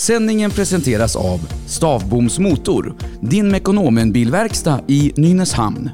[0.00, 5.90] Sändningen presenteras av Stavboms Motor, din Mekonomen-bilverkstad i Nynäshamn.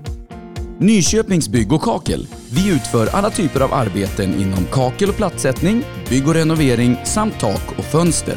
[0.78, 2.26] Nyköpings Bygg och Kakel.
[2.52, 7.78] Vi utför alla typer av arbeten inom kakel och plattsättning, bygg och renovering samt tak
[7.78, 8.36] och fönster.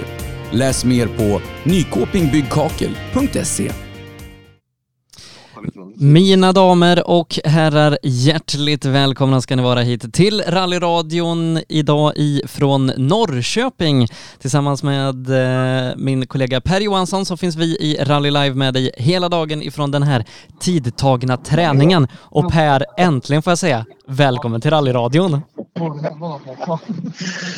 [0.51, 3.71] Läs mer på nykopingbyggkakel.se.
[6.01, 14.07] Mina damer och herrar, hjärtligt välkomna ska ni vara hit till rallyradion idag ifrån Norrköping.
[14.41, 18.91] Tillsammans med eh, min kollega Per Johansson så finns vi i Rally Live med dig
[18.97, 20.25] hela dagen ifrån den här
[20.59, 22.07] tidtagna träningen.
[22.15, 25.41] Och Per, äntligen får jag säga, välkommen till rallyradion.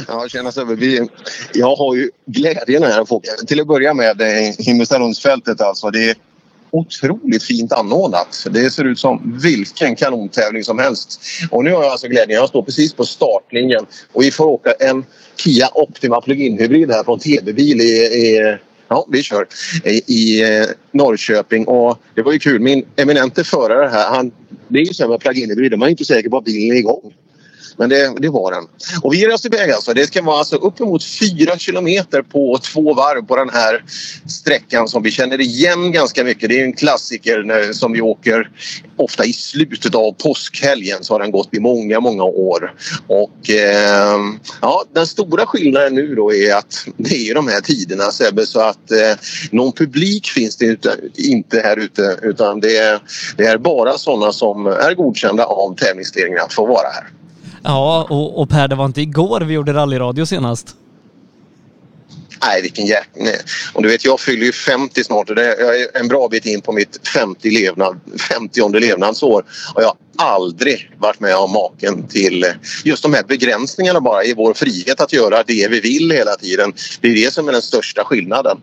[0.07, 0.75] Ja, tjena Sebbe.
[0.75, 1.09] Vi,
[1.53, 5.89] jag har ju glädjen här att få till att börja med eh, Himmelstalundsfältet alltså.
[5.89, 6.15] Det är
[6.71, 8.47] otroligt fint anordnat.
[8.51, 11.21] Det ser ut som vilken kanontävling som helst.
[11.51, 14.71] Och nu har jag alltså glädjen, jag står precis på startlinjen och vi får åka
[14.71, 18.57] en Kia Optima Plug-in hybrid här från TB-bil i, i
[18.87, 19.47] Ja, vi kör
[19.85, 22.59] i, i eh, Norrköping och det var ju kul.
[22.59, 24.31] Min eminente förare här, han,
[24.67, 26.77] det är ju så här med plug-in hybrid, man är inte säker på att bilen
[26.77, 27.13] är igång.
[27.81, 28.67] Men det, det var den.
[29.01, 29.93] Och vi ger oss iväg alltså.
[29.93, 33.83] Det ska vara alltså uppemot fyra kilometer på två varv på den här
[34.27, 36.49] sträckan som vi känner igen ganska mycket.
[36.49, 38.49] Det är en klassiker när, som vi åker
[38.97, 42.73] ofta i slutet av påskhelgen så har den gått i många, många år.
[43.07, 44.19] Och eh,
[44.61, 48.59] ja, den stora skillnaden nu då är att det är de här tiderna Sebbe så
[48.59, 49.13] att eh,
[49.51, 50.85] någon publik finns det
[51.17, 52.99] inte här ute utan det är,
[53.37, 57.20] det är bara sådana som är godkända av tävlingsledningen att få vara här.
[57.63, 60.75] Ja, och, och Per, det var inte igår vi gjorde rallyradio senast.
[62.43, 63.23] Nej, vilken jäkla...
[63.73, 66.61] Och du vet, jag fyller ju 50 snart och det är en bra bit in
[66.61, 69.43] på mitt 50 levnad, 50 levnadsår.
[69.75, 72.49] Och jag aldrig varit med om maken till eh,
[72.83, 76.73] just de här begränsningarna bara i vår frihet att göra det vi vill hela tiden.
[77.01, 78.57] Det är det som är den största skillnaden.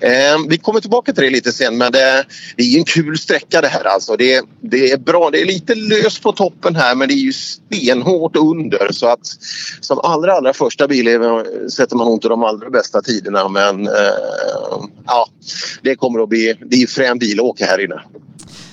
[0.00, 0.10] Eh,
[0.48, 2.24] vi kommer tillbaka till det lite sen men det,
[2.56, 4.16] det är en kul sträcka det här alltså.
[4.16, 5.30] Det, det är bra.
[5.30, 9.26] Det är lite löst på toppen här men det är ju stenhårt under så att
[9.80, 11.06] som allra allra första bil
[11.72, 13.92] sätter man nog inte de allra bästa tiderna men eh,
[15.06, 15.28] ja,
[15.82, 18.00] det kommer att bli, det är frän bil att åka här inne.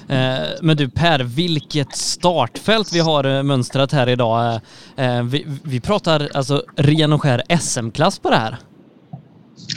[0.09, 4.59] Eh, men du Per, vilket startfält vi har eh, mönstrat här idag.
[4.97, 8.57] Eh, vi, vi pratar alltså ren och skär SM-klass på det här.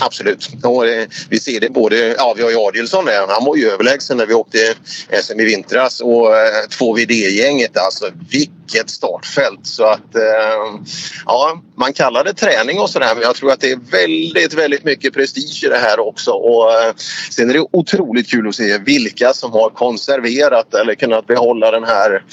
[0.01, 0.49] Absolut.
[0.63, 3.71] Och, eh, vi ser det både, ja vi har ju Adielsson där, han var ju
[3.71, 4.75] överlägsen när vi åkte
[5.23, 10.81] SM i vintras och eh, två VD-gänget, alltså vilket startfält så att eh,
[11.27, 14.85] ja man kallar det träning och sådär men jag tror att det är väldigt väldigt
[14.85, 16.95] mycket prestige i det här också och eh,
[17.31, 21.85] sen är det otroligt kul att se vilka som har konserverat eller kunnat behålla den
[21.85, 22.25] här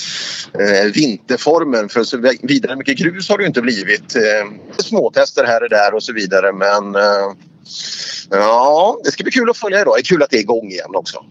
[0.59, 4.15] eh, vinterformen för så vidare mycket grus har det ju inte blivit.
[4.15, 4.47] Eh,
[4.77, 7.31] småtester här och där och så vidare men eh,
[8.29, 9.93] Ja, det ska bli kul att följa idag.
[9.95, 11.25] Det är kul att det är igång igen också.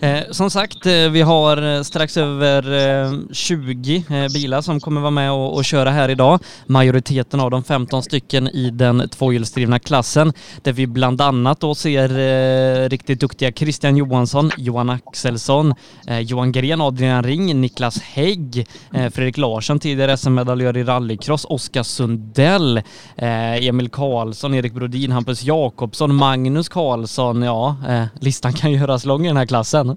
[0.00, 2.72] Eh, som sagt, eh, vi har eh, strax över
[3.04, 6.40] eh, 20 eh, bilar som kommer vara med och, och, köra här idag.
[6.66, 10.32] Majoriteten av de 15 stycken i den tvåhjulsdrivna klassen
[10.62, 15.74] där vi bland annat då ser eh, riktigt duktiga Christian Johansson, Johan Axelsson,
[16.06, 21.82] eh, Johan Gren, Adrian Ring, Niklas Hägg, eh, Fredrik Larsson, tidigare SM-medaljör i rallycross, Oskar
[21.82, 22.82] Sundell,
[23.16, 27.76] Emil Karlsson, Erik Brodin, Hampus Jakobsson, Magnus Karlsson, ja,
[28.20, 29.87] listan kan göras lång i den här klassen.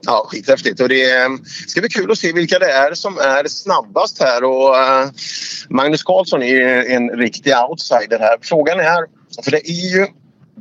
[0.00, 0.80] Ja, skithäftigt.
[0.80, 4.44] Och det ehm, ska bli kul att se vilka det är som är snabbast här.
[4.44, 5.08] Och, eh,
[5.68, 8.36] Magnus Karlsson är en riktig outsider här.
[8.42, 9.06] Frågan är,
[9.44, 10.06] för det är ju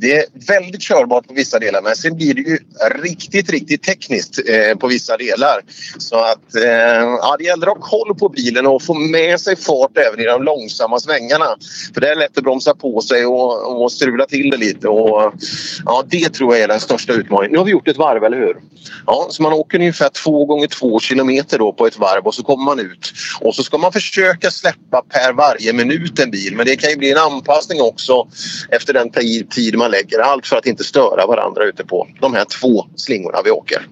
[0.02, 2.58] det är väldigt körbart på vissa delar men sen blir det ju
[3.04, 5.62] riktigt, riktigt tekniskt eh, på vissa delar.
[5.98, 6.64] Så att eh,
[7.22, 10.24] ja, det gäller att ha koll på bilen och få med sig fart även i
[10.24, 11.46] de långsamma svängarna.
[11.94, 14.88] För det är lätt att bromsa på sig och, och strula till det lite.
[14.88, 15.34] Och,
[15.86, 17.52] ja, det tror jag är den största utmaningen.
[17.52, 18.58] Nu har vi gjort ett varv, eller hur?
[19.06, 22.44] Ja, så man åker ungefär två gånger två kilometer då på ett varv och så
[22.44, 23.14] kommer man ut.
[23.42, 26.56] Och så ska man försöka släppa per varje minut en bil.
[26.56, 28.28] Men det kan ju bli en anpassning också
[28.70, 29.12] efter den
[29.50, 30.20] tid man lägger.
[30.20, 33.88] Allt för att inte störa varandra ute på de här två slingorna vi åker.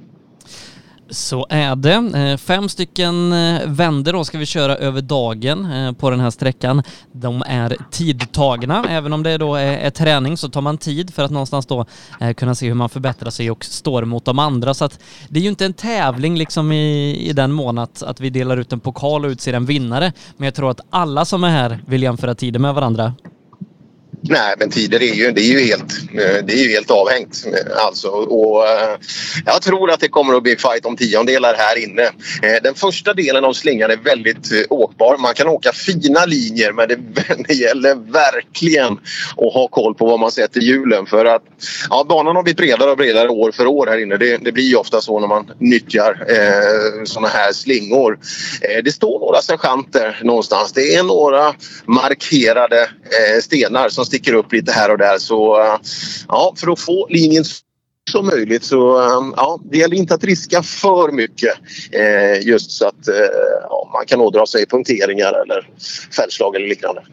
[1.10, 2.30] Så är det.
[2.32, 6.30] Eh, fem stycken eh, vänder då ska vi köra över dagen eh, på den här
[6.30, 6.84] sträckan.
[7.12, 8.86] De är tidtagna.
[8.90, 11.86] Även om det då är, träning så tar man tid för att någonstans då
[12.38, 14.74] kunna se hur man förbättrar sig och står mot de andra.
[14.74, 18.20] Så att det är ju inte en tävling liksom i, i den mån att, att
[18.20, 20.14] vi delar ut en pokal och utser en vinnare.
[20.38, 23.14] Men jag tror att alla som är här vill jämföra tider med varandra.
[24.22, 27.46] Nej, men tider är ju, det är ju, helt, eh, det är ju helt avhängt.
[27.46, 28.08] Eh, alltså.
[28.08, 28.98] Och, eh,
[29.46, 32.10] jag tror att det kommer att bli fight om tiondelar här inne.
[32.64, 35.18] Den första delen av slingan är väldigt åkbar.
[35.18, 36.96] Man kan åka fina linjer men det,
[37.48, 38.94] det gäller verkligen
[39.38, 41.06] att ha koll på vad man sätter hjulen.
[41.06, 41.44] För att
[41.90, 44.18] ja, banan har blivit bredare och bredare år för år här inne.
[44.18, 48.20] Det, det blir ju ofta så när man nyttjar eh, såna här slingor.
[48.84, 50.72] det står några sergeanter någonstans.
[50.72, 51.54] Det är några
[51.86, 52.90] markerade
[53.42, 55.18] stenar som sticker upp lite här och där.
[55.18, 55.80] Så eh,
[56.28, 57.44] ja, för att få linjen
[58.12, 61.54] som möjligt så eh, ja, det gäller inte att riska för mycket
[61.92, 63.16] eh, just så att eh,
[63.70, 65.70] ja, man kan ådra sig punkteringar eller
[66.16, 67.04] fällslag eller liknande.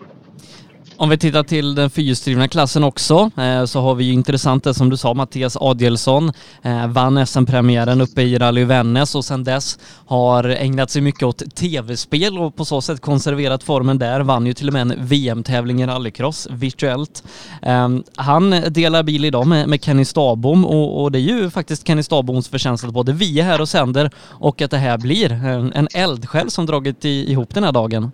[0.96, 4.74] Om vi tittar till den fyrhjulsdrivna klassen också eh, så har vi ju intressant det
[4.74, 6.32] som du sa, Mattias Adielsson
[6.62, 11.54] eh, vann SM-premiären uppe i Rally Vännäs och sedan dess har ägnat sig mycket åt
[11.54, 14.20] tv-spel och på så sätt konserverat formen där.
[14.20, 17.24] Vann ju till och med en VM-tävling i rallycross virtuellt.
[17.62, 22.48] Ehm, han delar bil idag med, Kenny Stabom och, det är ju faktiskt Kenny Staboms
[22.48, 26.50] förtjänst att både vi är här och sänder och att det här blir en, eldsjäl
[26.50, 28.10] som dragit ihop den här dagen.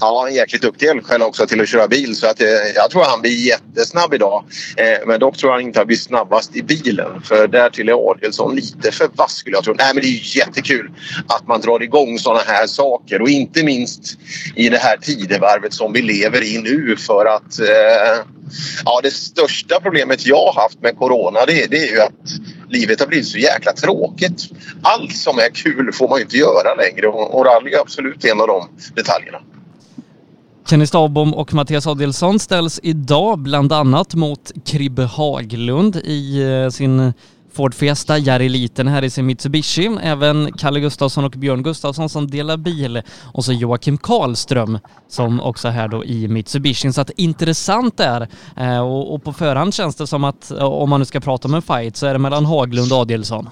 [0.00, 3.02] Ja, en jäkligt duktig eldsjäl också till att köra bil så att, eh, jag tror
[3.02, 4.44] han blir jättesnabb idag.
[4.76, 8.56] Eh, men dock tror jag inte han blir snabbast i bilen för därtill är Adielsson
[8.56, 9.74] lite för vass skulle jag tro.
[9.74, 10.90] Nej men det är jättekul
[11.28, 14.18] att man drar igång sådana här saker och inte minst
[14.54, 18.24] i det här tidevarvet som vi lever i nu för att eh,
[18.84, 22.12] ja, det största problemet jag har haft med Corona det, det är ju att
[22.68, 24.42] livet har blivit så jäkla tråkigt.
[24.82, 28.24] Allt som är kul får man ju inte göra längre och, och rally är absolut
[28.24, 29.38] en av de detaljerna.
[30.68, 37.12] Kenny Stavbom och Mattias Adelsson ställs idag bland annat mot Kribbe Haglund i eh, sin
[37.52, 42.30] Ford Fiesta, Jari Liten här i sin Mitsubishi, även Kalle Gustafsson och Björn Gustafsson som
[42.30, 43.02] delar bil
[43.32, 44.78] och så Joakim Karlström
[45.08, 46.92] som också är här då i Mitsubishi.
[46.92, 51.00] Så att intressant där eh, och på förhand känns det som att eh, om man
[51.00, 53.48] nu ska prata om en fight så är det mellan Haglund och Adelsson.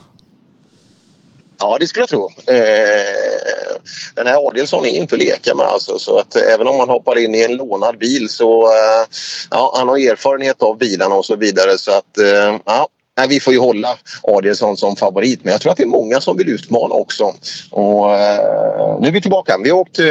[1.58, 2.30] Ja, det skulle jag tro.
[2.46, 3.76] Eh,
[4.14, 6.88] den här Adielsson är inte att leka med alltså, så att eh, även om man
[6.88, 9.06] hoppar in i en lånad bil så eh,
[9.50, 13.40] ja, han har erfarenhet av bilarna och så vidare så att eh, ja, Nej, vi
[13.40, 16.48] får ju hålla Adielsson som favorit men jag tror att det är många som vill
[16.48, 17.34] utmana också.
[17.70, 19.58] Och, eh, nu är vi tillbaka.
[19.64, 20.06] Vi har åkt eh,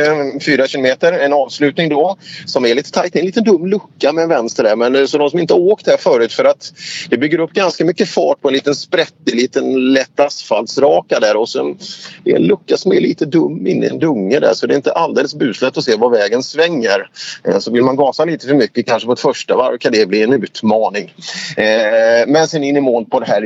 [0.46, 3.16] fyra kilometer, en avslutning då som är lite tajt.
[3.16, 5.60] En liten dum lucka med en vänster där men eh, så de som inte har
[5.60, 6.74] åkt här förut för att
[7.10, 11.50] det bygger upp ganska mycket fart på en liten sprättig liten lätt asfaltsraka där och
[11.50, 11.78] sen
[12.26, 14.78] är en lucka som är lite dum inne i en dunge där så det är
[14.78, 17.10] inte alldeles buslätt att se var vägen svänger.
[17.44, 20.06] Eh, så vill man gasa lite för mycket kanske på ett första varv kan det
[20.06, 21.14] bli en utmaning.
[21.58, 23.42] Eh, men sen in i mål på det här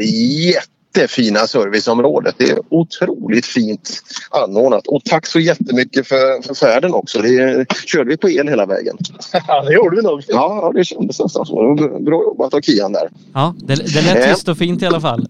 [0.95, 2.35] jättefina serviceområdet.
[2.38, 3.89] Det är otroligt fint
[4.31, 4.88] anordnat.
[4.88, 7.21] Och tack så jättemycket för, för färden också.
[7.21, 8.97] Det körde vi på el hela vägen.
[9.47, 10.23] Ja, det gjorde vi nog.
[10.27, 11.75] Ja, det kändes nästan så.
[11.99, 13.09] Bra jobbat av Kian där.
[13.33, 14.33] Ja, det, det lät eh.
[14.33, 15.27] tyst och fint i alla fall.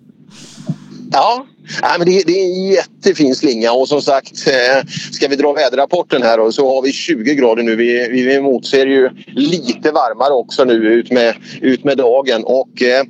[1.11, 1.45] Ja,
[1.81, 5.53] Nej, men det, det, är en jättefin slinga och som sagt eh, ska vi dra
[5.53, 7.75] väderrapporten här så har vi 20 grader nu.
[7.75, 13.03] Vi, vi emotser ju lite varmare också nu ut med, ut med dagen och eh,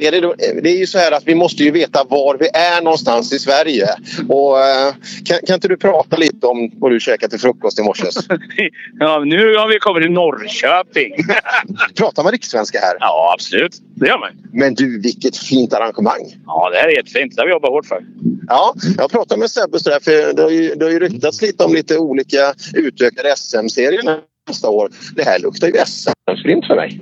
[0.00, 2.48] är det, då, det är ju så här att vi måste ju veta var vi
[2.54, 3.88] är någonstans i Sverige.
[4.28, 4.94] Och, eh,
[5.24, 8.06] kan, kan inte du prata lite om vad du käkade till frukost i morse?
[9.00, 11.14] ja, nu har vi kommit till Norrköping.
[11.94, 12.96] Pratar man rikssvenska här?
[13.00, 13.72] Ja, absolut.
[13.94, 14.30] Det gör man.
[14.52, 16.36] Men du, vilket fint arrangemang.
[16.46, 17.36] Ja, det här är jättefint.
[17.36, 18.03] Det har vi jobbat hårt för.
[18.46, 21.64] Ja, jag pratade med Sebbe sådär, för det har, ju, det har ju ryktats lite
[21.64, 24.90] om lite olika utökade SM-serier nästa år.
[25.16, 27.00] Det här luktar ju SM-sprint för mig.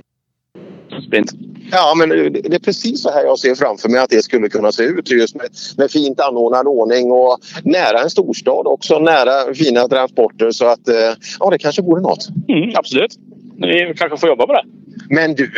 [1.07, 1.33] Sprint?
[1.71, 4.73] Ja, men det är precis så här jag ser framför mig att det skulle kunna
[4.73, 5.11] se ut.
[5.11, 8.99] Just med, med fint anordnad ordning och nära en storstad också.
[8.99, 10.51] Nära fina transporter.
[10.51, 10.95] Så att eh,
[11.41, 12.29] ja, det kanske vore något.
[12.49, 13.17] Mm, absolut.
[13.57, 14.65] Ni kanske får jobba på det.
[15.15, 15.51] Men du,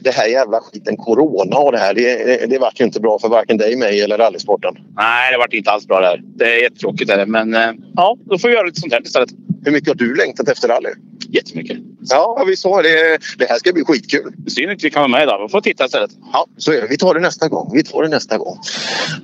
[0.00, 1.94] det här jävla skiten corona och det här.
[1.94, 4.74] Det, det, det vart ju inte bra för varken dig, mig eller rallysporten.
[4.96, 6.20] Nej, det vart inte alls bra det här.
[6.24, 7.10] Det är jättetråkigt.
[7.10, 7.26] Är det.
[7.26, 9.30] Men eh, ja, då får vi göra lite sånt här istället.
[9.64, 10.90] Hur mycket har du längtat efter rally?
[11.28, 11.78] Jättemycket.
[12.10, 13.18] Ja, vi sa det.
[13.38, 14.32] Det här ska bli skitkul.
[14.46, 15.42] Synd att vi kan vara med idag.
[15.42, 16.10] Vi får titta istället.
[16.32, 16.86] Ja, så är det.
[16.90, 17.70] Vi tar det nästa gång.
[17.74, 18.58] Vi tar det nästa gång.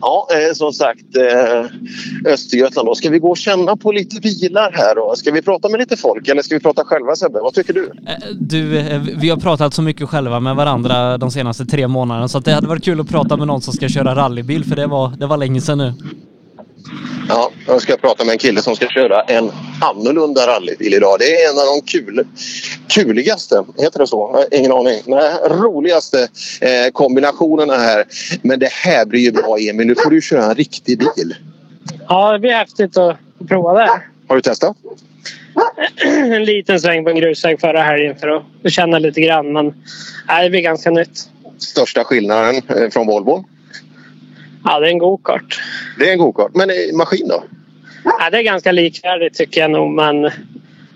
[0.00, 1.16] Ja, eh, som sagt.
[1.16, 2.94] Eh, Östergötland då.
[2.94, 5.14] Ska vi gå och känna på lite bilar här då?
[5.16, 7.40] Ska vi prata med lite folk eller ska vi prata själva Sebbe?
[7.40, 7.84] Vad tycker du?
[7.84, 12.28] Eh, du, eh, vi har pratat så mycket själva med varandra de senaste tre månaderna
[12.28, 14.76] så att det hade varit kul att prata med någon som ska köra rallybil för
[14.76, 15.92] det var, det var länge sedan nu.
[17.28, 21.16] Ja, jag ska prata med en kille som ska köra en annorlunda rallybil idag.
[21.18, 22.26] Det är en av de kul,
[22.88, 24.44] kuligaste, heter det så?
[24.50, 25.02] Ingen aning.
[25.06, 26.28] Nej, roligaste
[26.60, 28.04] eh, kombinationerna här.
[28.42, 29.86] Men det här blir ju bra Emil.
[29.86, 31.34] Nu får du köra en riktig bil.
[32.08, 33.16] Ja, det blir häftigt att
[33.48, 34.02] prova det.
[34.28, 34.76] Har du testat?
[36.04, 39.52] en liten sväng på en grusväg förra helgen för att känna lite grann.
[39.52, 39.74] Men
[40.28, 41.28] nej, det blir ganska nytt.
[41.58, 43.44] Största skillnaden eh, från Volvo?
[44.64, 45.60] Ja, det är en go-kart.
[45.98, 46.50] Det är en go-kart.
[46.54, 47.44] Men maskin då?
[48.04, 49.90] Ja, det är ganska likvärdigt tycker jag nog.
[49.90, 50.30] Men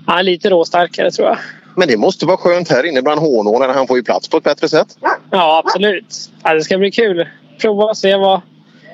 [0.06, 1.38] ja, lite råstarkare tror jag.
[1.76, 3.72] Men det måste vara skönt här inne bland honålarna.
[3.72, 4.98] Han får ju plats på ett bättre sätt.
[5.30, 6.30] Ja, absolut.
[6.42, 7.28] Ja, det ska bli kul.
[7.60, 8.40] Prova och se vad,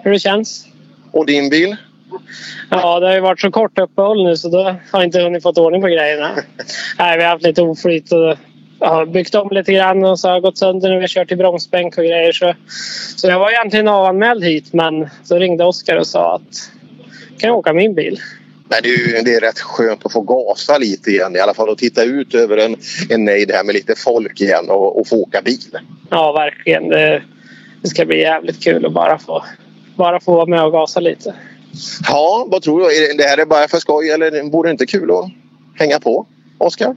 [0.03, 0.67] hur det känns.
[1.12, 1.77] Och din bil?
[2.71, 5.43] Ja, det har ju varit så kort uppehåll nu så då har jag inte hunnit
[5.43, 6.31] fått ordning på grejerna.
[6.99, 8.37] Nej, vi har haft lite oflyt och
[8.80, 11.32] ja, byggt om lite grann och så har jag gått sönder när vi har kört
[11.32, 12.32] i bromsbänk och grejer.
[12.32, 12.54] Så,
[13.16, 16.70] så jag var egentligen avanmäld hit men så ringde Oskar och sa att
[17.38, 18.20] kan jag åka min bil?
[18.68, 21.54] Men det är, ju, det är rätt skönt att få gasa lite igen i alla
[21.54, 22.76] fall och titta ut över en,
[23.08, 25.78] en nejd här med lite folk igen och, och få åka bil.
[26.10, 26.88] Ja, verkligen.
[26.88, 27.22] Det,
[27.82, 29.44] det ska bli jävligt kul att bara få,
[29.96, 31.34] bara få vara med och gasa lite.
[32.08, 32.87] Ja, vad tror du?
[32.87, 35.30] Är det här är bara för skoj eller vore det inte kul att
[35.78, 36.26] hänga på,
[36.58, 36.96] Oskar?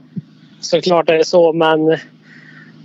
[0.64, 1.98] Såklart är det så, men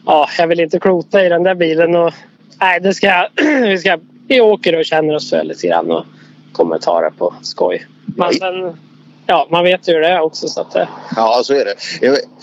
[0.05, 1.95] ja, jag vill inte klota i den där bilen.
[1.95, 2.13] Och,
[2.59, 3.27] nej, det ska,
[3.63, 6.05] vi, ska, vi åker och känner oss för lite grann och
[6.51, 7.85] kommer ta det på skoj.
[8.05, 8.77] Men sen,
[9.25, 10.47] ja, man vet ju hur det är också.
[10.47, 10.75] Så att,
[11.15, 11.75] Ja, så är det.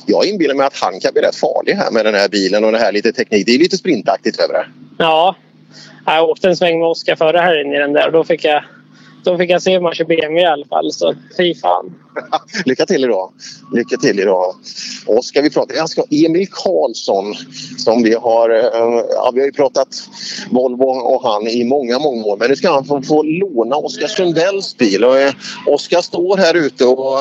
[0.06, 2.72] Jag, inbillar mig att han kan bli rätt farlig här med den här bilen och
[2.72, 3.46] det här lite teknik.
[3.46, 4.66] Det är lite sprintaktigt över det.
[4.98, 5.36] Ja,
[6.06, 8.64] jag åkte en sväng med Oskar förra helgen i den där och då fick jag
[9.30, 10.92] då fick jag se hur man kör BMW i alla fall.
[10.92, 11.94] Så fy fan.
[12.64, 13.32] Lycka till idag.
[13.72, 14.54] Lycka till idag.
[15.06, 17.34] Och ska vi prata, jag ska Emil Karlsson
[17.78, 18.50] som vi har,
[19.10, 19.88] ja, vi har ju pratat
[20.50, 22.36] Volvo och han i många, många år.
[22.36, 25.04] Men nu ska han få, få låna Oskar Sundells bil.
[25.04, 25.32] Och, eh,
[25.66, 27.18] Oskar står här ute och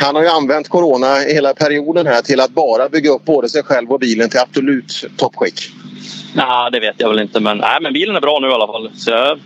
[0.00, 3.62] han har ju använt corona hela perioden här till att bara bygga upp både sig
[3.62, 5.70] själv och bilen till absolut toppskick.
[6.34, 7.40] Nej, det vet jag väl inte.
[7.40, 8.90] Men, nej, men bilen är bra nu i alla fall.
[8.96, 9.38] Så jag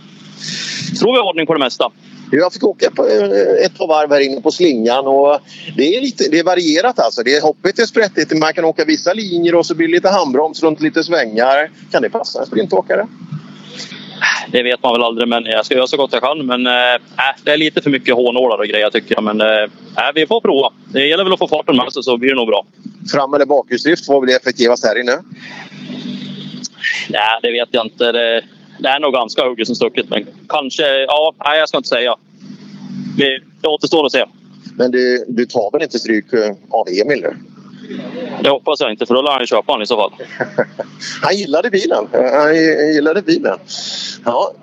[0.99, 1.91] tror vi har ordning på det mesta.
[2.31, 5.39] Jag fick åka på eh, ett par varv här inne på slingan och
[5.77, 7.23] det är, lite, det är varierat alltså.
[7.23, 8.37] Det är hoppet är sprättigt.
[8.37, 11.71] Man kan åka vissa linjer och så blir det lite handbroms runt lite svängar.
[11.91, 13.07] Kan det passa en sprintåkare?
[14.51, 16.45] Det vet man väl aldrig, men jag ska göra så gott jag kan.
[16.45, 16.71] Men äh,
[17.43, 19.23] det är lite för mycket hårnålar och grejer tycker jag.
[19.23, 19.69] Men äh,
[20.15, 20.73] vi får prova.
[20.93, 22.65] Det gäller väl att få farten med sig så blir det nog bra.
[23.11, 25.17] Fram eller bakhjulsdrift, vad blir effektivast här inne?
[27.09, 28.11] Nej, det vet jag inte.
[28.11, 28.43] Det,
[28.83, 30.83] det är nog ganska hugget som stucket, men kanske...
[30.83, 32.15] Ja, nej, jag ska inte säga.
[33.17, 34.25] Det, det återstår att se.
[34.77, 37.35] Men du, du tar väl inte stryk eh, av Emil nu?
[38.43, 40.11] Det hoppas jag inte, för då lär han köpa den i så fall.
[41.21, 42.07] han gillade bilen.
[42.11, 42.55] Han
[42.93, 43.57] gillade bilen.
[44.25, 44.53] Ja,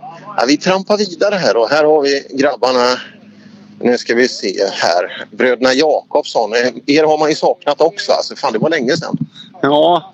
[0.46, 2.98] vi trampar vidare här och här har vi grabbarna.
[3.80, 5.26] Nu ska vi se här.
[5.30, 6.50] Bröderna Jakobsson.
[6.86, 8.12] Er har man ju saknat också.
[8.12, 9.16] Alltså, fan, det var länge sedan.
[9.62, 10.12] Ja,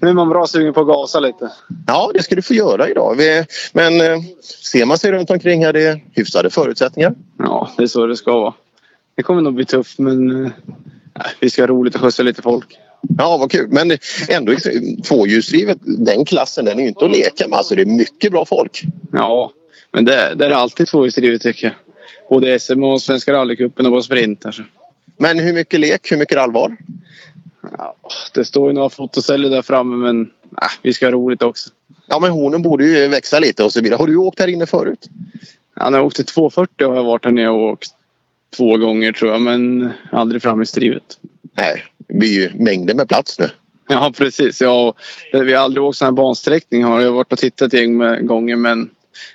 [0.00, 1.52] nu är man bra sugen på att gasa lite.
[1.86, 3.20] Ja, det ska du få göra idag.
[3.72, 4.22] Men eh,
[4.72, 7.14] ser man sig runt omkring här, det är hyfsade förutsättningar.
[7.38, 8.54] Ja, det är så det ska vara.
[9.14, 10.50] Det kommer nog bli tufft, men eh,
[11.40, 12.78] vi ska ha roligt och skjutsa lite folk.
[13.18, 13.68] Ja, vad kul.
[13.70, 13.98] Men
[14.28, 14.54] ändå
[15.04, 17.58] tvåhjulsdrivet, den klassen, den är ju inte att leka med.
[17.58, 18.82] Alltså, det är mycket bra folk.
[19.12, 19.52] Ja,
[19.92, 21.74] men det, det är alltid tvåhjulsdrivet tycker jag.
[22.28, 24.46] Både SM och Svenska rallycupen och på sprint.
[24.46, 24.62] Alltså.
[25.16, 26.76] Men hur mycket lek, hur mycket allvar?
[27.78, 27.96] Ja,
[28.34, 30.20] det står ju några fotoceller där framme men
[30.62, 31.70] äh, vi ska ha roligt också.
[32.06, 33.98] Ja men hornen borde ju växa lite och så vidare.
[33.98, 35.08] Har du åkt här inne förut?
[35.74, 37.90] Ja, när jag åkte 240 har jag varit här nere och åkt
[38.56, 41.18] två gånger tror jag men aldrig fram i strivet.
[41.56, 43.50] Nej, det blir ju mängder med plats nu.
[43.88, 44.60] Ja precis.
[44.60, 44.94] Ja,
[45.32, 46.84] vi har aldrig åkt sån här bansträckning.
[46.84, 48.90] Har jag varit och tittat en gång gånger men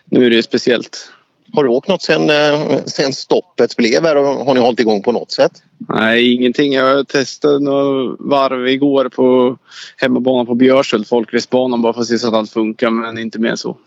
[0.06, 1.11] nu är det speciellt.
[1.54, 4.16] Har du åkt något sen, eh, sen stoppet blev här?
[4.16, 5.52] Har ni hållit igång på något sätt?
[5.78, 6.74] Nej, ingenting.
[6.74, 9.58] Jag testade några varv igår på
[9.98, 13.56] hemmabanan på Björshult, folkracebanan, bara för att se så att allt funkar, men inte mer
[13.56, 13.78] så.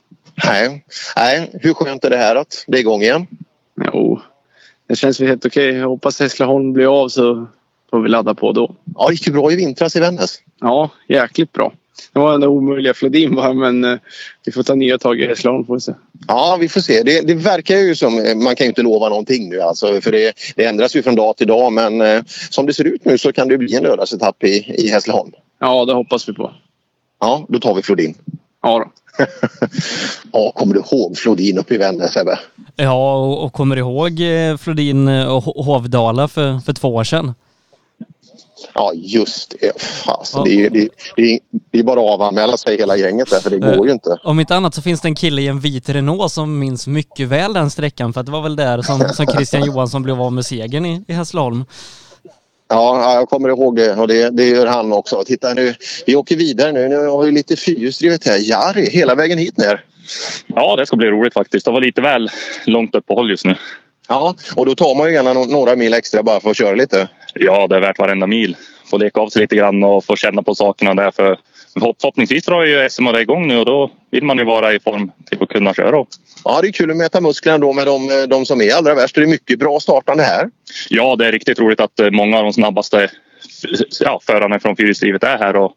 [0.46, 0.84] Nej.
[1.16, 3.26] Nej, hur skönt är det här att det är igång igen?
[3.92, 4.20] Jo,
[4.88, 5.74] det känns väl helt okej.
[5.74, 7.46] Jag hoppas Hässleholm blir av så
[7.90, 8.74] får vi ladda på då.
[8.96, 10.40] Ja, det gick ju bra i vintras i Vännäs.
[10.60, 11.72] Ja, jäkligt bra.
[12.12, 13.98] Det var den omöjliga Flodin bara men eh,
[14.44, 15.92] vi får ta nya tag i Hässleholm får vi se.
[16.28, 17.02] Ja, vi får se.
[17.02, 18.18] Det, det, verkar ju som...
[18.18, 21.14] Eh, man kan ju inte lova någonting nu alltså, för det, det ändras ju från
[21.14, 23.82] dag till dag men eh, som det ser ut nu så kan det bli en
[23.82, 25.32] lördagsetapp i, i Hässleholm.
[25.60, 26.52] Ja, det hoppas vi på.
[27.20, 28.14] Ja, då tar vi Flodin.
[28.62, 28.90] Ja då.
[30.32, 32.38] ja, kommer du ihåg Flodin uppe i Vännäs Ebbe?
[32.76, 34.12] Ja, och, och kommer du ihåg
[34.60, 37.34] Flodin och Hovdala för, för två år sedan?
[38.74, 39.72] Ja, just det.
[40.06, 40.44] Alltså, ja.
[40.44, 41.38] det, är, det, det,
[41.70, 44.18] det är bara att avanmäla sig hela gänget där, för det går ju inte.
[44.24, 47.28] Om inte annat så finns det en kille i en vit Renault som minns mycket
[47.28, 50.46] väl den sträckan, för det var väl där som, som Christian Johansson blev av med
[50.46, 51.64] segern i, i Hässleholm.
[52.68, 55.24] Ja, jag kommer ihåg det och det, det gör han också.
[55.26, 55.74] Titta nu,
[56.06, 56.88] vi åker vidare nu.
[56.88, 58.38] Nu har vi lite fyrhjulsdrivet här.
[58.50, 59.84] Jari, hela vägen hit ner.
[60.46, 61.64] Ja, det ska bli roligt faktiskt.
[61.64, 62.30] Det var lite väl
[62.66, 63.56] långt uppehåll just nu.
[64.08, 67.08] Ja, och då tar man ju gärna några mil extra bara för att köra lite.
[67.34, 68.56] Ja, det är värt varenda mil.
[68.90, 71.10] Få leka av sig lite grann och få känna på sakerna där.
[71.10, 71.38] För
[72.00, 75.42] förhoppningsvis drar ju SM igång nu och då vill man ju vara i form till
[75.42, 76.04] att kunna köra.
[76.44, 79.14] Ja, det är kul att mäta musklerna då med de, de som är allra värst.
[79.14, 80.50] Det är mycket bra startande här.
[80.90, 83.10] Ja, det är riktigt roligt att många av de snabbaste
[84.00, 85.56] ja, förarna från fyrhjulsdrivet är här.
[85.56, 85.72] Och,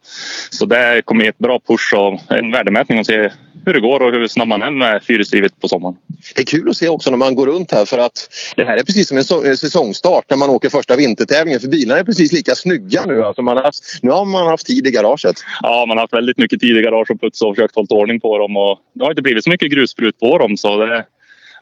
[0.50, 3.30] så det kommer ge ett bra push och en värdemätning att se
[3.66, 5.96] hur det går och hur snabb man är med fyrhjulsdrivet på sommaren.
[6.36, 8.78] Det är kul att se också när man går runt här för att det här
[8.78, 12.56] är precis som en säsongstart när man åker första vintertävlingen för bilarna är precis lika
[12.56, 13.24] snygga nu.
[13.24, 13.72] Alltså man har
[14.02, 15.36] nu har man haft tid i garaget.
[15.62, 18.20] Ja, man har haft väldigt mycket tid i garaget och putsa och försökt hålla ordning
[18.20, 21.06] på dem och det har inte blivit så mycket grusprut på dem så det,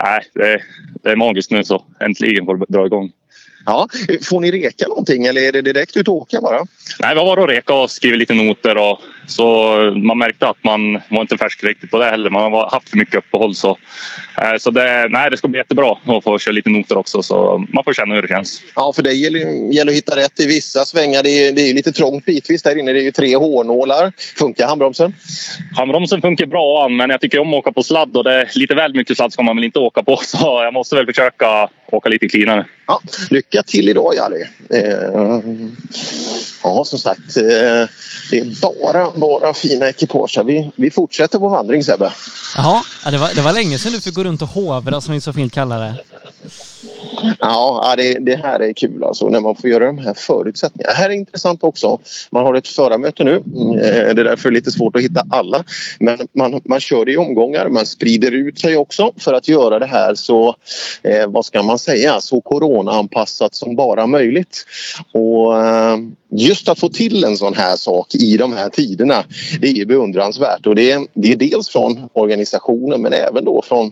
[0.04, 0.62] nej, det,
[1.04, 3.12] det är magiskt nu så äntligen får det dra igång.
[3.66, 3.88] Ja,
[4.24, 6.66] får ni reka någonting eller är det direkt ut och åka bara?
[7.00, 10.64] Nej, vi har varit och reka och skrivit lite noter och så man märkte att
[10.64, 12.30] man var inte färsk riktigt på det heller.
[12.30, 13.78] Man har haft för mycket uppehåll så,
[14.42, 17.66] eh, så det, nej, det ska bli jättebra att få köra lite noter också så
[17.70, 18.62] man får känna hur det känns.
[18.76, 21.24] Ja, för det gäller, gäller att hitta rätt i vissa svängar.
[21.24, 22.94] Det är, det är lite trångt bitvis där inne.
[22.94, 24.14] Det är ju tre hårnålar.
[24.38, 25.14] Funkar handbromsen?
[25.76, 28.76] Handbromsen funkar bra men jag tycker om att åka på sladd och det är lite
[28.76, 32.10] väl mycket sladd ska man väl inte åka på så jag måste väl försöka åka
[32.10, 32.66] lite cleanare.
[32.88, 34.44] Ja, lycka till idag Jari.
[34.70, 35.40] Eh,
[36.66, 37.38] ja, som sagt.
[37.38, 37.44] Eh,
[38.32, 40.40] det är bara, bara fina ekipage.
[40.46, 42.14] Vi, vi fortsätter vår vandring Sebbe.
[42.56, 45.22] Jaha, det var, det var länge sedan du fick gå runt och hovra som vi
[45.22, 45.96] så fint kallar det.
[47.40, 50.94] Ja, det, det, här är kul alltså när man får göra de här förutsättningarna.
[50.94, 52.00] Det här är intressant också.
[52.30, 53.36] Man har ett förarmöte nu.
[53.36, 55.64] Eh, det är därför lite svårt att hitta alla.
[56.00, 57.70] Men man, man kör i omgångar.
[57.70, 60.56] Man sprider ut sig också för att göra det här så,
[61.04, 64.66] eh, vad ska man säga, så coronaanpassat som bara möjligt.
[65.12, 65.98] Och eh,
[66.56, 69.24] just att få till en sån här sak i de här tiderna,
[69.62, 70.68] det är beundransvärt.
[70.68, 73.92] Och det, det är dels från organisationen men även då från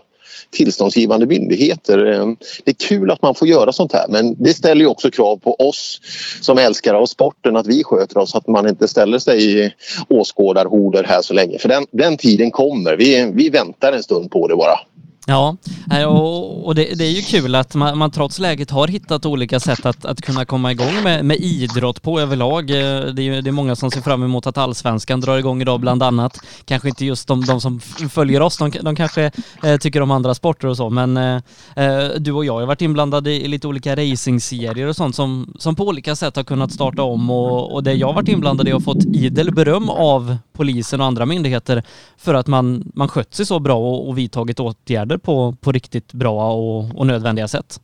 [0.51, 2.05] tillståndsgivande myndigheter.
[2.05, 5.11] Ehm, det är kul att man får göra sånt här men det ställer ju också
[5.11, 6.01] krav på oss
[6.41, 9.73] som älskar av sporten att vi sköter oss, att man inte ställer sig i
[10.09, 11.57] åskådarhorder här så länge.
[11.59, 12.97] För den, den tiden kommer.
[12.97, 14.79] Vi, vi väntar en stund på det bara.
[15.27, 15.57] Ja,
[15.91, 19.25] eh, och, och det, det, är ju kul att man, man, trots läget har hittat
[19.25, 22.69] olika sätt att, att kunna komma igång med, med idrott på överlag.
[22.69, 25.79] Eh, det är, det är många som ser fram emot att allsvenskan drar igång idag
[25.79, 26.39] bland annat.
[26.65, 29.31] Kanske inte just de, de som följer oss, de, de kanske
[29.63, 31.35] eh, tycker om andra sporter och så, men eh,
[31.75, 35.75] eh du och jag har varit inblandade i lite olika racingserier och sånt som, som
[35.75, 38.71] på olika sätt har kunnat starta om och, och det jag har varit inblandad i
[38.71, 41.83] har fått idel beröm av polisen och andra myndigheter
[42.17, 46.13] för att man, man skött sig så bra och, och vidtagit åtgärder på, på riktigt
[46.13, 47.79] bra och, och nödvändiga sätt.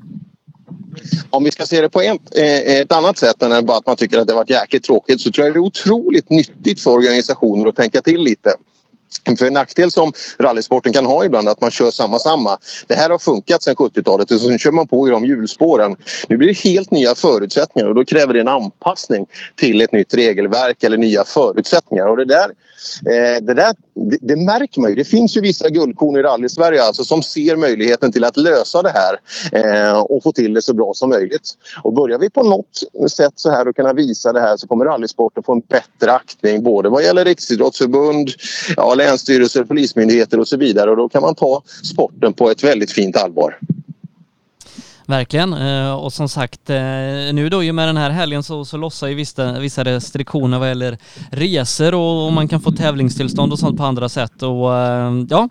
[1.29, 3.95] Om vi ska se det på ett, eh, ett annat sätt än bara att man
[3.95, 7.67] tycker att det varit jäkligt tråkigt så tror jag det är otroligt nyttigt för organisationer
[7.69, 8.53] att tänka till lite.
[9.39, 12.57] För en nackdel som rallysporten kan ha ibland är att man kör samma samma.
[12.87, 15.95] Det här har funkat sedan 70-talet och så kör man på i de hjulspåren.
[16.27, 20.13] Nu blir det helt nya förutsättningar och då kräver det en anpassning till ett nytt
[20.13, 22.07] regelverk eller nya förutsättningar.
[22.07, 22.49] Och det där,
[23.05, 24.95] eh, det, där det, det, märker man ju.
[24.95, 28.93] Det finns ju vissa guldkorn i rally-Sverige alltså, som ser möjligheten till att lösa det
[28.93, 29.19] här
[29.51, 31.57] eh, och få till det så bra som möjligt.
[31.83, 34.85] Och börjar vi på något sätt så här och kunna visa det här så kommer
[34.85, 38.29] rallysporten få en bättre aktning både vad gäller Riksidrottsförbund,
[38.77, 42.91] ja, länsstyrelser, polismyndigheter och så vidare och då kan man ta sporten på ett väldigt
[42.91, 43.59] fint allvar.
[45.09, 45.53] Verkligen.
[45.53, 46.75] Eh, och som sagt, eh,
[47.33, 50.67] nu då ju med den här helgen så, så lossar ju vissa, vissa restriktioner vad
[50.67, 50.97] gäller
[51.31, 54.43] resor och, och man kan få tävlingstillstånd och sånt på andra sätt.
[54.43, 55.49] Och eh, ja,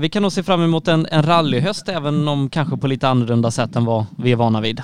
[0.00, 3.50] vi kan nog se fram emot en, en rallyhöst även om kanske på lite annorlunda
[3.50, 4.80] sätt än vad vi är vana vid.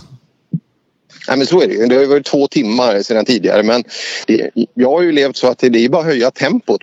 [1.29, 1.87] Nej, men så är det ju.
[1.87, 3.85] Det har ju varit två timmar sedan tidigare men
[4.27, 6.81] det, jag har ju levt så att det är bara att höja tempot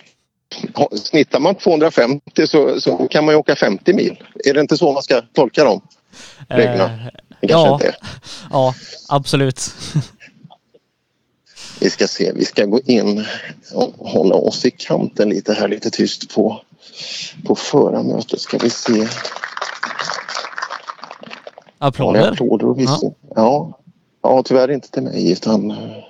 [0.95, 4.23] Snittar man 250 så, så kan man ju åka 50 mil.
[4.45, 5.81] Är det inte så man ska tolka dem?
[6.55, 6.83] Reglerna.
[6.83, 7.09] Eh,
[7.41, 7.79] ja,
[8.49, 8.73] ja,
[9.07, 9.73] absolut.
[11.79, 13.25] Vi ska se, vi ska gå in
[13.73, 16.61] och hålla oss i kanten lite här, lite tyst på,
[17.45, 18.41] på förarmötet.
[18.41, 19.07] Ska vi se.
[21.77, 22.37] Applåder?
[22.77, 23.77] Ja, ja.
[24.23, 25.69] Ja, tyvärr inte till mig utan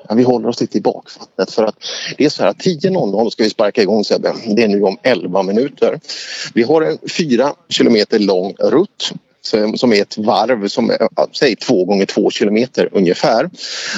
[0.10, 1.75] ja, vi håller oss lite i bakvattnet för att
[2.17, 4.34] det är så här 10.00 ska vi sparka igång Sebbe.
[4.56, 5.99] Det är nu om 11 minuter.
[6.54, 9.12] Vi har en fyra kilometer lång rutt
[9.75, 10.97] som är ett varv som är
[11.36, 13.49] säg två gånger två kilometer ungefär.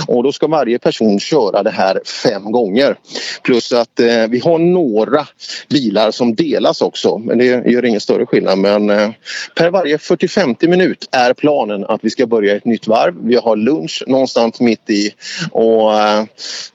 [0.07, 2.95] Och då ska varje person köra det här fem gånger.
[3.43, 5.27] Plus att eh, vi har några
[5.69, 8.57] bilar som delas också men det gör ingen större skillnad.
[8.57, 9.09] Men eh,
[9.55, 13.15] per varje 40-50 minut är planen att vi ska börja ett nytt varv.
[13.21, 15.11] Vi har lunch någonstans mitt i
[15.51, 16.23] och eh,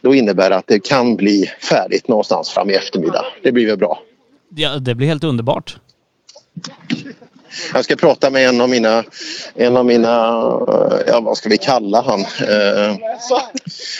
[0.00, 3.24] då innebär det att det kan bli färdigt någonstans fram i eftermiddag.
[3.42, 4.02] Det blir väl bra.
[4.56, 5.76] Ja, det blir helt underbart.
[7.74, 9.04] Jag ska prata med en av mina,
[9.54, 10.08] en av mina
[11.06, 12.20] ja vad ska vi kalla han?
[12.20, 12.96] Eh,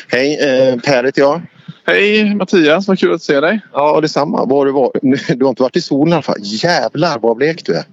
[0.09, 1.43] hej, eh, Per heter jag.
[1.87, 3.61] Hej Mattias, vad kul att se dig.
[3.73, 4.45] Ja, detsamma.
[4.45, 4.91] Var du, var,
[5.35, 6.39] du har inte varit i solen i alla fall.
[6.41, 7.85] Jävlar vad blek du är.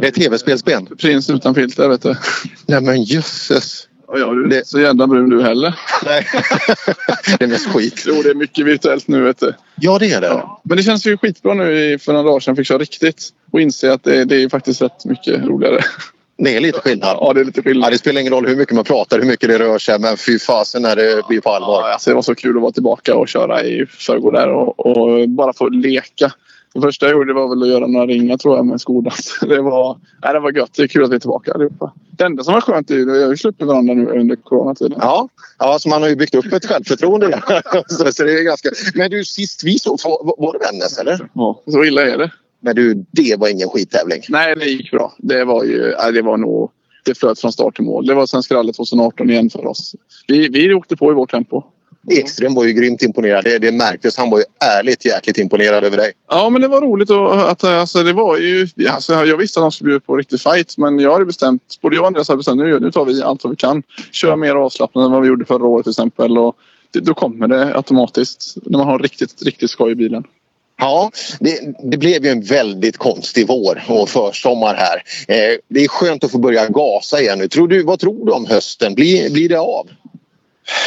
[0.00, 0.86] Det är tv-spelsben.
[0.86, 2.16] Prins utan filter vet du.
[2.66, 3.88] Nej men jösses.
[4.14, 5.74] Ja, ja, du är inte så jävla brun du heller.
[6.06, 6.26] Nej.
[7.38, 8.04] det är mest skit.
[8.06, 9.52] Jo, det är mycket virtuellt nu vet du.
[9.80, 10.26] Ja, det är det.
[10.26, 10.60] Ja.
[10.64, 13.28] Men det känns ju skitbra nu i- för några dagar sedan fick köra riktigt.
[13.50, 15.80] Och inse att det, det är faktiskt rätt mycket roligare.
[16.38, 17.16] Det är lite skillnad.
[17.20, 17.92] Ja, det är lite Ja, skillnad.
[17.92, 19.98] det spelar ingen roll hur mycket man pratar, hur mycket det rör sig.
[19.98, 21.80] Men fy fasen när det blir på allvar.
[21.88, 24.86] Ja, alltså det var så kul att vara tillbaka och köra i förrgår där och,
[24.86, 26.32] och bara få leka.
[26.74, 29.38] Det första jag gjorde var väl att göra några ringar tror jag med skodans.
[29.48, 30.70] Det var, nej, det var gött.
[30.76, 31.92] Det är kul att vi är tillbaka allihopa.
[32.10, 34.98] Det enda som var skönt är att vi har ju sluppit varandra nu under coronatiden.
[35.00, 37.42] Ja, ja så man har ju byggt upp ett självförtroende.
[37.88, 38.68] så, så det är ganska...
[38.94, 41.28] Men du, sist vi såg, var, var det Vännäs eller?
[41.32, 42.30] Ja, så illa är det.
[42.60, 44.22] Men du, det var ingen skittävling.
[44.28, 45.14] Nej, det gick bra.
[45.18, 46.70] Det var ju, nej, det var nog,
[47.04, 48.06] det flöt från start till mål.
[48.06, 49.94] Det var Svenska rallyt 2018 igen för oss.
[50.28, 51.62] Vi, vi åkte på i vårt tempo.
[52.10, 53.44] Ekström var ju grymt imponerad.
[53.44, 54.16] Det, det märktes.
[54.16, 54.44] Han var ju
[54.78, 56.12] ärligt jäkligt imponerad över dig.
[56.30, 58.68] Ja, men det var roligt och att alltså, det var ju.
[58.88, 61.78] Alltså, jag visste att de skulle bjuda på riktig fight, men jag hade bestämt.
[61.80, 63.82] Både jag och Andreas hade bestämt nu, nu tar vi allt vad vi kan.
[64.12, 66.38] Kör mer avslappnat än vad vi gjorde förra året till exempel.
[66.38, 66.56] Och
[66.90, 70.24] det, då kommer det automatiskt när man har riktigt, riktigt skoj i bilen.
[70.78, 75.02] Ja, det, det blev ju en väldigt konstig vår och försommar här.
[75.28, 77.48] Eh, det är skönt att få börja gasa igen nu.
[77.48, 78.94] Tror du, vad tror du om hösten?
[78.94, 79.88] Blir, blir det av?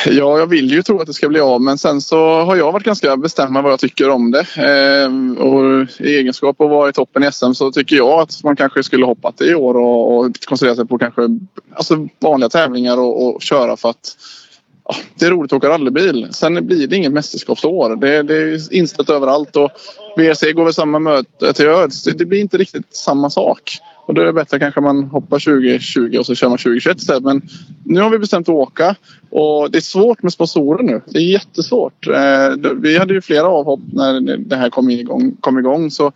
[0.06, 2.72] Ja, jag vill ju tro att det ska bli av men sen så har jag
[2.72, 4.40] varit ganska bestämd med vad jag tycker om det.
[4.40, 8.44] Eh, och I egenskap av att vara i toppen i SM så tycker jag att
[8.44, 11.22] man kanske skulle hoppat det i år och, och koncentrera sig på kanske
[11.74, 14.18] alltså vanliga tävlingar och, och köra för att
[14.86, 16.28] ja, det är roligt att åka rallybil.
[16.32, 17.96] Sen blir det inget mästerskapsår.
[17.96, 19.72] Det, det är inställt överallt och
[20.18, 22.04] WRC går väl samma möte till öds.
[22.04, 23.80] Det blir inte riktigt samma sak.
[24.08, 27.24] Och då är det bättre kanske man hoppar 2020 och så kör man 2021 istället.
[27.24, 27.42] Men
[27.84, 28.96] nu har vi bestämt att åka
[29.30, 31.02] och det är svårt med sponsorer nu.
[31.06, 32.08] Det är jättesvårt.
[32.08, 35.38] Eh, vi hade ju flera avhopp när det här kom igång.
[35.40, 36.12] Kom igång så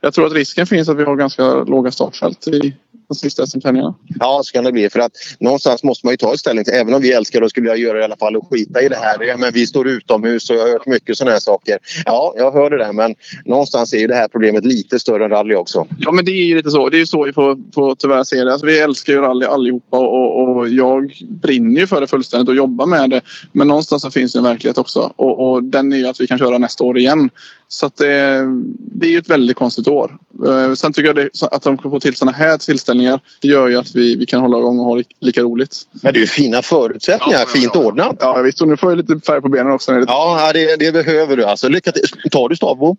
[0.00, 2.74] jag tror att risken finns att vi har ganska låga startfält i
[3.08, 3.94] de sista SM-tävlingarna.
[4.20, 4.90] Ja, så kan det bli.
[4.90, 7.44] För att någonstans måste man ju ta ett ställning till, även om vi älskar det
[7.44, 9.36] och skulle jag göra i alla fall och skita i det här.
[9.36, 11.78] Men vi står utomhus och jag har hört mycket sådana här saker.
[12.04, 15.30] Ja, jag hör det där men någonstans är ju det här problemet lite större än
[15.30, 15.86] rally också.
[15.98, 16.88] Ja men det är ju lite så.
[16.88, 18.52] Det är ju så vi får, får tyvärr se det.
[18.52, 22.54] Alltså, vi älskar ju rally allihopa och, och jag brinner ju för det fullständigt och
[22.54, 23.20] jobbar med det.
[23.52, 26.26] Men någonstans så finns det en verklighet också och, och den är ju att vi
[26.26, 27.30] kan köra nästa år igen.
[27.70, 28.44] Så att det,
[28.76, 30.16] det är ju ett väldigt konstigt år.
[30.46, 33.76] Eh, Sen tycker jag det, att de får till sådana här tillställningar det gör ju
[33.76, 35.76] att vi, vi kan hålla igång och ha li- lika roligt.
[36.02, 38.16] Men det är ju fina förutsättningar, fint ordnat.
[38.20, 39.92] Ja visst, och nu får jag lite färg på benen också.
[40.06, 41.68] Ja, det, det behöver du alltså.
[41.68, 42.30] Lycka till.
[42.30, 42.96] Tar du stavbom?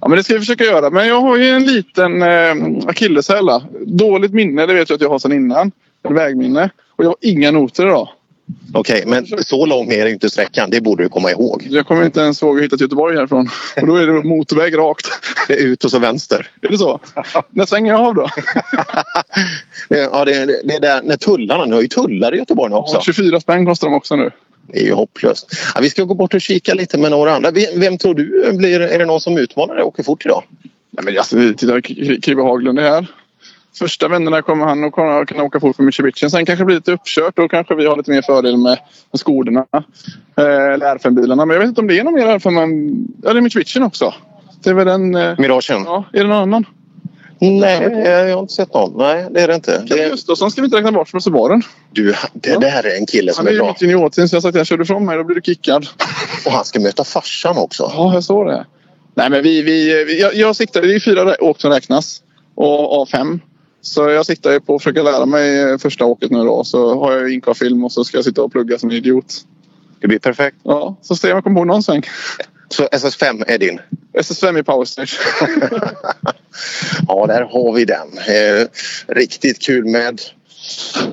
[0.00, 0.90] Ja, men det ska vi försöka göra.
[0.90, 3.46] Men jag har ju en liten eh, akilleshäl.
[3.46, 3.62] då.
[3.86, 5.72] Dåligt minne, det vet jag att jag har sedan innan.
[6.08, 6.70] Ett vägminne.
[6.96, 8.08] Och jag har inga noter idag.
[8.74, 10.70] Okej, men så lång är inte sträckan.
[10.70, 11.66] Det borde du komma ihåg.
[11.70, 13.48] Jag kommer inte ens ihåg hur jag hittat Göteborg härifrån.
[13.80, 15.06] Och då är det motorväg rakt.
[15.48, 16.50] Det är ut och så vänster.
[16.62, 17.00] Är det så?
[17.50, 18.28] När svänger jag av då?
[19.88, 22.70] Det- Ja, det, det, det är där när tullarna, ni har ju tullar i Göteborg
[22.70, 23.00] nu också.
[23.00, 24.30] 24 spänn kostar de också nu.
[24.72, 25.52] Det är ju hopplöst.
[25.74, 27.50] Ja, vi ska gå bort och kika lite med några andra.
[27.50, 30.42] Vem, vem tror du blir, är det någon som utmanar dig och åker fort idag?
[30.90, 33.06] Nej, men alltså, titta, K- Kibe Haglund är här.
[33.78, 34.92] Första vännerna kommer han att
[35.26, 36.30] kunna, åka fort för Mitsubishi.
[36.30, 37.36] Sen kanske det blir lite uppkört.
[37.36, 38.78] Då kanske vi har lite mer fördel med,
[39.12, 39.66] med skorna.
[40.36, 41.46] Eh, eller R5-bilarna.
[41.46, 43.06] Men jag vet inte om det är någon mer R5 än...
[43.22, 44.14] Ja, det är Mitsubishi också.
[44.62, 45.14] Det är väl en...
[45.14, 45.82] Eh, Miragen?
[45.84, 46.64] ja, är det någon annan?
[47.40, 48.92] Nej, jag har inte sett någon.
[48.96, 49.78] Nej, det är det inte.
[49.78, 50.36] Det...
[50.36, 51.62] Sen ska vi inte räkna bort från Subaren.
[51.90, 53.68] du, det där är en kille som Han är är ju bra.
[53.68, 55.88] mitt juniorteam så jag sagt att jag kör du ifrån mig då blir du kickad.
[56.46, 57.92] Och han ska möta farsan också.
[57.96, 58.66] Ja, jag såg det.
[59.14, 62.22] Nej, men vi, vi, vi, jag, jag siktar, det är fyra åk som räknas
[62.54, 63.40] och av fem.
[63.88, 66.64] Så jag siktar ju på att försöka lära mig första åket nu då.
[66.64, 69.34] Så har jag inka-film och så ska jag sitta och plugga som en idiot.
[70.00, 70.56] Det blir perfekt.
[70.62, 72.02] Ja, så ser jag om jag kommer ihåg någon sväng.
[72.68, 73.80] Så SS5 är din.
[74.12, 75.18] SS5 i powerstage.
[77.08, 78.18] Ja, där har vi den.
[78.18, 78.66] Eh,
[79.06, 80.20] riktigt kul med,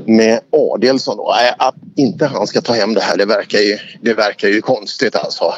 [0.05, 1.17] med Adelsson.
[1.17, 1.33] Då.
[1.37, 4.61] Nej, Att inte han ska ta hem det här, det verkar ju, det verkar ju
[4.61, 5.53] konstigt alltså.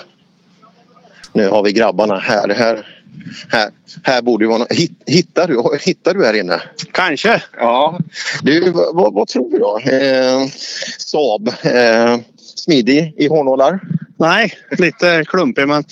[1.33, 2.49] Nu har vi grabbarna här.
[2.49, 2.96] Här,
[3.49, 3.69] här,
[4.03, 6.61] här borde ju vara någon, Hitt- hittar, du, hittar du här inne?
[6.91, 7.43] Kanske.
[7.57, 7.99] Ja.
[8.41, 9.79] Du, vad, vad, tror du då?
[9.79, 10.47] Eh,
[10.97, 12.17] Saab, eh,
[12.55, 13.79] smidig i hårnålar?
[14.17, 15.83] Nej, lite klumpig men...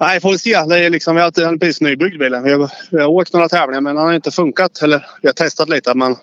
[0.00, 0.64] Nej, får vi se.
[0.68, 2.42] Det är liksom, vi har en precis nybyggd bilen.
[2.42, 4.82] Vi har, vi har åkt några tävlingar men den har inte funkat.
[4.82, 6.16] Eller vi har testat lite men...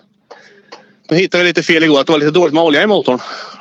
[1.10, 2.00] Nu hittade vi lite fel igår.
[2.00, 3.18] Att det var lite dåligt med olja i motorn.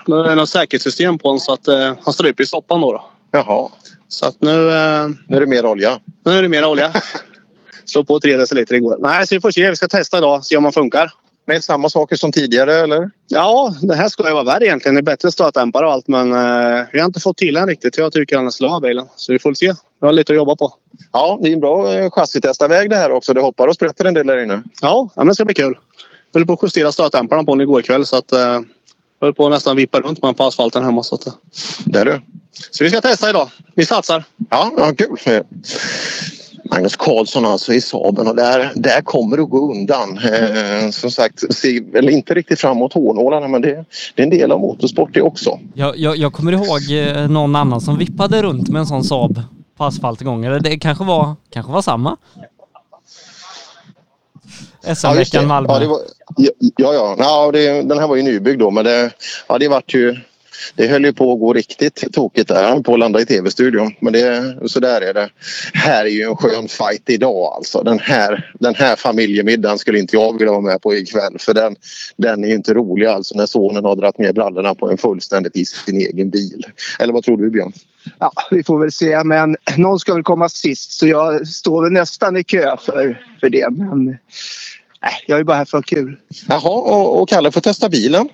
[0.07, 2.91] Nu är det något säkerhetssystem på den så att eh, han stryper i stoppan då.
[2.91, 3.05] då.
[3.31, 3.69] Jaha,
[4.07, 5.99] Så att nu, eh, nu är det mer olja.
[6.25, 6.93] nu är det mer olja.
[7.85, 8.97] slå på tre deciliter igår.
[8.99, 9.69] Nej, så vi får se.
[9.69, 10.45] Vi ska testa idag.
[10.45, 11.11] Se om man funkar.
[11.47, 13.09] Med samma saker som tidigare eller?
[13.27, 14.95] Ja, det här ska ju vara värre egentligen.
[14.95, 17.97] Det är bättre stötdämpare och allt men eh, vi har inte fått till den riktigt.
[17.97, 19.05] Jag tycker den är slö bilen.
[19.15, 19.73] Så vi får se.
[20.01, 20.73] Vi har lite att jobba på.
[21.11, 23.33] Ja, det är en bra eh, chassitestarväg det här också.
[23.33, 24.63] Det hoppar och sprätter en del där inne.
[24.81, 25.77] Ja, ja men det ska bli kul.
[26.31, 28.59] Jag höll på att justera stötdämparna på den igår kväll så att eh,
[29.21, 31.03] höll på att nästan vippa runt den på asfalten hemma.
[31.03, 31.33] Så, att, eh.
[31.85, 32.21] Det är du.
[32.71, 33.49] så vi ska testa idag.
[33.75, 34.23] Vi satsar.
[34.49, 35.43] Ja, ja kul.
[36.71, 40.17] Magnus Karlsson alltså i Saaben och där, där kommer det att gå undan.
[40.17, 44.51] Eh, som sagt, ser väl inte riktigt framåt hårnålarna men det, det är en del
[44.51, 45.59] av motorsport det också.
[45.73, 49.41] Jag, jag, jag kommer ihåg eh, någon annan som vippade runt med en sån Saab
[49.77, 50.45] på asfalt en gång.
[50.45, 52.17] Eller det kanske var, kanske var samma?
[54.95, 55.47] SM-veckan det.
[55.47, 55.73] Malmö.
[55.73, 55.99] Ja, det var,
[56.37, 56.93] ja, ja.
[56.93, 57.15] ja.
[57.17, 59.11] ja det, den här var ju nybyggd då men det,
[59.47, 60.15] ja, det vart ju
[60.75, 62.63] det höll ju på att gå riktigt tokigt där.
[62.63, 63.95] Han på att landa i tv-studion.
[63.99, 65.29] Men det, så där är det.
[65.73, 67.81] Här är ju en skön fight idag alltså.
[67.83, 71.37] Den här, den här familjemiddagen skulle inte jag vilja vara med på ikväll.
[71.39, 71.75] För den,
[72.17, 75.55] den är ju inte rolig alltså när sonen har dragit ner brallorna på en fullständigt
[75.55, 76.65] i sin egen bil.
[76.99, 77.73] Eller vad tror du Björn?
[78.19, 79.23] Ja, vi får väl se.
[79.23, 83.49] Men någon ska väl komma sist så jag står väl nästan i kö för, för
[83.49, 83.69] det.
[83.69, 84.17] Men
[85.05, 86.17] nej, jag är bara här för kul.
[86.47, 88.29] Jaha, och, och Kalle får testa bilen?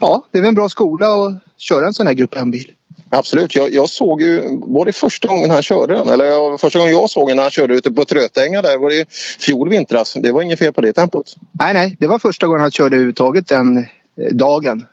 [0.00, 2.72] Ja, det är väl en bra skola att köra en sån här grupp M-bil.
[3.14, 3.54] Absolut.
[3.54, 6.08] Jag, jag, såg ju, var det första gången han körde den?
[6.08, 9.12] Eller första gången jag såg den när han körde ute på Trötänga där var det
[9.40, 10.14] fjol vintras.
[10.14, 11.36] Det var inget fel på det tempot.
[11.52, 13.84] Nej, nej, det var första gången han körde överhuvudtaget den eh,
[14.32, 14.86] dagen.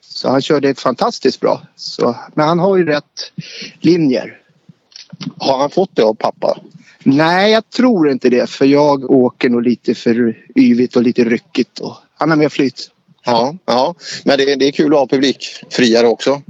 [0.00, 1.62] Så han körde fantastiskt bra.
[1.76, 3.32] Så, men han har ju rätt
[3.80, 4.40] linjer.
[5.38, 6.58] Har han fått det av pappa?
[7.04, 8.50] Nej, jag tror inte det.
[8.50, 11.78] För jag åker nog lite för yvigt och lite ryckigt.
[11.78, 12.90] Och han har mer flyt.
[13.24, 13.94] Ja, ja.
[14.24, 16.42] men det, det är kul att ha publikfriare också.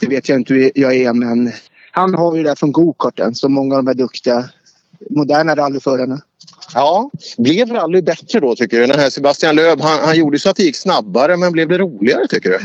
[0.00, 1.52] Det vet jag inte hur jag är men
[1.92, 4.48] han har ju det där från gokarten som många av de här duktiga
[5.10, 6.20] moderna rallyförarna.
[6.74, 8.86] Ja, blev rally bättre då tycker du?
[8.86, 11.78] Den här Sebastian Löb, han, han gjorde så att det gick snabbare men blev det
[11.78, 12.58] roligare tycker du?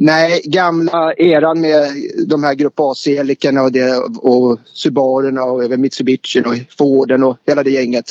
[0.00, 1.88] Nej, gamla eran med
[2.26, 7.62] de här Grupp A-Celikerna och, det, och Subarerna och även Mitsubishi och Forden och hela
[7.62, 8.04] det gänget.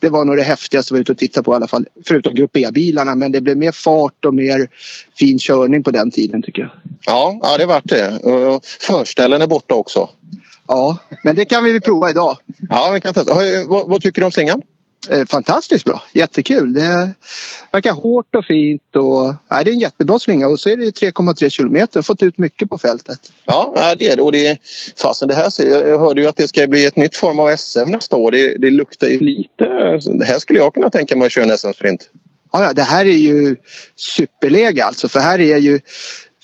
[0.00, 1.86] Det var nog det häftigaste vi var ute och tittade på i alla fall.
[2.06, 4.68] Förutom Grupp E-bilarna men det blev mer fart och mer
[5.18, 6.70] fin körning på den tiden tycker jag.
[7.06, 8.20] Ja, ja det vart det.
[8.80, 10.08] Förställen är borta också.
[10.68, 12.36] Ja, men det kan vi prova idag.
[12.70, 13.34] Ja, vi kan testa.
[13.66, 14.62] Vad, vad tycker du om slingan?
[15.10, 16.02] Eh, fantastiskt bra.
[16.12, 16.72] Jättekul.
[16.72, 17.10] Det
[17.72, 18.96] verkar hårt och fint.
[18.96, 22.02] Och, nej, det är en jättebra slinga och så är det 3,3 kilometer.
[22.02, 23.18] Fått ut mycket på fältet.
[23.44, 24.22] Ja, det är det.
[24.22, 24.58] Och det,
[24.96, 27.90] fasen det här, jag hörde ju att det ska bli ett nytt form av SM
[27.90, 28.30] nästa år.
[28.30, 29.64] Det, det luktar ju lite...
[30.18, 32.10] Det här skulle jag kunna tänka mig att köra en SM-sprint.
[32.52, 33.56] Ja, det här är ju
[33.96, 35.08] superläge alltså.
[35.08, 35.80] För här är ju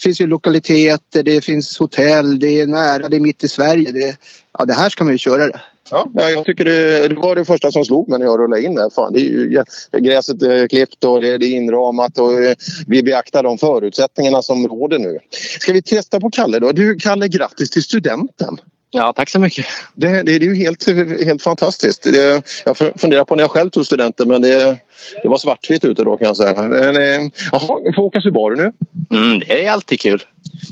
[0.02, 3.92] finns ju lokaliteter, det finns hotell, det är nära, det är mitt i Sverige.
[3.92, 4.16] Det,
[4.58, 5.60] ja, det här ska man ju köra det.
[5.90, 8.74] Ja, jag tycker det, det, var det första som slog mig när jag rullade in
[8.74, 8.90] där.
[8.90, 9.64] Fan, det är ju,
[9.98, 12.54] gräset är klippt och det, det är inramat och eh,
[12.86, 15.18] vi beaktar de förutsättningarna som råder nu.
[15.60, 16.72] Ska vi testa på Kalle då?
[16.72, 18.58] Du Kalle, grattis till studenten!
[18.90, 19.66] Ja, tack så mycket.
[19.94, 20.86] Det, det, det är ju helt,
[21.24, 22.02] helt fantastiskt.
[22.02, 24.76] Det, jag funderar på när jag själv tog studenten men det,
[25.22, 26.62] det var svartvitt ute då kan jag säga.
[26.62, 28.72] Men, eh, jaha, vi får åka Subaru nu.
[29.10, 30.22] Mm, det är alltid kul.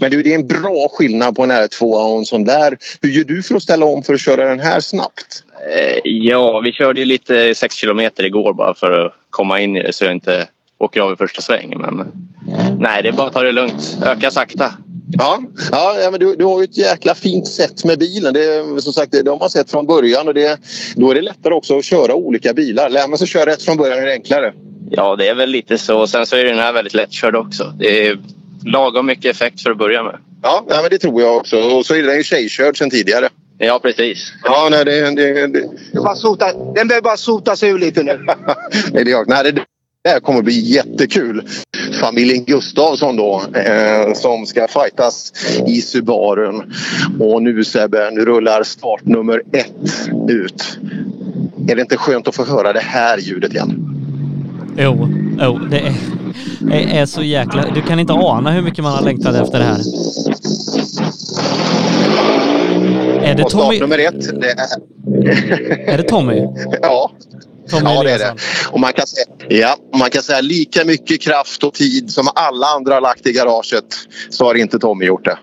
[0.01, 2.79] Men du, det är en bra skillnad på en R2 och en sån där.
[3.01, 5.45] Hur gör du för att ställa om för att köra den här snabbt?
[5.77, 9.83] Eh, ja, vi körde ju lite 6 kilometer igår bara för att komma in i
[9.83, 10.49] det så jag inte
[10.79, 11.75] åker av i första sväng.
[11.79, 12.13] Men
[12.79, 13.99] nej, det är bara att ta det lugnt.
[14.03, 14.73] Öka sakta.
[15.13, 15.43] Ja,
[15.73, 18.35] ja men du, du har ju ett jäkla fint sätt med bilen.
[18.35, 20.61] Det, som sagt, det har man sett från början och det,
[20.97, 22.91] då är det lättare också att köra olika bilar.
[22.91, 24.53] Lär man sig köra rätt från början är det enklare.
[24.91, 26.07] Ja, det är väl lite så.
[26.07, 27.73] Sen så är den här väldigt lättkörd också.
[27.79, 28.19] Det är
[28.65, 30.19] lagom mycket effekt för att börja med.
[30.43, 31.61] Ja, ja men det tror jag också.
[31.61, 33.29] Och så är den ju tjejkörd sedan tidigare.
[33.59, 34.33] Ja, precis.
[34.45, 35.11] Ja, nej, det...
[35.11, 35.69] det, det...
[36.75, 38.27] Den behöver bara sotas ur lite nu.
[38.93, 39.65] nej, det, nej, det,
[40.07, 41.43] det här kommer bli jättekul.
[42.01, 45.33] Familjen Gustavsson då eh, som ska fightas
[45.67, 46.73] i Subarun.
[47.21, 50.79] Och nu Sebbe, nu rullar startnummer ett ut.
[51.69, 53.97] Är det inte skönt att få höra det här ljudet igen?
[54.79, 55.09] Jo,
[55.41, 55.93] jo det är,
[56.73, 57.65] är, är så jäkla...
[57.75, 59.81] Du kan inte ana hur mycket man har längtat efter det här.
[63.23, 63.77] Är det Tommy?
[63.77, 65.93] startnummer ett, det är...
[65.93, 66.47] Är det Tommy?
[66.83, 67.11] ja.
[67.69, 68.35] Tommy ja, det är det.
[68.71, 72.67] Och man kan, säga, ja, man kan säga lika mycket kraft och tid som alla
[72.67, 73.85] andra har lagt i garaget
[74.31, 75.39] så har inte Tommy gjort det.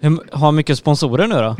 [0.00, 1.56] Hur, har mycket sponsorer nu då?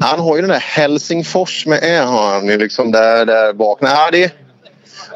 [0.00, 3.80] Han har ju den där Helsingfors med Ä har han ju liksom där, där bak.
[3.80, 4.32] Nej, det,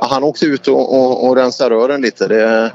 [0.00, 2.28] han åkte ut och, och, och rensade rören lite.
[2.28, 2.72] Det,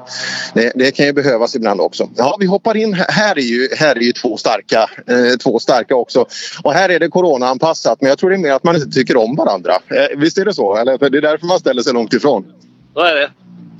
[0.53, 2.09] det, det, kan ju behövas ibland också.
[2.15, 2.93] Ja, vi hoppar in.
[2.93, 6.25] Här är ju, här är ju två, starka, eh, två starka också.
[6.63, 9.17] Och här är det coronaanpassat men jag tror det är mer att man inte tycker
[9.17, 9.73] om varandra.
[9.73, 10.75] Eh, visst är det så?
[10.75, 10.97] Eller?
[10.97, 12.45] Det är därför man ställer sig långt ifrån.
[12.93, 13.29] Så är det.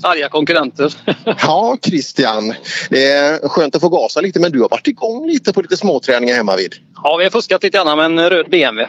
[0.04, 0.94] Arga konkurrenter.
[1.26, 2.54] ja, Christian.
[2.90, 5.78] Det är skönt att få gasa lite men du har varit igång lite på lite
[5.78, 6.76] småträningar hemma vid.
[7.04, 8.88] Ja, vi har fuskat lite grann med en röd BMW.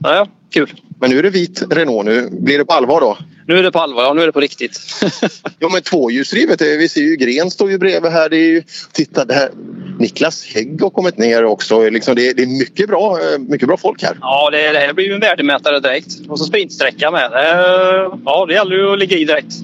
[0.00, 0.72] Ja, kul.
[1.00, 2.06] Men nu är det vit Renault.
[2.06, 3.18] Nu blir det på allvar då?
[3.48, 4.12] Nu är det på allvar, ja.
[4.12, 4.80] Nu är det på riktigt.
[5.58, 6.60] ja, men tvåhjulsdrivet.
[6.60, 8.28] Vi ser ju Gren står ju bredvid här.
[8.28, 9.50] Det är ju, titta, det här.
[9.98, 11.88] Niklas Hägg har kommit ner också.
[11.90, 14.16] Liksom det, det, är mycket bra, mycket bra folk här.
[14.20, 16.08] Ja, det, det här blir ju en värdemätare direkt.
[16.28, 17.30] Och så sprintsträcka med.
[18.24, 19.54] Ja, det gäller ju att ligga i direkt.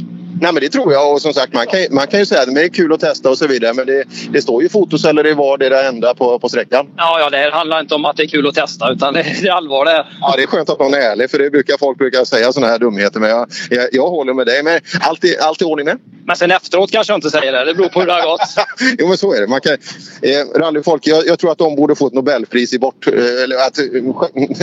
[0.40, 1.12] Nej, men det tror jag.
[1.12, 3.30] Och som sagt, man kan, man kan ju säga att det är kul att testa
[3.30, 3.74] och så vidare.
[3.74, 6.86] Men det, det står ju fotoceller i var det enda på, på sträckan.
[6.96, 9.48] Ja, ja, det handlar inte om att det är kul att testa utan det, det
[9.48, 10.06] är allvar det.
[10.20, 11.30] Ja, det är skönt att någon är ärlig.
[11.30, 13.20] För det brukar folk brukar säga sådana här dumheter.
[13.20, 14.62] Men jag, jag, jag håller med dig.
[14.62, 15.98] Men allt i, allt i ordning med?
[16.26, 17.64] Men sen efteråt kanske jag inte säger det.
[17.64, 18.40] Det beror på hur det har gått.
[18.98, 19.46] jo, men så är det.
[19.46, 23.06] Man kan, eh, rallyfolk, jag, jag, tror att de borde få ett Nobelpris i bort...
[23.06, 23.78] Eh, eller att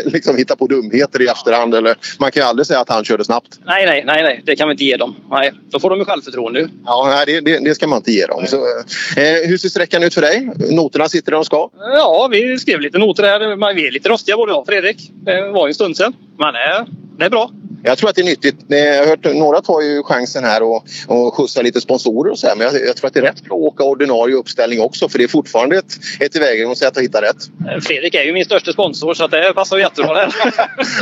[0.14, 1.76] liksom hitta på dumheter i efterhand.
[1.76, 3.60] Eller, man kan ju aldrig säga att han körde snabbt.
[3.66, 4.24] Nej, nej, nej.
[4.24, 4.42] nej.
[4.46, 5.16] Det kan vi inte ge dem.
[5.30, 6.70] Nej, då får de ju självförtroende.
[6.86, 8.48] Ja, det, det, det, ska man inte ge dem.
[8.48, 10.50] Så, eh, hur ser sträckan ut för dig?
[10.70, 11.70] Noterna sitter där de ska?
[11.80, 13.74] Ja, vi skrev lite noter här.
[13.74, 15.12] Vi är lite rostiga både jag och Fredrik.
[15.24, 16.14] Det var ju en stund sedan.
[16.38, 17.52] Men eh, det är bra.
[17.84, 18.56] Jag tror att det är nyttigt.
[18.68, 22.48] Jag har hört, några tar ju chansen här och, och skjutsar lite sponsorer och så
[22.48, 22.56] här.
[22.56, 25.18] Men jag, jag, tror att det är rätt bra att åka ordinarie uppställning också för
[25.18, 27.38] det är fortfarande ett, ett tillvägagångssätt att hitta rätt.
[27.84, 30.34] Fredrik är ju min största sponsor så att det passar jättebra där.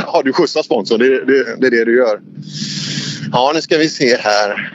[0.06, 0.98] ja, du skjutsar sponsorn.
[0.98, 2.20] Det, det, det är det du gör.
[3.32, 4.72] Ja, nu ska vi se här.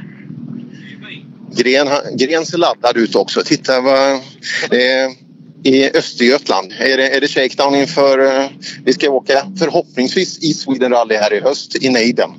[1.56, 3.44] Gren, Gren ser laddad ut också.
[3.44, 4.12] Titta vad...
[4.72, 5.12] Eh,
[5.66, 6.74] i Östergötland.
[6.80, 8.20] Är det, är det shakedown inför...
[8.20, 8.46] Uh,
[8.86, 12.30] vi ska åka förhoppningsvis i Sweden Rally här i höst i nejden.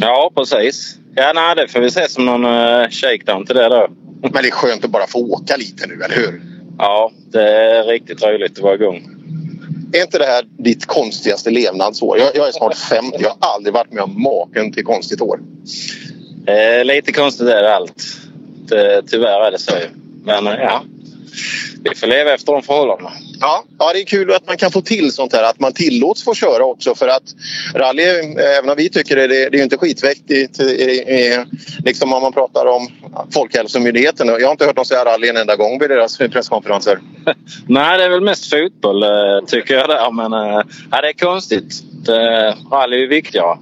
[0.00, 0.96] Ja, precis.
[1.14, 3.88] Ja, nej, det får vi se som någon uh, shakedown till det då.
[4.22, 6.42] Men det är skönt att bara få åka lite nu, eller hur?
[6.78, 9.13] Ja, det är riktigt roligt att vara igång.
[9.94, 12.18] Är inte det här ditt konstigaste levnadsår?
[12.18, 13.18] Jag, jag är snart 50.
[13.20, 15.40] Jag har aldrig varit med om maken till konstigt år.
[16.46, 18.02] Eh, lite konstigt är det allt.
[19.10, 19.72] Tyvärr är det så.
[20.24, 20.82] Men eh, ja,
[21.82, 23.12] vi får leva efter de förhållandena.
[23.40, 25.42] Ja, ja, det är kul att man kan få till sånt här.
[25.42, 26.94] Att man tillåts få köra också.
[26.94, 27.22] För att
[27.74, 30.60] rally, även om vi tycker det, det, är inte skitviktigt.
[31.84, 32.88] Liksom om man pratar om
[33.34, 34.28] Folkhälsomyndigheten.
[34.28, 36.98] Jag har inte hört dem säga rally en enda gång vid deras presskonferenser.
[37.68, 40.10] Nej, det är väl mest fotboll eh, tycker jag där.
[40.10, 41.82] Men eh, ja, det är konstigt.
[42.72, 43.58] Rally är viktigare.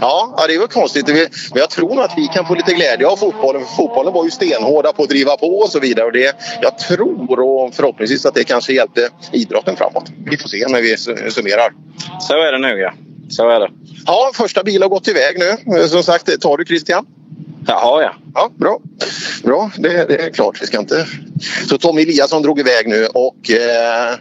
[0.00, 1.06] Ja, det är väl konstigt.
[1.06, 3.62] Men jag tror nog att vi kan få lite glädje av fotbollen.
[3.76, 6.06] Fotbollen var ju stenhårda på att driva på och så vidare.
[6.06, 10.04] Och det, jag tror och förhoppningsvis att det kanske hjälpte idrotten framåt.
[10.24, 10.96] Vi får se när vi
[11.30, 11.72] summerar.
[12.20, 12.92] Så är det nog ja.
[13.30, 13.70] Så är det.
[14.06, 15.88] Ja, första bil har gått iväg nu.
[15.88, 17.06] Som sagt, tar du Christian?
[17.66, 18.14] Jaha, ja.
[18.34, 18.78] Ja, bra.
[19.42, 20.62] Bra, det, det, är klart.
[20.62, 21.06] Vi ska inte...
[21.68, 24.18] Så Tommy Eliasson drog iväg nu och eh,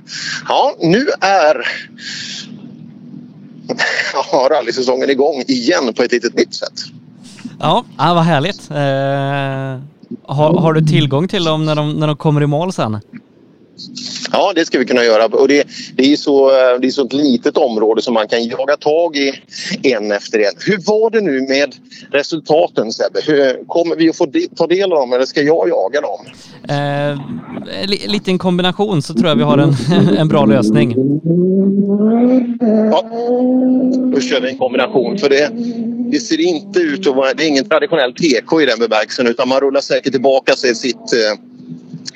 [0.48, 1.68] ja, nu är
[4.32, 6.74] ja, rallysäsongen igång igen på ett litet nytt sätt.
[7.60, 8.72] Ja, ja vad härligt.
[8.72, 9.82] Eh,
[10.24, 13.00] har, har, du tillgång till dem när de, när de kommer i mål sen?
[14.32, 15.26] Ja, det ska vi kunna göra.
[15.26, 16.50] Och det, det, är så,
[16.82, 19.34] det är så ett litet område som man kan jaga tag i
[19.84, 20.54] en efter en.
[20.66, 21.76] Hur var det nu med
[22.12, 23.20] resultaten Sebbe?
[23.28, 26.26] Hur, kommer vi att få ta del av dem eller ska jag jaga dem?
[26.70, 27.20] Eh,
[27.88, 29.74] li, lite en kombination så tror jag vi har en,
[30.18, 30.96] en bra lösning.
[32.92, 33.04] Ja,
[34.14, 35.18] då kör vi en kombination.
[35.18, 35.50] För det,
[36.12, 37.34] det ser inte ut att vara...
[37.34, 40.96] Det är ingen traditionell TK i den bemärkelsen utan man rullar säkert tillbaka sig sitt
[40.96, 41.51] eh,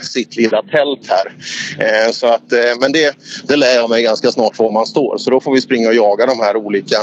[0.04, 1.34] sitt lilla tält här.
[1.80, 3.16] Eh, så att, eh, men det,
[3.48, 5.18] det lär jag mig ganska snart var man står.
[5.18, 6.96] Så då får vi springa och jaga de här olika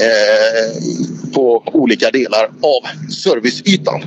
[0.00, 0.82] eh,
[1.32, 4.02] på olika delar av serviceytan.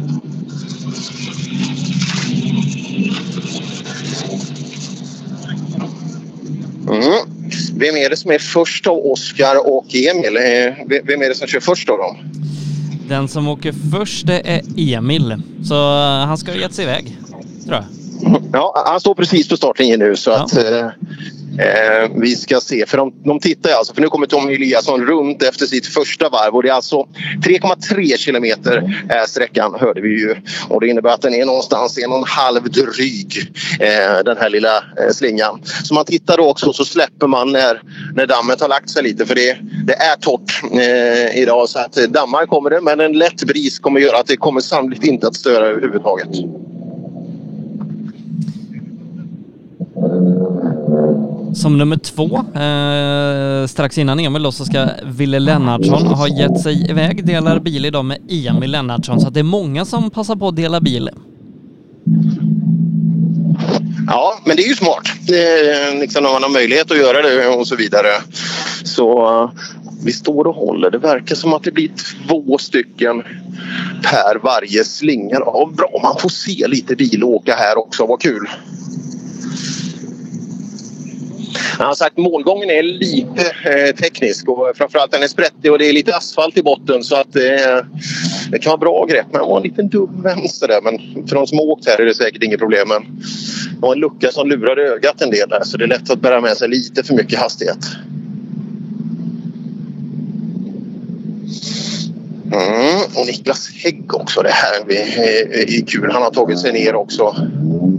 [6.89, 7.41] Mm.
[7.75, 10.37] Vem är det som är först av Oskar och Emil?
[10.37, 12.17] Eh, vem är det som kör först av dem?
[13.07, 17.17] Den som åker först är Emil, så eh, han ska ha gett sig iväg,
[17.65, 18.00] tror jag.
[18.53, 20.61] Ja, han står precis på startlinjen nu så att ja.
[20.61, 20.85] eh,
[21.59, 22.85] eh, vi ska se.
[22.85, 26.55] För de, de tittar alltså, för nu kommer Tommy Eliasson runt efter sitt första varv
[26.55, 27.07] och det är alltså
[27.45, 30.35] 3,3 kilometer är sträckan hörde vi ju.
[30.69, 34.49] Och det innebär att den är någonstans en och en halv dryg eh, den här
[34.49, 35.61] lilla eh, slingan.
[35.83, 37.81] Så man tittar då också så släpper man när,
[38.15, 41.93] när dammet har lagt sig lite för det, det är torrt eh, idag så att
[41.93, 45.35] dammar kommer det men en lätt bris kommer göra att det kommer sannolikt inte att
[45.35, 46.29] störa överhuvudtaget.
[51.53, 56.89] Som nummer två, eh, strax innan Emil då så ska Ville Lennartsson ha gett sig
[56.89, 59.21] iväg, delar bil idag med Emil Lennartsson.
[59.21, 61.09] Så att det är många som passar på att dela bil.
[64.07, 65.07] Ja, men det är ju smart.
[65.27, 68.07] Det är, liksom, när man har möjlighet att göra det och så vidare.
[68.83, 69.51] Så uh,
[70.05, 70.91] vi står och håller.
[70.91, 71.91] Det verkar som att det blir
[72.27, 73.23] två stycken
[74.03, 75.35] per varje slinga.
[75.39, 78.05] Ja, bra, man får se lite bil åka här också.
[78.05, 78.47] Vad kul!
[81.77, 85.89] Han har sagt målgången är lite eh, teknisk och framförallt den är sprättig och det
[85.89, 87.85] är lite asfalt i botten så att eh,
[88.51, 89.25] det kan vara bra grepp.
[89.31, 90.81] Men det var en liten dum vänster där.
[90.81, 92.87] Men för de som har åkt här är det säkert inget problem.
[92.87, 93.01] Men
[93.75, 96.21] det var en lucka som lurade ögat en del där så det är lätt att
[96.21, 97.85] bära med sig lite för mycket hastighet.
[102.53, 104.41] Mm, och Niklas Hägg också.
[104.41, 106.09] Det här är, eh, är kul.
[106.11, 107.35] Han har tagit sig ner också.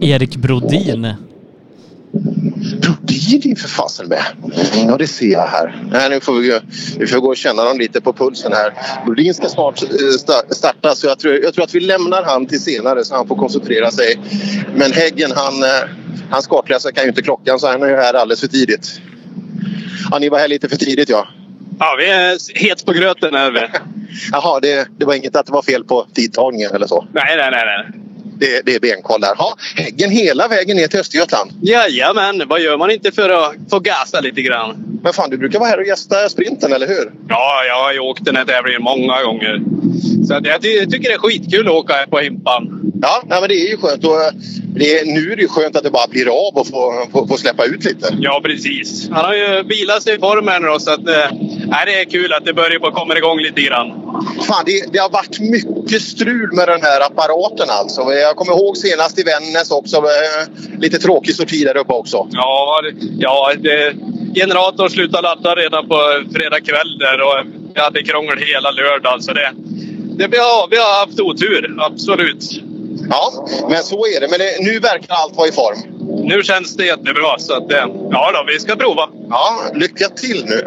[0.00, 1.14] Erik Brodin.
[3.12, 4.22] Brodin är för fasen med.
[4.88, 5.82] Ja, det ser jag här.
[5.90, 6.60] Nej, nu får vi,
[6.98, 8.74] vi får gå och känna dem lite på pulsen här.
[9.06, 9.88] Brodin ska snart eh,
[10.50, 13.36] starta så jag tror, jag tror att vi lämnar han till senare så han får
[13.36, 14.18] koncentrera sig.
[14.74, 15.88] Men Häggen, han, eh,
[16.30, 19.00] hans kartläsare kan ju inte klockan så han är här alldeles för tidigt.
[20.10, 21.28] Ja, ni var här lite för tidigt ja.
[21.78, 23.60] Ja, vi är het på gröten är vi.
[24.32, 27.06] Jaha, det, det var inget att det var fel på tidtagningen eller så?
[27.12, 27.64] Nej, nej, nej.
[27.66, 28.02] nej.
[28.38, 29.34] Det, det är benkoll där.
[29.36, 31.50] Ha, Häggen hela vägen ner till Östergötland?
[31.62, 35.00] Jajamän, vad gör man inte för att få gasa lite grann?
[35.02, 37.12] Men fan, du brukar vara här och gästa sprinten, eller hur?
[37.28, 39.62] Ja, jag har ju åkt den här tävlingen många gånger.
[40.26, 42.92] Så jag tycker det är skitkul att åka här på Himpan.
[43.02, 44.04] Ja, nej, men det är ju skönt.
[44.04, 44.18] Och
[44.74, 47.26] det är, nu är det ju skönt att det bara blir av och få, få,
[47.26, 48.16] få släppa ut lite.
[48.20, 49.08] Ja, precis.
[49.10, 51.36] Han har ju bilat sig i formen då, så att, eh,
[51.86, 53.88] det är kul att det börjar på komma igång lite grann.
[54.48, 58.00] Fan, det, det, har varit mycket strul med den här apparaten alltså.
[58.00, 59.96] Jag jag kommer ihåg senast i Vännäs också.
[59.96, 62.28] Eh, lite tråkig sorti där uppe också.
[62.30, 62.82] Ja,
[63.18, 63.94] ja det,
[64.34, 69.22] generatorn slutade ladda redan på fredag kväll där och vi hade krångel hela lördagen.
[69.22, 69.52] Så det,
[70.16, 72.62] det, vi, har, vi har haft otur, absolut.
[73.12, 74.28] Ja, men så är det.
[74.28, 75.78] Men det, nu verkar allt vara i form.
[76.26, 77.38] Nu känns det jättebra.
[77.38, 79.08] Så att, eh, ja, då, vi ska prova.
[79.28, 80.64] Ja, lycka till nu.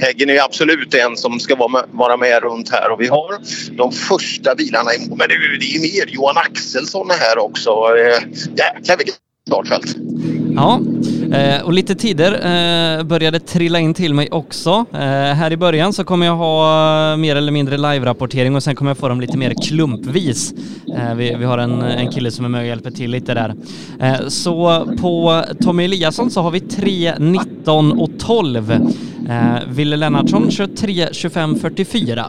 [0.00, 2.90] Häggen är absolut en som ska vara med, vara med runt här.
[2.90, 3.38] Och vi har
[3.76, 6.14] de första bilarna i Men det, det är mer.
[6.14, 7.70] Johan Axelsson är här också.
[7.70, 8.22] Eh,
[8.56, 9.14] jäklar vilket
[9.46, 9.96] startfält.
[10.56, 10.80] Ja,
[11.32, 14.86] eh, och lite tider eh, började trilla in till mig också.
[14.92, 18.74] Eh, här i början så kommer jag ha eh, mer eller mindre live-rapportering och sen
[18.74, 20.54] kommer jag få dem lite mer klumpvis.
[20.96, 23.54] Eh, vi, vi har en, en kille som är med och hjälper till lite där.
[24.00, 28.78] Eh, så på Tommy Eliasson så har vi 3, 19 och 12.
[29.68, 32.26] Ville Lennartsson kör 3, 25, 44.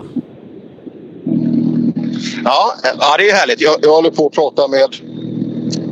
[2.44, 3.62] Ja, ja, det är härligt.
[3.62, 4.96] Jag, jag håller på att prata med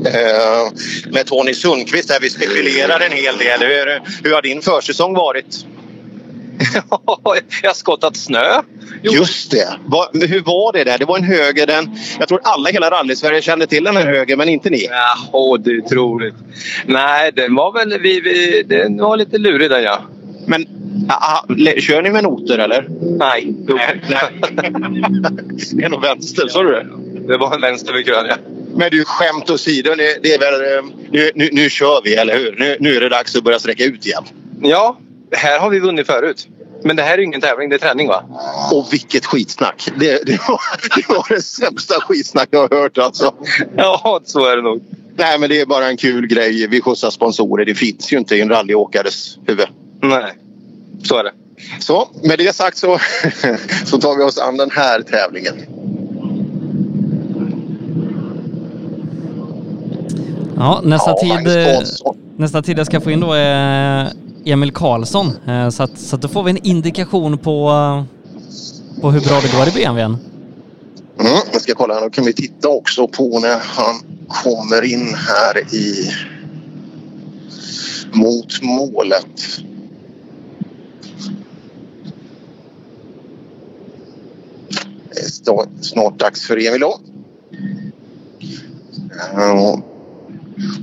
[0.06, 0.72] Eh,
[1.12, 3.60] med Tony Sundqvist där vi spekulerar en hel del.
[3.60, 5.66] Hur, hur har din försäsong varit?
[7.62, 8.62] jag har skottat snö.
[9.02, 9.80] Just det.
[9.86, 10.98] Va, hur var det där?
[10.98, 11.68] Det var en höger.
[11.68, 14.88] Den, jag tror alla i hela rally-Sverige kände till den här högen, men inte ni.
[14.90, 16.36] Jaha, det är otroligt.
[16.86, 18.02] Nej, den var väl...
[18.02, 20.02] Vi, vi, den var lite lurig den ja.
[20.46, 20.68] Men
[21.10, 21.46] aha,
[21.80, 22.88] kör ni med noter eller?
[23.02, 23.54] Nej.
[23.68, 24.02] Nej.
[25.74, 26.88] det är nog vänster, sa du det?
[27.28, 28.36] Det var en vänster vid krön, ja.
[28.78, 29.96] Men du, skämt åsido.
[29.96, 32.56] Det, det är väl, eh, nu, nu, nu kör vi, eller hur?
[32.60, 34.24] Nu, nu är det dags att börja sträcka ut igen.
[34.62, 34.98] Ja,
[35.32, 36.48] här har vi vunnit förut.
[36.84, 38.24] Men det här är ingen tävling, det är träning va?
[38.72, 39.90] Och vilket skitsnack!
[40.00, 40.62] Det, det, var,
[40.96, 43.34] det var det sämsta skitsnack jag har hört alltså.
[43.78, 44.84] Ja, så är det nog.
[45.16, 46.68] Nej, men det är bara en kul grej.
[46.68, 47.66] Vi skjutsar sponsorer.
[47.66, 49.68] Det finns ju inte i en rallyåkares huvud.
[50.02, 50.34] Nej,
[51.04, 51.32] så är det.
[51.80, 53.00] Så med det sagt så,
[53.86, 55.56] så tar vi oss an den här tävlingen.
[60.60, 61.80] Ja, nästa, ja, tid, eh,
[62.38, 64.12] nästa tid jag ska få in då är
[64.46, 65.32] Emil Karlsson.
[65.48, 67.72] Eh, så att, så att då får vi en indikation på,
[69.02, 70.18] på hur bra det går i BMWn.
[71.20, 73.96] Mm, jag ska kolla, då kan vi titta också på när han
[74.28, 76.12] kommer in här i
[78.14, 79.62] mot målet.
[85.10, 87.00] Det är snart dags för Emil då.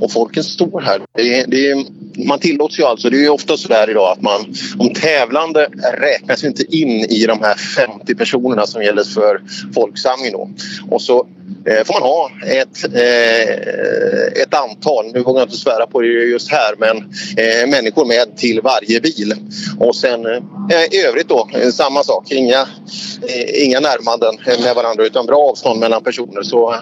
[0.00, 1.00] Och folken står här.
[1.14, 1.84] Det är, det är,
[2.26, 5.68] man tillåts ju alltså, det är ju ofta så där idag att man, om tävlande
[5.98, 9.42] räknas inte in i de här 50 personerna som gäller för
[9.74, 10.50] folksamling då.
[10.90, 11.26] Och så
[11.66, 16.06] eh, får man ha ett, eh, ett antal, nu vågar jag inte svära på det
[16.06, 16.96] just här, men
[17.36, 19.34] eh, människor med till varje bil.
[19.80, 24.34] Och sen eh, i övrigt då samma sak, inga, eh, inga närmanden
[24.64, 26.74] med varandra utan bra avstånd mellan personer så,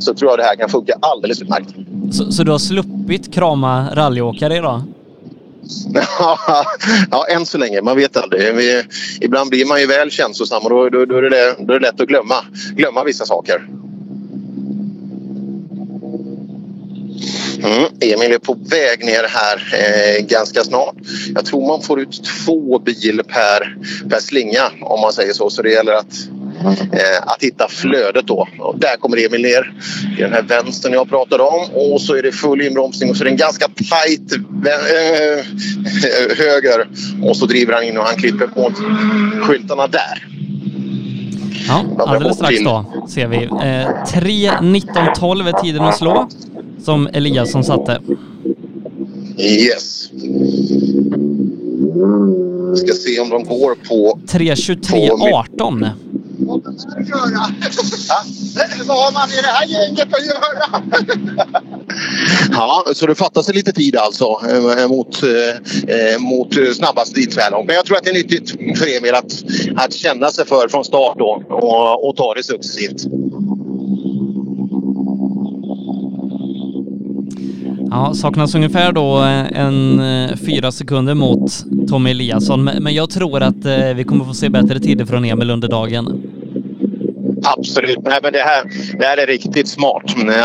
[0.00, 1.68] så tror jag det här kan funka alldeles utmärkt.
[2.12, 4.82] Så, så du har sluppit krama rallyåkare idag?
[7.10, 7.82] ja, än så länge.
[7.82, 8.54] Man vet aldrig.
[8.54, 8.82] Vi,
[9.20, 11.86] ibland blir man ju väl känslosam och då, då, då, är, det, då är det
[11.86, 12.34] lätt att glömma,
[12.74, 13.66] glömma vissa saker.
[17.62, 20.94] Mm, Emil är på väg ner här eh, ganska snart.
[21.34, 23.76] Jag tror man får ut två bil per,
[24.08, 25.50] per slinga om man säger så.
[25.50, 26.28] Så det gäller att,
[26.92, 28.48] eh, att hitta flödet då.
[28.58, 29.72] Och där kommer Emil ner
[30.18, 31.68] i den här vänstern jag pratade om.
[31.74, 35.46] Och så är det full inbromsning och så är det en ganska tajt äh,
[36.36, 36.88] höger.
[37.22, 38.72] Och så driver han in och han klipper på
[39.42, 40.26] skyltarna där.
[41.68, 43.44] Ja, alldeles strax då ser vi.
[43.44, 46.28] Eh, 3.19.12 är tiden att slå
[46.84, 48.00] som Eliasson satte.
[49.38, 50.10] Yes.
[52.76, 54.20] Ska se om de går på...
[54.26, 55.90] 3.23.18.
[58.86, 60.82] Vad har man i det här gänget att göra?
[62.52, 67.50] ja, så det fattas lite tid alltså eh, mot, eh, mot snabbast dit så här
[67.50, 67.66] långt.
[67.66, 69.44] Men jag tror att det är nyttigt för Emil att,
[69.76, 73.06] att känna sig för från start då och, och ta det successivt.
[77.90, 81.50] Ja, saknas ungefär då eh, en eh, fyra sekunder mot
[81.88, 85.50] Tommy Eliasson, men jag tror att eh, vi kommer få se bättre tider från Emil
[85.50, 86.22] under dagen.
[87.44, 87.98] Absolut.
[88.02, 88.62] Nej, men det, här,
[88.98, 90.02] det här är riktigt smart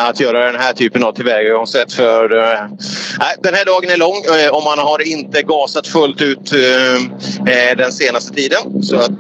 [0.08, 1.94] att göra den här typen av tillvägagångssätt.
[1.94, 2.30] För,
[3.44, 4.16] den här dagen är lång
[4.52, 6.54] och man har inte gasat fullt ut
[7.78, 8.84] den senaste tiden.
[8.84, 9.20] Så att,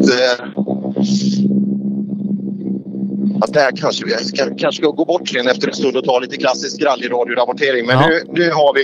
[3.41, 6.19] att där kanske vi ska, kanske ska gå bort sen efter en stund och ta
[6.19, 7.85] lite klassisk rallyradiorapportering.
[7.85, 8.07] Men ja.
[8.07, 8.83] nu, nu, har vi,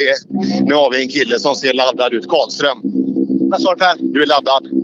[0.65, 2.27] nu har vi en kille som ser laddad ut.
[2.27, 2.81] Karlström.
[3.51, 3.95] Vad sa du Per?
[3.99, 4.80] Du är laddad.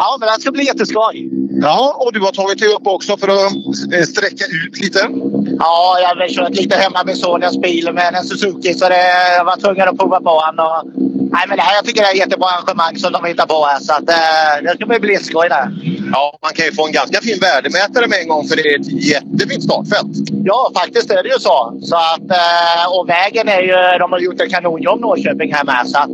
[0.00, 1.30] Ja, men det ska bli jätteskoj.
[1.62, 3.52] Ja, och du har tagit dig upp också för att
[4.08, 4.98] sträcka ut lite.
[5.58, 9.44] Ja, jag har kört lite hemma med sonens bil med en Suzuki så det, jag
[9.44, 10.58] var tvungen att prova på den.
[10.66, 10.80] Och,
[11.34, 13.64] nej, men det här, jag tycker det är ett jättebra arrangemang som de hittar på
[13.64, 13.78] här.
[13.78, 14.06] Så att,
[14.62, 15.66] det ska bli blixtskoj där.
[16.12, 18.80] Ja, man kan ju få en ganska fin värdemätare med en gång för det är
[18.80, 20.14] ett jättefint startfält.
[20.44, 21.78] Ja, faktiskt är det ju så.
[21.82, 22.28] så att,
[22.88, 23.98] och vägen är ju...
[23.98, 25.88] De har gjort ett kanonjobb Norrköping här med.
[25.88, 26.10] Så att,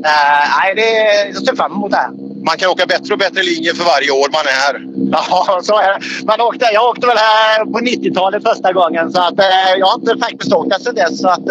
[0.56, 0.90] nej, det,
[1.34, 2.33] jag ser fram emot det här.
[2.46, 4.74] Man kan åka bättre och bättre linjer för varje år man är här.
[5.12, 6.00] Ja, så är det.
[6.26, 9.38] Man åkte, jag åkte väl här på 90-talet första gången så att,
[9.78, 11.20] jag har inte faktiskt åkt här sedan dess.
[11.20, 11.46] Så, att,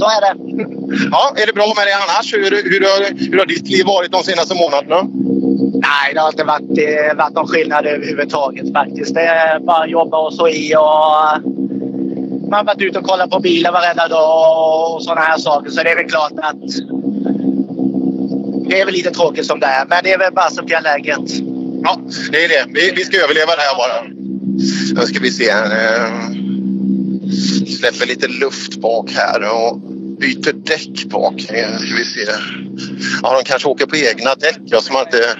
[0.00, 0.34] så är det.
[1.10, 2.34] Ja, är det bra med dig annars?
[2.34, 5.00] Hur, hur, hur, hur har ditt liv varit de senaste månaderna?
[5.74, 9.14] Nej, det har inte varit, det, varit någon skillnad överhuvudtaget faktiskt.
[9.14, 11.54] Det är bara jobba och så i och
[12.50, 15.70] man har varit ute och kollat på bilar varenda dag och sådana här saker.
[15.70, 16.56] Så det är väl klart att
[18.68, 19.86] det är väl lite tråkigt som det är.
[19.86, 21.30] Men det är väl bara som det är läget.
[21.82, 22.00] Ja,
[22.32, 22.64] det är det.
[22.68, 24.02] Vi, vi ska överleva det här bara.
[24.94, 25.52] Nu ska vi se.
[27.78, 29.78] Släpper lite luft bak här och
[30.20, 31.40] byter däck bak.
[31.40, 32.32] Ska vi se.
[33.22, 34.58] Ja, de kanske åker på egna däck.
[34.64, 35.36] Ja, som inte...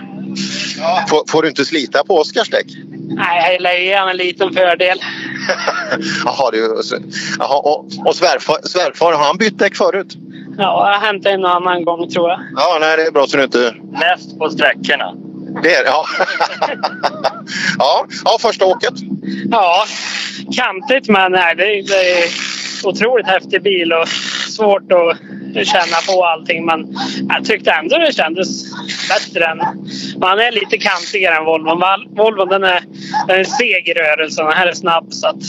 [1.09, 2.67] Får, får, du inte slita på Oskars däck?
[3.09, 4.99] Nej, jag lär ge en liten fördel.
[6.25, 6.83] Jaha, du,
[7.39, 10.17] jaha, och, och svärfar, svärfar, har han bytt däck förut?
[10.59, 12.41] Ja, det har hänt en annan gång tror jag.
[12.57, 13.75] Ja, nej, det är bra så du inte...
[13.93, 15.15] Mest på sträckorna.
[15.63, 16.07] Det är ja.
[17.79, 18.07] ja.
[18.25, 18.95] Ja, första åket.
[19.51, 19.85] Ja,
[20.57, 22.29] kantigt men nej, det, det är
[22.85, 24.09] otroligt häftig bil och
[24.49, 25.17] svårt att
[25.65, 26.67] känna på allting.
[26.67, 26.99] Men
[27.29, 28.65] jag tyckte ändå det kändes
[29.09, 29.59] bättre än...
[30.21, 31.83] Man är lite kantigare än Volvon.
[32.17, 32.85] Volvon den är,
[33.29, 34.45] den är seg i rörelsen.
[34.45, 35.13] Den här är snabb.
[35.13, 35.43] Så att...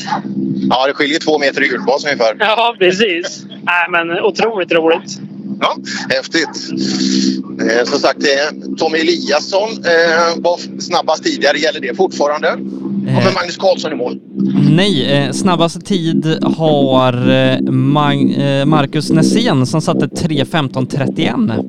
[0.70, 2.36] Ja, det skiljer två meter i hjulbas ungefär.
[2.40, 3.46] Ja, precis.
[3.50, 5.20] Nej, men otroligt roligt.
[5.62, 5.76] Ja,
[6.10, 6.70] häftigt.
[7.72, 11.58] Eh, som sagt, eh, Tommy Eliasson eh, var snabbast tidigare.
[11.58, 12.58] Gäller det fortfarande?
[13.06, 14.20] Kommer Magnus Karlsson i mål?
[14.70, 21.64] Nej, eh, snabbaste tid har eh, Mag eh, Marcus Nässén som satte 3.15.31.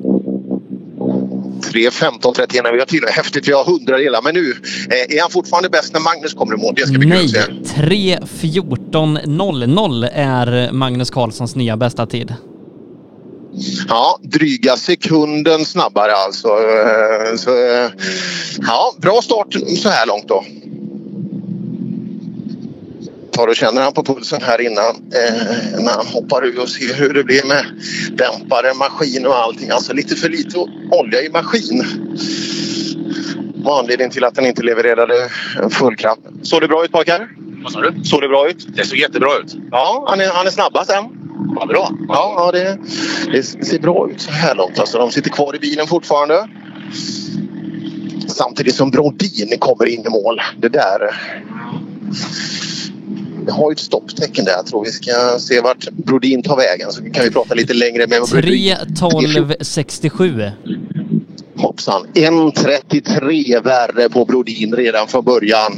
[1.73, 2.71] 3.15.31.
[2.73, 3.47] Vi har tydligen häftigt.
[3.47, 4.21] Vi har hundradelar.
[4.23, 4.51] Men nu
[4.89, 6.73] eh, är han fortfarande bäst när Magnus kommer i mål.
[6.75, 7.81] Det ska bli Nej, kul att se.
[7.81, 12.33] 3.14.00 är Magnus Karlssons nya bästa tid.
[13.87, 16.47] Ja, dryga sekunden snabbare alltså.
[16.47, 17.89] Eh, Så, eh,
[18.67, 20.43] ja, bra start så här långt då.
[23.37, 26.93] Tar och känner han på pulsen här innan eh, när han hoppar ur och ser
[26.93, 27.65] hur det blir med
[28.11, 29.69] dämpare, maskin och allting.
[29.69, 30.57] Alltså lite för lite
[30.91, 31.85] olja i maskin.
[33.55, 35.29] Var anledningen till att den inte levererade
[35.69, 36.21] full kraft.
[36.41, 37.29] Såg det bra ut pojkar?
[37.63, 38.03] Vad sa du?
[38.03, 38.67] Såg det bra ut?
[38.75, 39.55] Det såg jättebra ut.
[39.71, 41.03] Ja, han är, han är snabbast än.
[41.55, 41.91] Vad bra.
[42.07, 42.77] Ja, ja det,
[43.31, 44.79] det ser bra ut så här långt.
[44.79, 46.47] Alltså, de sitter kvar i bilen fortfarande.
[48.27, 50.41] Samtidigt som Brodin kommer in i mål.
[50.57, 51.11] Det där...
[53.47, 54.51] vi har ju ett stopptecken där.
[54.51, 58.07] Jag tror vi ska se vart Brodin tar vägen så kan vi prata lite längre
[58.07, 58.75] med Brodin.
[58.75, 60.51] 3.12.67.
[61.57, 62.07] Hoppsan.
[62.13, 65.71] 1.33 värre på Brodin redan från början.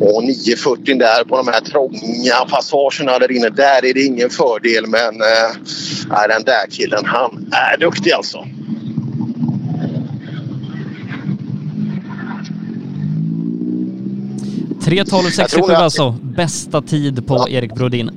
[0.00, 3.48] Och 9.40 där på de här trånga passagerna där inne.
[3.48, 8.46] Där är det ingen fördel men äh, den där killen han är duktig alltså.
[14.88, 16.16] Tre 12.67 alltså.
[16.22, 17.48] Bästa tid på ja.
[17.48, 18.10] Erik Brodin.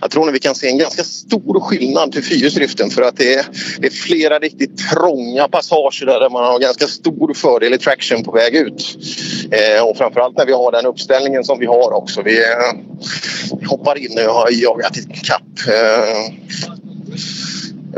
[0.00, 3.34] Jag tror att vi kan se en ganska stor skillnad till fyrhjulsdriften för att det
[3.34, 3.46] är,
[3.78, 8.32] det är flera riktigt trånga passager där man har ganska stor fördel i traction på
[8.32, 8.98] väg ut.
[9.50, 12.22] Eh, och framförallt när vi har den uppställningen som vi har också.
[12.22, 12.72] Vi, eh,
[13.68, 16.32] hoppar in och har jagat i kapp eh,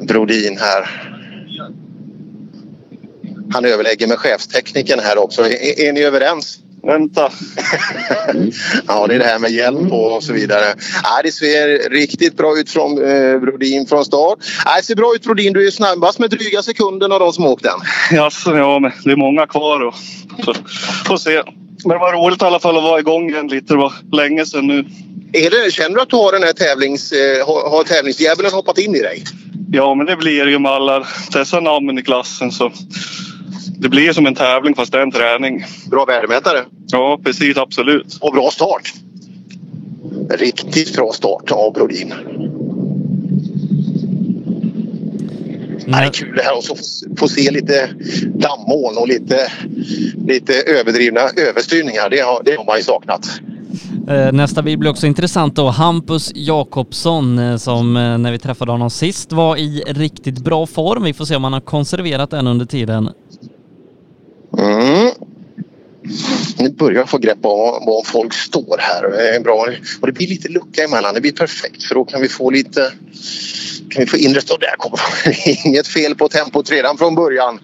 [0.02, 1.10] Brodin här.
[3.52, 5.42] Han överlägger med chefstekniken här också.
[5.42, 6.58] Är, är ni överens?
[6.82, 7.20] Vänta.
[8.86, 10.64] ja, det är det här med hjälp och så vidare.
[11.02, 14.38] Ja, det ser riktigt bra ut från eh, Brodin från start.
[14.64, 15.52] Ja, det ser bra ut Brodin.
[15.52, 17.80] Du är snabbast med dryga sekunden av de som åkt den.
[18.10, 19.80] Jaså, ja, men det är många kvar.
[19.86, 19.94] Och,
[20.44, 20.54] så,
[21.06, 21.42] får se.
[21.84, 23.74] Men det var roligt i alla fall att vara igång igen lite.
[23.74, 24.84] Det var länge sedan nu.
[25.32, 28.78] Är det, känner du att du har den här tävlings, eh, har, har tävlingsdjävulen hoppat
[28.78, 29.24] in i dig?
[29.72, 32.52] Ja, men det blir ju med alla dessa namnen i klassen.
[32.52, 32.72] Så
[33.80, 35.64] det blir som en tävling fast det är en träning.
[35.90, 36.64] Bra värdemätare.
[36.90, 37.56] Ja, precis.
[37.56, 38.18] Absolut.
[38.20, 38.92] Och bra start.
[40.30, 42.14] Riktigt bra start av Brodin.
[45.86, 46.00] Nej.
[46.00, 47.90] Det är kul det här att få se lite
[48.24, 49.52] dammoln och lite,
[50.26, 52.10] lite överdrivna överstyrningar.
[52.10, 53.40] Det har, det har man ju saknat.
[54.08, 55.68] Eh, nästa bil blir också intressant då.
[55.68, 61.02] Hampus Jakobsson eh, som eh, när vi träffade honom sist var i riktigt bra form.
[61.02, 63.10] Vi får se om han har konserverat den under tiden.
[64.58, 65.10] Mm.
[66.58, 69.10] Nu börjar jag få grepp om var folk står här.
[69.10, 69.66] Det är bra.
[70.00, 71.14] Och det blir lite lucka emellan.
[71.14, 72.92] Det blir perfekt för då kan vi få lite...
[73.90, 74.54] Kan vi få inrätta...
[74.54, 75.00] Och där kommer
[75.66, 77.60] Inget fel på tempot redan från början.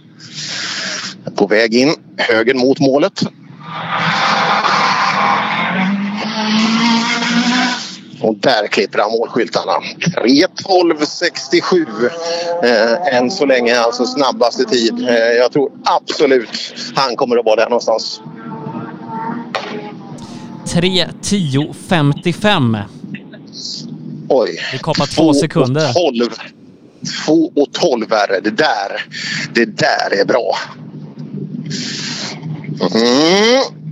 [1.35, 1.95] På väg in.
[2.17, 3.23] Höger mot målet.
[8.25, 9.73] Och där klipper han målskyltarna.
[9.99, 12.11] 3.12.67
[12.63, 15.09] eh, än så länge alltså snabbaste tid.
[15.09, 18.21] Eh, jag tror absolut han kommer att vara där någonstans.
[20.67, 22.79] 3.10.55.
[24.29, 24.61] Oj.
[24.73, 25.93] Vi kapar två, två sekunder.
[25.93, 26.31] 12.
[27.27, 28.51] 2 och 12 är det.
[28.51, 29.05] där,
[29.55, 30.57] det där är bra.
[32.81, 33.84] Mm.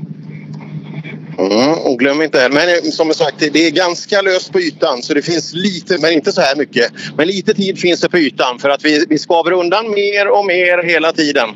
[1.51, 5.15] Mm, och glöm inte, men eh, som sagt det är ganska löst på ytan så
[5.15, 6.93] det finns lite, men inte så här mycket.
[7.17, 10.47] Men lite tid finns det på ytan för att vi, vi skaver undan mer och
[10.47, 11.49] mer hela tiden.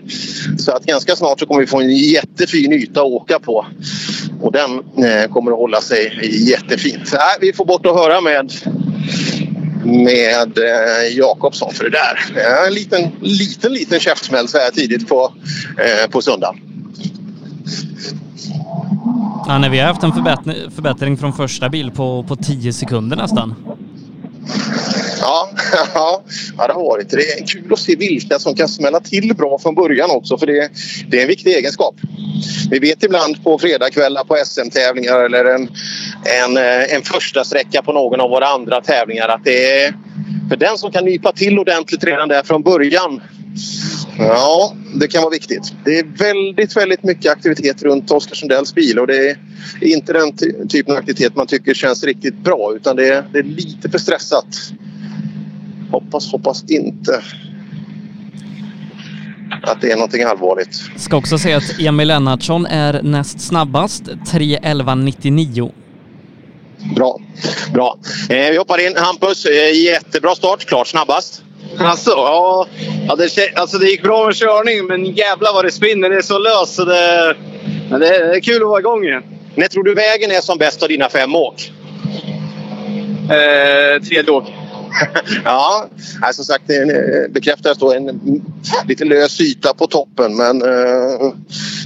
[0.59, 3.67] Så att ganska snart så kommer vi få en jättefin yta att åka på.
[4.41, 6.21] Och den eh, kommer att hålla sig
[6.51, 7.09] jättefint.
[7.09, 8.53] Så, äh, vi får bort och höra med
[9.85, 12.43] med eh, Jakobsson för det där.
[12.43, 15.33] Eh, en liten, liten, liten käftsmäll så här tidigt på,
[15.79, 16.57] eh, på söndagen.
[19.49, 23.17] Ja, nej, vi har haft en förbättring, förbättring från första bil på, på tio sekunder
[23.17, 23.55] nästan.
[25.21, 25.51] Ja,
[25.95, 26.23] ja,
[26.59, 27.11] ja, det har varit.
[27.11, 30.47] Det är kul att se vilka som kan smälla till bra från början också för
[30.47, 30.71] det,
[31.09, 31.95] det är en viktig egenskap.
[32.71, 35.63] Vi vet ibland på fredagskvällar på SM-tävlingar eller en,
[36.45, 39.95] en, eh, en första sträcka på någon av våra andra tävlingar att det är
[40.49, 43.21] för den som kan nypa till ordentligt redan där från början
[44.19, 45.73] Ja, det kan vara viktigt.
[45.85, 49.37] Det är väldigt, väldigt mycket aktivitet runt Oskar Sundells bil och det är
[49.81, 50.37] inte den
[50.69, 53.99] typen av aktivitet man tycker känns riktigt bra utan det är, det är lite för
[53.99, 54.47] stressat.
[55.91, 57.23] Hoppas, hoppas inte
[59.63, 60.81] att det är någonting allvarligt.
[60.97, 65.73] Ska också säga att Emil Lennartsson är näst snabbast, 3.11.99.
[66.97, 67.21] Bra,
[67.73, 67.99] bra.
[68.29, 68.97] Eh, vi hoppar in.
[68.97, 70.65] Hampus, eh, jättebra start.
[70.65, 71.43] Klart snabbast.
[71.81, 72.67] Alltså, ja.
[73.09, 76.11] ja det, alltså det gick bra med körning, men jävlar vad det spinner.
[76.11, 77.37] Det är så löst så det,
[77.91, 79.23] men det, är kul att vara igång igen.
[79.55, 81.73] När tror du vägen är som bäst av dina fem åk?
[83.31, 84.45] Eh, tredje åk.
[85.45, 85.89] ja,
[86.33, 88.21] som sagt det bekräftas då en
[88.89, 91.33] lite lös yta på toppen men uh,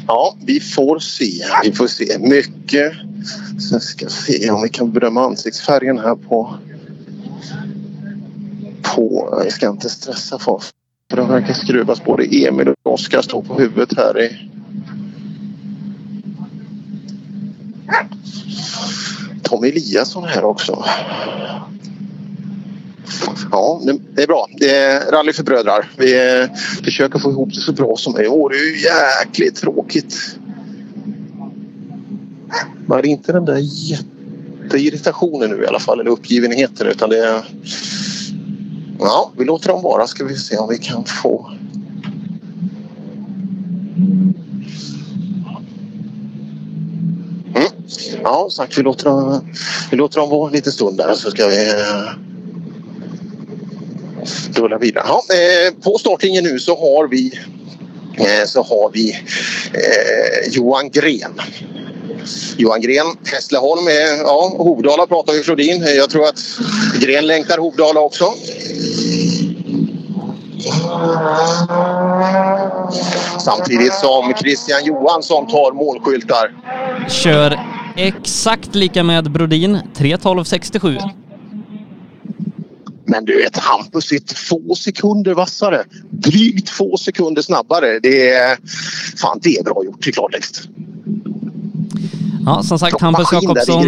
[0.07, 1.45] ja, vi får se.
[1.65, 2.93] Vi får se mycket.
[3.71, 6.55] Så ska se om vi kan bedöma ansiktsfärgen här på
[8.95, 9.39] på...
[9.45, 10.63] Jag ska inte stressa folk.
[11.11, 14.51] För det verkar skruvas både Emil och Oskar står på huvudet här i...
[19.43, 20.85] Tom Eliasson här också.
[23.51, 23.81] Ja,
[24.15, 24.47] det är bra.
[24.59, 25.91] Det är rally för brödrar.
[25.97, 26.49] Vi eh,
[26.85, 28.33] försöker få ihop det så bra som möjligt.
[28.33, 30.37] Åh, det är ju jäkligt tråkigt.
[32.87, 37.27] Men det är inte den där jätteirritationen nu i alla fall, eller uppgivenheten utan det
[37.27, 37.43] är...
[39.01, 41.51] Ja, vi låter dem vara ska vi se om vi kan få...
[43.97, 44.35] Mm.
[48.23, 49.53] Ja, sagt vi låter, dem,
[49.91, 52.13] vi låter dem vara en liten stund där så ska vi eh,
[54.55, 55.05] rulla vidare.
[55.09, 57.41] Ja, eh, på startlinjen nu så har vi
[58.17, 59.11] eh, så har vi
[59.73, 61.41] eh, Johan Gren.
[62.57, 65.83] Johan Gren, Hässleholm, eh, ja, Hovdala pratar vi Flodin.
[65.97, 66.41] Jag tror att
[67.01, 68.25] Gren längtar Hovdala också.
[73.39, 76.51] Samtidigt som Christian Johansson tar målskyltar.
[77.09, 77.61] Kör
[77.97, 80.99] exakt lika med Brodin, 3.12.67.
[83.11, 85.85] Men du vet, Hampus är två sekunder vassare.
[86.11, 87.99] Drygt två sekunder snabbare.
[87.99, 88.59] Det är,
[89.17, 90.63] fan, det är bra gjort i klartext.
[92.51, 93.85] Ja, som sagt, Hampus Jakobsson.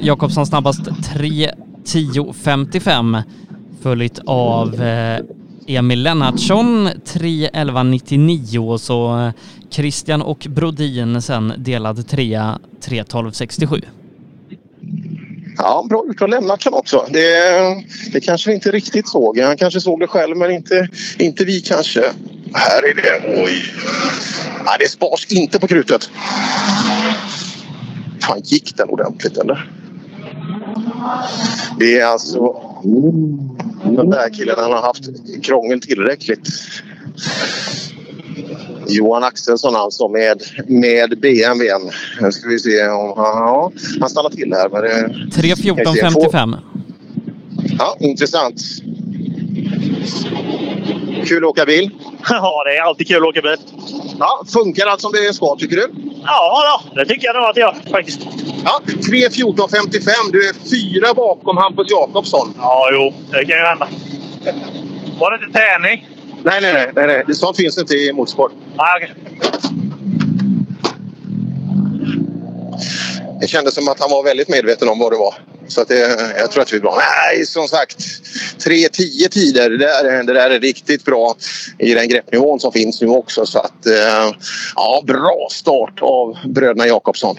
[0.00, 3.22] Jakobsson snabbast 3.10.55
[3.82, 5.20] följt av eh,
[5.66, 9.30] Emil Lennartsson 3.11.99 och så eh,
[9.70, 13.84] Christian och Brodin sen delad trea 3.12.67.
[15.58, 17.06] Ja, bra gjort av Lennartsson också.
[17.10, 17.22] Det,
[18.12, 19.38] det kanske vi inte riktigt såg.
[19.38, 20.88] Han kanske såg det själv, men inte,
[21.18, 22.04] inte vi kanske.
[22.54, 23.42] Här är det.
[23.42, 23.64] Oj!
[24.66, 26.10] Ja, det spars inte på krutet.
[28.22, 29.70] Fan, gick den ordentligt eller?
[31.78, 32.56] Det är alltså...
[32.84, 33.96] Mm.
[33.96, 35.04] Den där killen, han har haft
[35.42, 36.48] krångel tillräckligt.
[38.86, 41.90] Johan Axelsson alltså med, med BMWn.
[42.20, 43.26] Nu ska vi se om han...
[43.26, 44.68] Ja, han stannar till här.
[44.68, 46.56] Men det, 3.14.55.
[47.78, 48.62] Ja, intressant.
[51.26, 51.90] Kul att åka bil.
[52.28, 53.56] Ja, det är alltid kul att åka bil.
[54.18, 55.90] Ja, funkar allt som det ska tycker du?
[56.24, 58.20] Ja, då, det tycker jag nog att det gör faktiskt.
[58.64, 60.32] Ja, 3.14.55.
[60.32, 62.54] Du är fyra bakom Hampus Jakobsson.
[62.58, 63.88] Ja, jo, det kan ju hända.
[65.18, 66.06] Var det inte träning?
[66.44, 66.90] Nej, nej, nej.
[66.94, 67.34] nej, nej.
[67.34, 68.52] Sånt finns inte i motorsport.
[68.76, 69.14] Nej, okej.
[73.40, 75.34] Det kändes som att han var väldigt medveten om vad det var.
[75.68, 75.98] Så att det,
[76.38, 76.98] jag tror att det blir bra.
[76.98, 77.98] Nej, som sagt.
[77.98, 79.70] 3.10 tider.
[79.70, 81.34] Det där, det där är riktigt bra
[81.78, 83.46] i den greppnivån som finns nu också.
[83.46, 84.34] Så att, eh,
[84.74, 87.36] ja, bra start av bröderna Jakobsson.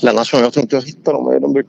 [0.00, 1.40] Lennartsson, jag tror inte jag hittar dem.
[1.40, 1.64] De, de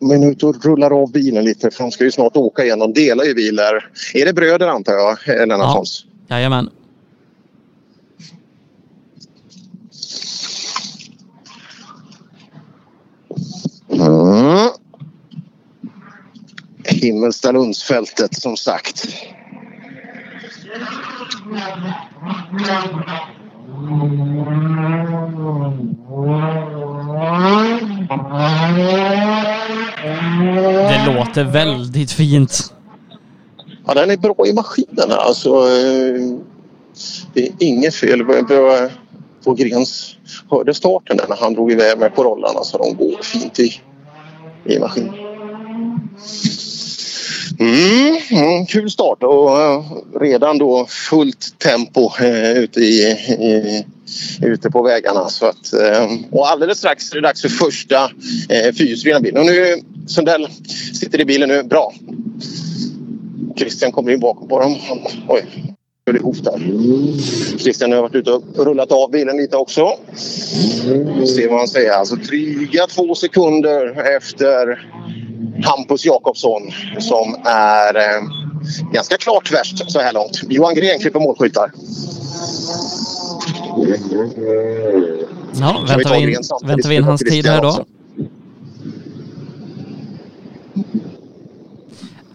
[0.00, 2.78] nu ute och rullar av bilen lite för de ska ju snart åka igen.
[2.78, 3.90] De delar ju bil där.
[4.14, 6.04] Är det bröder antar jag, Lennartssons?
[6.28, 6.70] Jajamän.
[13.92, 14.68] Mm.
[16.84, 19.08] Himmelstalundsfältet som sagt.
[30.88, 32.74] Det låter väldigt fint.
[33.86, 35.14] Ja, den är bra i maskinerna.
[35.14, 36.38] Alltså, eh,
[37.34, 38.88] det är inget fel på, på,
[39.44, 40.16] på Grens.
[40.50, 43.80] Hörde starten där när han drog iväg med på rollarna så de går fint i,
[44.64, 45.14] i maskinen.
[47.60, 49.82] Mm, mm, kul start och eh,
[50.20, 53.84] redan då fullt tempo eh, ute, i, i,
[54.42, 55.28] ute på vägarna.
[55.28, 58.10] Så att, eh, och alldeles strax är det dags för första
[58.48, 59.40] fyrhjulsdrivna bilen.
[59.40, 60.48] Och nu Sundell
[61.00, 61.62] sitter i bilen nu.
[61.62, 61.92] Bra.
[63.56, 64.76] Christian kommer in bakom på dem.
[65.28, 65.44] Oj,
[66.16, 66.60] ihop där.
[67.58, 69.92] Christian har varit ute och rullat av bilen lite också.
[71.26, 71.92] Se vad han säger.
[71.92, 74.86] Alltså dryga två sekunder efter
[75.62, 76.62] Hampus Jakobsson
[76.98, 78.22] som är eh,
[78.92, 80.40] ganska klart värst så här långt.
[80.48, 81.72] Johan Gren klipper målskyttar.
[85.60, 87.68] Ja, väntar vi in, väntar vi in hans tid här då.
[87.68, 87.84] också.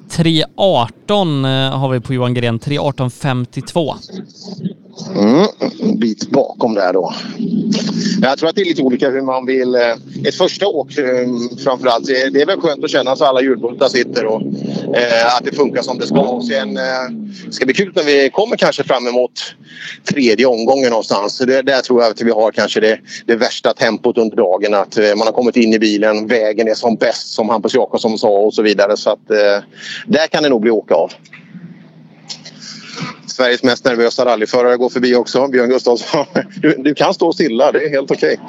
[0.09, 3.95] 3.18 eh, har vi på Johan Gren, 3.18.52.
[5.16, 5.48] Mm,
[5.80, 7.14] en bit bakom där då.
[8.22, 9.76] Jag tror att det är lite olika hur man vill.
[9.76, 9.82] Eh,
[10.28, 11.28] ett första åk eh,
[11.64, 12.06] framförallt.
[12.06, 14.41] Det är väl skönt att känna så alla hjulbultar sitter och
[14.96, 16.20] eh, att det funkar som det ska.
[16.20, 16.84] Och sen eh,
[17.50, 19.56] ska det bli kul när vi kommer kanske fram emot
[20.04, 21.38] tredje omgången någonstans.
[21.38, 24.74] Det, där tror jag att vi har kanske det, det värsta tempot under dagen.
[24.74, 28.18] Att eh, man har kommit in i bilen, vägen är som bäst som Hampus Jakobsson
[28.18, 28.98] sa och så vidare.
[28.98, 29.64] Så att eh,
[30.08, 31.12] där kan det nog bli åka av.
[33.28, 36.26] Sveriges mest nervösa rallyförare går förbi också, Björn Gustafsson.
[36.61, 38.39] Du, du kan stå stilla, det är helt okej.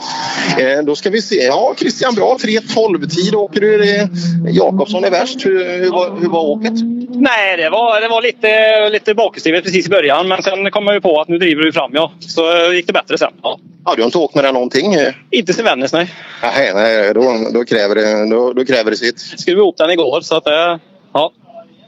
[0.59, 1.45] Eh, då ska vi se.
[1.45, 2.37] Ja, Christian bra.
[2.41, 3.79] 3.12-tid åker du.
[3.79, 4.09] Det-
[4.51, 5.47] Jakobsson är värst.
[5.47, 6.73] Hur, hur, var, hur var åket?
[7.11, 10.29] Nej, det var, det var lite, lite bakhjulsdrivet precis i början.
[10.29, 12.13] Men sen kom jag på att nu driver du fram ja.
[12.21, 13.33] Så eh, gick det bättre sen.
[13.43, 13.59] Ja.
[13.85, 14.95] Ja, du har inte åkt med den någonting?
[14.95, 15.13] eh?
[15.31, 16.13] Inte till Vännäs, nej.
[16.43, 19.19] Nej, nej då, då, kräver det, då, då kräver det sitt.
[19.21, 20.79] Skrev ihop den igår så att eh, ja.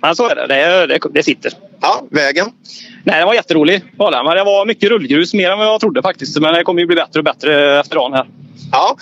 [0.00, 0.46] Men så är det.
[0.46, 1.52] Det, det, det sitter.
[1.80, 2.46] Ja, vägen?
[3.04, 3.82] Nej, den var jätterolig.
[3.98, 6.40] det var mycket rullgrus, mer än vad jag trodde faktiskt.
[6.40, 8.26] Men det kommer ju bli bättre och bättre efter dagen här.
[8.72, 8.96] Ja,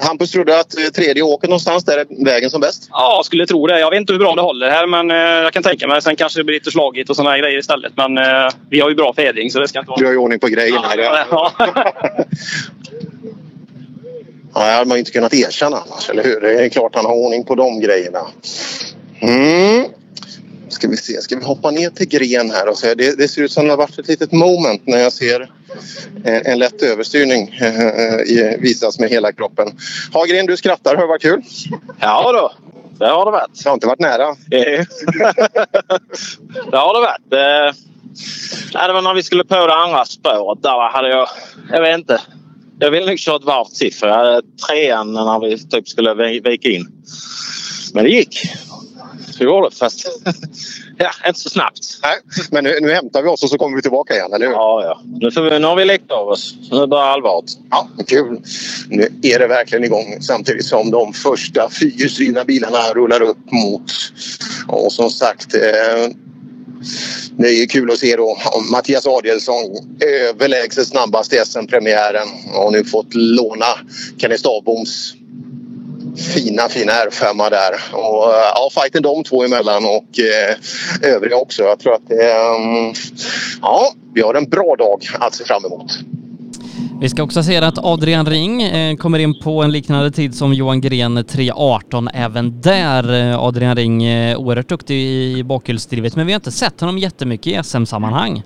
[0.00, 2.88] Hampus trodde att eh, tredje åket någonstans där är vägen som bäst.
[2.90, 3.80] Ja, jag skulle tro det.
[3.80, 6.02] Jag vet inte hur bra det håller här, men eh, jag kan tänka mig.
[6.02, 7.92] Sen kanske det blir lite slagigt och såna här grejer istället.
[7.96, 9.98] Men eh, vi har ju bra fjädring så det ska inte vara...
[9.98, 10.86] Du har ju ordning på grejerna.
[10.96, 11.52] Ja, ja.
[14.54, 16.40] Ja, det hade man ju inte kunnat erkänna annars, eller hur?
[16.40, 18.26] Det är klart han har ordning på de grejerna.
[19.20, 19.84] Mm.
[20.72, 22.94] Ska vi se, ska vi hoppa ner till gren här och se.
[22.94, 25.50] Det, det ser ut som det har varit ett litet moment när jag ser
[26.24, 29.68] en, en lätt överstyrning eh, i- visas med hela kroppen.
[30.12, 30.96] Hagren, du skrattar.
[30.96, 31.42] Det varit kul?
[32.00, 32.52] Ja då,
[32.98, 33.62] det har det varit.
[33.62, 34.36] Det har inte varit nära.
[36.70, 37.32] det har det varit.
[37.32, 37.74] Eh,
[38.86, 40.62] det var när vi skulle på det andra spåret.
[40.62, 41.28] Där hade jag...
[41.72, 42.20] Jag vet inte.
[42.78, 46.14] Jag ville nog köra ett varv till för jag hade trean när vi typ skulle
[46.14, 46.88] vi- vika in.
[47.94, 48.42] Men det gick.
[49.38, 50.06] Det fast...
[50.98, 51.98] ja, inte så snabbt.
[52.02, 52.18] Nej,
[52.50, 54.52] men nu, nu hämtar vi oss och så kommer vi tillbaka igen, eller hur?
[54.52, 55.02] Ja, ja.
[55.20, 56.54] Nu, får vi, nu har vi lekt av oss.
[56.70, 57.50] Nu börjar allvaret.
[57.70, 58.42] Ja, kul.
[58.88, 63.92] Nu är det verkligen igång samtidigt som de första fyrhjulsdrivna bilarna rullar upp mot...
[64.68, 66.10] Och som sagt, eh,
[67.38, 68.38] det är kul att se då
[68.70, 69.64] Mattias Adielsson
[70.00, 73.66] överlägset snabbast i SM-premiären och nu fått låna
[74.18, 75.14] Kenny Stavboms
[76.16, 77.72] fina, fina R5 där.
[77.92, 81.62] Och eh, ja, fighten de två emellan och eh, övriga också.
[81.62, 82.56] Jag tror att det är...
[82.56, 82.94] Mm,
[83.62, 85.92] ja, vi har en bra dag att se fram emot.
[87.00, 90.54] Vi ska också se att Adrian Ring eh, kommer in på en liknande tid som
[90.54, 93.30] Johan Gren 3.18 även där.
[93.30, 94.02] Eh, Adrian Ring
[94.36, 98.42] oerhört duktig i bakhjulsdrivet men vi har inte sett honom jättemycket i SM-sammanhang.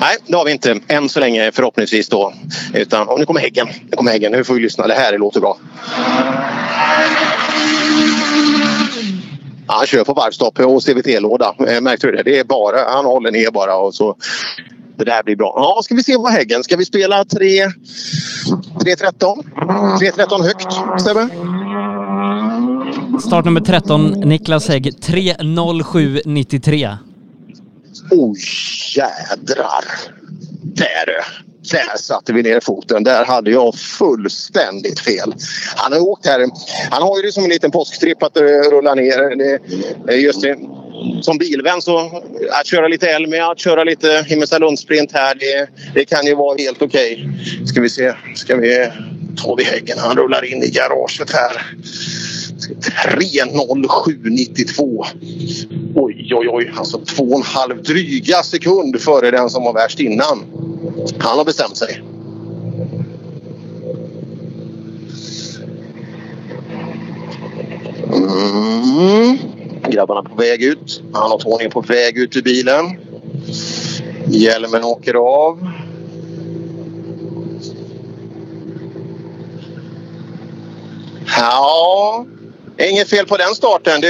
[0.00, 2.34] Nej, det har vi inte än så länge förhoppningsvis då.
[2.74, 3.68] Utan, och nu kommer Häggen.
[3.90, 4.32] Nu kommer Häggen.
[4.32, 4.86] Nu får vi lyssna.
[4.86, 5.58] Det här låter bra.
[9.66, 11.54] Ja, han kör på varvstopp och CVT-låda.
[11.68, 12.22] Eh, märkte du det?
[12.22, 14.16] Det är bara, han håller ner bara och så.
[14.96, 15.52] Det där blir bra.
[15.56, 16.64] Ja, ska vi se vad Häggen.
[16.64, 17.66] Ska vi spela 3...
[17.66, 17.70] 3.13?
[20.00, 21.28] 3.13 högt, Sebbe?
[23.20, 26.96] Startnummer 13, Niklas Hägg 3.07.93.
[28.10, 28.36] Oh
[28.96, 29.84] jädrar!
[30.62, 31.20] Där du!
[31.70, 33.04] Där satte vi ner foten.
[33.04, 35.34] Där hade jag fullständigt fel.
[35.76, 36.48] Han har åkt här.
[36.90, 39.36] Han har ju det som en liten påsktripp att eh, rulla ner.
[40.06, 40.58] Det, just det.
[41.22, 42.22] Som bilvän så
[42.60, 45.34] att köra lite Elmia, att köra lite Himmelstalundssprint här.
[45.34, 47.28] Det, det kan ju vara helt okej.
[47.66, 48.14] Ska vi se.
[48.36, 48.90] Ska vi
[49.36, 49.98] ta vid häggen.
[49.98, 51.62] Han rullar in i garaget här.
[52.70, 55.04] 3.07.92.
[55.94, 56.72] Oj, oj, oj.
[56.76, 60.44] Alltså två och en halv dryga sekund före den som var värst innan.
[61.18, 62.02] Han har bestämt sig.
[68.12, 69.38] Mm.
[69.90, 71.02] Grabbarna på väg ut.
[71.12, 72.84] Han och Tony är på väg ut ur bilen.
[74.28, 75.68] Hjälmen åker av.
[81.36, 82.26] Ja,
[82.78, 84.00] inget fel på den starten.
[84.00, 84.08] Det,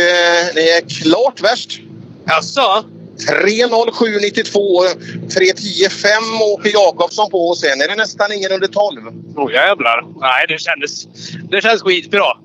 [0.55, 1.81] det är klart värst.
[2.27, 2.85] Jaså?
[3.31, 4.87] 3.07.92.
[5.29, 9.01] 3.10.5 åker Jakobsson på och sen är det nästan ingen under 12.
[9.37, 10.05] Åh jävlar.
[10.21, 11.07] Nej, det kändes,
[11.51, 12.37] det känns skitbra.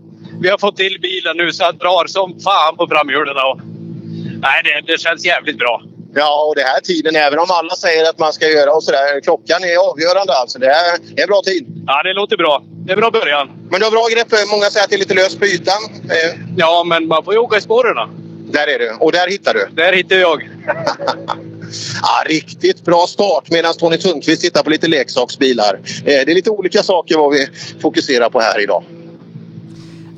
[0.41, 3.35] Vi har fått till bilen nu så att drar som fan på framhjulen.
[3.37, 3.59] och-
[4.41, 5.81] Nej, det, det känns jävligt bra.
[6.15, 9.21] Ja, och det här tiden, även om alla säger att man ska göra och sådär.
[9.21, 10.59] Klockan är avgörande alltså.
[10.59, 11.83] Det är en bra tid.
[11.87, 12.63] Ja, det låter bra.
[12.85, 13.49] Det är bra början.
[13.71, 14.49] Men du har bra grepp.
[14.51, 15.83] Många säger att det är lite löst på ytan.
[16.09, 17.95] Eh, Ja, men man får ju åka i spåren.
[18.51, 18.91] Där är du.
[18.99, 19.67] Och där hittar du.
[19.75, 20.49] Där hittar jag.
[22.01, 25.79] Ja, riktigt bra start medan Tony Sundqvist tittar på lite leksaksbilar.
[25.85, 27.47] Eh, Det är lite olika saker vad vi
[27.81, 28.83] fokuserar på här idag.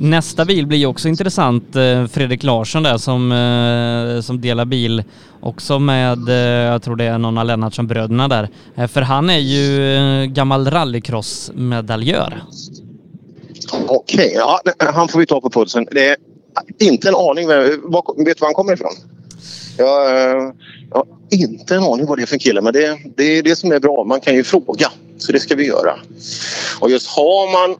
[0.03, 1.75] Nästa bil blir ju också intressant.
[1.75, 5.03] Eh, Fredrik Larsson där som, eh, som delar bil
[5.41, 6.35] också med, eh,
[6.71, 8.49] jag tror det är någon av Lennartsson-bröderna där.
[8.87, 12.43] För han är ju gammal rallycross-medaljör.
[13.87, 15.87] Okej, ja, han får vi ta på pulsen.
[15.91, 16.17] Det är
[16.79, 17.47] inte en aning.
[17.47, 18.91] var- Vet du var han kommer ifrån?
[19.77, 20.11] Jag,
[20.89, 23.55] jag har inte en aning vad det är för kille, men det, det är det
[23.55, 24.03] som är bra.
[24.03, 24.87] Man kan ju fråga,
[25.17, 25.93] så det ska vi göra.
[26.79, 27.77] Och just har man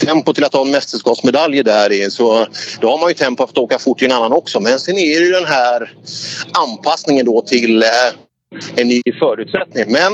[0.00, 2.46] tempo till att ha en mästerskapsmedalj där i så
[2.80, 4.60] då har man ju tempo att åka fort i en annan också.
[4.60, 5.92] Men sen är det ju den här
[6.52, 7.88] anpassningen då till eh,
[8.76, 9.84] en ny förutsättning.
[9.88, 10.12] Men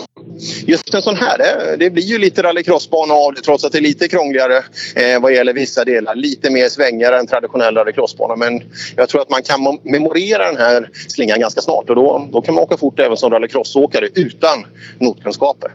[0.67, 3.79] just en sån här, det, det blir ju lite rallycrossbana av det trots att det
[3.79, 4.57] är lite krångligare
[4.95, 6.15] eh, vad gäller vissa delar.
[6.15, 8.37] Lite mer svängar än traditionell rallycrossbana.
[8.37, 8.63] Men
[8.97, 12.55] jag tror att man kan memorera den här slingan ganska snart och då, då kan
[12.55, 14.67] man åka fort även som rallycrossåkare utan
[14.99, 15.73] notkunskaper.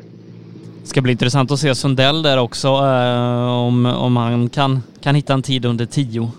[0.88, 5.34] Ska bli intressant att se Sundell där också, eh, om, om han kan, kan hitta
[5.34, 6.32] en tid under 10.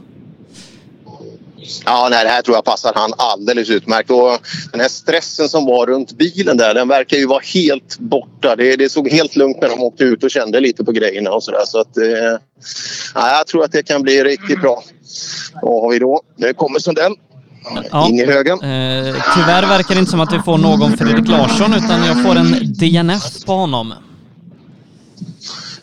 [1.84, 4.10] Ja, nej, det här tror jag passar han alldeles utmärkt.
[4.10, 4.38] Och
[4.72, 8.56] den här stressen som var runt bilen där, den verkar ju vara helt borta.
[8.56, 11.42] Det, det såg helt lugnt när de åkte ut och kände lite på grejerna och
[11.42, 11.64] sådär.
[11.66, 12.04] Så att, eh,
[13.14, 14.82] ja, jag tror att det kan bli riktigt bra.
[15.62, 16.20] Vad har vi då?
[16.36, 17.12] Nu kommer Sundell.
[18.08, 18.60] In i högen.
[18.60, 22.36] Eh, tyvärr verkar det inte som att vi får någon Fredrik Larsson utan jag får
[22.36, 23.94] en DNF på honom.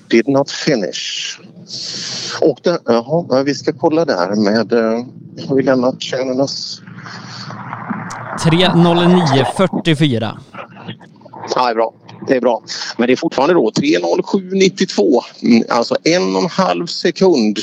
[0.07, 1.39] Did not finish.
[2.41, 4.73] Och det, jaha, ja, vi ska kolla där med...
[4.73, 5.05] Eh,
[5.47, 6.81] har vi lämnat Kärnernas...
[8.45, 10.37] 3.09.44.
[11.55, 11.93] Ja, det är bra.
[12.27, 12.63] Det är bra.
[12.97, 15.21] Men det är fortfarande då 3.07.92.
[15.41, 17.59] Mm, Alltså en och en halv sekund.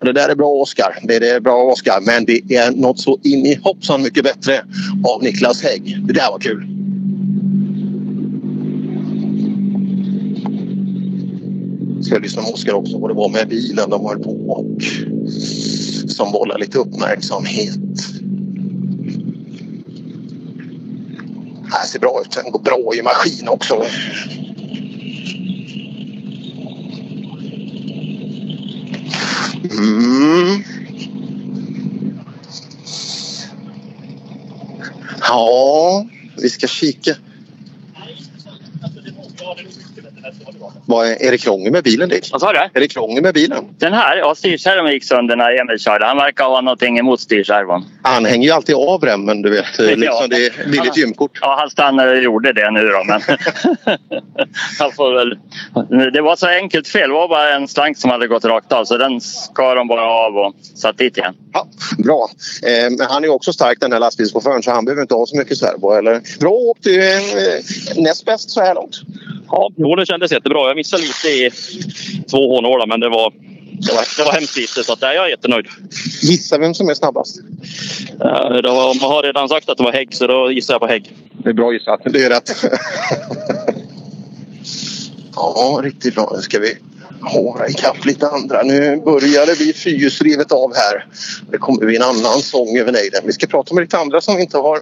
[0.00, 0.98] Det där är bra Oskar.
[1.02, 2.00] Det är bra Oskar.
[2.00, 4.64] Men det är något så in i hoppsan mycket bättre
[5.04, 6.06] av Niklas Hägg.
[6.06, 6.66] Det där var kul.
[12.06, 14.82] Ska jag lyssna med Oskar också vad det var med bilen de höll på och
[16.08, 17.78] som vållar lite uppmärksamhet.
[21.62, 22.30] Det här ser bra ut.
[22.32, 23.74] Den går bra i maskin också.
[29.70, 30.62] Mm.
[35.20, 37.14] Ja, vi ska kika.
[40.86, 42.28] Vad är, är det krångel med bilen Dick?
[42.32, 42.58] Vad sa du?
[42.58, 43.64] Är det krångel med bilen?
[43.78, 46.04] Den här, ja styrskärvan gick sönder när Emil körde.
[46.06, 47.84] Han verkar ha någonting emot styrskärvan.
[48.02, 49.64] Han hänger ju alltid av remmen du vet.
[49.78, 50.26] Liksom Ja.
[50.30, 51.38] det är billigt gymkort.
[51.40, 53.04] Ja, han stannade och gjorde det nu då.
[53.04, 53.20] Men
[54.78, 55.38] han får väl...
[56.12, 57.08] Det var så enkelt fel.
[57.08, 60.04] Det var bara en slank som hade gått rakt av så den skar de bara
[60.04, 61.34] av och satt dit igen.
[61.98, 62.28] Bra.
[62.62, 65.26] Eh, men han är ju också stark den här lastbilschauffören så han behöver inte ha
[65.26, 65.90] så mycket servo.
[65.92, 66.20] Eller?
[66.40, 66.82] Bra åkt.
[66.82, 67.20] Du är
[68.02, 68.96] näst bäst så här långt.
[69.48, 70.68] Ja, jo, det kändes jättebra.
[70.68, 71.50] Jag missade lite i
[72.30, 73.32] två hårnålar, men det var,
[73.86, 74.84] det var, det var hemskt lite.
[74.84, 75.66] Så att, nej, jag är jättenöjd.
[76.22, 77.38] Gissa vem som är snabbast?
[78.20, 80.80] Eh, det var, man har redan sagt att det var hägg, så då gissar jag
[80.80, 81.16] på hägg.
[81.32, 82.00] Det är bra gissat.
[82.04, 82.50] Det är rätt.
[85.36, 86.32] ja, riktigt bra.
[86.36, 86.74] Nu ska vi
[87.20, 88.62] håra ikapp lite andra.
[88.62, 91.06] Nu börjar det bli fyrhjulsdrivet av här.
[91.50, 93.22] Det kommer bli en annan sång över nejden.
[93.26, 94.80] Vi ska prata med lite andra som vi inte har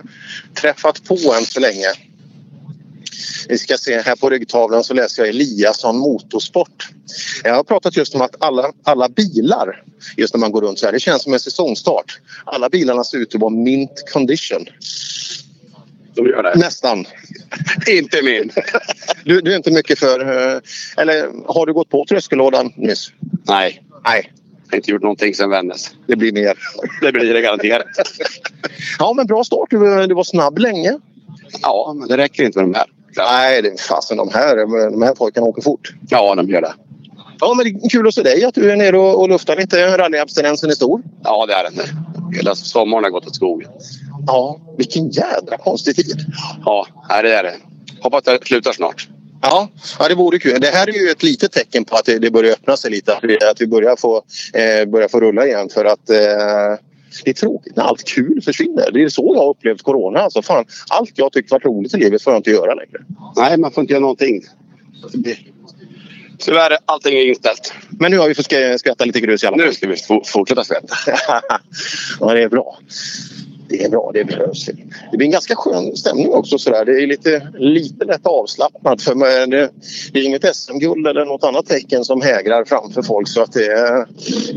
[0.54, 1.86] träffat på än så länge.
[3.48, 6.88] Vi ska se här på ryggtavlan så läser jag Eliasson Motorsport.
[7.44, 9.82] Jag har pratat just om att alla, alla bilar,
[10.16, 12.20] just när man går runt så här, det känns som en säsongstart.
[12.44, 14.66] Alla bilarna ser ut att vara mint condition.
[16.14, 16.54] De gör det.
[16.58, 17.06] Nästan.
[17.88, 18.50] Inte min.
[19.24, 20.20] Du, du är inte mycket för...
[20.20, 20.60] eh,
[20.96, 23.12] Eller har du gått på tröskellådan nyss?
[23.48, 23.82] Nej.
[24.04, 24.32] Nej.
[24.66, 25.90] Jag har inte gjort någonting sen Vännäs.
[26.06, 26.58] Det blir mer.
[27.00, 27.86] Det blir det garanterat.
[28.98, 29.66] Ja, men bra start.
[29.70, 30.98] Du, du var snabb länge.
[31.62, 32.86] Ja, men det räcker inte med de här.
[33.16, 34.56] Nej, det fasen de här,
[34.90, 35.94] de här pojkarna åker fort.
[36.08, 36.74] Ja, de gör det.
[37.40, 39.56] Ja, men det är kul att se dig att du är nere och, och luftar
[39.56, 39.98] lite.
[39.98, 41.02] Rallyabstinensen är stor.
[41.24, 41.74] Ja, det är den.
[42.34, 43.70] Hela sommaren har gått åt skogen.
[44.26, 46.26] Ja, vilken jädra konstig tid.
[46.64, 46.86] Ja,
[47.22, 47.54] det är det.
[48.00, 49.08] Hoppas det slutar snart.
[49.42, 50.60] Ja, ja, det vore kul.
[50.60, 53.16] Det här är ju ett litet tecken på att det, börjar öppna sig lite.
[53.50, 54.16] Att vi börjar, få,
[54.52, 55.68] eh, börjar få rulla igen.
[55.68, 56.16] För att eh,
[57.24, 58.90] det är tråkigt när allt kul försvinner.
[58.92, 60.20] Det är så jag har upplevt corona.
[60.20, 62.98] Alltså, fan, allt jag tyckte var roligt i livet får jag inte göra längre.
[63.36, 64.42] Nej, man får inte göra någonting.
[66.38, 67.72] Tyvärr, allting är inställt.
[67.90, 69.66] Men nu har vi fått sk- skratta lite grus i alla fall.
[69.66, 70.94] Nu ska vi fortsätta skratta.
[72.20, 72.78] ja, det är bra.
[73.78, 74.64] Det är bra, det behövs.
[75.10, 76.58] Det blir en ganska skön stämning också.
[76.58, 76.84] Sådär.
[76.84, 79.02] Det är lite, lite lätt avslappnat.
[79.02, 79.14] För
[79.46, 79.70] det,
[80.12, 83.28] det är inget SM-guld eller något annat tecken som hägrar framför folk.
[83.28, 84.06] Så att det, är,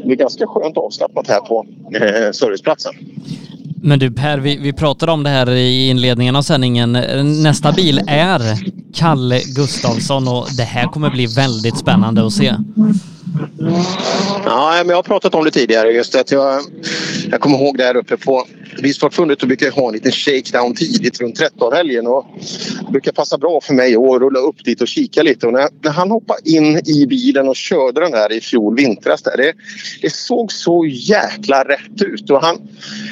[0.07, 1.65] det är ganska skönt avslappnat här på
[1.95, 2.93] eh, serviceplatsen.
[3.82, 6.91] Men du Per, vi, vi pratade om det här i inledningen av sändningen.
[7.43, 8.41] Nästa bil är
[8.93, 12.53] Kalle Gustavsson och det här kommer bli väldigt spännande att se.
[14.46, 15.92] Ja, men jag har pratat om det tidigare.
[15.92, 16.62] Just att jag,
[17.32, 18.46] jag kommer ihåg där uppe på
[18.82, 22.08] Bilsportförbundet och brukar ha en liten shakedown tidigt runt 13-helgen.
[22.08, 22.26] Och
[22.86, 25.48] det brukar passa bra för mig att rulla upp dit och kika lite.
[25.48, 29.22] Och när, när han hoppade in i bilen och körde den här i fjol vintras
[29.22, 29.38] där.
[29.38, 29.54] Det,
[30.02, 32.30] det såg så jäkla rätt ut.
[32.30, 32.58] Och han,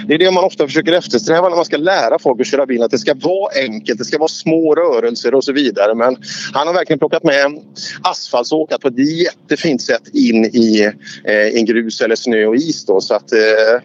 [0.08, 2.84] det är det man ofta försöker eftersträva när man ska lära folk att köra bil.
[2.84, 5.96] Att det ska vara enkelt, det ska vara små rörelser och så vidare.
[5.96, 6.18] Men
[6.54, 7.62] han har verkligen plockat med
[8.02, 10.92] asfaltsåkat på ett jättefint sätt in i
[11.24, 12.86] eh, en grus eller snö och is.
[12.86, 13.82] Då, så att, eh,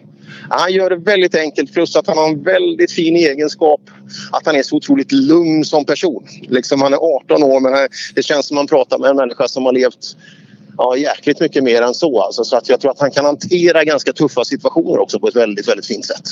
[0.49, 3.81] Han gör det väldigt enkelt plus att han har en väldigt fin egenskap
[4.31, 6.27] att han är så otroligt lugn som person.
[6.41, 9.65] Liksom han är 18 år men det känns som man pratar med en människa som
[9.65, 10.15] har levt
[10.77, 12.21] ja, jäkligt mycket mer än så.
[12.21, 15.35] Alltså, så att jag tror att han kan hantera ganska tuffa situationer också på ett
[15.35, 16.29] väldigt, väldigt fint sätt.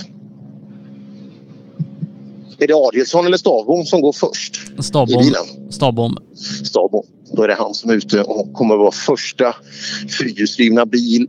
[2.59, 5.21] Är det Adielsson eller Stavbom som går först Stavbom.
[5.21, 5.71] i bilen?
[5.71, 6.17] Stavbom.
[6.65, 7.03] Stavbom.
[7.33, 9.55] Då är det han som är ute och kommer att vara första
[10.19, 11.27] fyrhjulsdrivna bil.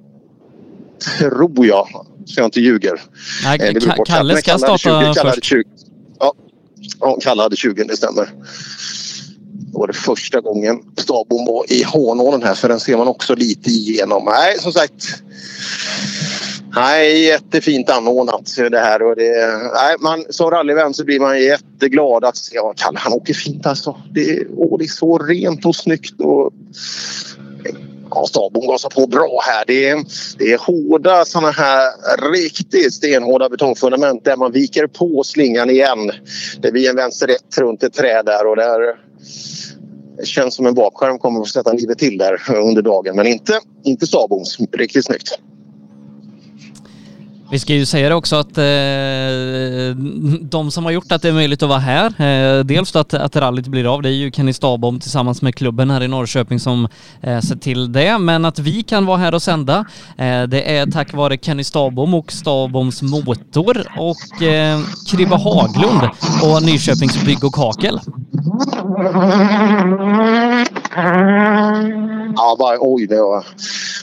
[1.18, 1.88] Tror jag,
[2.26, 3.00] så jag inte ljuger.
[3.44, 4.04] Nej, Eh, det.
[4.06, 5.44] Kalle Men ska hade starta 20, Kalle först.
[5.44, 5.64] 20.
[6.18, 6.34] Ja.
[7.00, 8.28] ja, Kalle hade 20, det stämmer.
[9.72, 13.34] Då var det första gången Stavbom var i Hånålen här för den ser man också
[13.34, 14.24] lite igenom.
[14.24, 15.22] Nej, som sagt.
[16.74, 19.02] Nej, jättefint anordnat det här.
[19.02, 22.98] Och det, nej, man, som rallyvän så blir man jätteglad att se ja, Kalle.
[22.98, 23.96] Han åker fint alltså.
[24.14, 26.20] Det, är- åh, det är så rent och snyggt.
[26.20, 26.52] Och,
[28.10, 29.64] ja, Stabon gasar på bra här.
[29.66, 30.04] Det är,
[30.38, 31.82] det är hårda såna här
[32.32, 36.10] riktigt stenhårda betongfundament där man viker på slingan igen.
[36.62, 38.80] Det blir en vänster rätt runt ett träd där och där
[40.18, 43.16] det känns som en bakskärm kommer att sätta livet till där under dagen.
[43.16, 44.58] Men inte, inte Stabons.
[44.72, 45.38] Riktigt snyggt.
[47.50, 48.64] Vi ska ju säga det också att eh,
[50.40, 53.14] de som har gjort att det är möjligt att vara här, eh, dels då att,
[53.14, 56.60] att rallyt blir av, det är ju Kenny Stabom tillsammans med klubben här i Norrköping
[56.60, 56.88] som
[57.22, 59.84] eh, ser till det, men att vi kan vara här och sända,
[60.18, 64.80] eh, det är tack vare Kenny Stabom och Staboms motor och eh,
[65.10, 66.08] Kribbe Haglund
[66.42, 68.00] och Nyköpings Bygg och Kakel.
[72.36, 73.44] Ja, bara, oj, det var,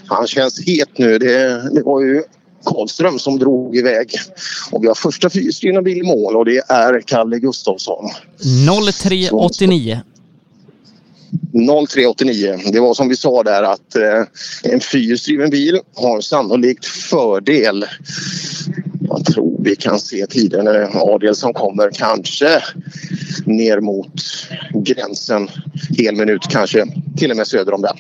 [0.08, 1.18] han känns het nu.
[1.18, 2.24] Det, det var ju
[2.68, 4.12] Karlström som drog iväg.
[4.72, 8.10] Och vi har första fyrhjulsdrivna bil i mål och det är Kalle Gustafsson.
[9.30, 10.02] 0389.
[11.88, 12.60] 0389.
[12.72, 14.24] Det var som vi sa där att eh,
[14.64, 17.86] en fyrhjulsdriven bil har sannolikt fördel.
[19.10, 22.64] Jag tror vi kan se tiden när Adelsson kommer kanske
[23.46, 24.22] ner mot
[24.74, 25.50] gränsen.
[25.98, 26.86] Hel minut kanske
[27.18, 27.98] till och med söder om den.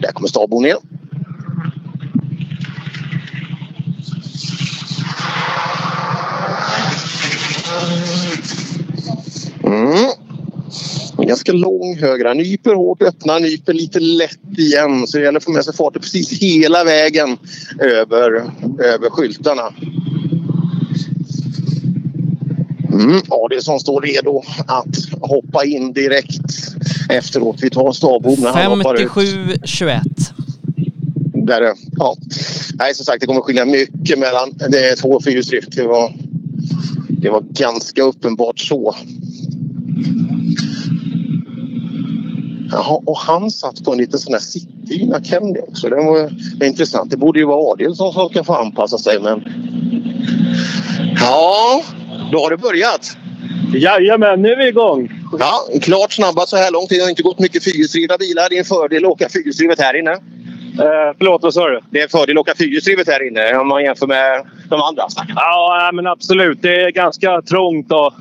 [0.00, 0.76] Där kommer Stabo ner.
[9.64, 10.10] Mm.
[11.18, 12.34] Ganska lång högra.
[12.34, 15.06] Nyper hårt, öppnar, nyper lite lätt igen.
[15.06, 17.38] Så det gäller att få med sig farten precis hela vägen
[17.80, 19.74] över, över skyltarna.
[22.92, 23.20] Mm.
[23.28, 26.40] Adelsson står redo att hoppa in direkt
[27.08, 27.56] efteråt.
[27.62, 29.08] Vi tar Stavbom när han hoppar ut.
[29.10, 30.00] 57-21.
[31.46, 32.16] Där, är- ja.
[32.74, 35.76] Nej, som sagt, det kommer skilja mycket mellan det är två fyrhjulsdrift.
[35.76, 36.12] Det var,
[37.08, 38.94] det var ganska uppenbart så.
[42.70, 45.88] Jaha, och han satt på en liten sån här sittdyna Kennedy också.
[45.88, 46.30] Det var
[46.64, 47.10] intressant.
[47.10, 49.42] Det borde ju vara Adelsson som ska få anpassa sig men...
[51.20, 51.82] Ja,
[52.32, 53.16] då har det börjat.
[53.74, 55.12] Jajamän, nu är vi igång.
[55.38, 56.88] Ja, klart snabba så här långt.
[56.88, 58.46] Det har inte gått mycket fyrhjulsdrivna bilar.
[58.48, 60.10] Det är en fördel att åka fyrhjulsdrivet här inne.
[60.78, 61.80] Eh, förlåt, vad sa du?
[61.90, 65.06] Det är en fördel att åka fyrhjulsdrivet här inne om man jämför med de andra.
[65.36, 66.62] Ja, men absolut.
[66.62, 68.14] Det är ganska trångt och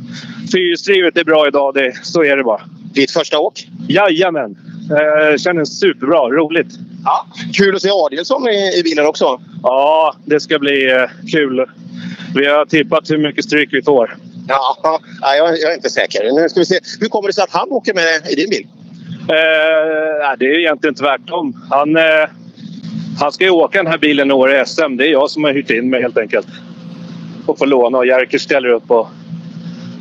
[0.52, 1.74] fyrhjulsdrivet är bra idag.
[1.74, 2.62] Det, så är det bara.
[2.94, 3.68] Ditt första åk?
[3.88, 4.58] Jajamän.
[4.92, 6.30] Eh, kändes superbra.
[6.30, 6.68] Roligt.
[7.04, 9.42] Ja, kul att se Adielsson i, i bilen också.
[9.64, 11.66] Ja, det ska bli eh, kul.
[12.36, 14.18] Vi har tippat hur mycket stryk vi får.
[15.22, 16.32] Ja, jag, jag är inte säker.
[16.32, 16.80] Nu ska vi se.
[17.00, 18.68] Hur kommer det sig att han åker med i din bil?
[19.30, 21.66] Eh, det är egentligen tvärtom.
[21.70, 22.30] Han, eh,
[23.20, 24.98] han ska ju åka den här bilen i år i SM.
[24.98, 26.48] Det är jag som har hyrt in mig helt enkelt.
[27.46, 29.08] Och får låna och Jerker ställer upp och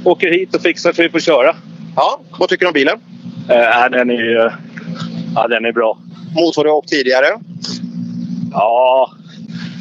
[0.05, 1.57] åker hit och fixar så vi får köra.
[1.97, 3.01] Ja, vad tycker du om bilen?
[3.49, 4.57] Eh, den, är,
[5.35, 5.99] ja, den är bra.
[6.35, 7.27] Mot vad du har åkt tidigare?
[8.53, 9.13] Ja,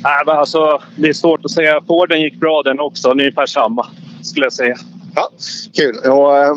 [0.03, 1.81] nej, men alltså, det är svårt att säga.
[1.87, 3.11] Forden gick bra den också.
[3.11, 3.87] Ungefär samma
[4.23, 4.77] skulle jag säga.
[5.15, 5.29] Ja,
[5.73, 5.97] kul.
[5.97, 6.55] Och, eh,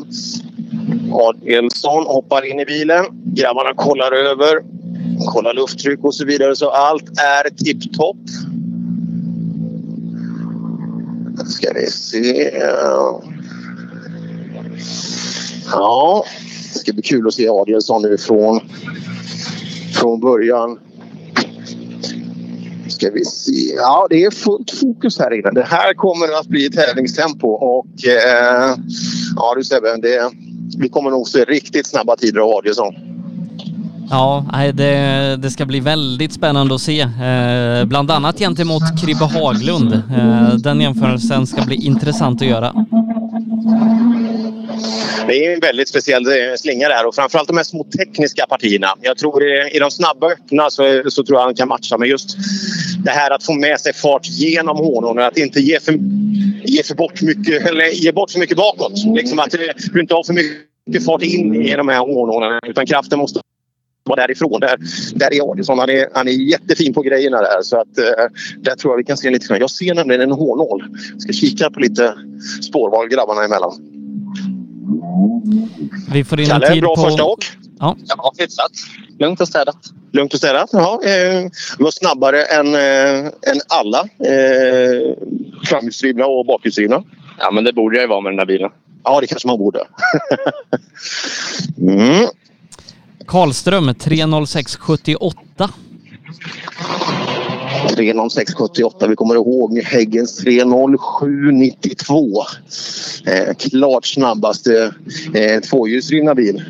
[1.13, 3.05] Adelsson hoppar in i bilen.
[3.25, 4.63] Grabbarna kollar över.
[5.33, 6.57] Kollar lufttryck och så vidare.
[6.57, 8.17] Så allt är tipptopp.
[11.47, 12.51] Ska vi se.
[15.73, 16.25] Ja,
[16.73, 18.61] det ska bli kul att se Adielsson nu från,
[19.95, 20.79] från början.
[22.97, 23.75] Ska vi se.
[23.77, 25.51] Ja, det är fullt fokus här inne.
[25.51, 28.75] Det här kommer att bli tävlingstempo och eh,
[29.37, 30.31] ja du Sebbe, det,
[30.79, 32.95] vi kommer nog se riktigt snabba tider av Adielsson.
[34.11, 34.45] Ja,
[34.75, 37.01] det, det ska bli väldigt spännande att se.
[37.01, 39.93] Eh, bland annat gentemot Kribbe Haglund.
[39.93, 42.87] Eh, den jämförelsen ska bli intressant att göra.
[45.27, 46.25] Det är en väldigt speciell
[46.57, 48.95] slinga det här och framförallt de här små tekniska partierna.
[49.01, 52.09] Jag tror eh, i, de snabba öppna så, så tror jag han kan matcha men
[52.09, 52.37] just
[53.05, 55.93] det här att få med sig fart genom hånorna, att inte ge för,
[56.65, 58.93] ge för, bort, mycket, eller ge bort för mycket bakåt.
[59.17, 59.61] Liksom att eh,
[59.93, 62.61] du inte har för mycket fart in i de här hårnålarna.
[62.67, 63.41] utan kraften måste
[64.05, 64.61] vara därifrån.
[64.61, 64.77] Där,
[65.15, 65.79] där är Adielsson.
[65.79, 67.63] Han är, han är jättefin på grejerna där.
[67.63, 68.05] Så att, eh,
[68.59, 69.57] där tror jag vi kan se lite.
[69.61, 70.85] Jag ser nämligen en hårnål.
[71.19, 72.15] Ska kika på lite
[72.63, 73.96] spårval grabbarna emellan.
[76.13, 77.03] Vi får in Kalle, en tid bra på...
[77.03, 77.45] första åk.
[77.79, 77.97] Ja.
[78.07, 78.73] Ja, hyfsat.
[79.19, 79.77] Lugnt och städat.
[80.13, 80.71] Lugnt och städat.
[80.73, 85.17] Ja, eh, var snabbare än, eh, än alla eh,
[85.65, 87.03] framhjulsdrivna och bakhjulsdrivna.
[87.39, 88.71] Ja, men det borde jag ju vara med den här bilen.
[89.05, 89.85] Ja, det kanske man borde.
[91.79, 92.27] mm.
[93.27, 95.71] Karlström 30678.
[97.89, 99.09] 30678.
[99.09, 102.43] Vi kommer ihåg Häggens 30792.
[103.27, 104.95] Eh, klart snabbaste
[105.35, 106.65] eh, tvåhjulsdrivna bil.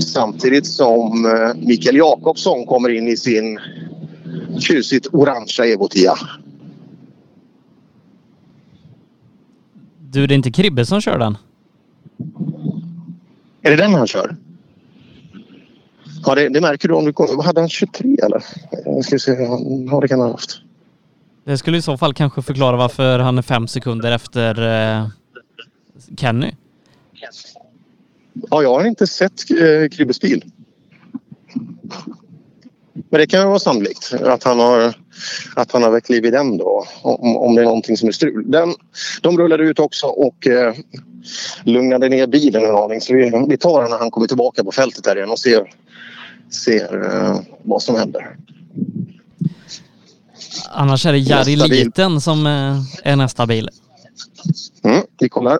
[0.00, 3.58] Samtidigt som eh, Mikael Jakobsson kommer in i sin
[4.60, 6.10] tjusigt orangea Evo 10.
[9.98, 11.38] Du, det är inte Kribbe som kör den?
[13.62, 14.36] Är det den han kör?
[16.24, 17.42] Ja, det, det märker du om du kommer.
[17.42, 18.44] Hade han 23 eller?
[18.84, 19.32] Jag ska se.
[19.90, 20.60] Ja, det kan han ha haft.
[21.44, 24.68] Det skulle i så fall kanske förklara varför han är fem sekunder efter
[24.98, 25.08] eh,
[26.16, 26.52] Kenny.
[28.50, 30.44] Ja, jag har inte sett eh, Kribbes bil.
[32.92, 34.94] Men det kan ju vara sannolikt att han har,
[35.56, 36.86] att han har väckt liv i den då.
[37.02, 38.50] Om, om det är någonting som är strul.
[38.50, 38.74] Den,
[39.22, 40.74] de rullade ut också och eh,
[41.64, 43.00] lugnade ner bilen en aning.
[43.00, 45.72] Så vi, vi tar den när han kommer tillbaka på fältet där igen och ser,
[46.50, 48.36] ser eh, vad som händer.
[50.70, 51.84] Annars är det Jari Nästa bil.
[51.84, 53.70] Liten som eh, är nästa bil.
[54.82, 55.58] Mm, vi kollar.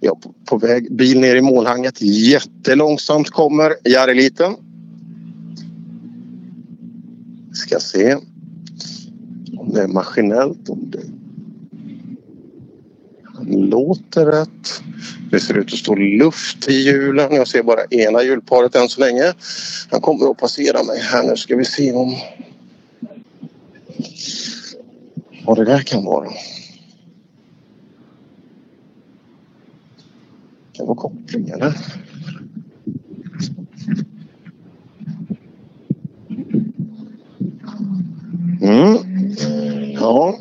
[0.00, 2.02] Ja, på, på väg bil ner i målhanget.
[2.02, 4.54] Jättelångsamt kommer Jari Liten.
[7.52, 8.14] Ska se
[9.58, 10.68] om det är maskinellt.
[10.68, 11.02] Om det...
[13.48, 14.82] Låter rätt.
[15.30, 17.34] Det ser ut att stå luft i hjulen.
[17.34, 19.32] Jag ser bara ena hjulparet än så länge.
[19.90, 21.36] Han kommer att passera mig här nu.
[21.36, 22.16] Ska vi se om
[25.46, 26.30] vad det där kan vara.
[30.72, 31.74] Kan vara koppling eller?
[38.62, 38.98] Mm.
[39.92, 40.38] Ja.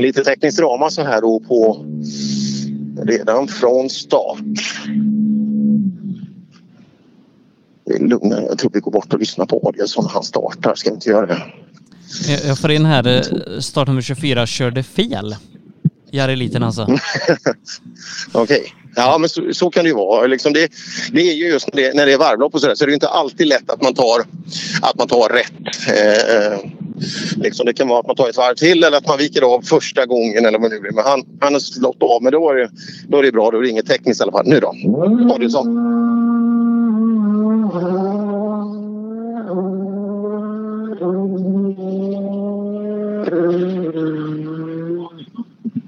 [0.00, 1.86] Lite tekniskt drama så här då på
[3.02, 4.38] redan från start.
[7.86, 8.44] Det är lugnare.
[8.48, 10.74] Jag tror vi går bort och lyssnar på Adielsson när han startar.
[10.74, 11.42] Ska vi inte göra det?
[12.46, 15.36] Jag- får in här, eh, startnummer 24 körde fel.
[16.10, 16.86] Jari Liten alltså.
[18.32, 18.72] Okej.
[18.96, 20.26] Ja, men så, så kan det ju vara.
[20.26, 20.68] Liksom det,
[21.12, 22.88] det är ju just när det, när det är varvlopp och så där, så är
[22.88, 24.20] det inte alltid lätt att man tar,
[24.82, 25.52] att man tar rätt.
[25.88, 26.70] Eh,
[27.36, 29.60] liksom det kan vara att man tar ett varv till eller att man viker av
[29.60, 30.92] första gången eller vad det nu blir.
[30.92, 32.70] Men han, han har slått av, men då är, det,
[33.08, 33.50] då är det bra.
[33.50, 34.46] Då är det inget tekniskt i alla fall.
[34.46, 34.74] Nu då?
[35.34, 35.94] Adielsson.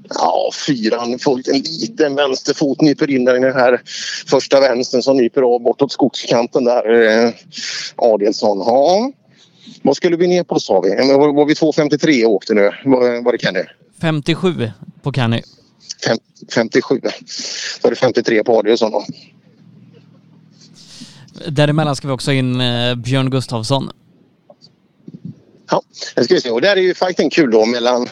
[0.09, 1.49] Ja, fyran fullt.
[1.49, 3.81] en liten vänsterfot nyper in där i den här
[4.27, 6.91] första vänstern som nyper av bortåt skogskanten där.
[6.93, 7.31] Eh,
[7.97, 8.59] Adielsson.
[8.59, 9.12] Ja.
[9.87, 10.91] Vad skulle vi ner på sa vi?
[10.91, 12.71] Var, var vi 2.53 och åkte nu?
[12.85, 13.63] Var, var det Kenny?
[14.01, 14.71] 57
[15.03, 15.43] på Kenny.
[16.07, 16.19] Fem,
[16.55, 17.01] 57.
[17.83, 19.05] Då är det 53 på Adielsson då.
[21.49, 23.91] Däremellan ska vi också in eh, Björn Gustafsson.
[25.71, 25.83] Ja,
[26.15, 26.51] det ska vi se.
[26.51, 28.03] Och där är ju fighten kul då mellan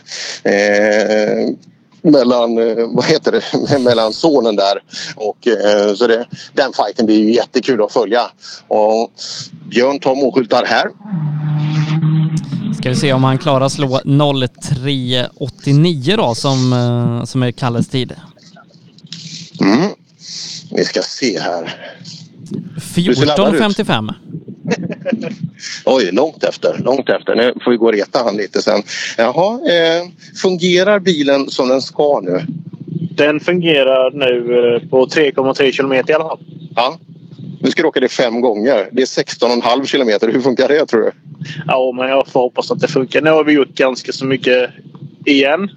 [0.43, 1.49] eh,
[2.05, 3.43] mellan, eh, vad heter det,
[3.85, 4.83] mellan sonen där
[5.17, 8.31] och eh, så det, den fighten blir ju jättekul att följa.
[8.69, 9.13] Och
[9.71, 10.91] Björn tar målskyltar här.
[12.79, 18.15] Ska vi se om han klarar slå 03.89 då som, eh, som är Kalles tid.
[19.61, 19.91] Mm.
[20.71, 21.77] Vi ska se här.
[22.95, 23.61] Du ser laddad ut.
[23.61, 24.15] 14.55.
[25.85, 26.79] Oj, långt efter.
[26.79, 27.35] Långt efter.
[27.35, 28.83] Nu får vi gå och reta han lite sen.
[29.19, 30.09] Jaha, eh,
[30.43, 32.41] fungerar bilen som den ska nu?
[33.17, 36.39] Den fungerar nu eh, på 3,3 kilometer i alla fall.
[36.77, 36.99] Ja.
[37.61, 38.89] Nu ska du åka det fem gånger.
[38.93, 40.33] Det är 16,5 kilometer.
[40.33, 41.11] Hur funkar det tror du?
[41.67, 43.23] Ja, men jag får hoppas att det funkar.
[43.23, 44.71] Nu har vi gjort ganska så mycket
[45.25, 45.71] igen.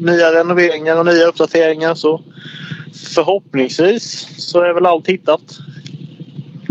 [0.00, 1.94] Nya renoveringar och nya uppdateringar.
[1.94, 2.20] Så
[3.14, 5.42] förhoppningsvis så är väl allt hittat.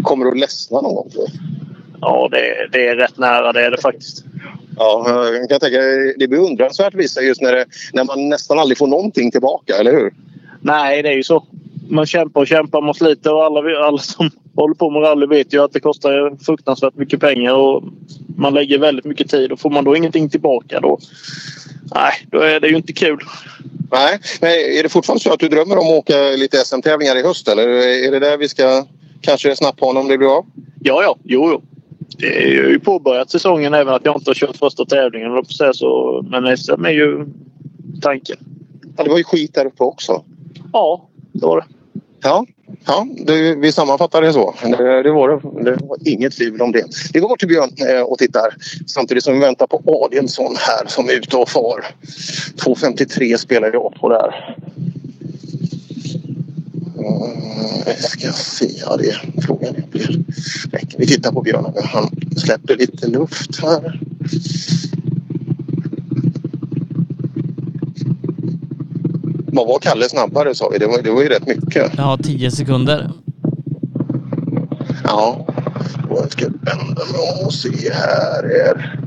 [0.04, 1.12] Kommer du att ledsna någon gång?
[2.02, 3.54] Ja, det, det är rätt nära.
[3.54, 4.26] Det är det faktiskt.
[4.78, 5.78] Ja, jag kan tänka,
[6.18, 9.92] det är beundransvärt vissa just när, det, när man nästan aldrig får någonting tillbaka, eller
[9.92, 10.14] hur?
[10.62, 11.46] Nej, det är ju så.
[11.90, 15.54] man kämpar och kämpar, man sliter och alla, alla som håller på med rally vet
[15.54, 17.84] ju att det kostar fruktansvärt mycket pengar och
[18.38, 21.00] man lägger väldigt mycket tid och får man då ingenting tillbaka då,
[21.96, 23.20] nej, då är det ju inte kul.
[23.92, 27.24] Nej, men är det fortfarande så att du drömmer om att åka lite SM-tävlingar i
[27.24, 27.68] höst eller
[28.08, 28.86] är det där vi ska
[29.22, 30.46] kanske snappa honom om det blir av?
[30.84, 31.62] Ja, ja, jo, jo.
[32.18, 35.46] Det är ju påbörjat säsongen även att jag inte har kört första tävlingen.
[35.74, 37.26] Så, men SM är ju
[38.02, 38.38] tanken.
[38.98, 40.24] Ja, det var ju skit där uppe också.
[40.74, 41.66] Ja, det var det.
[42.24, 42.46] Ja,
[42.86, 44.56] ja det, vi sammanfattar det så.
[44.64, 45.72] Det, det, var det.
[45.72, 46.86] det var inget tvivel om det.
[47.14, 48.56] Vi går bort till Björn eh, och tittar
[48.88, 51.86] samtidigt som vi väntar på Adielsson här som är ute och far.
[52.66, 54.56] 2.53 spelar jag på där.
[57.02, 58.70] Mm, jag ska se.
[58.86, 59.76] Ja, det är frågan.
[60.98, 61.74] Vi tittar på Björn.
[61.84, 64.00] Han släpper lite luft här.
[69.54, 70.78] Vad var Kalle snabbare sa vi?
[70.78, 71.92] Det var, det var ju rätt mycket.
[71.98, 73.12] Ja, 10 sekunder.
[75.04, 75.48] Ja.
[76.10, 78.44] Och jag ska vända mig om och se här.
[78.44, 79.00] Är...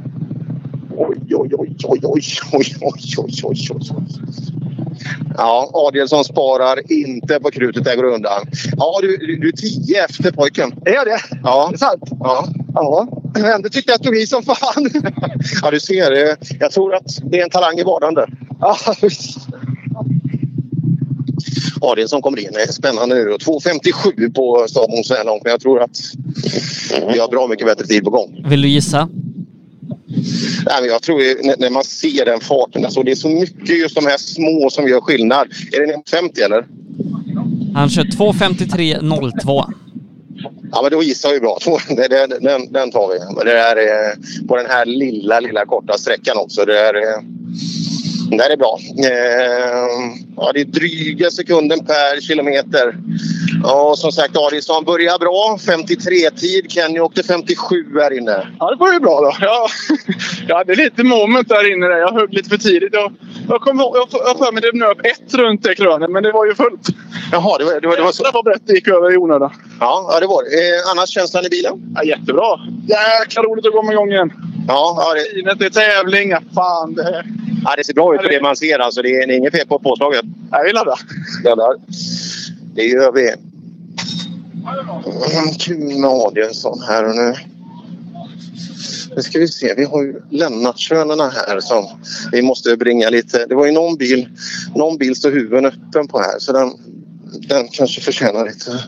[0.96, 4.04] Oj, oj, oj, oj, oj, oj, oj, oj, oj, oj.
[5.36, 7.84] Ja, Adielsson sparar inte på krutet.
[7.84, 8.46] Där går undan.
[8.76, 10.72] Ja, du, du, du är tio efter pojken.
[10.84, 11.18] Är jag det?
[11.42, 11.66] Ja.
[11.70, 12.02] Det är sant?
[12.20, 12.48] Ja.
[12.74, 13.08] Ja.
[13.34, 14.90] Men ändå tyckte jag att tog i som fan.
[15.62, 16.12] ja, du ser.
[16.28, 18.26] eh, Jag tror att det är en talang i vardande.
[18.60, 18.76] Ja,
[21.80, 22.48] Adielsson kommer in.
[22.68, 23.30] Är Spännande nu.
[23.30, 25.42] 2.57 på Stavmån så här långt.
[25.42, 25.98] Men jag tror att
[27.12, 28.44] vi har bra mycket bättre tid på gång.
[28.48, 29.08] Vill du gissa?
[30.66, 32.84] Nej, men jag tror ju, när, man ser den farten.
[32.84, 35.48] Alltså, det är så mycket just de här små som gör skillnad.
[35.72, 36.64] Är mot 50 eller?
[37.74, 39.64] Han kör 2.53.02.
[40.72, 41.58] Ja, men då gissar vi bra.
[41.88, 43.44] Det- Den, den tar vi.
[43.44, 44.14] Det är
[44.48, 46.64] på den här lilla, lilla korta sträckan också.
[46.64, 47.22] Det är, eh,
[48.30, 48.78] det här är bra.
[48.98, 52.96] Eh, ja, det är dryga sekunden per kilometer.
[53.66, 55.58] Ja, som sagt, Adielsson börjar bra.
[55.60, 56.70] 53-tid.
[56.70, 58.48] Kenny åkte 57 här inne.
[58.60, 59.32] Ja, det var ju bra då.
[59.40, 59.68] Ja,
[60.48, 61.86] jag hade lite moment där inne.
[61.86, 61.96] Där.
[61.96, 62.92] Jag högg lite för tidigt.
[62.92, 63.12] Jag,
[63.48, 66.54] jag kom jag för mig det nöp ett runt det krönet, men det var ju
[66.54, 66.88] fullt.
[67.32, 68.22] Jaha, det var, det var, det var så.
[68.22, 69.52] Det var brett det gick över i onödan.
[69.80, 70.50] Ja, ja det var det.
[70.50, 71.92] Eh, annars känslan i bilen?
[71.94, 72.60] Ja, jättebra.
[72.88, 74.32] Jäkla roligt att komma igång igen.
[74.68, 75.36] Ja, ja det...
[75.36, 76.30] Finet, det är tävling.
[76.30, 77.24] Ja, Fan, det...
[77.64, 78.78] Ja, det ser bra ut för det man ser.
[78.78, 80.24] Alltså, det är inget fel på påslaget.
[80.50, 80.96] Jag vill ladda.
[81.44, 81.76] Laddar.
[82.74, 83.34] Det gör vi.
[85.78, 87.34] Med Adielsson här och nu.
[89.16, 89.74] Nu ska vi se.
[89.74, 91.86] Vi har ju Lennartsönerna här som
[92.32, 93.46] vi måste bringa lite.
[93.46, 94.28] Det var ju någon bil.
[94.74, 96.70] Någon bil står huven öppen på här så den,
[97.48, 98.84] den kanske förtjänar lite.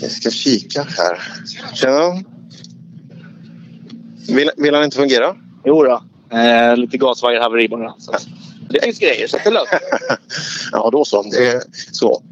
[0.00, 1.22] Vi ska kika här.
[1.74, 2.22] Tjena.
[4.28, 5.36] Vill, vill han inte fungera?
[5.64, 6.02] Jo då.
[6.36, 7.94] Eh, lite gasvajerhaveri bara.
[7.98, 8.12] Så.
[8.70, 9.72] Det finns grejer så det är löst.
[10.72, 11.22] Ja, då så.
[11.22, 11.62] Det är
[11.92, 12.22] så.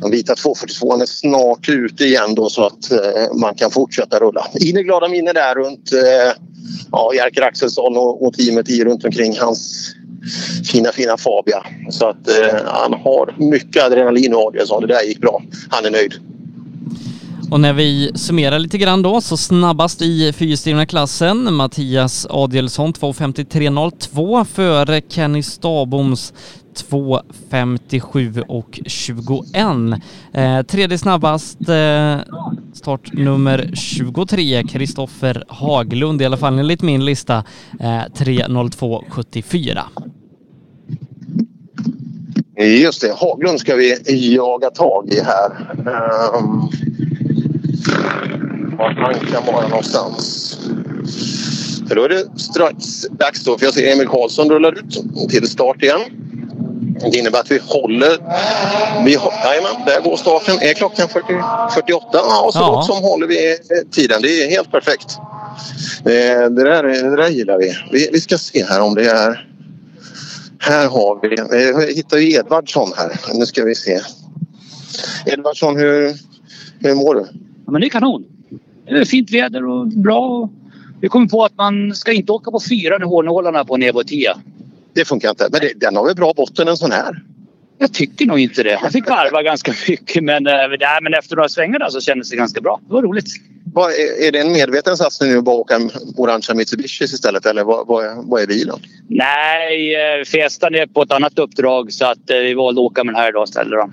[0.00, 4.46] Den vita 242 är snart ute igen då så att eh, man kan fortsätta rulla.
[4.60, 6.42] In i glada minnen där runt eh,
[6.92, 9.94] ja, Jerker Axelsson och, och teamet i runt omkring hans
[10.72, 11.66] fina, fina Fabia.
[11.90, 14.80] Så att eh, han har mycket adrenalin och Adielsson.
[14.80, 15.42] Det där gick bra.
[15.70, 16.14] Han är nöjd.
[17.50, 24.44] Och när vi summerar lite grann då, så snabbast i fyrhjulsdrivna klassen, Mattias Adielsson 2.53.02
[24.44, 26.32] före Kenny Staboms
[26.74, 29.46] 2.57 och 21.
[30.32, 32.18] Eh, tredje snabbast, eh,
[32.72, 37.44] startnummer 23, Kristoffer Haglund, i alla fall enligt min lista,
[37.80, 39.80] eh, 3.02.74.
[42.56, 43.98] Just det, Haglund ska vi
[44.34, 45.50] jaga tag i här.
[45.70, 46.70] Ehm, um,
[48.78, 50.58] var han kan vara någonstans.
[51.88, 55.48] För då är det strax dags då, för jag ser Emil Karlsson rullar ut till
[55.48, 56.00] start igen.
[57.10, 58.08] Det innebär att vi håller...
[59.04, 59.12] Vi,
[59.44, 60.54] jajamän, där går starten.
[60.60, 61.26] Är klockan 40,
[61.74, 62.06] 48?
[62.12, 62.70] Ja, så Ja.
[62.74, 63.56] gott som håller vi eh,
[63.90, 64.22] tiden.
[64.22, 65.16] Det är helt perfekt.
[65.98, 67.72] Eh, Det där, det där gillar vi.
[67.92, 68.08] vi.
[68.12, 69.48] Vi ska se här om det är...
[70.58, 71.62] Här har vi...
[71.64, 73.20] Jag hittar ju Edvardsson här.
[73.34, 74.00] Nu ska vi se.
[75.26, 76.12] Edvardsson, hur,
[76.78, 77.26] hur mår du?
[77.66, 78.24] Ja, men det är kanon.
[78.86, 80.48] Det är fint väder och bra.
[81.00, 84.02] Vi kom på att man ska inte åka på fyran i hårnålarna på en Evo
[84.04, 84.34] 10.
[84.94, 85.48] Det funkar inte.
[85.52, 87.22] Men det, den har väl bra botten en sån här?
[87.78, 88.78] Jag tycker nog inte det.
[88.82, 92.30] Jag fick varva ganska mycket men, äh, nej, men efter några svängar där så kändes
[92.30, 92.80] det ganska bra.
[92.86, 93.26] Det var roligt.
[93.74, 95.80] Vad, är, det en medveten satsning nu att bara åka
[96.16, 98.78] orangea Mitsubishis istället eller vad, vad, är, vad är bilen?
[99.08, 103.04] Nej, eh, Fiestan är på ett annat uppdrag så att eh, vi valde att åka
[103.04, 103.70] med den här idag istället.
[103.70, 103.90] Då.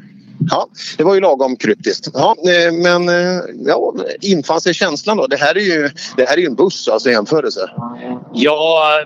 [0.49, 0.67] Ja,
[0.97, 2.07] det var ju lagom kryptiskt.
[2.13, 5.27] Ja, eh, men eh, ja, infann sig känslan då.
[5.27, 7.69] Det här är ju, det här är ju en buss alltså i jämförelse.
[8.33, 9.03] Ja,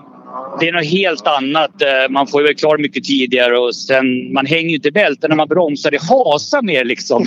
[0.60, 1.82] det är något helt annat.
[1.82, 5.30] Eh, Man får ju väl klara mycket tidigare och sen man hänger ju inte bälten
[5.30, 5.92] när man bromsar.
[5.92, 7.26] Det hasar mer liksom.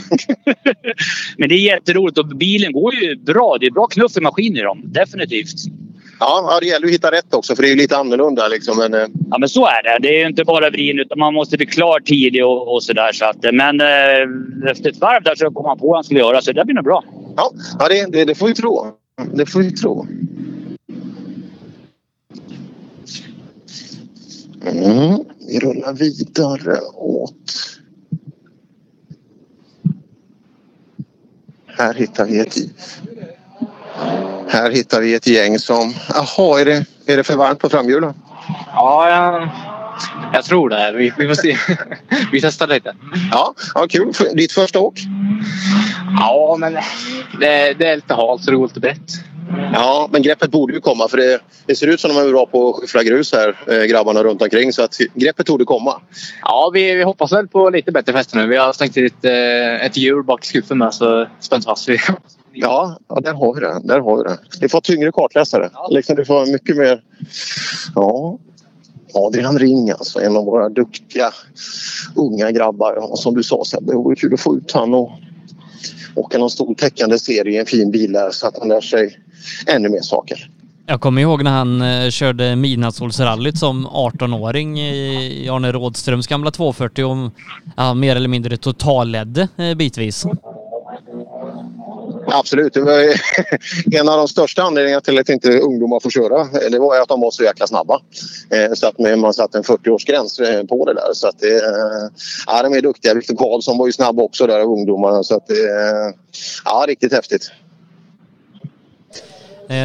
[1.39, 3.57] Men det är jätteroligt och bilen går ju bra.
[3.61, 4.83] Det är bra knuff i maskin i dem.
[4.85, 5.55] Definitivt.
[6.21, 8.49] Ja, det gäller att hitta rätt också för det är ju lite annorlunda.
[8.49, 10.09] Liksom, men, eh, Ja men så är det.
[10.09, 13.13] Det är ju inte bara vrin utan man måste bli klar tidigt och, och sådär.
[13.13, 16.21] Så att, men eh, efter ett varv där så kom man på vad han skulle
[16.21, 17.05] göra så det blir nog bra.
[17.37, 18.87] ja, ja det, det, det får vi tro.
[19.35, 20.07] Det får vi tro.
[24.67, 27.35] Mm, vi rullar vidare åt...
[31.67, 32.57] Här hittar vi ett,
[34.49, 35.95] här hittar vi ett gäng som...
[36.09, 38.15] Jaha, är det, är det för varmt på framhjulen?
[38.75, 39.49] Ja, jag,
[40.33, 40.93] jag tror det.
[40.97, 41.59] Vi, vi får se.
[42.33, 42.97] vi testar lite.
[43.33, 44.13] Ja, ja kul.
[44.35, 45.01] Ditt första åk?
[46.19, 46.73] Ja, men
[47.41, 49.13] det, det är lite halt så det går lite brett.
[49.73, 52.47] Ja, men greppet borde ju komma för det, det ser ut som de är bra
[52.47, 54.73] på att skyffla grus här, eh, grabbarna runt omkring.
[54.73, 56.01] Så att greppet torde komma.
[56.43, 58.47] Ja, vi, vi hoppas väl på lite bättre fäste nu.
[58.47, 61.99] Vi har slängt dit eh, ett hjul bak i skuffen med så spänt fast vi.
[62.53, 63.81] Ja, ja, där har vi det.
[63.85, 64.39] Där har vi det.
[64.61, 65.71] Vi får tyngre kartläsare.
[65.91, 67.03] Liksom du får mycket mer...
[67.95, 68.39] Ja.
[69.15, 71.33] Adrian Ring alltså, en av våra duktiga
[72.17, 72.95] unga grabbar.
[72.97, 75.11] Ja, som du sa Sebbe, det vore kul att få ut han och
[76.19, 79.19] åka någon stor täckande serie i en fin bil där så att han lär sig
[79.67, 80.51] ännu mer saker.
[80.91, 87.05] Jag kommer ihåg när han eh, körde midnattssolsrallyt som 18-åring i Arne Rådströms gamla 240
[87.05, 87.33] och
[87.77, 90.27] ja, mer eller mindre totalledde eh, bitvis.
[92.33, 92.75] Absolut.
[92.75, 93.05] Det var
[94.01, 96.69] en av de största anledningarna till att inte ungdomar får köra.
[96.71, 98.01] Det var att de var så jäkla snabba.
[98.51, 101.13] Eh, Så att man satte en 40-årsgräns eh, på det där.
[101.13, 102.11] Så att det, eh,
[102.47, 103.15] ja, de är duktiga.
[103.15, 105.23] Viktor Karlsson var ju snabb också där av ungdomarna.
[105.23, 105.55] Så att det,
[106.65, 107.51] ja, riktigt häftigt.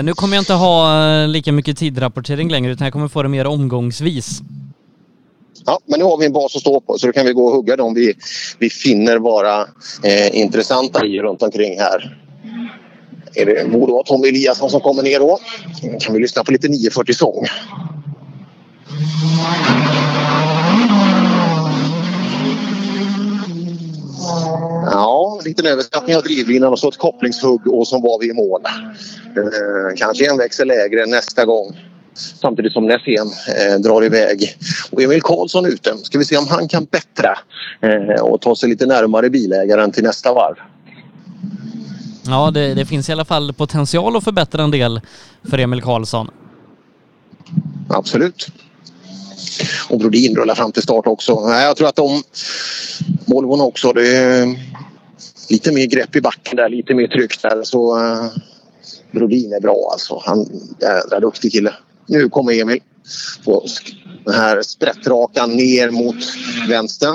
[0.03, 3.47] Nu kommer jag inte ha lika mycket tidrapportering längre utan jag kommer få det mer
[3.47, 4.41] omgångsvis.
[5.65, 7.45] Ja, men nu har vi en bas att stå på så då kan vi gå
[7.45, 8.13] och hugga dem vi,
[8.59, 9.61] vi finner vara
[10.03, 12.22] eh, intressanta i runt omkring här.
[13.35, 15.39] Är det borde och Tommy Eliasson som kommer ner då.
[15.99, 17.45] kan vi lyssna på lite 940 sång.
[24.91, 28.33] Ja, en liten överskattning av drivlinan och så ett kopplingshugg och så var vi i
[28.33, 28.61] mål.
[29.37, 31.79] Eh, kanske en växel lägre nästa gång.
[32.41, 33.27] Samtidigt som Nässén
[33.57, 34.57] eh, drar iväg.
[34.91, 35.97] Och Emil Karlsson ute.
[36.03, 37.37] Ska vi se om han kan bättra
[37.81, 40.55] eh, och ta sig lite närmare bilägaren till nästa varv.
[42.25, 45.01] Ja, det, det finns i alla fall potential att förbättra en del
[45.43, 46.29] för Emil Karlsson.
[47.89, 48.47] Absolut.
[49.89, 51.47] Och Brodin rullar fram till start också.
[51.47, 52.23] Nej, jag tror att de
[53.25, 53.93] Volvon också.
[53.93, 54.59] Det är
[55.49, 57.63] lite mer grepp i backen där, lite mer tryck där.
[57.63, 58.25] Så eh,
[59.11, 60.21] Brodin är bra alltså.
[60.25, 60.39] Han
[60.79, 61.73] är jädra duktig kille.
[62.07, 62.79] Nu kommer Emil
[63.45, 63.65] på
[64.25, 66.15] den här sprättrakan ner mot
[66.69, 67.13] vänster.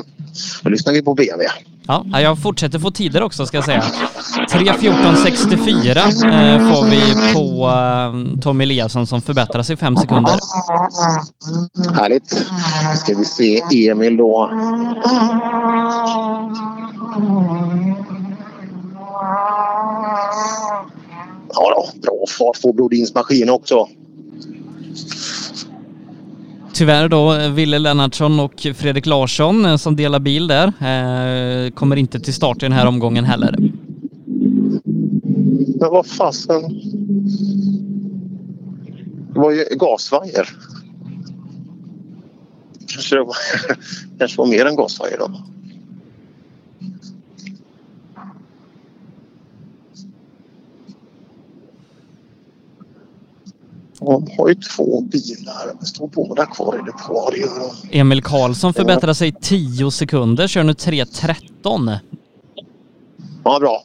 [0.63, 1.49] Då lyssnar vi på BMW.
[1.91, 3.85] Ja, jag fortsätter få tider också ska jag säga.
[4.51, 7.01] 3.14.64 eh, får vi
[7.35, 10.35] på eh, Tommy Eliasson som förbättras i fem sekunder.
[11.95, 12.29] Härligt.
[12.99, 14.51] Ska vi se Emil då.
[21.55, 23.89] Ja då, bra fart på Brodins maskin också.
[26.73, 32.21] Tyvärr då, Ville Lennartsson och Fredrik Larsson eh, som delar bil där eh, kommer inte
[32.21, 33.57] till start i den här omgången heller.
[35.81, 36.63] Men vad fasen.
[39.33, 40.49] Det var ju gasvajer.
[42.87, 43.37] Kanske det var,
[44.19, 45.31] kanske var mer än gasvajer då.
[54.09, 55.77] De har ju två bilar.
[55.81, 57.45] Det står båda kvar i.
[57.91, 57.99] Det.
[57.99, 61.97] Emil Karlsson förbättrar sig 10 sekunder, kör nu 3.13.
[63.45, 63.83] Ja, bra.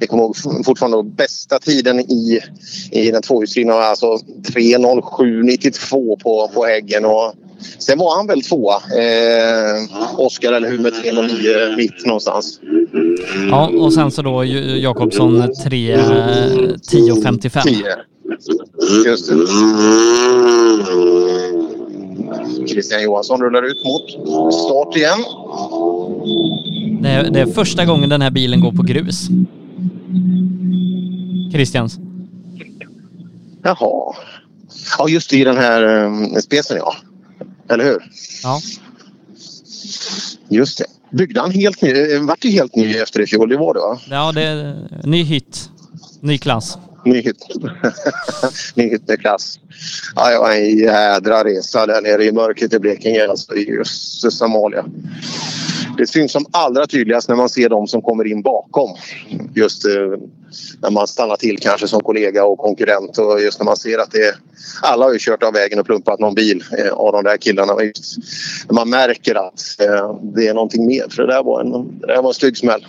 [0.00, 2.40] Jag kommer ihåg fortfarande bästa tiden i,
[2.90, 7.04] i den tvåhjulsdrivna var alltså 3.07,92 på, på Häggen.
[7.04, 7.34] Och
[7.78, 9.82] sen var han väl tvåa, eh,
[10.18, 12.60] Oskar, eller hur, med 3.09 mitt någonstans.
[13.50, 18.11] Ja, och sen så då Jakobsson 3.10.55.
[18.40, 19.10] 10.
[19.10, 19.34] Just det.
[22.68, 24.10] Christian Johansson rullar ut mot
[24.54, 25.18] start igen.
[27.02, 29.28] Det är, det är första gången den här bilen går på grus.
[31.52, 31.98] Christians.
[33.62, 34.14] Jaha.
[34.98, 36.94] Ja, just i den här um, specen ja.
[37.70, 38.10] Eller hur?
[38.42, 38.60] Ja.
[40.48, 40.84] Just det.
[41.10, 41.90] Byggde han helt ny?
[41.90, 43.98] eh, Vart ju helt ny efter i fjol, det var det va?
[44.10, 45.70] Ja, det är ny hit.
[46.20, 46.78] Ny klass.
[47.04, 47.46] Ny hytt.
[48.76, 49.58] Hytteklass.
[50.16, 53.28] Ja, det var en jädra resa där nere i mörkret i Blekinge.
[53.28, 54.84] Alltså, jösses Amalia.
[55.98, 58.90] Det syns som allra tydligast när man ser de som kommer in bakom.
[59.54, 59.92] Just eh,
[60.82, 64.10] när man stannar till kanske som kollega och konkurrent och just när man ser att
[64.10, 64.34] det är...
[64.82, 67.82] Alla har ju kört av vägen och plumpat någon bil eh, av de där killarna.
[67.82, 68.16] Just,
[68.70, 71.06] man märker att eh, det är någonting mer.
[71.10, 72.86] För det där var en, det där var en stygg smäll.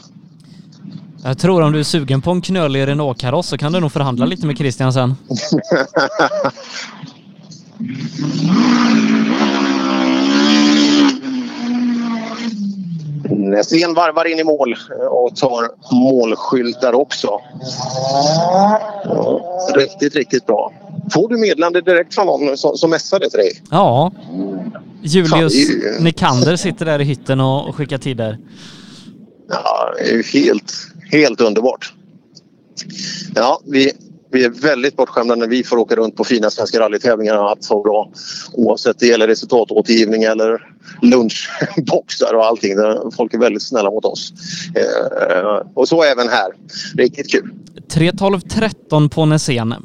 [1.25, 4.25] Jag tror om du är sugen på en knölig Renault-kaross så kan du nog förhandla
[4.25, 5.15] lite med Christian sen.
[13.29, 14.75] Näsén varvar in i mål
[15.09, 17.41] och tar målskyltar också.
[19.75, 20.73] Riktigt, riktigt bra.
[21.13, 23.51] Får du meddelande direkt från någon som, som messade till dig?
[23.69, 24.11] Ja.
[25.01, 25.53] Julius
[25.99, 28.37] Nikander sitter där i hytten och, och skickar tider.
[29.49, 30.73] Ja, det är ju helt,
[31.13, 31.93] helt underbart.
[33.35, 33.91] Ja, vi,
[34.31, 37.83] vi är väldigt bortskämda när vi får åka runt på fina Svenska rallytävlingar att ha
[37.83, 38.11] bra
[38.53, 40.67] oavsett det gäller resultatåtergivning eller
[41.01, 42.75] lunchboxar och allting.
[43.17, 44.33] Folk är väldigt snälla mot oss.
[44.75, 46.51] Eh, och så även här.
[46.97, 47.53] Riktigt kul.
[47.89, 49.75] 3.12.13 på Näsén.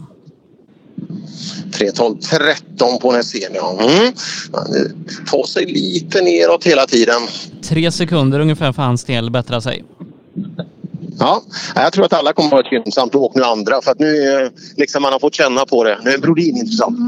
[1.72, 3.52] 3.12.13 på Näsén.
[3.54, 3.78] Ja.
[3.80, 4.12] Mm.
[4.52, 4.82] Man eh,
[5.30, 7.20] tar sig lite neråt hela tiden.
[7.62, 9.84] Tre sekunder ungefär för hans del bättra sig.
[11.18, 11.42] Ja,
[11.74, 14.06] jag tror att alla kommer att vara gynnsamt och åk nu andra för att nu
[14.06, 15.98] är liksom man har fått känna på det.
[16.04, 16.98] Nu är Brodin intressant.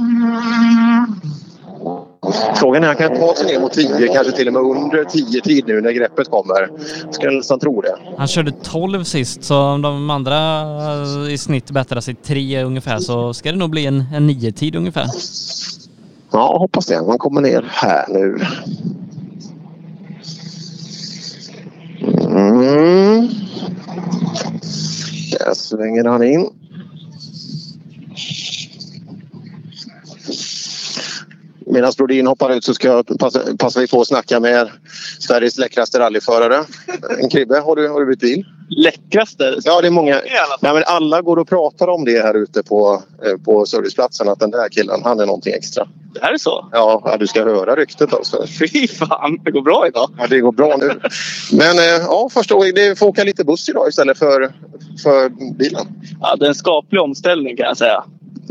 [2.56, 5.04] Frågan är om han kan ta sig ner mot 10, kanske till och med under
[5.04, 6.70] 10 tid nu när greppet kommer.
[7.10, 7.96] Ska nästan tro det.
[8.18, 10.60] Han körde 12 sist så om de andra
[11.26, 14.76] eh, i snitt bättrar sig 3 ungefär så ska det nog bli en, en 9-tid
[14.76, 15.06] ungefär.
[16.32, 17.02] Ja, hoppas det.
[17.02, 18.38] Man kommer ner här nu.
[22.18, 23.28] Mm.
[25.30, 26.59] Där svänger han in.
[31.66, 34.70] Medan Brodin hoppar ut så ska jag passa, passa vi på att snacka med
[35.18, 36.64] Sveriges läckraste rallyförare.
[37.18, 38.44] En Kribbe, har du, har du bytt bil?
[38.68, 39.56] Läckraste?
[39.64, 40.20] Ja, det är många.
[40.60, 44.40] Nej, men alla går och pratar om det här ute på, eh, på serviceplatsen att
[44.40, 45.88] den där killen, han är någonting extra.
[46.14, 46.68] Det här är så?
[46.72, 48.46] Ja, ja, du ska höra ryktet alltså.
[48.46, 50.10] Fy fan, det går bra idag.
[50.18, 51.00] Ja, det går bra nu.
[51.52, 52.74] Men eh, ja, första gången.
[52.74, 54.52] Det får åka lite buss idag istället för,
[55.02, 55.28] för
[55.58, 55.86] bilen.
[56.20, 58.04] Ja, det är en skaplig omställning kan jag säga.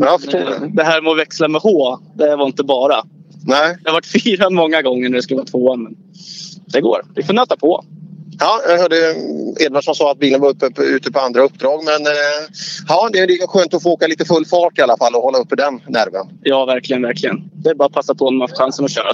[0.07, 0.71] Förstår det.
[0.73, 3.03] Det här med att växla med H, det var inte bara.
[3.45, 3.77] Nej.
[3.83, 5.83] Det har varit fyra många gånger när det skulle vara tvåan.
[5.83, 5.95] Men
[6.65, 7.01] det går.
[7.15, 7.85] Vi får nöta på.
[8.39, 9.15] Ja, jag hörde
[9.59, 11.83] Edvardsson sa att bilen var uppe, ute på andra uppdrag.
[11.85, 12.11] Men eh,
[12.87, 15.37] ja, det är skönt att få åka lite full fart i alla fall och hålla
[15.37, 16.25] uppe den nerven.
[16.43, 17.49] Ja, verkligen, verkligen.
[17.53, 19.11] Det är bara att passa på när man får chansen att köra.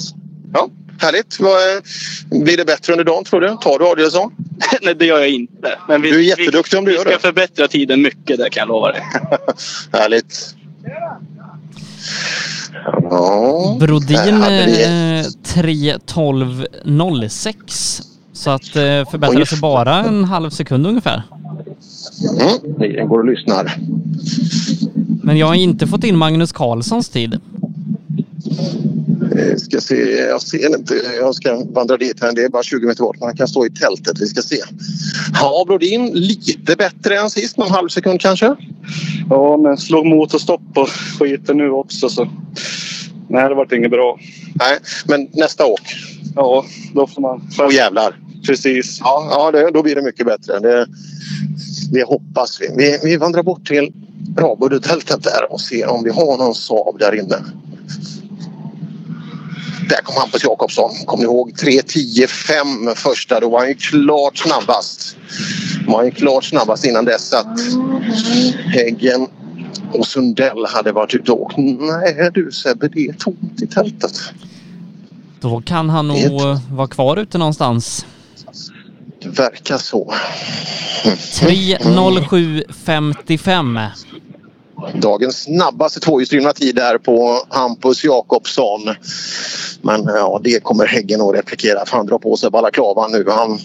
[0.53, 0.70] Ja,
[1.02, 1.40] härligt.
[1.40, 3.48] Eh, Blir det bättre under dagen tror du?
[3.62, 4.32] Tar du Adielsson?
[4.82, 5.80] Nej, det gör jag inte.
[5.88, 7.20] Men vi, Du är jätteduktig om du vi gör ska det.
[7.20, 9.02] förbättra tiden mycket, det kan jag lova dig.
[9.91, 10.56] Härligt.
[13.10, 13.76] Ja.
[13.80, 18.02] Brodin eh, 3.12.06
[18.34, 21.24] så att eh, förbättrar sig bara en halv sekund ungefär.
[22.40, 23.76] Mm, det går och lyssnar.
[25.24, 27.40] Men jag har inte fått in Magnus Karlssons tid.
[29.38, 30.95] Eh, Ska se, jag ser inte.
[31.20, 32.22] Jag ska vandra dit.
[32.22, 32.32] här.
[32.32, 33.20] Det är bara 20 meter bort.
[33.20, 34.22] Man kan stå i tältet.
[34.22, 34.62] Vi ska se.
[35.34, 37.57] Ja, Brodin lite bättre än sist.
[37.57, 38.56] Någon halv sekund kanske?
[39.30, 40.86] Ja, men slog motorstopp på
[41.20, 42.28] skiten nu också så...
[43.28, 44.20] Nej, det vart inget bra.
[44.56, 45.95] Nej, men nästa åk.
[46.36, 47.49] Ja, då får man...
[47.60, 48.20] Åh jävlar.
[48.45, 48.99] Precis.
[48.99, 50.60] Ja, ja det, då blir det mycket bättre.
[50.60, 50.88] Det,
[51.91, 52.68] det hoppas vi.
[52.78, 52.99] vi.
[53.03, 53.94] Vi vandrar bort till
[54.38, 57.36] Rabudetältet där och ser om vi har någon Saab där inne.
[59.90, 60.91] Där kom Hampus Jakobsson.
[61.06, 63.40] Kom ni ihåg 3.10,5 första?
[63.40, 65.18] Då var han ju klart snabbast.
[65.86, 67.60] Han var ju klart snabbast innan dess att
[68.66, 69.28] Häggen
[69.94, 71.57] och Sundell hade varit ute och åkt.
[71.57, 74.20] Nej du Sebbe, det är tomt i tältet.
[75.40, 78.06] Då kan han nog eh, vara kvar ute någonstans.
[79.22, 80.14] Det verkar så.
[81.03, 83.90] 3.07.55.
[84.93, 88.81] Dagens snabbaste tvåhjulsdrivna tid där på Hampus Jakobsson.
[89.81, 93.26] Men ja, det kommer Häggen att replikera för han drar på sig balaklavan nu.
[93.30, 93.60] Han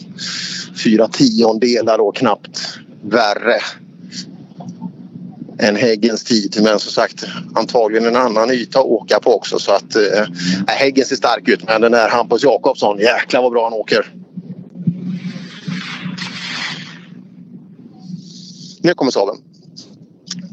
[0.84, 3.60] fyra tiondelar och knappt värre
[5.58, 6.56] än Häggens tid.
[6.62, 7.24] Men som sagt
[7.54, 9.58] antagligen en annan yta att åka på också.
[9.58, 10.24] Så att eh,
[10.66, 14.06] Häggen ser stark ut men den där Hampus Jakobsson, jäklar vad bra han åker.
[18.82, 19.49] Nu kommer Saaben.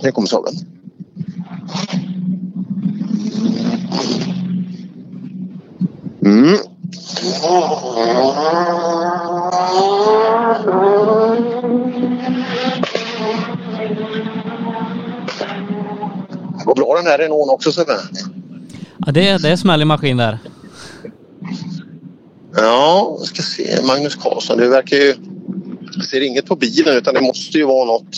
[0.04, 0.54] Nu kommer Saaben.
[6.26, 6.58] Mm.
[17.08, 17.94] den här Renault också Sebbe?
[19.06, 20.40] Ja, det, det är smäll i maskin där.
[22.56, 23.82] Ja, vi ska se.
[23.88, 24.58] Magnus Karlsson.
[24.58, 25.16] Det verkar ju...
[25.95, 28.16] Jag ser inget på bilen utan det måste ju vara något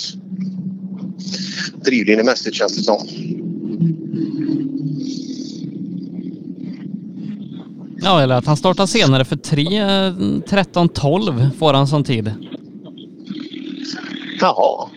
[1.85, 3.07] drivlinemässigt känns det som.
[8.01, 12.31] Ja, eller att han startar senare för 3.13.12 får han som tid.
[14.41, 14.89] Jaha.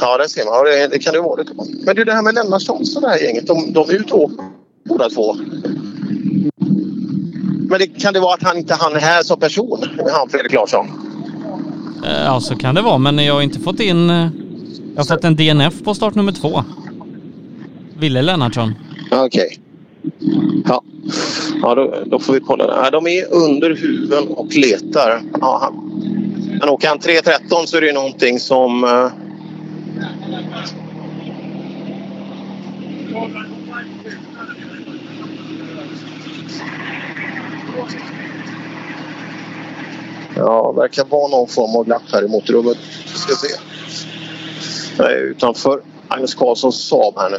[0.00, 0.54] Ja, det ser man.
[0.54, 1.44] Ja, det, det kan det vara.
[1.44, 1.50] Det.
[1.86, 3.46] Men du, det här med Lennartsson och det här gänget.
[3.46, 4.44] De, de är ute och åker
[4.88, 5.36] båda två.
[7.68, 9.78] Men det, kan det vara att han inte han är här som person?
[10.12, 10.86] Han Fredrik Larsson?
[12.04, 14.10] Eh, Ja, så kan det vara, men jag har inte fått in...
[14.94, 16.64] Jag har fått en DNF på start nummer två.
[17.98, 18.74] Ville Lennartsson.
[19.10, 19.58] Okej.
[20.68, 20.82] Ja,
[21.62, 22.64] ja då, då får vi kolla.
[22.84, 25.22] Ja, de är under huven och letar.
[25.40, 25.74] Ja, han,
[26.60, 28.84] men åker han 3.13 så är det någonting som...
[28.84, 29.08] eh,
[40.36, 42.78] Ja, verkar vara någon form av glapp här i motorrummet.
[43.12, 43.48] Vi ska se.
[44.98, 47.38] Jag är utanför Agnes Karlssons Saab här nu.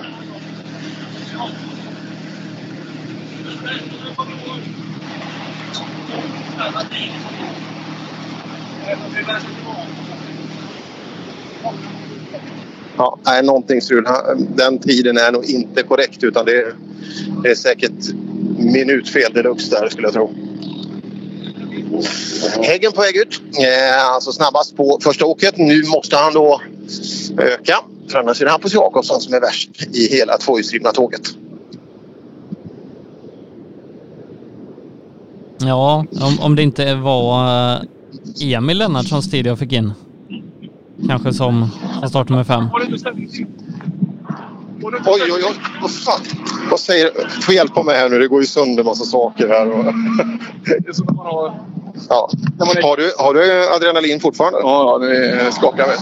[12.97, 14.07] Ja, nej, någonting strul.
[14.37, 16.73] Den tiden är nog inte korrekt utan det är,
[17.43, 18.13] det är säkert
[18.57, 20.33] minutfel deluxe där skulle jag tro.
[22.61, 23.41] Häggen på väg ut.
[23.59, 25.57] Eh, alltså snabbast på första åket.
[25.57, 26.61] Nu måste han då
[27.37, 27.75] öka.
[28.07, 31.35] För annars är det Hampus Jakobsson som är värst i hela tvåhjulsdrivna tåget.
[35.57, 37.81] Ja, om, om det inte var eh,
[38.41, 39.93] Emil Lennartssons tid jag fick in.
[41.07, 42.65] Kanske som, som start nummer fem.
[44.83, 45.43] Oj, oj, oj.
[45.81, 46.19] Vad fan?
[46.71, 47.41] Vad säger du?
[47.41, 48.19] Får hjälpa mig här nu.
[48.19, 49.71] Det går ju sönder massa saker här.
[49.71, 49.85] Och...
[52.09, 52.29] Ja.
[52.59, 54.59] Har, du, har du adrenalin fortfarande?
[54.61, 55.93] Ja, ja det skakar du.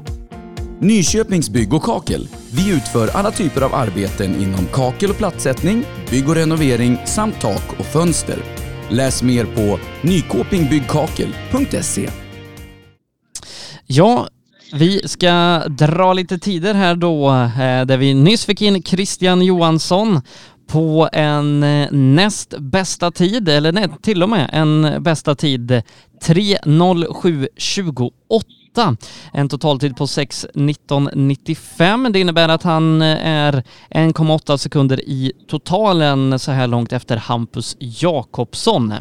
[0.81, 2.27] Nyköpings Bygg och Kakel.
[2.51, 7.80] Vi utför alla typer av arbeten inom kakel och plattsättning, bygg och renovering samt tak
[7.80, 8.38] och fönster.
[8.89, 12.10] Läs mer på nykopingbyggkakel.se.
[13.85, 14.27] Ja,
[14.73, 20.22] vi ska dra lite tider här då, eh, där vi nyss fick in Christian Johansson
[20.68, 25.81] på en eh, näst bästa tid, eller nej, till och med en bästa tid
[26.26, 28.59] 3.07.28.
[29.34, 32.12] En totaltid på 6.19.95.
[32.12, 37.78] Det innebär att han eh, är 1,8 sekunder i totalen så här långt efter Hampus
[37.80, 38.94] Jakobsson.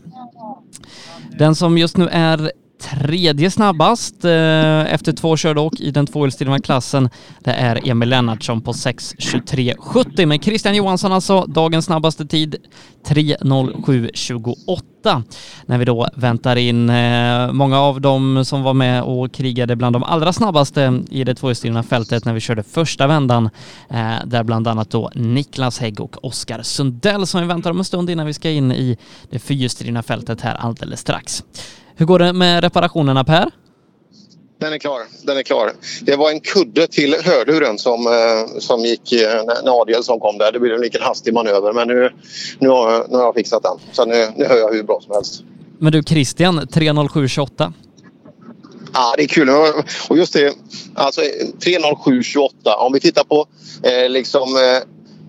[1.38, 6.58] Den som just nu är tredje snabbast eh, efter två körda åk i den tvåhjulsdrivna
[6.58, 7.10] klassen,
[7.40, 10.26] det är Emil Lennartsson på 6.23.70.
[10.26, 12.56] Men Christian Johansson alltså, dagens snabbaste tid
[13.06, 15.22] 3.07.28.
[15.66, 19.94] När vi då väntar in eh, många av dem som var med och krigade bland
[19.94, 23.50] de allra snabbaste i det tvåhjulsdrivna fältet när vi körde första vändan,
[23.90, 27.84] eh, där bland annat då Niklas Hägg och Oskar Sundell som vi väntar om en
[27.84, 28.96] stund innan vi ska in i
[29.30, 31.44] det fyrhjulsdrivna fältet här alldeles strax.
[31.98, 33.50] Hur går det med reparationerna Per?
[34.60, 35.00] Den är klar.
[35.22, 35.72] Den är klar.
[36.02, 40.38] Det var en kudde till hörluren som, eh, som gick eh, när- när Adielsson kom
[40.38, 40.52] där.
[40.52, 42.12] Det blev en liten hastig manöver men nu,
[42.58, 43.78] nu, har, nu har jag fixat den.
[43.92, 45.42] Så nu, nu hör jag hur bra som helst.
[45.78, 47.72] Men du Christian, 3.07.28.
[48.94, 49.50] Ja, det är kul.
[50.08, 50.54] Och just det,
[50.94, 51.20] alltså
[51.64, 52.76] 30728.
[52.76, 53.46] Om vi tittar på
[53.82, 54.82] eh, liksom eh,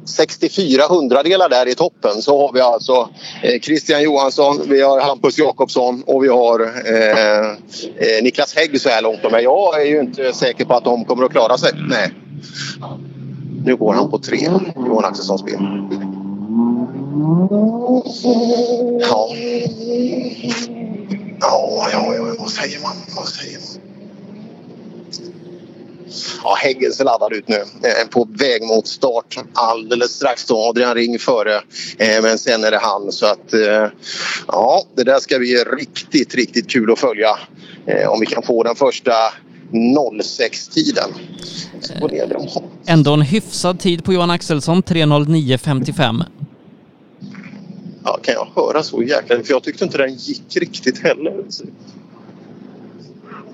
[0.10, 3.10] 64 hundradelar där i toppen så har vi alltså
[3.44, 8.90] eh, Christian Johansson, vi har Hampus Jakobsson och vi har eh, eh, Niklas Hägg så
[8.90, 9.20] här långt.
[9.32, 11.72] Men jag är ju inte säker på att de kommer att klara sig.
[11.90, 12.12] Nej.
[13.66, 15.58] Nu går han på tre, Johan Axelssons bil.
[19.02, 19.30] Ja.
[21.42, 22.96] Ja, ja, ja, vad säger man?
[23.16, 23.79] Vad säger man?
[26.44, 27.56] Ja, Häggen ser laddad ut nu.
[27.56, 29.38] Eh, på väg mot start.
[29.54, 31.56] Alldeles strax då Adrian Ring före.
[31.98, 33.12] Eh, men sen är det han.
[33.12, 33.88] Så att eh,
[34.48, 37.40] ja, det där ska bli riktigt, riktigt kul att följa.
[38.08, 39.12] Om vi kan få den första
[39.72, 41.10] 06-tiden.
[42.86, 46.24] Ändå en hyfsad tid på Johan Axelsson, 3.09.55.
[48.04, 49.44] Ja, kan jag höra så jäkla...
[49.44, 51.44] För jag tyckte inte den gick riktigt heller.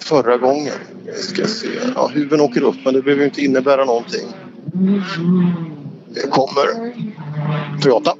[0.05, 0.73] Förra gången.
[1.05, 1.67] Jag ska se.
[1.95, 4.27] Ja, huven åker upp men det behöver ju inte innebära någonting.
[6.09, 6.93] Det kommer
[7.81, 8.13] Toyota.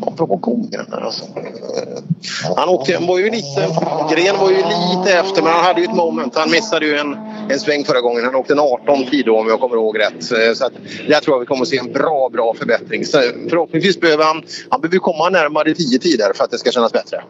[0.00, 1.24] Ja, bra gånger den där alltså.
[2.56, 3.68] Han åkte, han var ju lite,
[4.10, 6.36] Gren var ju lite efter men han hade ju ett moment.
[6.36, 7.16] Han missade ju en,
[7.50, 8.24] en sväng förra gången.
[8.24, 10.32] Han åkte en 18 tid då om jag kommer ihåg rätt.
[10.32, 10.72] Eh, så att,
[11.08, 13.04] där tror jag vi kommer att se en bra, bra förbättring.
[13.04, 16.70] Så eh, förhoppningsvis behöver han, han behöver komma närmare 10 tider för att det ska
[16.70, 17.22] kännas bättre.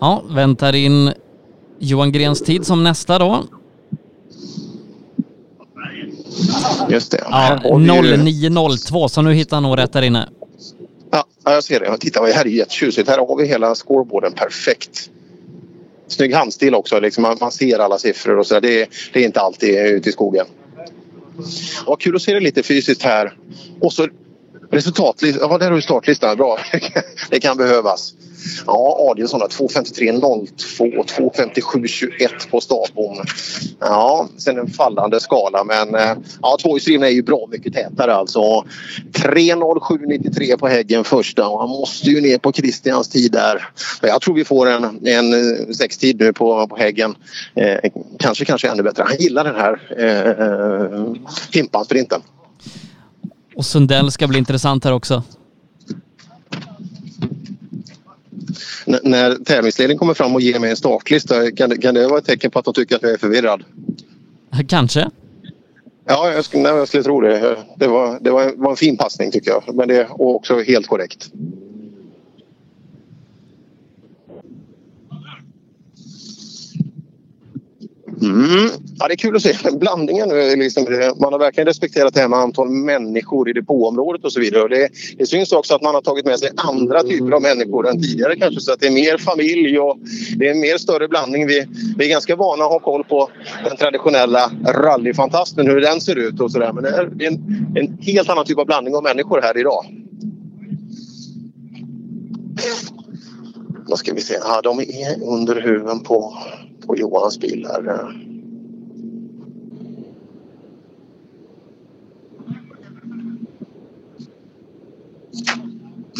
[0.00, 1.12] Ja, väntar in
[1.78, 3.44] Johan Grens tid som nästa då.
[6.88, 7.24] Just det.
[7.30, 10.28] Ja, 09.02 så nu hittar han nog rätt där inne.
[11.10, 11.98] Ja, jag ser det.
[11.98, 13.08] Titta, det här är jättetjusigt.
[13.08, 15.10] Här har vi hela scoreboarden perfekt.
[16.08, 17.00] Snygg handstil också.
[17.00, 18.60] Liksom man, ser alla siffror och så.
[18.60, 20.46] Det, det är inte alltid ute i skogen.
[21.86, 23.36] Vad kul att se det lite fysiskt här.
[23.80, 24.08] Och så
[24.70, 25.50] resultatlistan.
[25.50, 26.36] Ja, där har du startlistan.
[26.36, 26.58] Bra.
[27.30, 28.14] det kan behövas.
[28.66, 30.48] Ja, Adielsson har 2.53.02,
[30.78, 33.16] 2.57.21 på startbom.
[33.80, 38.40] Ja, sen en fallande skala men eh, ja, tvåhjulsdrivna är ju bra mycket tätare alltså.
[39.12, 43.68] 3.07.93 på Häggen första och han måste ju ner på Christians tid där.
[44.00, 47.14] Men jag tror vi får en, en eh, sextid nu på, på Häggen.
[47.54, 49.02] Eh, kanske, kanske ännu bättre.
[49.06, 51.14] Han gillar den här eh, eh
[51.52, 52.22] Pimpan-sprinten.
[53.56, 55.22] Och Sundell ska bli intressant här också.
[59.02, 62.24] när tävlingsledningen kommer fram och ger mig en startlista, kan det, kan det vara ett
[62.24, 63.64] tecken på att de tycker att jag är förvirrad?
[64.68, 65.10] Kanske.
[66.04, 67.56] Ja, jag skulle, nej, jag skulle tro det.
[67.76, 69.74] Det var, det var, en, var en fin passning tycker jag.
[69.74, 71.30] Men det är också helt korrekt.
[78.22, 78.70] Mm.
[78.98, 80.28] Ja, det är kul att se blandningen.
[80.58, 84.62] Liksom, man har verkligen respekterat det här med antal människor i depåområdet och så vidare.
[84.62, 84.88] Och det,
[85.18, 88.36] det syns också att man har tagit med sig andra typer av människor än tidigare
[88.36, 88.60] kanske.
[88.60, 89.98] Så att det är mer familj och
[90.36, 91.46] det är en mer större blandning.
[91.46, 91.66] Vi,
[91.98, 93.30] vi är ganska vana att ha koll på
[93.68, 96.72] den traditionella rallyfantasten, hur den ser ut och sådär.
[96.72, 99.84] Men det är en, en helt annan typ av blandning av människor här idag.
[103.88, 104.34] Då ska vi se.
[104.44, 106.38] Ja, de är under huven på
[106.90, 107.80] på Johans bil här.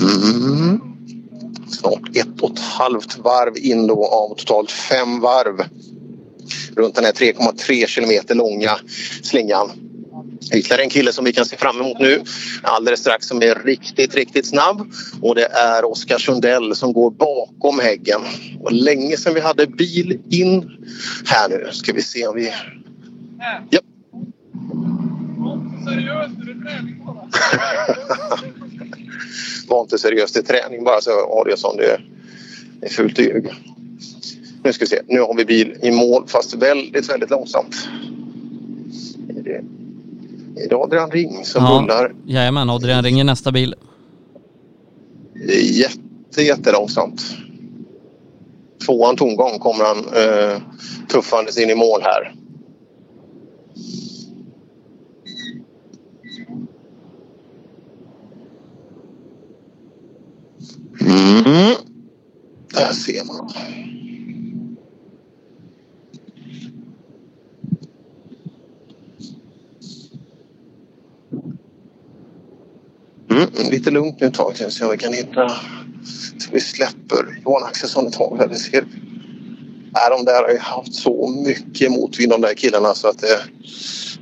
[0.02, 0.80] Mm.
[1.68, 5.64] Snart ett och ett halvt varv in då av totalt fem varv
[6.76, 8.78] runt den här 3,3 kilometer långa
[9.22, 9.89] slingan.
[10.40, 12.22] Ytterligare en kille som vi kan se fram emot nu
[12.62, 14.92] alldeles strax som är riktigt, riktigt snabb.
[15.22, 18.20] Och det är Oskar Sundell som går bakom Häggen.
[18.60, 20.86] Och länge sedan vi hade bil in
[21.26, 21.68] här nu.
[21.72, 22.52] Ska vi se om vi...
[23.70, 23.80] Ja.
[29.68, 31.76] Var inte seriöst i träning bara så Adielsson.
[31.76, 32.00] Det
[32.82, 33.50] är fult att ljuga.
[34.62, 35.02] Nu ska vi se.
[35.06, 37.88] Nu har vi bil i mål fast väldigt, väldigt långsamt.
[39.28, 39.64] Är det
[40.64, 41.70] är det Adrian Ring som ja.
[41.70, 42.14] rullar?
[42.26, 43.74] Jajamän, Adrian Ring är nästa bil.
[45.34, 47.22] Det är jätte, jättelångsamt.
[48.86, 50.62] Tvåan tomgång kommer han eh,
[51.08, 52.34] tuffandes in i mål här.
[61.00, 61.74] Mm.
[62.74, 63.50] Där ser man.
[73.31, 75.48] Mm, lite lugnt nu ett tag så vi kan hitta...
[76.39, 78.39] Så vi släpper Johan Axelsson ett tag.
[78.39, 78.55] Här.
[78.55, 83.19] Ser, äh, de där har ju haft så mycket motvind de där killarna så att
[83.19, 83.40] det,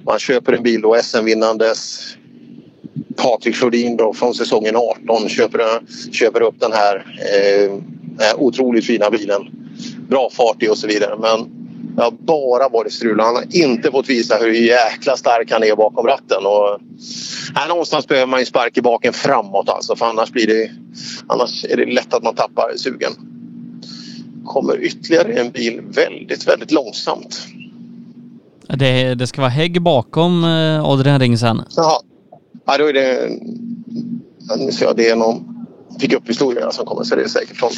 [0.04, 2.00] man köper en bil då SM-vinnandes
[3.16, 5.80] Patrik Flodin då från säsongen 18 köper, eh,
[6.12, 6.96] köper upp den här
[7.34, 7.72] eh,
[8.36, 9.42] otroligt fina bilen.
[10.08, 11.18] Bra fart i och så vidare.
[11.18, 11.57] Men
[11.98, 13.20] det har bara varit strul.
[13.20, 16.46] Han har inte fått visa hur jäkla stark han är bakom ratten.
[16.46, 16.80] Och
[17.54, 20.70] här någonstans behöver man ju spark i baken framåt alltså för annars blir det
[21.26, 23.12] annars är det lätt att man tappar sugen.
[24.44, 27.46] Kommer ytterligare en bil väldigt, väldigt långsamt.
[28.68, 31.62] Det, det ska vara hägg bakom eh, Adrian Ring sen.
[31.76, 32.00] Jaha.
[32.66, 33.30] Ja, då är det...
[34.58, 35.66] Nu ser jag det är någon
[36.00, 37.70] pick-up-historia som kommer så det är säkert från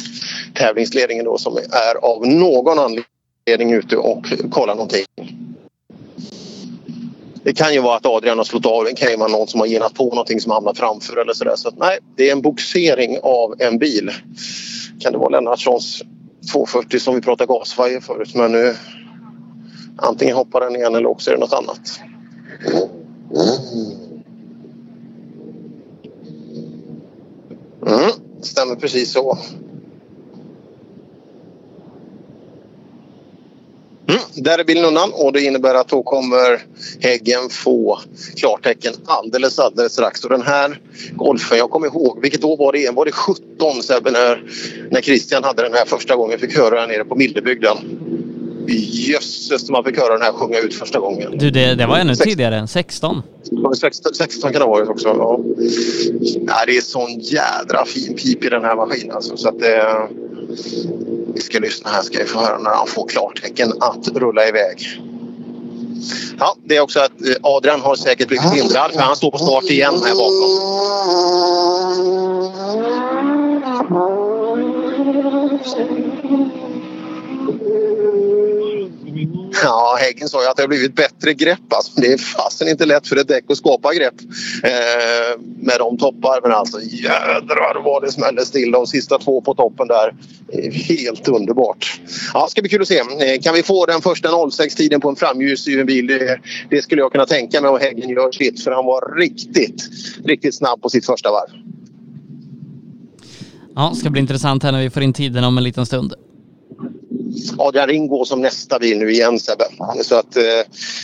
[0.53, 3.10] tävlingsledningen då som är av någon anledning
[3.45, 5.05] ute och kollar någonting.
[7.43, 9.59] Det kan ju vara att Adrian har slått av en kan ju vara någon som
[9.59, 11.55] har genat på någonting som hamnat framför eller sådär.
[11.55, 14.11] Så att, nej, det är en boxering av en bil.
[14.99, 16.03] Kan det vara Lennartssons
[16.51, 18.75] 240 som vi pratade gasvajer förut men nu
[19.97, 21.99] antingen hoppar den igen eller också är det något annat.
[27.87, 28.11] Mm,
[28.41, 29.37] stämmer precis så.
[34.11, 36.61] Mm, där är bilen undan och det innebär att då kommer
[36.99, 37.99] Häggen få
[38.35, 40.23] klartecken alldeles, alldeles strax.
[40.23, 40.79] Och den här
[41.13, 42.89] golfen, jag kommer ihåg, vilket år var det?
[42.95, 44.43] Var det 17 Sebbe när,
[44.91, 46.39] när Christian hade den här första gången?
[46.39, 47.77] Fick höra den nere på Mildebygden.
[48.67, 51.37] Jösses, man fick höra den här sjunga ut första gången.
[51.37, 53.21] Du, det, det var ännu Sex- tidigare, 16.
[53.43, 55.07] Ja, 16, 16 kan det ha varit också.
[55.07, 55.39] Ja.
[56.41, 59.15] Nej, det är sån jädra fin pip i den här maskinen.
[59.15, 60.07] Alltså, så att det,
[61.33, 65.01] vi ska lyssna här ska vi få höra när han får klartecken att rulla iväg.
[66.39, 69.37] Ja, det är också att eh, Adrian har säkert blivit hindrad för han står på
[69.37, 70.51] start igen här bakom.
[79.63, 81.73] Ja, Häggen sa ju att det har blivit bättre grepp.
[81.73, 84.13] Alltså, det är fasen inte lätt för ett däck att skapa grepp
[84.63, 86.39] eh, med de toppar.
[86.43, 90.15] Men alltså jädrar vad det smäller still de sista två på toppen där.
[90.71, 92.01] Helt underbart.
[92.33, 92.99] Ja, ska bli kul att se.
[92.99, 96.07] Eh, kan vi få den första 06-tiden på en framhjulsdriven bil?
[96.07, 98.63] Det, det skulle jag kunna tänka mig om Häggen gör sitt.
[98.63, 99.89] För han var riktigt,
[100.25, 101.49] riktigt snabb på sitt första varv.
[103.75, 106.13] Ja, ska bli intressant här när vi får in tiden om en liten stund.
[107.57, 109.63] Adrian Ring går som nästa bil nu igen Sebbe.
[110.03, 110.43] Så att eh,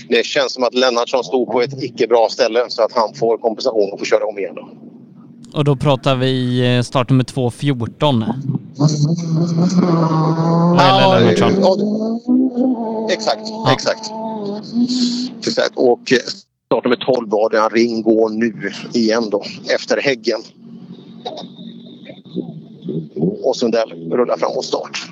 [0.09, 3.37] det känns som att Lennartsson stod på ett icke bra ställe så att han får
[3.37, 4.55] kompensation och får köra om igen.
[4.55, 4.69] Då.
[5.53, 8.23] Och då pratar vi eh, startnummer 214.
[10.75, 11.53] Vad gäller Lennartsson.
[11.61, 11.77] Ja,
[13.11, 13.41] Exakt,
[13.71, 14.11] exakt.
[15.47, 15.71] exakt.
[15.75, 16.17] Och eh,
[16.65, 19.43] startnummer 12 Adrian går nu igen då
[19.75, 20.41] efter Häggen.
[23.43, 25.07] Och Sundell rullar fram mot start.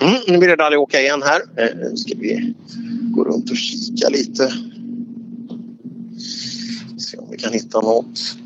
[0.00, 1.40] Mm, nu blir det rally åka igen här.
[1.56, 2.54] Eh, Nu ska vi
[3.10, 4.52] gå runt och kika lite.
[6.98, 8.36] Se om vi kan hitta något.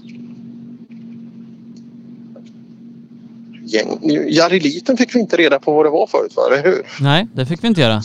[3.65, 4.01] Gäng.
[4.29, 6.43] Jariliten fick vi inte reda på vad det var förut, va?
[6.47, 6.87] eller hur?
[7.01, 8.03] Nej, det fick vi inte göra.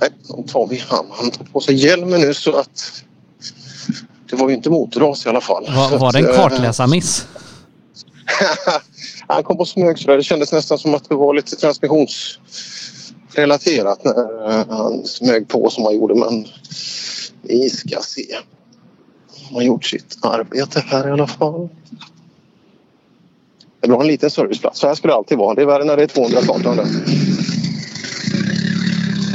[0.00, 1.06] Nej, då tar vi han.
[1.10, 3.02] Han tar på sig hjälmen nu så att
[4.30, 5.64] det var ju inte motorras i alla fall.
[5.64, 7.26] Var, var det en eh, kartläsarmiss?
[9.28, 10.16] Han kom på smög sådär.
[10.16, 15.84] Det kändes nästan som att det var lite transmissionsrelaterat när eh, han smög på som
[15.84, 16.14] han gjorde.
[16.14, 16.44] Men
[17.42, 18.36] vi ska se.
[19.46, 21.68] Han har gjort sitt arbete här i alla fall.
[23.80, 24.80] Det var en liten serviceplats.
[24.80, 25.54] Så här ska det alltid vara.
[25.54, 26.84] Det är värre när det är 200 startande.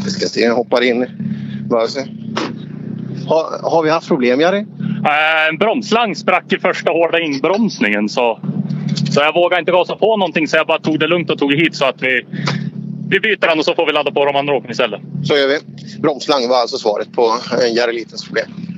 [0.06, 0.42] Vi ska se.
[0.42, 1.06] Jag hoppar in.
[3.28, 4.66] Har, har vi haft problem, Jari?
[5.06, 8.40] Eh, en bromsslang sprack i första hårda inbromsningen så,
[9.20, 11.54] så jag vågade inte gasa på någonting så jag bara tog det lugnt och tog
[11.54, 12.26] hit så att vi,
[13.10, 15.02] vi byter den och så får vi ladda på de andra åken istället.
[15.24, 15.60] Så gör vi.
[16.00, 17.76] Bromsslang var alltså svaret på eh, en
[18.28, 18.69] problem.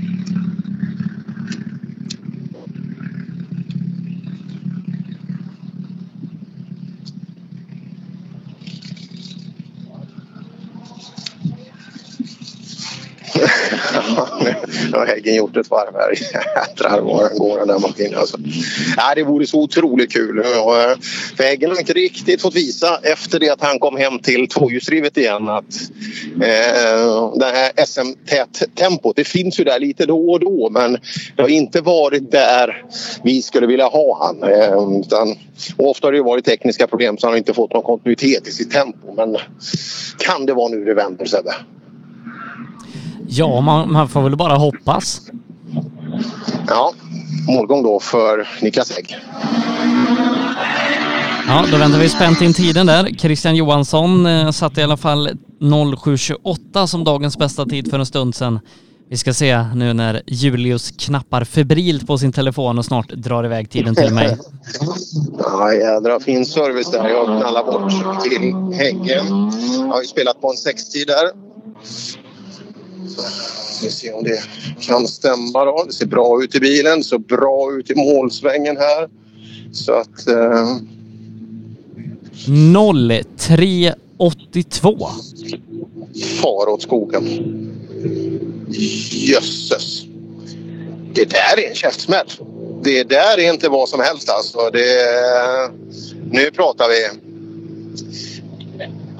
[14.92, 16.12] Nu har Häggen gjort ett varv här.
[16.12, 18.20] Jädrar vad den går den där maskinen.
[18.20, 18.38] Alltså.
[18.98, 20.40] Nej, det vore så otroligt kul.
[20.40, 20.98] Och, eh,
[21.38, 25.18] För Häggen har inte riktigt fått visa efter det att han kom hem till tvåhjulsdrivet
[25.18, 25.76] igen att
[26.36, 30.98] eh, det här SM-tempot det finns ju där lite då och då men
[31.36, 32.86] det har inte varit där
[33.24, 34.44] vi skulle vilja ha han.
[34.44, 35.36] Eh, utan,
[35.78, 38.52] och ofta har det varit tekniska problem så han har inte fått någon kontinuitet i
[38.52, 39.14] sitt tempo.
[39.16, 39.38] Men
[40.18, 41.54] kan det vara nu det vänder Sebbe?
[43.34, 45.22] Ja, man, man får väl bara hoppas.
[46.68, 46.94] Ja,
[47.48, 49.18] målgång då för Niklas Hägg.
[51.48, 53.10] Ja, då väntar vi spänt in tiden där.
[53.18, 55.30] Christian Johansson eh, satte i alla fall
[55.60, 58.60] 07.28 som dagens bästa tid för en stund sedan.
[59.10, 63.70] Vi ska se nu när Julius knappar febrilt på sin telefon och snart drar iväg
[63.70, 64.38] tiden till mig.
[65.40, 67.10] Ja, jädra fin service där.
[67.10, 69.52] Jag knallar bort till Häggen.
[69.80, 71.52] Jag har ju spelat på en sextid där.
[73.07, 74.44] Så, ska vi se om det
[74.80, 75.84] kan stämma då.
[75.88, 79.10] Det ser bra ut i bilen, så bra ut i målsvängen här.
[79.72, 80.28] Så att...
[80.28, 80.78] Eh,
[82.45, 85.10] 0382.
[86.41, 87.23] far åt skogen.
[89.11, 90.03] Jösses.
[91.14, 92.28] Det där är en käftsmäll.
[92.84, 94.69] Det där är inte vad som helst alltså.
[94.73, 94.95] Det,
[96.32, 97.10] nu pratar vi.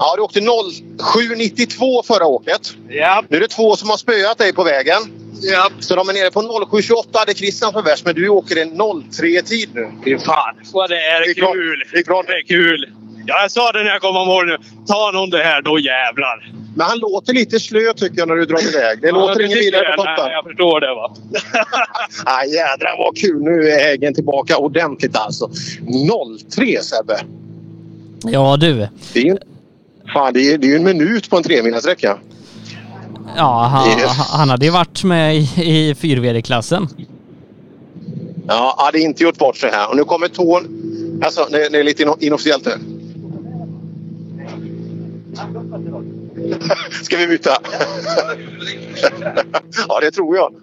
[0.02, 2.72] Ja, du åkte 07.92 förra åket.
[2.88, 3.24] Ja.
[3.28, 4.98] Nu är det två som har spöat dig på vägen.
[5.42, 5.70] Ja.
[5.80, 9.68] Så de är nere på 07.28 hade Christian för värst, men du åker en 03-tid
[9.74, 9.90] nu.
[10.04, 11.82] Fy fan vad det är kul!
[11.92, 12.88] Det är klart det är kul!
[13.26, 14.56] Ja, jag sa det när jag kom ombord nu.
[14.88, 16.52] Ta någon det här, då jävlar!
[16.76, 19.00] Men han låter lite slö tycker jag när du drar iväg.
[19.00, 19.96] Det Ja, låter ingen vidare jag.
[19.96, 20.24] på toppen.
[20.24, 21.14] Nej, Jag förstår det va.
[22.24, 23.42] ah, jädrar vad kul!
[23.42, 25.50] Nu är Häggen tillbaka ordentligt alltså.
[26.56, 27.20] 03 Sebbe!
[28.24, 28.88] Ja du.
[29.12, 29.36] Det är ju
[30.12, 32.18] fan, det är, ju en minut på en tremilssträcka.
[33.36, 34.10] Ja, han, Yes.
[34.16, 36.88] han hade ju varit med i, i 4VD-klassen.
[38.48, 39.90] Ja, hade inte gjort bort sig här.
[39.90, 40.78] Och nu kommer tån.
[41.24, 42.72] Alltså, det, det är lite ino- inofficiellt nu.
[47.02, 47.50] Ska vi byta?
[49.88, 50.54] ja, det tror jag.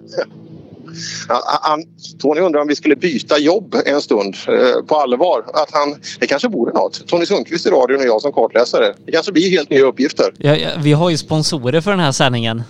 [1.61, 1.83] Han,
[2.21, 5.43] Tony undrar om vi skulle byta jobb en stund eh, på allvar.
[5.53, 7.07] Att han, det kanske vore något.
[7.07, 8.93] Tony Sundqvist i radion och jag som kartläsare.
[9.05, 10.25] Det kanske blir helt nya uppgifter.
[10.37, 12.63] Ja, ja, vi har ju sponsorer för den här sändningen.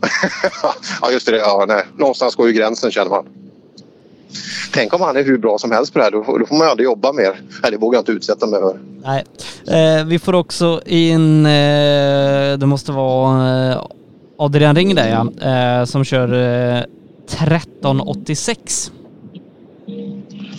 [1.02, 1.36] ja, just det.
[1.36, 1.84] Ja, nej.
[1.98, 3.24] Någonstans går ju gränsen känner man.
[4.72, 6.10] Tänk om han är hur bra som helst på det här.
[6.12, 7.40] Då, får- då får man ju aldrig jobba mer.
[7.62, 8.78] Nej, det vågar jag inte utsätta mig för.
[9.04, 9.24] Nej.
[9.98, 13.82] Eh, vi får också in, eh, det måste vara eh,
[14.38, 15.48] Adrian Ring där ja,
[15.80, 16.32] eh, som kör
[16.76, 16.82] eh,
[17.34, 18.92] 1386.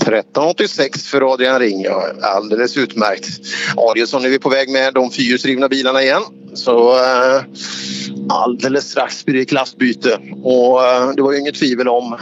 [0.01, 1.81] 1386 för Adrian Ring.
[1.81, 3.27] Ja, alldeles utmärkt.
[3.75, 6.21] Adielsson är vi på väg med de fyrhjulsdrivna bilarna igen.
[6.53, 7.41] Så eh,
[8.29, 10.19] alldeles strax blir det klassbyte.
[10.43, 12.17] Och eh, det var ju inget tvivel om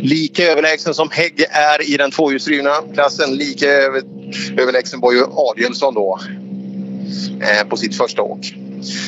[0.00, 3.34] lika överlägsen som Hägg är i den tvåhjulsdrivna klassen.
[3.34, 3.66] Lika
[4.56, 6.20] överlägsen var ju Adielsson då
[7.40, 8.54] eh, på sitt första åk.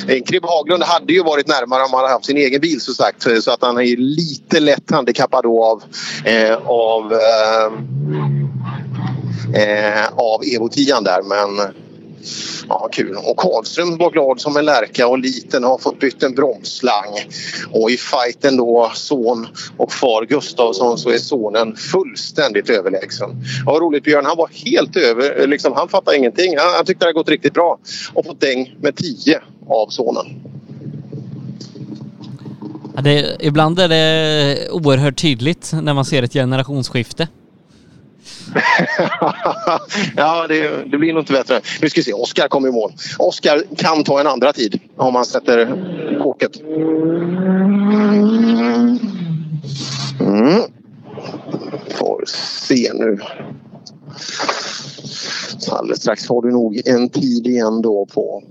[0.08, 2.94] Eh, Kribb Haglund hade ju varit närmare om han hade haft sin egen bil så
[2.94, 3.26] sagt.
[3.26, 5.82] Eh, så att han är lite lätt handikappad då av,
[6.24, 7.66] eh, av, eh,
[9.62, 11.22] eh av Evo 10 där.
[11.22, 11.74] Men
[12.68, 13.16] ja, kul.
[13.16, 17.18] Och Karlström var glad som en lärka och liten har fått bytt en bromsslang.
[17.72, 19.46] Och i fighten då son
[19.76, 23.30] och far Gustavsson så är sonen fullständigt överlägsen.
[23.66, 25.46] Ja, vad roligt Björn, han var helt över.
[25.46, 26.58] Liksom, han fattade ingenting.
[26.58, 27.78] Han, han tyckte det hade gått riktigt bra.
[28.14, 30.26] Och fått däng med 10 av sonen.
[32.96, 37.28] Ja, det, ibland är det oerhört tydligt när man ser ett generationsskifte.
[40.16, 41.60] ja, det, det blir nog inte bättre.
[41.82, 42.92] Nu ska vi se, Oskar kommer i mål.
[43.18, 45.66] Oskar kan ta en andra tid om han sätter
[46.22, 46.60] kåket.
[50.20, 50.60] Mm.
[51.88, 52.24] Får
[52.66, 53.18] se nu.
[55.58, 58.42] Så alldeles strax har du nog en tid igen då på...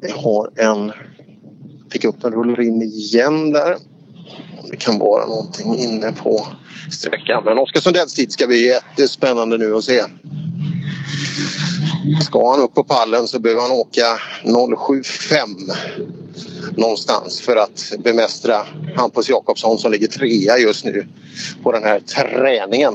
[0.00, 0.92] Jag har en...
[1.90, 3.76] Fick upp en rullar in igen där.
[4.74, 6.46] Det kan vara någonting inne på
[6.90, 7.44] sträckan.
[7.44, 10.02] Men Oskar Sundells tid ska bli jättespännande nu att se.
[12.24, 14.18] Ska han upp på pallen så behöver han åka
[14.76, 15.48] 075
[16.76, 18.56] någonstans för att bemästra
[18.96, 21.06] Hampus Jakobsson som ligger trea just nu
[21.62, 22.94] på den här träningen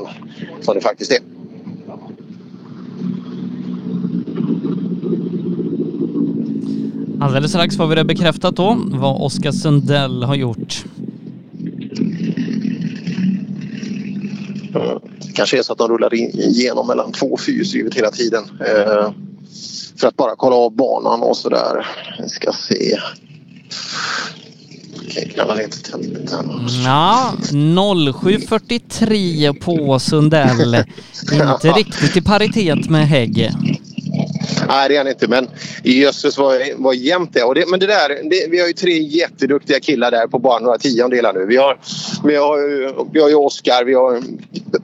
[0.60, 1.20] som det faktiskt är.
[7.20, 10.84] Alldeles strax får vi det bekräftat då, vad Oskar Sundell har gjort.
[14.72, 15.00] Det
[15.34, 18.44] kanske är så att de rullar in, igenom mellan två fyrhjulsdrivet hela tiden.
[18.60, 19.10] Eh,
[19.96, 21.86] för att bara kolla av banan och sådär.
[22.22, 22.98] Vi ska se.
[26.84, 30.74] Ja, 07.43 på Sundell.
[31.32, 33.50] Inte riktigt i paritet med Hägg.
[34.70, 35.28] Nej, det är han inte.
[35.28, 35.48] Men
[35.84, 37.54] jösses vad, vad jämnt det är.
[37.54, 40.78] Det, men det där, det, vi har ju tre jätteduktiga killar där på bara några
[40.78, 41.46] tiondelar nu.
[41.46, 41.78] Vi har,
[42.24, 44.22] vi har, ju- vi har ju Oskar, vi har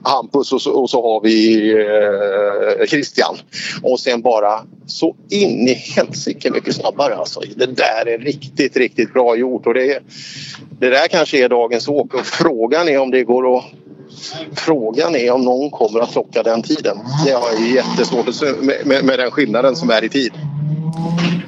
[0.03, 3.35] Hampus och så, och så har vi eh, Christian.
[3.83, 7.15] Och sen bara så in i helsike mycket snabbare.
[7.15, 7.41] Alltså.
[7.55, 9.67] Det där är riktigt, riktigt bra gjort.
[9.67, 9.99] Och det,
[10.79, 12.13] det där kanske är dagens åk.
[12.13, 13.63] Och frågan är om det går att
[14.55, 16.97] Frågan är om någon kommer att plocka den tiden.
[17.25, 20.31] Det har jag jättesvårt att se med, med, med den skillnaden som är i tid.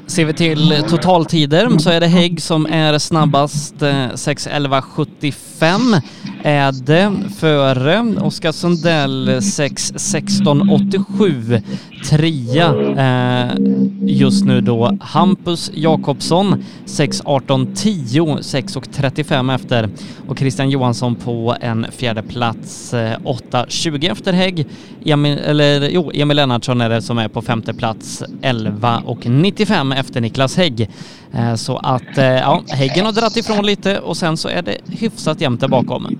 [0.07, 6.01] Ser vi till totaltider så är det Hägg som är snabbast 6.11.75
[6.43, 11.61] är det före Oskar Sundell 6.16.87
[12.03, 13.55] trea eh,
[14.01, 19.89] just nu då Hampus Jakobsson 6.18.10 6.35 efter
[20.27, 24.67] och Christian Johansson på en fjärde plats eh, 8.20 efter Hägg.
[25.05, 30.57] Emil, eller jo, Emil Lennartsson är det som är på femte plats 11.95 efter Niklas
[30.57, 30.89] Hägg.
[31.34, 34.77] Eh, så att eh, ja, Häggen har dragit ifrån lite och sen så är det
[34.88, 36.17] hyfsat jämnt där bakom.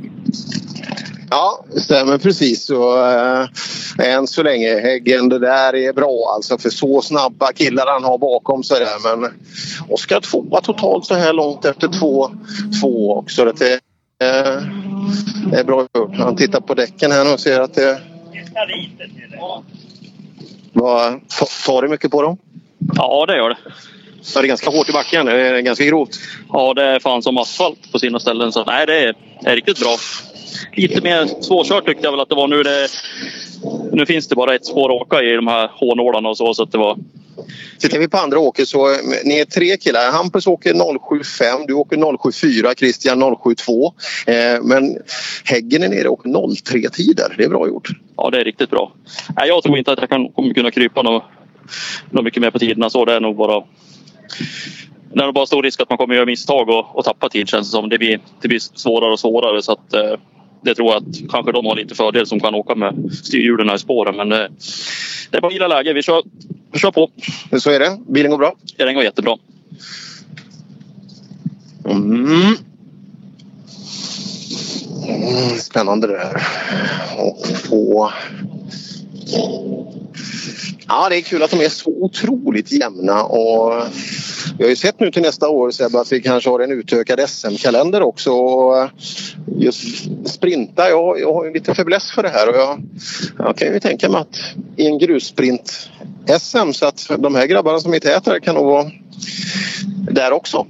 [1.30, 2.66] Ja, det stämmer precis.
[2.66, 3.48] Så, äh,
[4.00, 6.58] än så länge, Häggen, det där är bra alltså.
[6.58, 9.18] För så snabba killar han har bakom sig där.
[9.18, 9.32] Men
[9.90, 12.32] Oskar tvåa totalt så här långt efter två,
[12.82, 13.46] två också.
[13.46, 13.80] Det
[14.20, 14.64] är, äh,
[15.52, 16.16] det är bra gjort.
[16.18, 18.02] Han tittar på däcken här nu och ser att det...
[20.74, 21.20] Vad,
[21.66, 22.38] tar du mycket på dem?
[22.96, 23.58] Ja, det gör det.
[24.36, 25.26] Ja, det är ganska hårt i backen.
[25.26, 26.20] Det är ganska grovt.
[26.54, 28.52] Ja, det är fan som asfalt på sina ställen.
[28.52, 29.16] Så nej, det är,
[29.46, 29.98] är riktigt bra.
[30.74, 32.64] Lite mer svårkört tyckte jag väl att det var nu.
[32.64, 32.88] Det,
[33.92, 36.54] nu finns det bara ett spår att åka i de här hårnålarna och så.
[36.54, 36.98] så att det var...
[37.80, 38.88] Tittar vi på andra åker så
[39.24, 40.12] ni är tre killar.
[40.12, 43.94] Hampus åker 075, du åker 074, Christian 072.
[44.28, 44.98] Eh, men
[45.44, 47.36] Häggen är nere och åker 03 tider.
[47.38, 47.90] Det är bra gjort.
[48.18, 48.94] Ja, det är riktigt bra.
[49.38, 51.24] Nej, jag tror inte att jag kan, kommer kunna krypa något,
[52.12, 53.06] något mycket mer på tiderna så.
[53.06, 53.64] Det är nog bara
[55.14, 57.68] det är bara stor risk att man kommer göra misstag och, och tappa tid känns
[57.68, 57.90] det som.
[57.90, 60.14] Det blir, det blir svårare och svårare så att eh,
[60.62, 63.80] det tror jag att kanske de har lite fördel som kan åka med styrhjulen i
[63.80, 64.16] spåren.
[64.16, 64.48] Men eh,
[65.32, 65.94] det är bara gilla läge.
[65.94, 66.24] Vi kör,
[66.72, 67.10] vi kör på.
[67.60, 67.98] Så är det.
[68.08, 68.56] Bilen går bra?
[68.78, 69.38] Den går jättebra.
[71.86, 72.56] Mm.
[75.60, 76.44] Spännande det där.
[77.18, 78.12] Och på...
[80.88, 83.24] Ja, det är kul att de är så otroligt jämna.
[83.24, 83.84] Och
[84.58, 87.30] vi har ju sett nu till nästa år Sebbe, att vi kanske har en utökad
[87.30, 88.32] SM-kalender också.
[88.32, 88.90] Och eh,
[89.58, 89.84] just
[90.30, 92.50] sprinta, jag, jag har ju lite fäbless för det här.
[92.50, 92.82] Och jag,
[93.38, 94.40] jag kan ju tänka mig att
[94.76, 98.92] i en grussprint-SM så att de här grabbarna som är tätare kan nog vara
[100.12, 100.68] där också.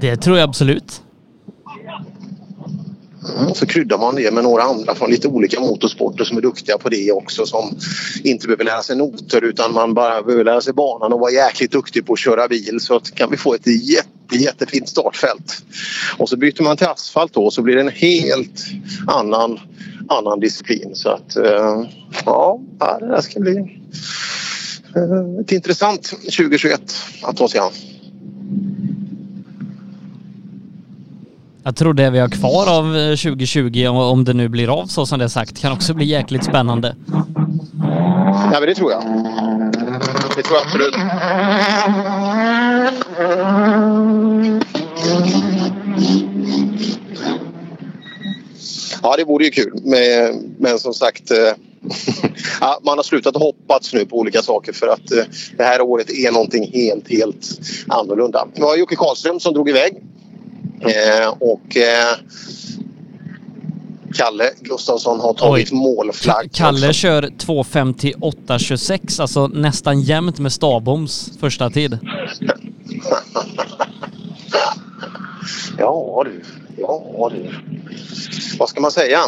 [0.00, 1.03] Det tror jag absolut.
[3.48, 6.78] Och så kryddar man det med några andra från lite olika motorsporter som är duktiga
[6.78, 7.76] på det också som
[8.24, 11.72] inte behöver lära sig noter utan man bara behöver lära sig banan och vara jäkligt
[11.72, 15.62] duktig på att köra bil så att kan vi få ett jätte, jättefint startfält.
[16.18, 18.64] Och så byter man till asfalt då så blir det en helt
[19.06, 19.60] annan,
[20.08, 20.90] annan disciplin.
[20.94, 21.84] Så att eh,
[22.24, 22.60] ja,
[23.00, 23.56] det där ska bli
[24.96, 26.80] eh, ett intressant 2021
[27.22, 27.72] att ta sig an.
[31.66, 35.06] Jag tror det vi har kvar av eh, 2020, om det nu blir av så
[35.06, 36.96] som det är sagt, kan också bli jäkligt spännande.
[38.52, 39.02] Ja, men det tror jag.
[40.36, 40.94] Det tror jag absolut.
[49.02, 49.80] Ja, det vore ju kul.
[49.84, 51.38] Men, men som sagt, eh,
[52.60, 55.24] ja, man har slutat hoppas nu på olika saker för att eh,
[55.56, 58.48] det här året är någonting helt, helt annorlunda.
[58.54, 60.02] Det var Jocke Karlström som drog iväg
[61.38, 62.16] och eh,
[64.14, 65.78] Kalle Gustafsson har tagit Oj.
[65.78, 66.50] målflagg.
[66.52, 71.98] Kalle kör 2.58.26, alltså nästan jämnt med Stabboms första tid.
[75.78, 76.42] Ja du,
[76.78, 77.50] ja du.
[78.58, 79.18] Vad ska man säga?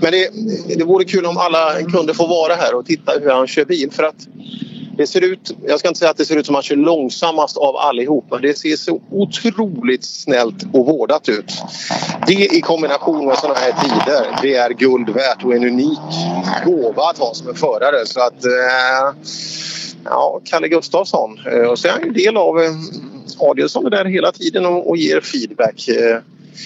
[0.00, 0.28] Men det,
[0.76, 3.90] det vore kul om alla kunde få vara här och titta hur han kör bil
[3.92, 4.28] för att
[4.96, 6.76] det ser ut, jag ska inte säga att det ser ut som att han kör
[6.76, 8.38] långsammast av allihopa.
[8.38, 11.52] Det ser så otroligt snällt och vårdat ut.
[12.26, 15.98] Det i kombination med sådana här tider, det är guld värt och en unik
[16.64, 18.06] gåva att ha som en förare.
[18.06, 19.20] Så att, eh,
[20.04, 21.38] ja, Kalle Gustafsson.
[21.52, 22.70] Eh, och så är han ju del av eh,
[23.38, 25.88] Adielsson är där hela tiden och, och ger feedback.
[25.88, 26.18] Eh,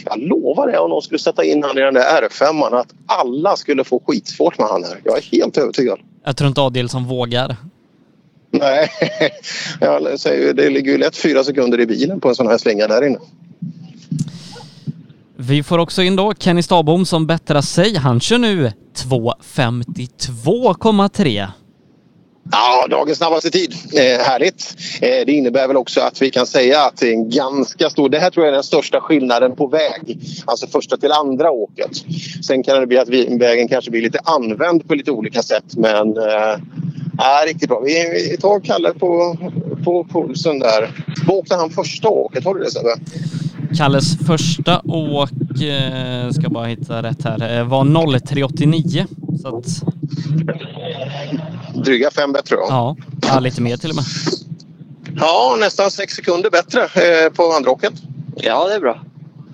[0.05, 3.57] jag lovar det om någon skulle sätta in han i den där R5 att alla
[3.57, 5.01] skulle få skitsvårt med han här.
[5.05, 5.99] Jag är helt övertygad.
[6.25, 7.57] Jag tror inte Adielsson vågar.
[8.51, 8.91] Nej,
[9.81, 12.87] jag säger, det ligger ju lätt fyra sekunder i bilen på en sån här slinga
[12.87, 13.19] där inne.
[15.37, 17.97] Vi får också in då Kenny Stabom som bättrar sig.
[17.97, 21.49] Han kör nu 2.52,3.
[22.51, 23.75] Ja, dagens snabbaste tid.
[23.95, 24.77] Eh, härligt.
[25.01, 28.09] Eh, det innebär väl också att vi kan säga att det är en ganska stor...
[28.09, 30.19] Det här tror jag är den största skillnaden på väg.
[30.45, 31.91] Alltså första till andra åket.
[32.47, 35.77] Sen kan det bli att vi, vägen kanske blir lite använd på lite olika sätt
[35.77, 36.17] men...
[36.17, 36.57] Eh,
[37.19, 37.81] Ja, riktigt bra.
[37.81, 39.37] Vi, vi tar Kalle på,
[39.85, 41.05] på pulsen där.
[41.27, 42.45] Vad åkte han första åket?
[42.45, 42.95] Har du det Sebbe?
[43.77, 45.31] Kalles första åk,
[45.63, 49.07] eh, ska bara hitta rätt här, eh, var 03.89.
[49.43, 49.67] Så att...
[51.85, 52.67] Dryga fem bättre då?
[52.69, 54.05] Ja, ja, lite mer till och med.
[55.21, 57.93] Ja, nästan sex sekunder bättre eh, på andra åket.
[58.37, 59.01] Ja, det är bra.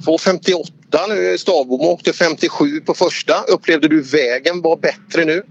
[0.04, 1.38] 2.58 nu.
[1.38, 3.34] Stavbom åkte 57 på första.
[3.48, 5.42] Upplevde du vägen var bättre nu?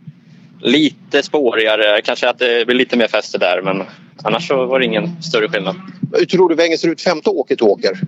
[0.64, 2.02] Lite spårigare.
[2.02, 3.84] Kanske att det blir lite mer fäste där men
[4.23, 5.76] annars så var det ingen större skillnad.
[6.14, 7.99] Hur tror du vägen ser ut femte åket du åker?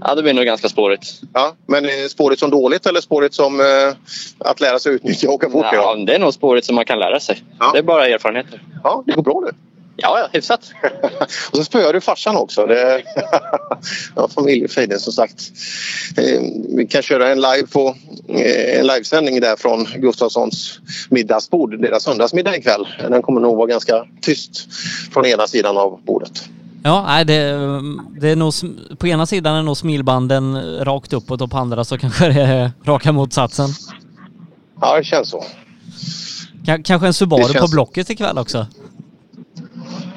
[0.00, 1.20] Ja, det blir nog ganska spårigt.
[1.32, 3.66] Ja, men är spåret som dåligt eller spåret som eh,
[4.38, 5.66] att lära sig utnyttja och åka fort?
[5.72, 7.42] Ja, det är nog spåret som man kan lära sig.
[7.72, 8.62] Det är bara erfarenheter.
[8.82, 9.50] Ja, det går bra nu.
[9.96, 10.72] Ja, ja hyfsat.
[11.50, 12.66] och så spöar du farsan också.
[12.66, 13.02] Det...
[14.16, 15.52] ja, familjefejden som sagt.
[16.16, 16.40] Eh,
[16.76, 17.96] vi kan köra en live på
[18.28, 20.78] eh, en livesändning där från Gustafssons
[21.10, 21.80] middagsbord.
[21.82, 22.88] Deras söndagsmiddag ikväll.
[23.10, 24.68] Den kommer nog vara ganska tyst
[25.12, 26.44] från ena sidan av bordet.
[26.82, 27.42] Ja, nej, det,
[28.20, 28.52] det är nog,
[28.98, 32.70] på ena sidan är nog smilbanden rakt uppåt och på andra så kanske det är
[32.84, 33.68] raka motsatsen.
[34.80, 35.44] Ja, det känns så.
[36.66, 38.66] Ka- kanske en Subaru känns- på Blocket ikväll också.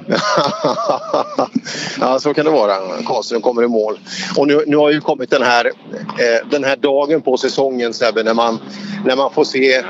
[2.00, 2.74] ja, så kan det vara.
[3.06, 4.00] Karlström kommer i mål.
[4.38, 8.24] Och nu, nu har ju kommit den här, eh, den här dagen på säsongen Sebbe,
[8.24, 8.60] när man,
[9.06, 9.84] när man får se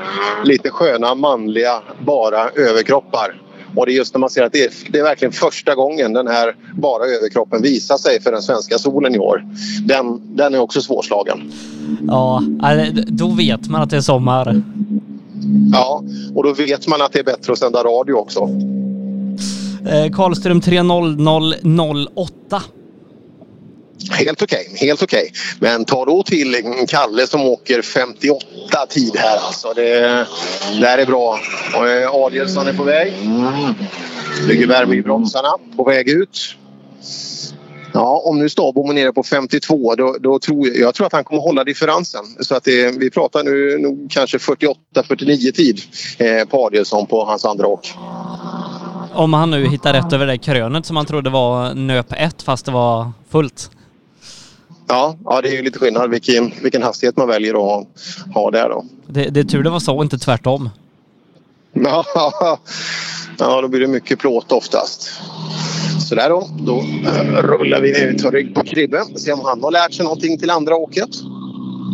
[0.44, 3.42] lite sköna manliga bara överkroppar.
[3.76, 6.12] Och det är just när man ser att det är, det är verkligen första gången
[6.12, 9.44] den här bara överkroppen visar sig för den svenska solen i år.
[9.86, 11.52] Den, den är också svårslagen.
[12.06, 12.42] Ja,
[13.06, 14.62] då vet man att det är sommar.
[15.72, 16.02] Ja,
[16.34, 18.48] och då vet man att det är bättre att sända radio också.
[19.88, 22.62] Eh, Karlström 3.00.08.
[24.10, 25.32] Helt okej, helt okej.
[25.60, 26.56] Men ta då till
[26.88, 28.46] Kalle som åker 58
[28.88, 29.72] tid här alltså.
[29.72, 30.00] Det,
[30.80, 31.38] det här är bra.
[31.74, 33.12] Eh, Adielsson är på väg.
[34.48, 35.48] Bygger värme i bromsarna.
[35.76, 36.56] På väg ut.
[37.92, 41.12] Ja, om nu Stabom är nere på 52 då, då tror jag, jag tror att
[41.12, 42.24] han kommer hålla differensen.
[42.40, 45.80] Så att det, vi pratar nu nog kanske 48-49 tid
[46.18, 47.94] eh, på Adielsson på hans andra åk.
[49.12, 52.64] Om han nu hittar rätt över det krönet som han trodde var nöp 1 fast
[52.64, 53.70] det var fullt.
[54.88, 57.86] Ja, ja det är ju lite skillnad vilken, vilken hastighet man väljer att ha,
[58.34, 58.84] ha där då.
[59.06, 60.70] Det, det är tur det var så och inte tvärtom.
[61.72, 62.04] Ja,
[63.38, 65.10] ja, då blir det mycket plåt oftast.
[66.08, 66.48] Sådär då.
[66.58, 69.04] Då eh, rullar vi ut och rygg på Kribbe.
[69.16, 71.10] Se om han har lärt sig någonting till andra åket.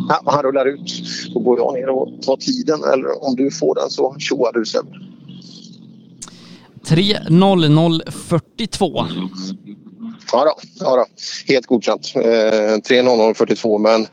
[0.08, 1.02] Ja, han rullar ut.
[1.34, 2.84] Då går jag ner och tar tiden.
[2.92, 4.86] Eller om du får den så tjoar du Seb.
[6.86, 9.28] 3.00.42.
[10.32, 11.06] Ja då, ja då.
[11.46, 12.12] Helt godkänt.
[12.14, 14.06] Eh, 3.00.42 men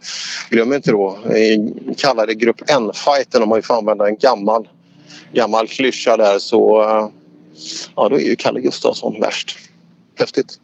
[0.50, 4.68] glöm inte då i kallade grupp N-fighten om man får använda en gammal,
[5.34, 7.08] gammal klyscha där så eh,
[7.96, 9.58] ja, då är ju Kalle Gustafsson värst.
[10.20, 10.60] Häftigt.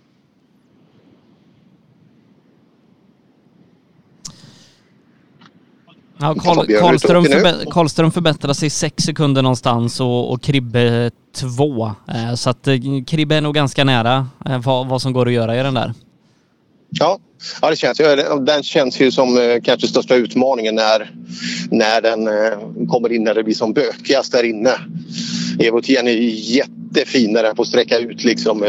[6.19, 11.85] Ja, Karlström, förbe- Karlström förbättrar sig sex sekunder någonstans och, och Kribbe två.
[11.85, 12.75] Eh, så att eh,
[13.07, 15.93] Kribbe är nog ganska nära eh, vad, vad som går att göra i den där.
[16.89, 17.19] Ja,
[17.61, 17.97] ja det känns,
[18.45, 21.11] den känns ju som kanske största utmaningen när,
[21.71, 22.29] när den
[22.87, 24.71] kommer in när det blir som bökigast där inne.
[25.59, 28.65] Evo Tien är jättefin när den får sträcka ut liksom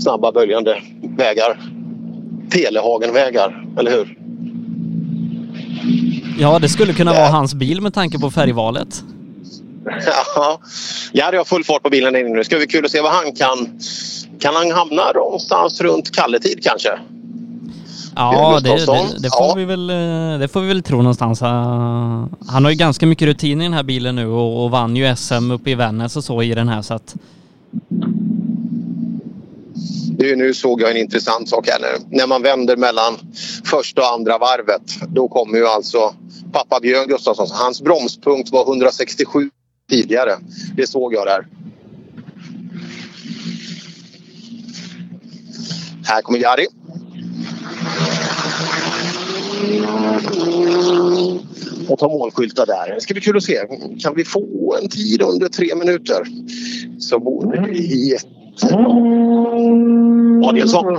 [0.00, 0.82] snabba böljande
[1.16, 1.60] vägar.
[2.50, 4.18] Telehagenvägar, eller hur?
[6.40, 9.04] Ja, det skulle kunna vara hans bil med tanke på färgvalet.
[10.34, 10.60] Ja,
[11.12, 12.38] jag hade full fart på bilen inne nu.
[12.38, 13.80] Det ska bli kul att se vad han kan.
[14.40, 16.98] Kan han hamna någonstans runt Kalletid kanske?
[18.14, 21.40] Ja, det, det, det, får vi väl, eh, det får vi väl tro någonstans.
[21.40, 25.16] Han har ju ganska mycket rutin i den här bilen nu och, och vann ju
[25.16, 27.16] SM uppe i Vännäs och så i den här så att
[30.18, 31.80] Nu, nu såg jag en intressant sak här.
[31.80, 33.14] När, när man vänder mellan
[33.64, 36.14] första och andra varvet då kommer ju alltså
[36.52, 37.46] pappa Björn Gustafsson.
[37.50, 39.50] Hans bromspunkt var 167
[39.90, 40.32] tidigare.
[40.76, 41.46] Det såg jag där.
[46.04, 46.66] Här kommer Jari.
[51.88, 52.94] Och tar målskyltar där.
[52.94, 53.58] Det ska bli kul att se.
[54.02, 56.22] Kan vi få en tid under tre minuter
[56.98, 58.38] så vore det jättebra.
[60.48, 60.96] Adielsson.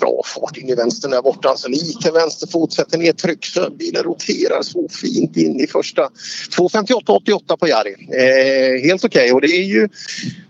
[0.00, 1.40] Bra fart in i vänstern där borta.
[1.40, 6.02] Sen Alltså lite vänsterfot, sätter ner tryck så bilen roterar så fint in i första.
[6.02, 7.94] 2.58,88 på Jari.
[8.12, 9.32] Eh, helt okej Okay.
[9.32, 9.88] och det är ju...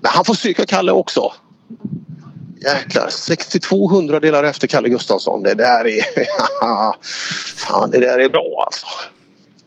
[0.00, 1.32] Men han får stryka Kalle också.
[2.64, 5.42] Jäklar, 62 hundradelar efter Kalle Gustafsson.
[5.42, 6.04] Det där är...
[7.56, 8.86] Fan, det där är bra alltså.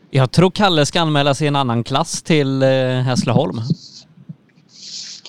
[0.10, 3.62] jag tror Kalle ska anmäla sig i en annan klass till eh, Hässleholm.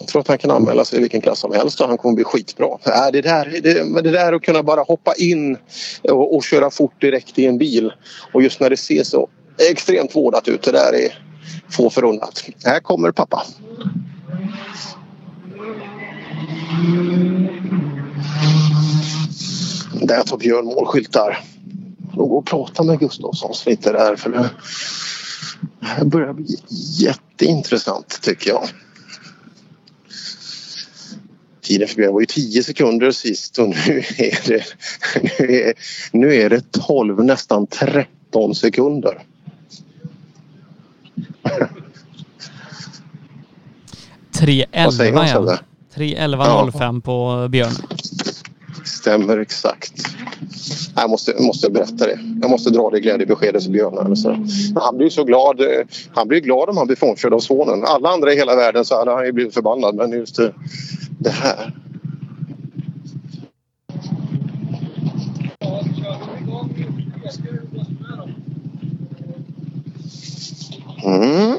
[0.05, 2.15] Jag tror att han kan anmäla sig i vilken klass som helst och han kommer
[2.15, 2.67] bli skitbra.
[2.67, 5.57] Äh, det, där, det, det där att kunna bara hoppa in
[6.03, 7.93] och, och köra fort direkt i en bil
[8.33, 9.29] och just när det ser så
[9.71, 10.63] extremt vårdat ut.
[10.63, 11.19] Det där är
[11.71, 12.45] få förunnat.
[12.65, 13.43] Här kommer pappa.
[20.03, 21.41] Där tar Björn målskyltar.
[22.15, 26.59] De går och pratar med Gustafsson lite där för det här börjar bli
[26.99, 28.69] jätteintressant tycker jag.
[31.65, 34.65] Tiden för Björn var ju 10 sekunder sist och nu är det,
[35.23, 35.75] nu är,
[36.13, 39.23] nu är det 12, nästan 13 sekunder.
[44.33, 45.33] Vad säger 3.11 han, ja.
[45.33, 45.59] Sebbe?
[46.05, 47.73] 3.11.05 på Björn.
[48.85, 50.14] Stämmer exakt.
[50.97, 52.19] Jag måste, måste berätta det.
[52.43, 54.17] Jag måste dra det glädjebeskedet till Björn.
[54.17, 54.29] Så.
[54.75, 55.61] Han blir så glad.
[55.61, 57.85] Eh, han blir glad om han blir frånkörd av sonen.
[57.85, 59.95] Alla andra i hela världen så hade han ju blivit förbannad.
[59.95, 60.55] Men just det,
[61.19, 61.73] det här.
[71.05, 71.59] Mm.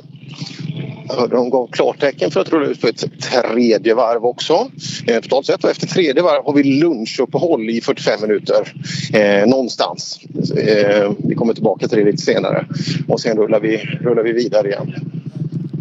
[1.09, 4.69] Hörde de gav klartecken för att rulla ut på ett tredje varv också.
[5.07, 8.73] Eh, totalt sett och efter tredje varv har vi lunchuppehåll i 45 minuter.
[9.13, 10.19] Eh, någonstans.
[10.57, 12.65] Eh, vi kommer tillbaka till det lite senare.
[13.07, 14.95] Och sen rullar vi, rullar vi vidare igen.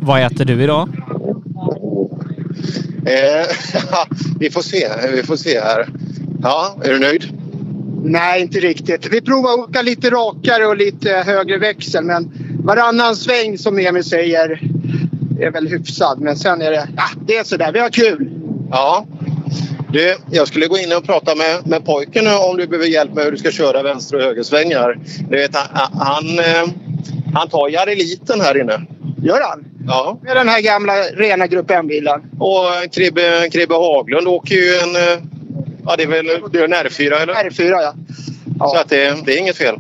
[0.03, 0.89] Vad äter du idag?
[3.07, 3.47] Eh,
[4.41, 4.89] vi får se.
[5.13, 5.89] Vi får se här.
[6.43, 7.25] Ja, är du nöjd?
[8.05, 9.07] Nej, inte riktigt.
[9.11, 12.33] Vi provar att åka lite rakare och lite högre växel men
[12.65, 14.61] varannan sväng som Emil säger
[15.41, 16.21] är väl hyfsad.
[16.21, 17.73] Men sen är det, ja, det är sådär.
[17.73, 18.31] Vi har kul.
[18.71, 19.07] Ja.
[19.93, 23.25] Du, jag skulle gå in och prata med, med pojken om du behöver hjälp med
[23.25, 24.99] hur du ska köra vänster och högersvängar.
[25.31, 26.69] Du vet, han, han, eh,
[27.35, 28.81] han tar Jareliten här inne.
[29.23, 29.65] Gör han?
[29.87, 30.19] Ja.
[30.23, 32.23] Med den här gamla rena Grupp M-bilen.
[32.39, 34.97] Och Kribbe, Kribbe Haglund åker ju en...
[34.97, 35.25] eh,
[35.87, 37.35] Ja, det är väl det är en R4 eller?
[37.35, 37.95] R4 ja.
[38.59, 39.75] Så att det, det är inget fel.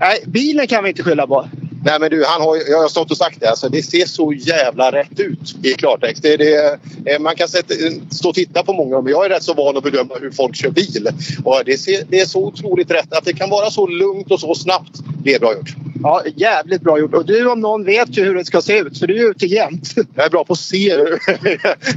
[0.00, 1.48] Nej, bilen kan vi inte skylla på.
[1.88, 3.50] Nej men du, han har, jag har stått och sagt det.
[3.50, 6.22] Alltså, det ser så jävla rätt ut i klartext.
[6.22, 7.74] Det, det, eh, man kan sätta,
[8.10, 10.56] stå och titta på många men jag är rätt så van att bedöma hur folk
[10.56, 11.08] kör bil.
[11.44, 13.12] Och det, ser, det är så otroligt rätt.
[13.12, 14.98] Att det kan vara så lugnt och så snabbt.
[15.24, 15.74] Det är bra gjort.
[16.02, 17.14] Ja, jävligt bra gjort.
[17.14, 19.46] Och du om någon vet ju hur det ska se ut för du är ute
[19.46, 19.94] jämt.
[20.14, 21.18] Jag är bra på att se hur,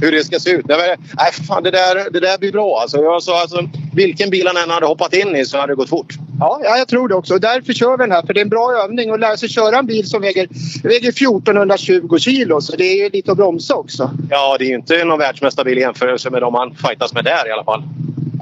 [0.00, 0.66] hur det ska se ut.
[0.66, 2.78] Nej, men, nej fan, det, där, det där blir bra.
[2.80, 5.76] Alltså, jag sa, alltså, vilken bil han än hade hoppat in i så hade det
[5.76, 6.14] gått fort.
[6.40, 7.38] Ja, ja, jag tror det också.
[7.38, 8.22] Därför kör vi den här.
[8.22, 10.48] För det är en bra övning att lära sig köra en bil som väger,
[10.82, 12.60] väger 1420 kilo.
[12.60, 14.10] Så det är ju lite att bromsa också.
[14.30, 17.48] Ja, det är ju inte någon världsmästarbil i jämförelse med de han fightas med där
[17.48, 17.82] i alla fall.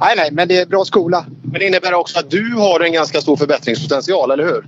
[0.00, 1.24] Nej, nej, men det är bra skola.
[1.42, 4.64] Men det innebär också att du har en ganska stor förbättringspotential, eller hur?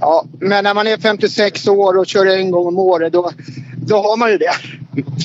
[0.00, 3.30] Ja, men när man är 56 år och kör en gång om året då,
[3.86, 4.52] då har man ju det.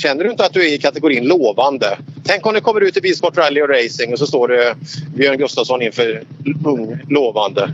[0.02, 1.98] Känner du inte att du är i kategorin lovande?
[2.24, 4.76] Tänk om det kommer ut i Bilsport Rally och Racing och så står det
[5.16, 6.24] Björn Gustafsson inför
[6.66, 7.72] ung lovande.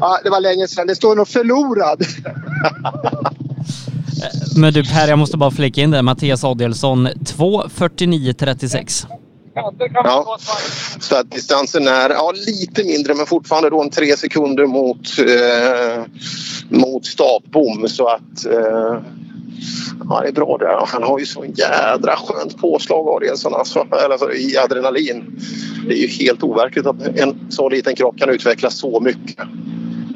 [0.00, 0.86] Ja, det var länge sedan.
[0.86, 2.04] Det står nog förlorad.
[4.56, 6.02] Men du Per, jag måste bara flika in det.
[6.02, 9.06] Mattias Adelsson 2.49.36.
[9.54, 10.38] Ja,
[11.00, 16.04] så att distansen är ja, lite mindre men fortfarande då en tre sekunder mot, eh,
[16.68, 17.88] mot startbom.
[17.88, 18.98] Så att eh,
[20.08, 20.86] ja, det är bra där.
[20.86, 25.40] Han har ju så jädra skönt påslag Adielsson alltså, alltså, i adrenalin.
[25.88, 29.38] Det är ju helt overkligt att en så liten kropp kan utveckla så mycket.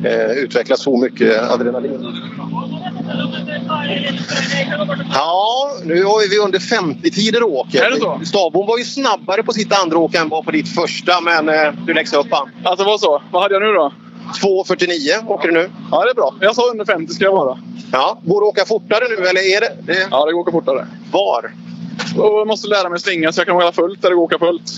[0.04, 2.06] Eh, utveckla så mycket adrenalin.
[5.14, 7.82] Ja, nu har vi under 50-tider åker.
[7.82, 8.20] Är det så?
[8.24, 11.72] Stavbom var ju snabbare på sitt andra åk än var på ditt första, men eh,
[11.86, 12.50] du läxade upp han.
[12.64, 13.22] Alltså vad så?
[13.30, 13.92] Vad hade jag nu då?
[14.42, 15.70] 2.49 åker du nu.
[15.90, 16.34] Ja, det är bra.
[16.40, 17.58] Jag sa under 50 ska jag vara.
[17.92, 19.76] Ja, går det att åka fortare nu eller är det?
[19.82, 20.08] det...
[20.10, 20.86] Ja, det går att åka fortare.
[21.12, 21.52] Var?
[22.18, 24.32] Och jag måste lära mig svinga så jag kan åka fullt där det går att
[24.32, 24.70] åka fullt.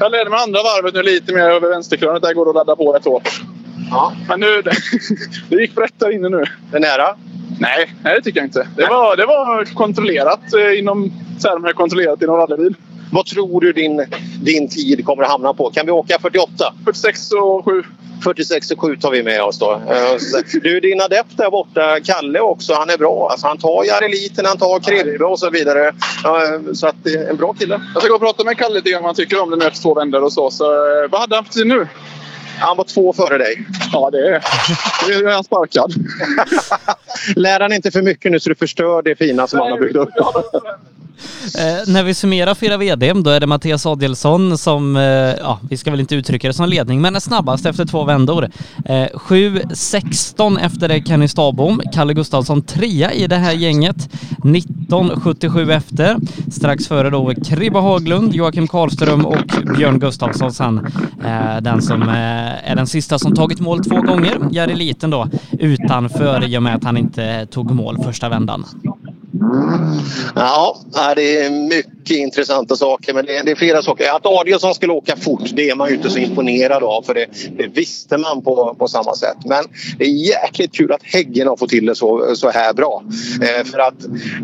[0.00, 2.22] Jag lärde mig andra varvet nu lite mer över vänsterkrönet.
[2.22, 3.42] Där går det att ladda på rätt hårt.
[3.90, 4.12] Ja.
[4.28, 4.72] Men nu, det,
[5.48, 6.44] det gick rätt där inne nu.
[6.70, 7.16] Det är nära?
[7.58, 8.68] Nej, nej det tycker jag inte.
[8.76, 11.12] Det var, det var kontrollerat eh, inom
[11.42, 12.74] termer kontrollerat inom rallybil.
[13.12, 14.06] Vad tror du din,
[14.42, 15.70] din tid kommer att hamna på?
[15.70, 16.74] Kan vi åka 48?
[16.84, 17.82] 46 och 7.
[18.22, 19.72] 46 och tar vi med oss då.
[19.72, 23.28] Eh, du, din adept där borta, Kalle också, han är bra.
[23.30, 25.88] Alltså, han tar Jareliten, han tar Kribbe och så vidare.
[25.88, 27.80] Eh, så att det är en bra kille.
[27.94, 29.66] Jag ska gå och prata med Kalle lite grann vad han tycker om det nu
[29.66, 30.50] efter två vändor och så.
[30.50, 31.86] så eh, vad hade han för tid nu?
[32.58, 33.66] Han var två före dig.
[33.92, 34.42] Ja, det är,
[35.06, 35.94] det är han sparkad.
[37.36, 39.96] Lär han inte för mycket nu så du förstör det fina som han har byggt
[39.96, 40.10] upp.
[41.58, 45.76] Eh, när vi summerar fyra VD, då är det Mattias Adelsson som, eh, ja, vi
[45.76, 48.48] ska väl inte uttrycka det som ledning, men är snabbast efter två vändor.
[48.84, 54.08] Eh, 7.16 efter det Kenny Stabom, Kalle Gustafsson trea i det här gänget.
[54.42, 56.16] 19.77 efter.
[56.50, 60.86] Strax före då Kribba Haglund, Joakim Karlström och Björn Gustafsson sen.
[61.24, 64.38] Eh, den som eh, Eh, är den sista som tagit mål två gånger.
[64.50, 65.28] Jari Liten då
[65.58, 68.64] utanför i och med att han inte tog mål första vändan.
[70.34, 70.76] Ja,
[71.16, 73.14] det är mycket intressanta saker.
[73.14, 74.16] Men det är, flera saker.
[74.16, 77.02] Att Adielsson skulle åka fort, det är man ju inte så imponerad av.
[77.02, 79.36] För det, det visste man på, på samma sätt.
[79.44, 79.64] Men
[79.98, 83.02] det är jäkligt kul att Häggen har fått till det så, så här bra.
[83.42, 83.94] Eh, för att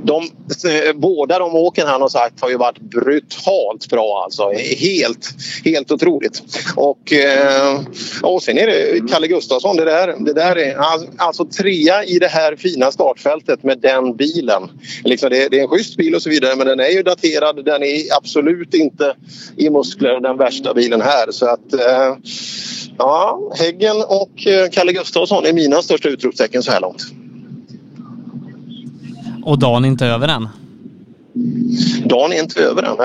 [0.05, 0.23] de,
[0.69, 4.53] eh, båda de åken han har sagt har ju varit brutalt bra alltså.
[4.79, 5.29] Helt,
[5.65, 6.43] helt otroligt.
[6.77, 7.81] Och, eh,
[8.23, 9.77] och sen är det Kalle Gustafsson.
[9.77, 14.17] Det där, det där är alltså, alltså trea i det här fina startfältet med den
[14.17, 14.71] bilen.
[15.05, 17.65] Liksom det, det, är en schysst bil och så vidare men den är ju daterad.
[17.65, 19.15] Den är absolut inte
[19.57, 21.31] i muskler den värsta bilen här.
[21.31, 22.17] Så att eh,
[22.99, 27.03] ja, Häggen och eh, Kalle Gustafsson är mina största utropstecken så här långt.
[29.45, 30.49] Och dagen är inte över än?
[32.05, 32.97] Dagen är inte över än.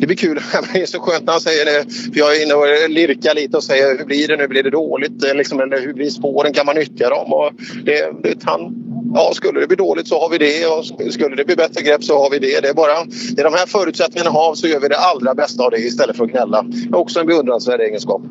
[0.00, 0.40] Det, blir kul.
[0.72, 1.92] Det är så skönt när han säger det.
[2.12, 4.48] För jag är inne och lirkar lite och säger hur blir det nu?
[4.48, 5.24] Blir det dåligt?
[5.24, 6.52] Eh, liksom, eller hur blir spåren?
[6.52, 7.32] Kan man nyttja dem?
[7.32, 7.52] Och
[7.84, 8.74] det, det, han,
[9.14, 12.04] ja, skulle det bli dåligt så har vi det och skulle det bli bättre grepp
[12.04, 12.60] så har vi det.
[12.60, 13.04] Det är, bara,
[13.34, 16.16] det är de här förutsättningarna har så gör vi det allra bästa av det istället
[16.16, 16.62] för att gnälla.
[16.62, 18.22] Det är också en beundransvärd egenskap.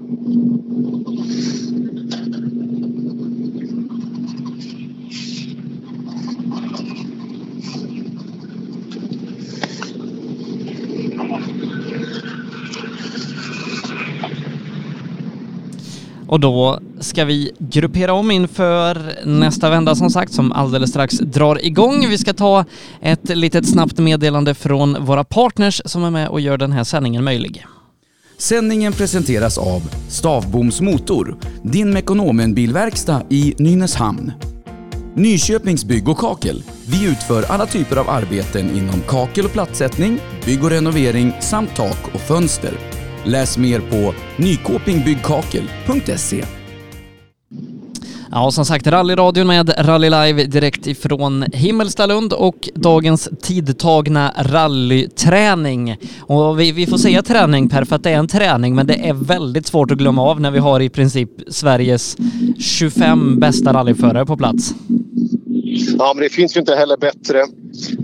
[16.32, 21.66] Och då ska vi gruppera om inför nästa vända som sagt som alldeles strax drar
[21.66, 22.10] igång.
[22.10, 22.66] Vi ska ta
[23.02, 27.24] ett litet snabbt meddelande från våra partners som är med och gör den här sändningen
[27.24, 27.66] möjlig.
[28.38, 34.32] Sändningen presenteras av Stavboms Motor, din Mekonomen-bilverkstad i Nynäshamn.
[35.16, 36.64] Nyköpings Bygg och Kakel.
[36.88, 42.08] Vi utför alla typer av arbeten inom kakel och plattsättning, bygg och renovering samt tak
[42.14, 42.91] och fönster.
[43.26, 46.44] Läs mer på nykopingbyggkakel.se.
[48.32, 55.98] Ja, och som sagt rallyradion med Rally Live direkt ifrån Himmelstalund och dagens tidtagna rallyträning.
[56.20, 59.10] Och vi, vi får säga träning Per för att det är en träning men det
[59.10, 62.18] är väldigt svårt att glömma av när vi har i princip Sveriges
[62.60, 64.74] 25 bästa rallyförare på plats.
[65.98, 67.46] Ja, men det finns ju inte heller bättre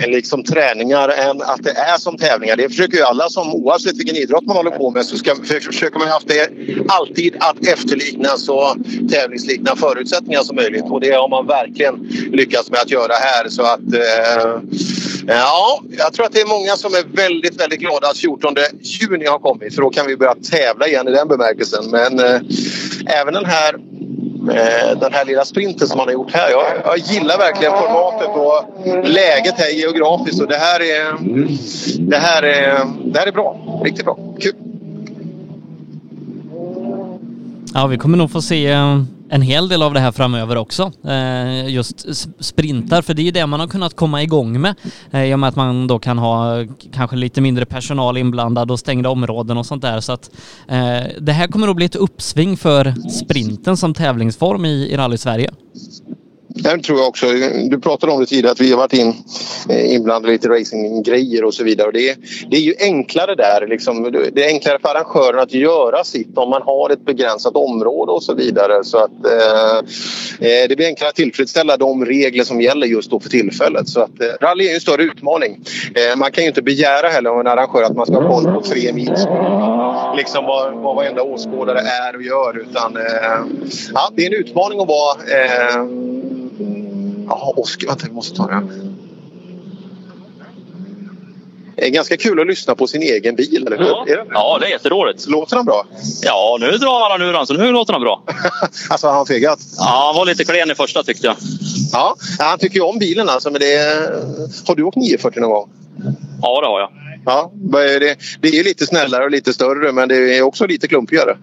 [0.07, 2.55] liksom träningar än att det är som tävlingar.
[2.55, 5.99] Det försöker ju alla som oavsett vilken idrott man håller på med så ska, försöker
[5.99, 6.49] man haft det
[6.87, 8.75] alltid att efterlikna så
[9.11, 11.95] tävlingslikna förutsättningar som möjligt och det har man verkligen
[12.31, 14.61] lyckats med att göra här så att eh,
[15.27, 19.25] Ja, jag tror att det är många som är väldigt, väldigt glada att 14 juni
[19.25, 21.91] har kommit för då kan vi börja tävla igen i den bemärkelsen.
[21.91, 22.41] Men eh,
[23.21, 23.75] även den här
[24.49, 26.51] Eh, den här lilla sprinten som han har gjort här.
[26.51, 30.41] Jag, jag gillar verkligen formatet och läget här geografiskt.
[30.41, 31.15] Och det, här är,
[31.99, 33.81] det, här är, det här är bra.
[33.83, 34.17] Riktigt bra.
[34.39, 34.53] Kul!
[37.73, 40.91] Ja, vi kommer nog få se eh, en hel del av det här framöver också.
[41.07, 42.05] Eh, just
[42.39, 44.75] sprintar, för det är ju det man har kunnat komma igång med
[45.11, 48.79] eh, i och med att man då kan ha kanske lite mindre personal inblandad och
[48.79, 49.99] stängda områden och sånt där.
[49.99, 50.31] Så att
[50.67, 55.17] eh, det här kommer att bli ett uppsving för sprinten som tävlingsform i, i Rally
[56.61, 56.77] Sverige.
[56.77, 57.25] Det tror jag också.
[57.69, 59.13] Du pratade om det tidigare att vi har varit in,
[59.69, 61.87] eh, inblandade i lite racinggrejer och så vidare.
[61.87, 62.15] Och det, är,
[62.49, 63.67] det är ju enklare där.
[63.67, 64.11] Liksom.
[64.33, 68.23] Det är enklare för arrangören att göra sitt om man har ett begränsat område och
[68.23, 68.83] så vidare.
[68.83, 69.77] Så att eh,
[70.47, 73.89] eh, det blir enklare att tillfredsställa de regler som gäller just då för tillfället.
[73.89, 75.59] Så att, eh, rally är en större utmaning.
[75.95, 78.53] Eh, man kan ju inte begära heller av en arrangör att man ska ha koll
[78.53, 79.13] på tre mil
[80.17, 82.57] liksom vad, vad varenda åskådare är och gör.
[82.57, 83.03] Utan, eh,
[83.93, 85.83] ja, det är en utmaning att vara eh,
[87.27, 87.87] Jaha, Oskar.
[87.87, 88.61] Vänta, vi måste ta det.
[91.75, 93.85] Det är ganska kul att lyssna på sin egen bil, eller hur?
[93.85, 95.27] Ja, ja det är jätteroligt.
[95.27, 95.85] Låter han bra?
[96.21, 98.23] Ja, nu drar han ur den, så nu låter han bra.
[98.89, 99.59] alltså, har han fegat?
[99.77, 101.35] Ja, han var lite klen i första tyckte jag.
[101.91, 103.49] Ja, han tycker ju om bilen alltså.
[103.49, 104.11] Men det är...
[104.67, 105.69] Har du åkt 940 någon gång?
[106.41, 106.89] Ja, det har jag.
[107.25, 107.51] Ja,
[107.99, 111.37] det, det är lite snällare och lite större men det är också lite klumpigare.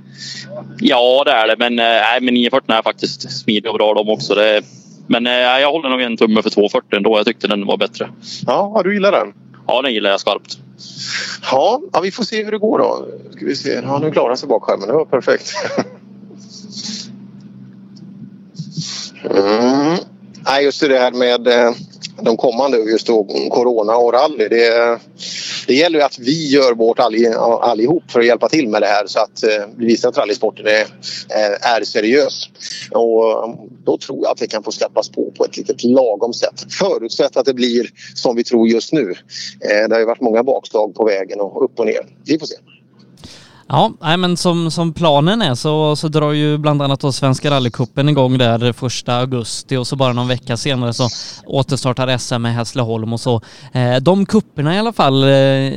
[0.79, 1.57] Ja, det är det.
[1.59, 4.35] Men, nej, men 940 är faktiskt smidiga och bra de också.
[4.35, 4.63] Det,
[5.07, 7.19] men eh, jag håller nog en tumme för 240 ändå.
[7.19, 8.11] Jag tyckte den var bättre.
[8.47, 9.33] Ja, du gillar den?
[9.67, 10.59] Ja, den gillar jag skarpt.
[11.51, 13.07] Ja, ja vi får se hur det går då.
[13.37, 13.81] Ska vi se.
[13.85, 14.89] Ja, nu klarar sig bakskärmen.
[14.89, 15.55] Det var perfekt.
[19.31, 19.97] Mm.
[20.47, 21.73] Nej, just det här med eh,
[22.23, 24.49] de kommande, just då Corona och rally.
[24.49, 24.99] Det,
[25.67, 27.15] det gäller ju att vi gör vårt all,
[27.61, 30.67] allihop för att hjälpa till med det här så att eh, vi visar att rallysporten
[30.67, 30.87] är,
[31.61, 32.49] är, seriös.
[32.91, 36.33] Och um, då tror jag att det kan få släppas på på ett litet lagom
[36.33, 36.67] sätt.
[36.79, 39.15] Förutsatt att det blir som vi tror just nu.
[39.61, 42.07] Eh, det har ju varit många bakslag på vägen och upp och ner.
[42.25, 42.57] Vi får se.
[43.69, 47.51] Ja, nej, men som, som planen är så, så drar ju bland annat då Svenska
[47.51, 51.09] rallycupen igång där första augusti och så bara någon vecka senare så
[51.47, 53.41] återstartar SM med Hässleholm och så.
[53.73, 55.29] Eh, de kupperna i alla fall eh,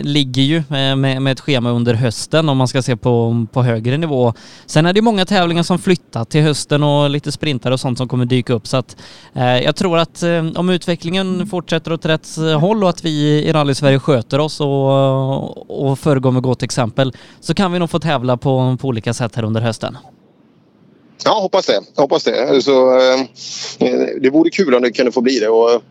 [0.03, 3.63] ligger ju eh, med, med ett schema under hösten om man ska se på, på
[3.63, 4.33] högre nivå.
[4.65, 8.07] Sen är det många tävlingar som flyttar till hösten och lite sprintar och sånt som
[8.07, 8.97] kommer dyka upp så att
[9.33, 13.43] eh, jag tror att eh, om utvecklingen fortsätter åt rätt eh, håll och att vi
[13.43, 17.89] i Rally Sverige sköter oss och, och föregår med gott exempel så kan vi nog
[17.89, 19.97] få tävla på, på olika sätt här under hösten.
[21.25, 21.81] Ja, hoppas det.
[21.95, 22.61] Hoppas det.
[22.61, 23.19] Så, eh,
[24.21, 25.49] det vore kul om det kunde få bli det.
[25.49, 25.81] Och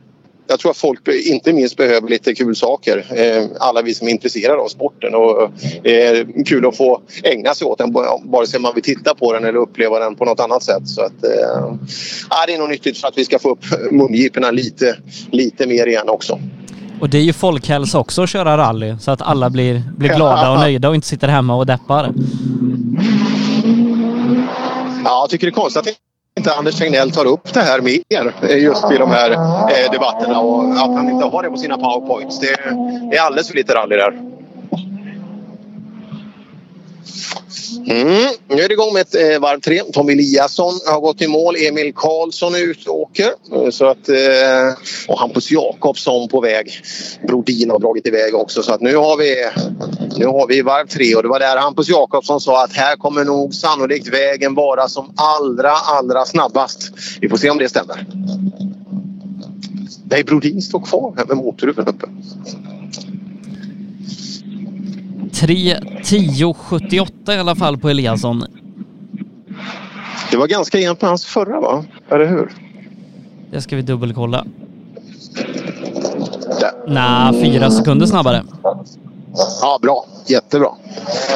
[0.48, 3.06] jag tror att folk inte minst behöver lite kul saker.
[3.14, 5.14] Eh, alla vi som är intresserade av sporten.
[5.14, 5.42] Och,
[5.86, 7.92] eh, kul att få ägna sig åt den
[8.24, 10.88] vare sig man vill titta på den eller uppleva den på något annat sätt.
[10.88, 11.74] Så att, eh,
[12.46, 14.96] det är nog nyttigt för att vi ska få upp mungiporna lite,
[15.30, 16.40] lite mer igen också.
[17.00, 20.50] Och det är ju folkhälsa också att köra rally så att alla blir, blir glada
[20.50, 22.12] och nöjda och inte sitter hemma och deppar.
[25.04, 25.88] Ja, jag tycker det är konstigt att
[26.38, 30.72] inte Anders Tegnell tar upp det här mer just i de här eh, debatterna och
[30.72, 32.40] att han inte har det på sina powerpoints.
[32.40, 32.52] Det
[33.16, 34.35] är alldeles för lite rally där.
[37.86, 38.28] Mm.
[38.48, 39.82] Nu är det igång med ett eh, varv tre.
[39.92, 41.56] Tom Eliasson har gått i mål.
[41.56, 43.30] Emil Karlsson är ute och åker.
[43.52, 44.16] Eh, så att, eh,
[45.08, 46.72] och Hampus Jakobsson på väg.
[47.28, 48.62] Brodin har dragit iväg också.
[48.62, 49.50] Så att nu har vi,
[50.16, 53.24] nu har vi varv tre och det var där Hampus Jakobsson sa att här kommer
[53.24, 56.90] nog sannolikt vägen vara som allra, allra snabbast.
[57.20, 58.06] Vi får se om det stämmer.
[60.10, 62.06] Nej, Brodin står kvar här med motorhuven uppe.
[65.40, 68.44] 3.10.78 i alla fall på Eliasson.
[70.30, 71.84] Det var ganska jämnt på hans förra va?
[72.10, 72.52] Eller hur?
[73.50, 74.44] Det ska vi dubbelkolla.
[76.88, 78.42] Nej, fyra sekunder snabbare.
[79.60, 80.06] Ja, bra.
[80.26, 80.68] Jättebra.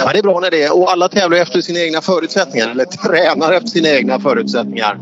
[0.05, 0.77] Ja, det är bra när det är.
[0.77, 2.69] Och alla tävlar efter sina egna förutsättningar.
[2.71, 4.99] Eller tränar efter sina egna förutsättningar.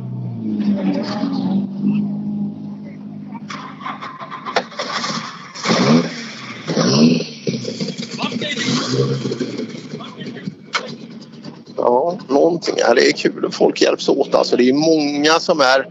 [11.77, 12.75] Ja, någonting.
[12.79, 14.35] Ja, det är kul att folk hjälps åt.
[14.35, 15.89] Alltså, det är många som är...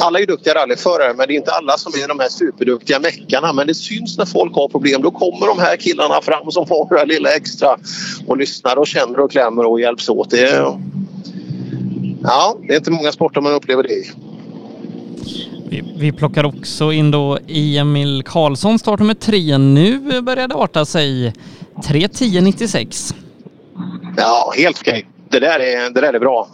[0.00, 3.52] Alla är duktiga rallyförare men det är inte alla som är de här superduktiga meckarna.
[3.52, 5.02] Men det syns när folk har problem.
[5.02, 7.76] Då kommer de här killarna fram som får det här lilla extra
[8.26, 10.30] och lyssnar och känner och klämmer och hjälps åt.
[10.30, 10.80] Det är...
[12.22, 14.10] Ja, det är inte många sporter man upplever det i.
[15.68, 19.58] Vi, vi plockar också in då Emil Karlsson, startnummer tre.
[19.58, 21.32] Nu börjar det arta sig.
[21.82, 23.14] 3.10.96.
[24.16, 25.06] Ja, helt okej.
[25.28, 26.48] Det, där är, det där är bra.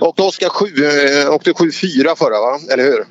[0.00, 2.58] Och Oskar 7, eh, åkte 7-4 förra, va?
[2.72, 3.06] eller hur?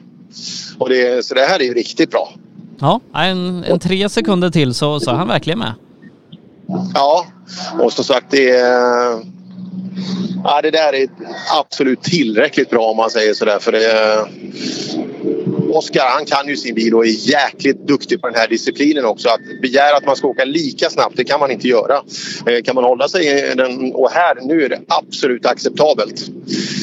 [0.78, 2.34] Och det, så det här är ju riktigt bra.
[2.80, 5.74] Ja, en, en tre sekunder till så, så är han verkligen med.
[6.94, 7.26] Ja,
[7.80, 9.40] och som sagt det är...
[10.44, 11.10] Ja, det där är
[11.60, 13.60] absolut tillräckligt bra om man säger sådär.
[13.60, 14.26] För det,
[15.70, 19.30] Oskar han kan ju sin bil och är jäkligt duktig på den här disciplinen också.
[19.30, 22.02] Att begära att man ska åka lika snabbt, det kan man inte göra.
[22.46, 26.20] Eh, kan man hålla sig i den, och här, nu är det absolut acceptabelt.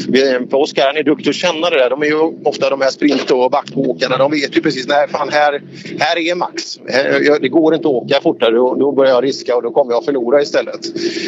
[0.04, 1.90] För eh, Oskar han är duktig att känna det där.
[1.90, 4.16] De är ju ofta de här sprint och backåkarna.
[4.16, 5.62] De vet ju precis, nej fan här,
[5.98, 6.76] här är max.
[6.76, 8.52] Eh, det går inte att åka fortare.
[8.54, 10.80] Då börjar jag riska och då kommer jag förlora istället.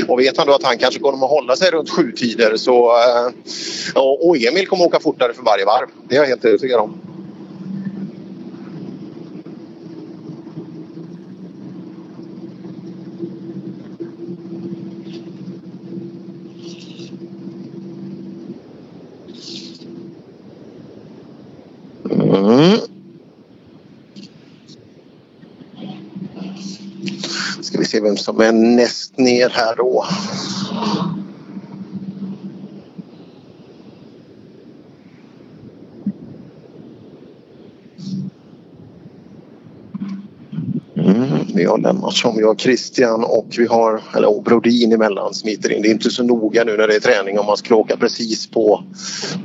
[0.09, 2.91] Och vet han då att han kanske kommer att hålla sig runt sju tider så...
[2.91, 3.33] Eh,
[4.03, 5.87] och Emil kommer att åka fortare för varje varv.
[6.09, 6.99] Det är jag helt övertygad om.
[22.21, 22.79] Mm.
[27.61, 30.05] Ska vi se vem som är näst ner här då.
[41.55, 45.83] Vi har Lennartsson, vi har Christian och vi har eller, Brodin emellan smiter in.
[45.83, 48.47] Det är inte så noga nu när det är träning om man ska åka precis
[48.47, 48.85] på,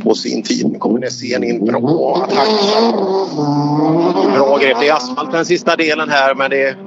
[0.03, 0.71] på sin tid.
[0.71, 2.49] Nu kommer Nässén in bra attack.
[4.35, 4.77] Bra grepp.
[4.80, 6.77] Det är asfalt den sista delen här men det är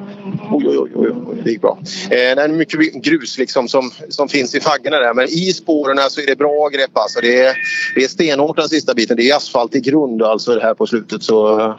[0.51, 1.79] Oj, oj, oj, oj, det gick bra.
[2.05, 5.99] Eh, det är mycket grus liksom som, som finns i faggorna där men i spåren
[6.11, 7.21] så är det bra grepp alltså.
[7.21, 7.57] Det är,
[7.95, 9.17] det är stenhårt den sista biten.
[9.17, 11.75] Det är asfalt i grund alltså det här på slutet så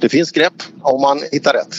[0.00, 1.76] det finns grepp om man hittar rätt.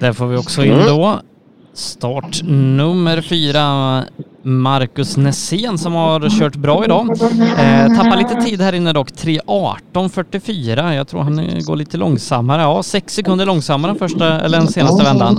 [0.00, 0.86] Där får vi också in Mm.
[0.86, 1.20] då
[1.74, 4.04] start nummer fyra,
[4.42, 7.10] Marcus Nässén som har kört bra idag.
[7.10, 10.94] Eh, tappar lite tid här inne dock, 3.18.44.
[10.94, 11.36] Jag tror han
[11.66, 12.62] går lite långsammare.
[12.62, 15.36] Ja, sex sekunder långsammare första, eller den senaste vändan.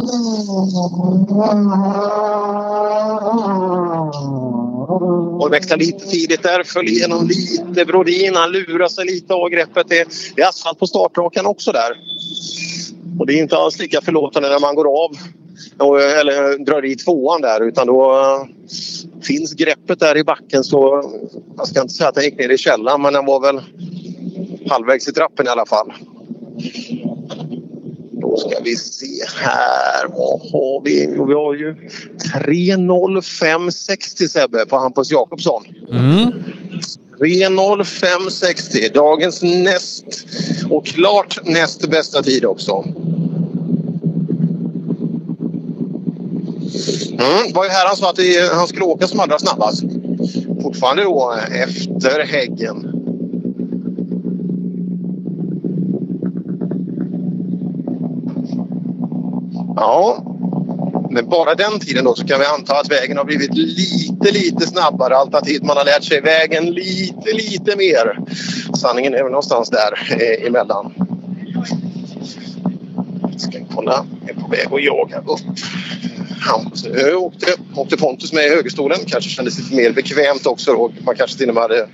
[5.41, 7.85] Och växlar lite tidigt där, föll igenom lite.
[7.85, 9.85] Brodin, han lurar sig lite av greppet.
[9.89, 11.91] Det är, det är asfalt på startrakan också där.
[13.21, 15.11] Och det är inte alls lika förlåtande när man går av
[15.77, 18.43] och, eller drar i tvåan där utan då eh,
[19.21, 21.03] finns greppet där i backen så
[21.57, 23.61] jag ska inte säga att den gick ner i källaren men den var väl
[24.69, 25.93] halvvägs i trappen i alla fall.
[28.11, 30.07] Då ska vi se här.
[30.07, 31.13] Vad har vi?
[31.15, 31.75] Jo, vi har ju
[32.35, 35.63] 3.05.60 Sebbe på Hampus Jakobsson.
[35.91, 36.31] Mm.
[37.21, 38.93] 3.05.60.
[38.93, 40.25] Dagens näst
[40.69, 42.83] och klart näst bästa tid också.
[47.11, 49.83] Mm, var ju här han sa att det, han skulle åka som allra snabbast.
[50.61, 52.87] Fortfarande då efter Häggen.
[59.75, 60.30] Ja,
[61.11, 64.67] men bara den tiden då så kan vi anta att vägen har blivit lite, lite
[64.67, 68.19] snabbare alternativt man har lärt sig vägen lite, lite mer.
[68.77, 70.93] Sanningen är väl någonstans där eh, emellan.
[73.37, 75.39] Ska kolla, jag är på väg att jaga upp.
[76.41, 76.85] Hampus
[77.15, 78.99] åkte, åkte Pontus med i högerstolen.
[79.07, 80.73] Kanske kändes lite mer bekvämt också.
[80.73, 80.91] Då.
[81.05, 81.87] Man kanske till och med hade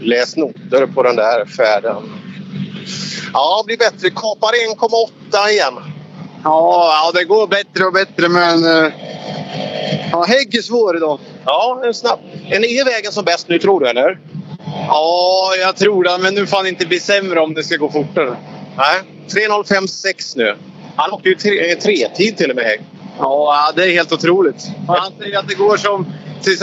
[0.00, 2.02] läst noter på den där färden.
[3.32, 4.10] Ja, blir bättre.
[4.10, 4.52] Kapar
[5.32, 5.91] 1,8 igen.
[6.44, 8.64] Ja, ja, det går bättre och bättre men...
[8.84, 8.92] eh,
[10.12, 11.18] Ja, Hägg är svår idag.
[11.44, 12.18] Ja, en snabb.
[12.50, 14.18] En är vägen som bäst nu tror du eller?
[14.88, 16.18] Ja, jag tror det.
[16.22, 18.36] Men nu får han inte bli sämre om det ska gå fortare.
[18.76, 20.56] Nej, 3.05,6 nu.
[20.96, 22.80] Han åkte ju tre, tretid till och med Hägg.
[23.18, 24.66] Ja, det är helt otroligt.
[24.88, 26.06] Han säger att det går som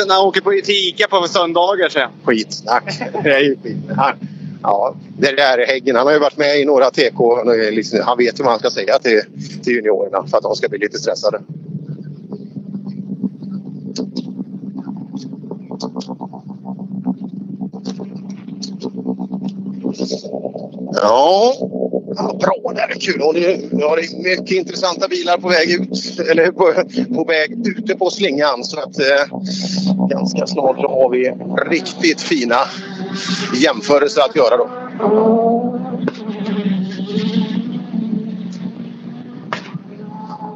[0.08, 1.90] när han åker på Ica på söndagar.
[1.90, 2.00] Så.
[2.26, 3.00] Skitsnack.
[3.24, 4.16] Det är ju skitsnack.
[4.62, 5.96] Ja, det där är Häggen.
[5.96, 7.44] Han har ju varit med i några TK.
[7.72, 9.22] Liksom- han vet ju vad han ska säga till,
[9.64, 11.42] till juniorerna för att de ska bli lite stressade.
[20.94, 21.54] Ja,
[22.40, 23.00] bra där.
[23.00, 23.22] Kul.
[23.22, 23.36] Och
[23.72, 26.20] nu har det mycket intressanta bilar på väg ut.
[26.32, 26.74] Eller på,
[27.16, 28.64] på väg ute på slingan.
[28.64, 29.38] Så att eh,
[30.10, 31.34] ganska snart så har vi
[31.70, 32.56] riktigt fina
[33.56, 34.70] jämförelser att göra då.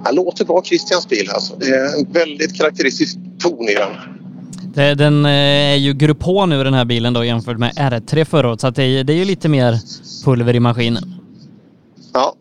[0.06, 1.56] Det låter bra Christians bil alltså.
[1.56, 3.90] Det är en väldigt karaktäristisk ton i den.
[4.74, 5.32] Det- Den eh,
[5.72, 8.70] är ju Grupp H nu den här bilen då jämfört med R3 förra året så
[8.70, 9.80] det, är- det ju lite mer
[10.26, 11.16] pulver i maskinen.
[12.14, 12.36] Ja.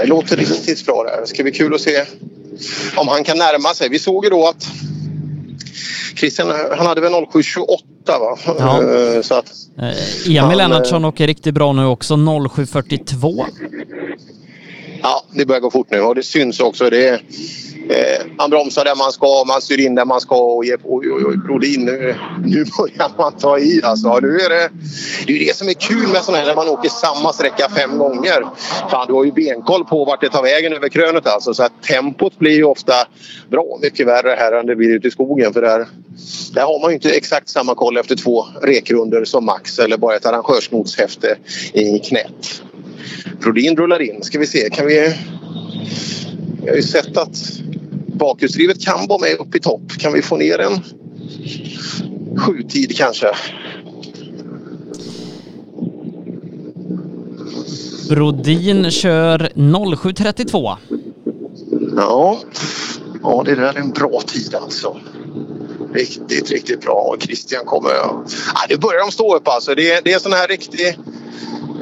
[0.00, 1.20] Det låter riktigt bra där.
[1.20, 2.04] Det ska bli kul att se
[2.96, 3.88] om han kan närma sig.
[3.88, 4.68] Vi såg ju då att
[6.16, 8.38] Christian han hade väl 0728 va?
[8.58, 8.82] Ja.
[8.82, 13.44] Eh, Så att, Eh, Emil Han, Lennartsson åker riktigt bra nu också, 07.42
[15.02, 16.90] ja, det börjar gå fort nu och det syns också.
[16.90, 17.08] Det
[17.88, 20.94] eh, man bromsar där man ska, man styr in där man ska och ger på.
[20.94, 22.14] Oj, oj, oj, Brodin, nu,
[22.44, 24.18] nu börjar man ta i alltså.
[24.18, 24.70] Nu är det,
[25.26, 27.68] det är ju det som är kul med sådana här när man åker samma sträcka
[27.68, 28.46] fem gånger.
[28.90, 31.54] Fan, du har ju benkoll på vart det tar vägen över krönet alltså.
[31.54, 32.94] Så att tempot blir ju ofta
[33.50, 35.52] bra mycket värre här än det blir ute i skogen.
[35.52, 35.86] För där,
[36.54, 40.16] där har man ju inte exakt samma koll efter två rekrunder som Max eller bara
[40.16, 41.36] ett arrangörsnotshäfte
[41.72, 42.62] i knät.
[43.40, 44.22] Brodin rullar in.
[44.22, 45.14] Ska vi se, kan vi...
[46.62, 47.52] Vi har ju sett att
[48.14, 49.92] bakhjulsdrivet kan vara med upp i topp.
[49.98, 50.80] Kan vi få ner en
[52.38, 53.26] sjutid kanske?
[58.08, 60.76] Brodin kör 07.32.
[61.96, 62.38] Ja.
[63.22, 64.96] ja, det där är en bra tid alltså.
[65.94, 66.94] Riktigt, riktigt bra.
[67.16, 67.90] Och Christian kommer...
[67.90, 68.24] Ja,
[68.68, 69.74] det börjar de stå upp alltså.
[69.74, 70.98] Det, är- det är sån här riktig...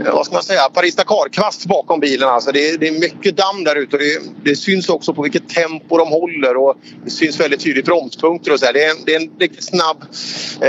[0.07, 0.61] Eh, vad ska man säga?
[0.75, 2.29] Paris Dakar-kvast bakom bilen.
[2.29, 3.97] Alltså det, är- det är mycket damm där ute.
[3.97, 4.21] och Det,
[4.51, 6.57] det syns också på vilket tempo de håller.
[6.57, 8.73] Och det syns väldigt tydligt bromspunkter och så här.
[8.73, 10.05] Det, är, en- det är en riktigt snabb...
[10.61, 10.69] Eh,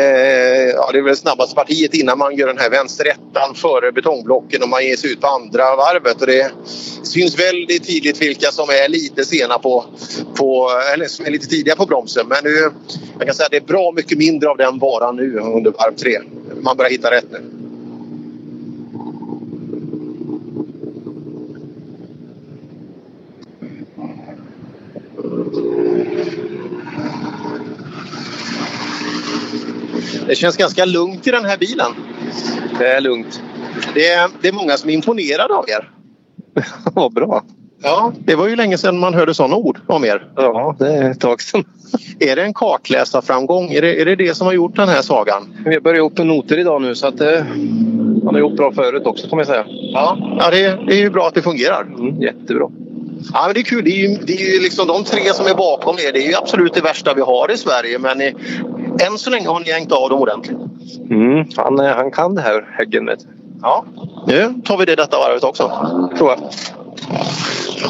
[0.76, 4.70] ja, det är väl snabbaste partiet innan man gör den här vänsterettan före betongblocken och
[4.70, 6.22] man ger sig ut på andra varvet.
[6.22, 6.52] Och det
[7.04, 9.86] syns väldigt tydligt vilka som är lite sena på,
[10.36, 12.28] på eller som är lite tidiga på bromsen.
[12.28, 12.72] Men nu,
[13.18, 15.96] jag kan säga att det är bra mycket mindre av den varan nu under varv
[15.96, 16.20] tre.
[16.62, 17.61] Man börjar hitta rätt nu.
[30.32, 31.92] Det känns ganska lugnt i den här bilen.
[32.80, 33.42] Det är lugnt.
[33.94, 35.90] Det är, det är många som är imponerade av er.
[36.94, 37.44] Vad bra.
[37.84, 40.28] Ja, det var ju länge sedan man hörde sådana ord om er.
[40.36, 41.64] Ja, det är ett tag sedan.
[42.20, 43.72] Är det en kartläsarframgång?
[43.72, 45.54] Är det, är det det som har gjort den här sagan?
[45.66, 47.46] Vi har börjat ihop med noter idag nu så att det,
[48.26, 49.66] han har gjort bra förut också kan man säga.
[49.68, 51.82] Ja, ja det, det är ju bra att det fungerar.
[51.82, 52.70] Mm, jättebra.
[53.34, 53.84] Ja, men det är kul.
[53.84, 56.12] Det är ju, det är ju liksom de tre som är bakom er.
[56.14, 58.00] Det är ju absolut det värsta vi har i Sverige.
[58.00, 58.36] Men ni,
[59.08, 60.58] än så länge har ni hängt av dem ordentligt.
[61.10, 63.06] Mm, han, eh, han kan det här, Häggen.
[63.06, 63.20] Vet.
[63.62, 63.86] Ja,
[64.28, 65.72] nu tar vi det detta varvet också.
[66.18, 66.40] Tror jag.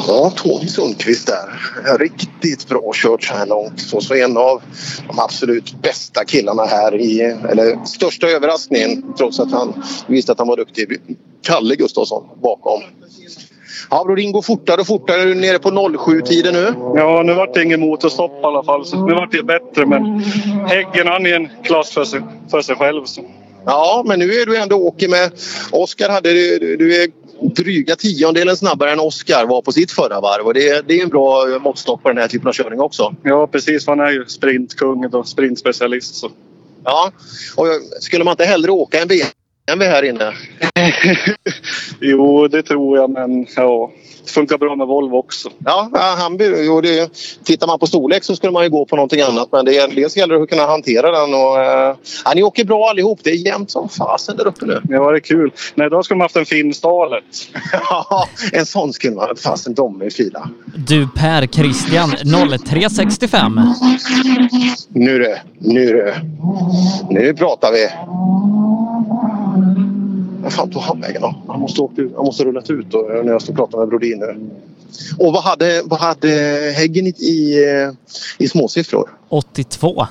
[0.08, 1.98] Ja, Tony Sundqvist där.
[1.98, 3.80] Riktigt bra kört så här långt.
[3.80, 4.62] Så, så en av
[5.08, 7.20] de absolut bästa killarna här i,
[7.50, 11.00] eller största överraskningen trots att han visste att han var duktig.
[11.42, 12.82] Kalle Gustafsson bakom.
[13.90, 15.22] Ja, Brodin går fortare och fortare.
[15.22, 16.74] Är du nere på 07-tiden nu?
[16.96, 18.86] Ja, nu vart det ingen motorstopp i alla fall.
[18.86, 19.86] Så nu vart det bättre.
[19.86, 20.18] Men
[20.66, 22.20] Häggen han är en klass för sig,
[22.50, 23.04] för sig själv.
[23.04, 23.24] Så.
[23.66, 25.32] Ja, men nu är du ändå åker med...
[25.70, 26.32] Oskar hade...
[26.32, 27.08] Du, du är
[27.42, 30.46] dryga tiondelen snabbare än Oskar var på sitt förra varv.
[30.46, 33.14] Och det, det är en bra måttstock på den här typen av körning också.
[33.22, 33.86] Ja, precis.
[33.86, 36.14] Han är ju sprintkung och sprintspecialist.
[36.14, 36.30] Så.
[36.84, 37.12] Ja,
[37.56, 37.66] och
[38.00, 39.08] skulle man inte hellre åka en
[39.66, 40.32] BMW här inne?
[42.00, 43.90] jo, det tror jag, men ja,
[44.24, 45.50] det funkar bra med Volvo också.
[45.64, 47.10] Ja, han, jo, det,
[47.44, 49.48] tittar man på storlek så skulle man ju gå på någonting annat.
[49.52, 51.34] Men det, dels gäller det att kunna hantera den.
[51.34, 53.20] Och, eh, ja, ni åker bra allihop.
[53.22, 54.80] Det är jämnt som fasen där uppe nu.
[54.88, 55.52] Ja, det är kul.
[55.74, 57.24] Nej, idag skulle man haft en fin stalet.
[57.72, 60.50] ja, en sån skulle man fasen de är fina.
[60.86, 62.10] Du Per Christian
[62.58, 63.60] 0365.
[64.88, 66.14] Nu du, nu du.
[67.10, 67.88] Nu pratar vi.
[70.52, 71.34] Vad fan tog han vägen då?
[71.48, 73.88] Han måste, åkt ut, han måste rullat ut då, när jag stod och pratade med
[73.88, 74.50] Brodin nu.
[75.18, 76.28] Och vad hade, vad hade
[76.76, 77.64] Häggen i, i,
[78.38, 79.10] i småsiffror?
[79.28, 80.06] 82.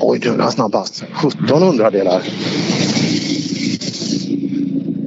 [0.00, 1.04] Oj, du är snabbast.
[1.12, 2.22] 17 hundradelar.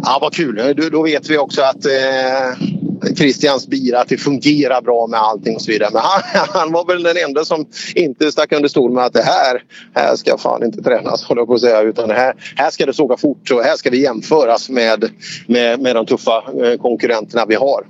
[0.03, 0.75] Ja, vad kul.
[0.77, 2.67] Då, då vet vi också att eh,
[3.15, 5.89] Christians bil, att det fungerar bra med allting och så vidare.
[5.93, 7.65] Men han, han var väl den enda som
[7.95, 9.63] inte stack under stol med att det här,
[9.93, 11.81] här ska fan inte tränas, håller jag på att säga.
[11.81, 15.11] Utan här, här ska det såga fort och här ska vi jämföras med,
[15.47, 17.85] med, med de tuffa eh, konkurrenterna vi har.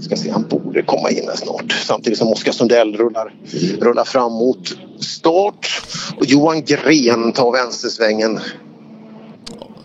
[0.00, 1.72] Ska se, han borde komma in här snart.
[1.72, 3.34] Samtidigt som Oskar Sundell rullar,
[3.80, 5.82] rullar fram mot start.
[6.16, 8.40] Och Johan Gren tar vänstersvängen.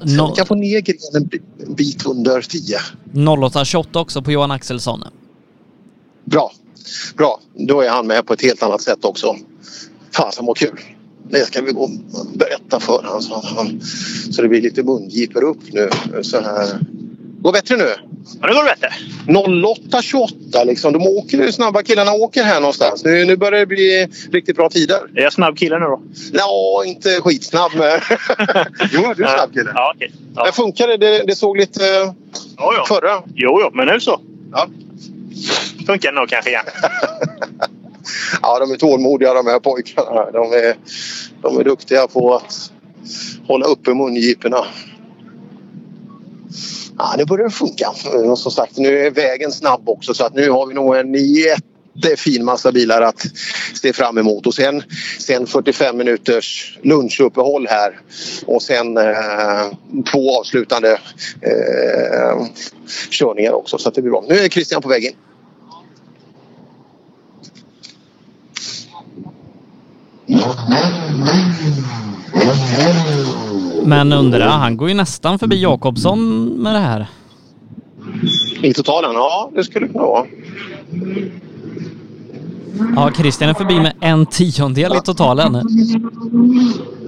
[0.06, 2.78] No kan få ner Gren en bit under 10.
[3.14, 5.04] 08.28 också på Johan Axelsson.
[6.26, 6.52] Bra.
[7.18, 7.40] Bra.
[7.54, 9.36] Då är han med på ett helt annat sätt också.
[10.12, 10.80] Fasen vad kul.
[11.30, 11.92] Det ska vi gå och
[12.34, 13.82] berätta för honom så, han,
[14.32, 15.90] så det blir lite mungiper upp nu.
[16.22, 16.80] Så här.
[17.46, 17.96] Går bättre nu?
[18.42, 18.90] Ja, det går bättre.
[19.28, 20.94] 08.28 liksom.
[20.94, 23.04] De åker, snabba killarna åker här någonstans.
[23.04, 25.00] Nu, nu börjar det bli riktigt bra tider.
[25.16, 26.02] Är jag snabb kille nu då?
[26.34, 28.00] Ja, inte skitsnabb men...
[28.92, 29.72] jo, du är snabb kille.
[29.76, 30.10] Ja, okay.
[30.36, 30.44] ja.
[30.44, 30.98] Men funkar det?
[30.98, 31.84] Det, det såg lite
[32.58, 32.86] ja, ja.
[32.88, 33.24] förra.
[33.36, 34.22] Jo, jo, men nu så.
[34.52, 34.68] Ja.
[35.88, 36.66] Funkar det nog kanske igen.
[38.42, 40.32] ja, de är tålmodiga de här pojkarna.
[40.32, 40.76] De är,
[41.42, 42.72] de är duktiga på att
[43.48, 44.66] hålla uppe mungiporna.
[46.98, 47.94] Ja, nu börjar det funka.
[48.32, 51.14] Och som sagt, nu är vägen snabb också så att nu har vi nog en
[51.14, 53.26] jättefin massa bilar att
[53.82, 54.48] se fram emot.
[54.48, 54.84] Och sen,
[55.20, 58.00] sen 45 minuters lunchuppehåll här
[58.46, 59.72] och sen eh,
[60.12, 60.92] två avslutande
[61.42, 62.46] eh,
[63.10, 64.24] körningar också så att det blir bra.
[64.30, 65.16] Nu är Christian på väg in.
[73.84, 77.08] Men undrar, han går ju nästan förbi Jakobsson med det här.
[78.62, 79.12] I totalen?
[79.14, 80.26] Ja, det skulle kunna vara.
[82.96, 85.62] Ja, Christian är förbi med en tiondel i totalen.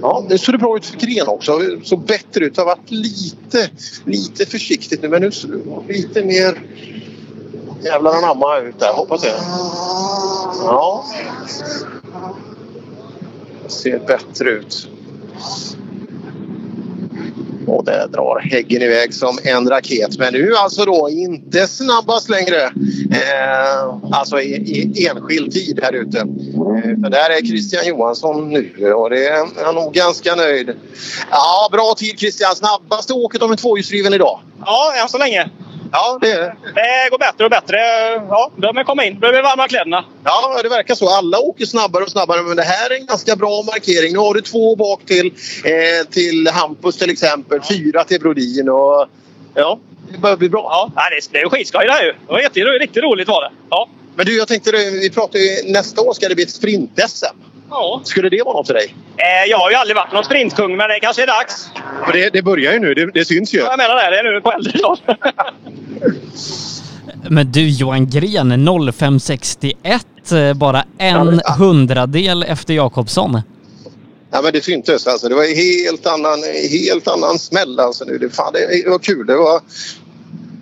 [0.02, 1.58] Ja, det såg bra ut för Gren också.
[1.58, 2.54] Det såg bättre ut.
[2.54, 3.70] Det har varit lite,
[4.04, 6.58] lite försiktigt nu, men nu det lite mer
[7.84, 9.34] jävlar anamma ut där, hoppas jag.
[10.64, 11.04] Ja.
[13.64, 14.88] Det ser bättre ut.
[17.66, 20.18] Och där drar Häggen iväg som en raket.
[20.18, 22.62] Men nu alltså då inte snabbast längre.
[23.12, 24.54] Eh, alltså i,
[24.96, 26.18] i enskild tid här ute.
[26.18, 30.70] Eh, utan där är Christian Johansson nu och det är han nog ganska nöjd.
[31.30, 32.56] Ja, bra tid Christian.
[32.56, 34.40] Snabbaste åket om en tvåhjulsdriven idag.
[34.66, 35.50] Ja, än så länge.
[35.92, 37.10] Ja, det är det.
[37.10, 37.76] går bättre och bättre.
[38.28, 39.18] Ja, behöver komma in.
[39.18, 40.04] Behöver värma kläderna.
[40.24, 41.08] Ja, det verkar så.
[41.08, 42.42] Alla åker snabbare och snabbare.
[42.42, 44.12] Men det här är en ganska bra markering.
[44.12, 45.26] Nu har du två bak till,
[45.64, 47.60] eh, till Hampus till exempel.
[47.62, 48.68] Fyra till Brodin.
[48.68, 49.06] Och,
[49.54, 49.78] ja,
[50.12, 50.90] det börjar bli bra.
[50.96, 52.12] Ja, det är skitskoj det här ju.
[52.12, 53.50] Det var jätte, riktigt roligt var det.
[53.70, 53.88] Ja.
[54.14, 57.34] Men du, jag tänkte vi pratar ju nästa år ska det bli ett sprint-SM.
[57.70, 58.00] Ja.
[58.04, 58.94] Skulle det vara något för dig?
[59.16, 61.68] Eh, jag har ju aldrig varit någon sprintkung, men det kanske är dags.
[62.06, 62.94] För det, det börjar ju nu.
[62.94, 63.58] Det, det syns ju.
[63.58, 64.10] Ja, Jag menar det.
[64.10, 65.18] Det är nu på äldre dagar.
[67.30, 73.40] Men du Johan Gren, 0561, eh, bara en hundradel efter Jakobsson.
[74.30, 75.06] Ja, men det syntes.
[75.06, 75.28] Alltså.
[75.28, 76.38] Det var en helt annan,
[76.70, 77.80] helt annan smäll.
[77.80, 78.18] Alltså, nu.
[78.18, 79.26] Det, fan, det var kul.
[79.26, 79.60] Det var...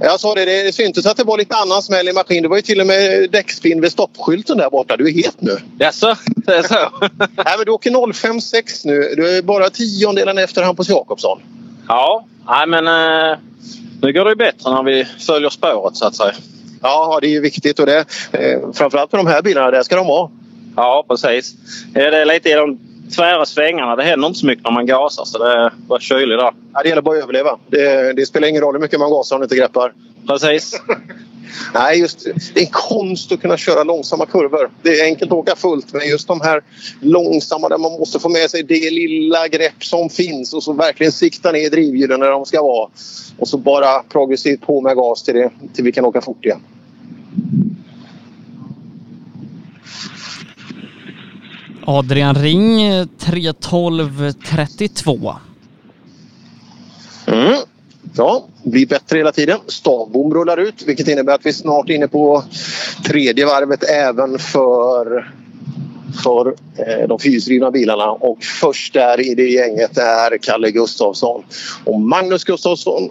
[0.01, 2.43] Jag sa det, det, det syntes att det var lite annan smäll i maskin.
[2.43, 4.97] Det var ju till och med däckspinn vid stoppskylten där borta.
[4.97, 5.57] Du är het nu.
[5.79, 6.17] Jaså?
[6.37, 6.75] Det är så?
[7.19, 9.15] Nej, men du åker 0,56 nu.
[9.17, 11.41] Du är bara tiondelen efter Hampus Jakobsson.
[11.89, 13.39] Ja, nej men eh,
[14.03, 16.33] nu går det ju bättre när vi följer spåret så att säga.
[16.83, 19.97] Ja, det är ju viktigt och det, eh, framförallt på de här bilarna, där ska
[19.97, 20.31] de vara.
[20.77, 21.55] Ja, precis.
[21.93, 22.79] Det är lite i de
[23.15, 23.97] tvära svängarna.
[23.97, 26.53] Det händer inte så mycket när man gasar så det bara kyligt där.
[26.73, 27.59] Ja, det gäller bara att överleva.
[27.67, 29.93] Det, det spelar ingen roll hur mycket man gasar om det inte greppar.
[30.27, 30.81] Precis.
[31.75, 34.71] Nej, just det är en konst att kunna köra långsamma kurvor.
[34.83, 36.63] Det är enkelt att åka fullt, men just de här
[37.01, 41.13] långsamma där man måste få med sig det lilla grepp som finns och så verkligen
[41.13, 42.91] sikta ner drivhjulen där de ska vara.
[43.39, 46.61] Och så bara progressivt på med gas till, det, till vi kan åka fort igen.
[51.89, 55.35] Adrian Ring, 3.12.32.
[57.27, 57.55] Mm.
[58.17, 59.59] Ja, blir bättre hela tiden.
[59.67, 62.45] Stavbom rullar ut vilket innebär att vi snart är inne på
[63.05, 65.33] tredje varvet även för,
[66.23, 68.11] för eh, de fyrhjulsdrivna bilarna.
[68.11, 71.45] Och först där i det gänget är Kalle Gustafsson.
[71.85, 73.11] Och Magnus Gustafsson...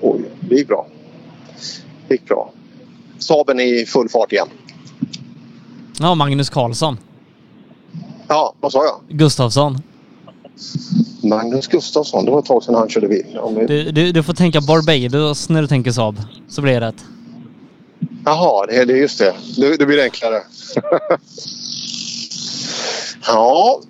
[0.00, 0.86] Oj, det gick bra.
[2.08, 2.52] Det gick bra.
[3.18, 4.48] Saben är i full fart igen.
[6.00, 6.98] Ja, Magnus Karlsson.
[8.28, 9.00] Ja, vad sa jag?
[9.18, 9.78] Gustafsson.
[11.22, 13.24] Magnus Gustafsson, det var ett tag sedan han körde bil.
[13.58, 17.04] Vi- Du, du, du får tänka Barbados när du tänker Saab, så blir det rätt.
[18.24, 19.34] Jaha, det är just det.
[19.56, 20.42] Det, det blir enklare.
[23.26, 23.80] ja.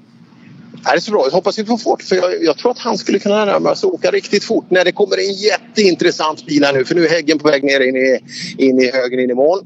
[0.84, 1.24] Det är så bra.
[1.24, 2.02] Jag hoppas vi får fort.
[2.02, 4.84] För jag, jag tror att han skulle kunna närma sig och åka riktigt fort när
[4.84, 6.84] det kommer en jätteintressant bil här nu.
[6.84, 8.18] För nu är Häggen på väg ner in i,
[8.58, 9.60] in i högen in i mål.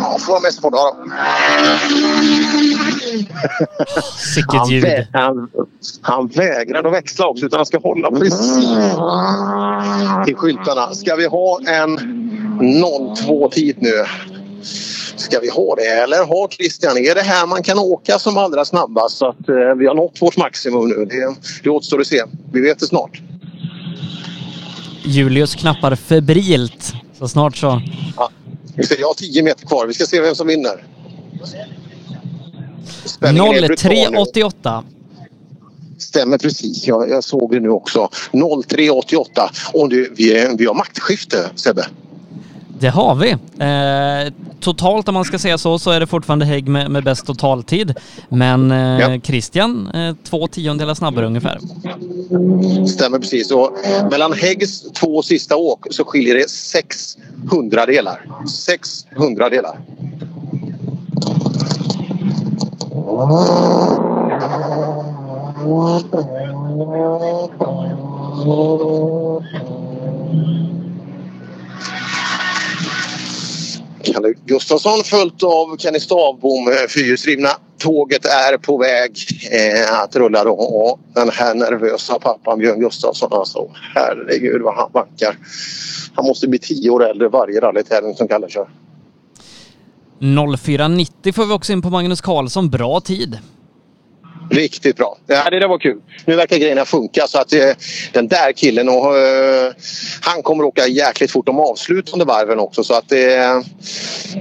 [0.00, 0.74] Ja, får vara med så fort.
[0.76, 1.10] Ja, då.
[4.34, 4.84] Sicket han, ljud.
[4.84, 5.48] vä- han,
[6.02, 8.66] han vägrar att växla också utan han ska hålla precis
[10.26, 10.94] till skyltarna.
[10.94, 11.98] Ska vi ha en
[12.60, 14.04] 02-tid nu?
[15.16, 16.96] Ska vi ha det eller har Christian?
[16.96, 19.16] Är det här man kan åka som allra snabbast?
[19.16, 21.04] Så att, eh, vi har nått vårt maximum nu.
[21.04, 22.22] Det, det återstår att se.
[22.52, 23.20] Vi vet det snart.
[25.04, 26.92] Julius knappar febrilt.
[27.18, 27.80] Så snart så...
[28.16, 28.30] Ja.
[28.78, 29.86] Just det, Jag har 10 meter kvar.
[29.86, 30.84] Vi ska se vem som vinner.
[33.04, 34.18] Spänningen är brutal nu.
[34.18, 34.82] 03.88.
[35.98, 36.86] Stämmer precis.
[36.86, 38.08] Jag, jag såg det nu också.
[38.32, 39.24] 03.88.
[39.72, 41.86] Och du, vi, vi har maktskifte, Sebbe.
[42.80, 43.30] Det har vi.
[43.30, 47.26] Eh, totalt om man ska säga så, så är det fortfarande Hägg med, med bäst
[47.26, 47.94] totaltid.
[48.28, 51.58] Men eh, Christian, eh, två tiondelar snabbare ungefär.
[52.86, 53.50] Stämmer precis.
[53.50, 53.72] Och
[54.10, 58.26] mellan Häggs två sista åk så skiljer det 600 delar.
[58.48, 59.78] 600 delar.
[74.12, 77.48] Kalle Gustafsson följt av Kenny Stavbom, eh, fyrhjulsdrivna.
[77.78, 79.10] Tåget är på väg
[79.52, 80.52] eh, att rulla då.
[80.52, 83.70] Och den här nervösa pappan Björn Gustafsson alltså.
[83.94, 85.36] Herregud vad han bankar.
[86.14, 88.68] Han måste bli tio år äldre varje rallytävling som Kalle kör.
[90.20, 92.70] 04.90 får vi också in på Magnus Karlsson.
[92.70, 93.38] Bra tid.
[94.50, 95.18] Riktigt bra.
[95.26, 96.00] Ja, det där var kul.
[96.24, 97.70] Nu verkar grejerna funka så att eh,
[98.12, 99.72] den där killen och, eh,
[100.20, 103.18] han kommer åka jäkligt fort de avslutande varven också så att eh,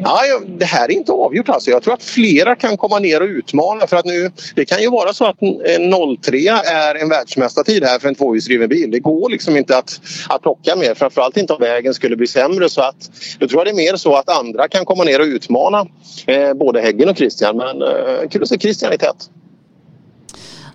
[0.04, 1.72] ja, det här är inte avgjort alltså.
[1.72, 4.90] Jag tror att flera kan komma ner och utmana för att nu det kan ju
[4.90, 8.92] vara så att en 03 är en världsmästartid här för en tvåhjulsdriven bil.
[8.92, 12.70] Det går liksom inte att, att plocka mer framförallt inte om vägen skulle bli sämre
[12.70, 15.26] så att då tror jag det är mer så att andra kan komma ner och
[15.26, 15.88] utmana
[16.26, 19.30] eh, både Häggen och Christian men eh, kul att se Christian i tätt.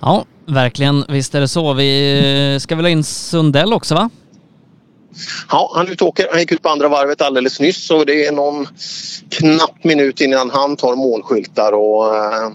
[0.03, 1.05] Ja, verkligen.
[1.09, 1.73] Visst är det så.
[1.73, 4.11] Vi ska väl ha in Sundell också va?
[5.51, 6.29] Ja, han utåker.
[6.31, 8.67] Han gick ut på andra varvet alldeles nyss så det är någon
[9.31, 12.51] knapp minut innan han tar målskyltar och eh,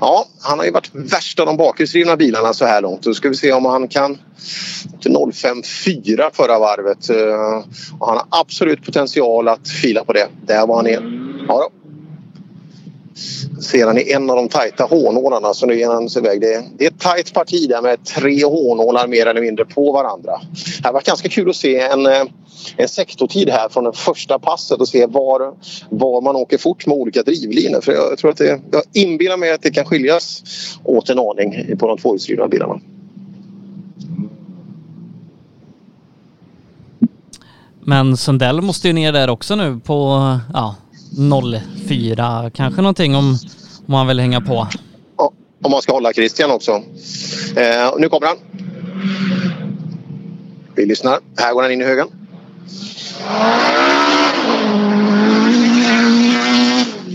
[0.00, 3.02] ja, han har ju varit värst av de bakhjulsdrivna bilarna så här långt.
[3.02, 4.18] Då ska vi se om han kan
[5.00, 7.10] till 0,54 förra varvet.
[7.10, 10.28] Eh, och han har absolut potential att fila på det.
[10.46, 11.34] Där var han igen.
[11.48, 11.77] Ja då
[13.60, 16.40] ser han i en av de tajta hårnålarna så nu ger han sig iväg.
[16.40, 19.92] Det är, det är ett tajt parti där med tre hårnålar mer eller mindre på
[19.92, 20.40] varandra.
[20.82, 22.24] Det har varit ganska kul att se en, eh,
[22.76, 25.54] en sektortid här från det första passet och se var,
[25.90, 27.80] var man åker fort med olika drivlinor.
[27.80, 30.42] För jag, tror att det, jag inbillar mig att det kan skiljas
[30.84, 32.80] åt en aning på de tvåhjulsdrivna bilarna.
[37.88, 39.94] Men Sundell måste ju ner där också nu på
[40.52, 40.74] ja,
[41.88, 43.36] 04 kanske någonting om,
[43.86, 44.66] om han vill hänga på.
[45.62, 46.72] Om man ska hålla Christian också.
[47.56, 48.36] Eh, nu kommer han.
[50.74, 51.18] Vi lyssnar.
[51.36, 52.08] Här går han in i högen.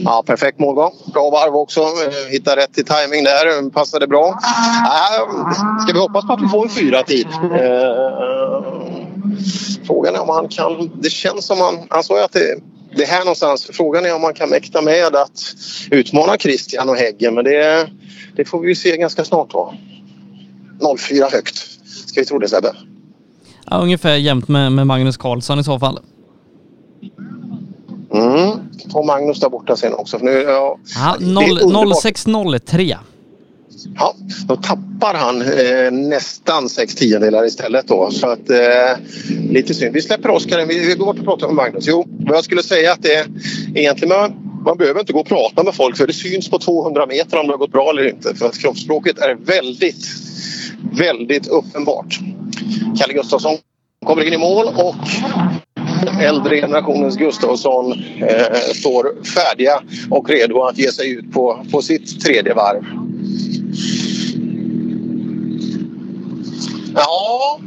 [0.05, 0.91] Ja, perfekt målgång.
[1.13, 1.79] Bra varv också.
[1.81, 3.69] Eh, Hittade rätt i timing där.
[3.69, 4.27] Passade bra.
[4.27, 7.27] Äh, ska vi hoppas på att vi får en fyra tid?
[7.33, 8.63] Eh,
[9.87, 10.91] frågan är om han kan...
[11.01, 11.77] Det känns som han...
[11.89, 12.59] Han sa ju att det,
[12.95, 13.69] det är här någonstans.
[13.73, 15.55] Frågan är om man kan mäkta med att
[15.91, 17.35] utmana Christian och Häggen.
[17.35, 17.89] Men det,
[18.35, 19.73] det får vi ju se ganska snart då.
[20.97, 21.55] 04 högt.
[22.07, 22.75] Ska vi tro det Sebbe?
[23.69, 25.99] Ja, ungefär jämnt med, med Magnus Karlsson i så fall.
[28.13, 28.59] Mm.
[28.93, 30.19] Och Magnus där borta sen också.
[30.19, 32.03] För nu, ja, Ja, det är underbart.
[32.15, 32.97] 0603.
[33.95, 34.15] Ja,
[34.47, 38.11] då tappar han eh, nästan sex tiondelar istället då.
[38.11, 38.57] Så att eh,
[39.49, 39.93] lite synd.
[39.93, 40.65] Vi släpper Oskar.
[40.65, 41.85] Vi, vi går bort och pratar med Magnus.
[41.87, 43.27] Jo, vad jag skulle säga att det är
[43.75, 44.33] egentligen man,
[44.65, 47.47] man behöver inte gå och prata med folk för det syns på 200 meter om
[47.47, 48.35] det har gått bra eller inte.
[48.35, 50.05] För att kroppsspråket är väldigt,
[50.97, 52.19] väldigt uppenbart.
[52.99, 53.57] Kalle Gustafsson
[54.05, 54.95] kommer in i mål och
[56.21, 62.21] äldre generationens Gustafsson eh, står färdiga och redo att ge sig ut på, på sitt
[62.21, 62.83] tredje varv.
[66.95, 67.59] Ja,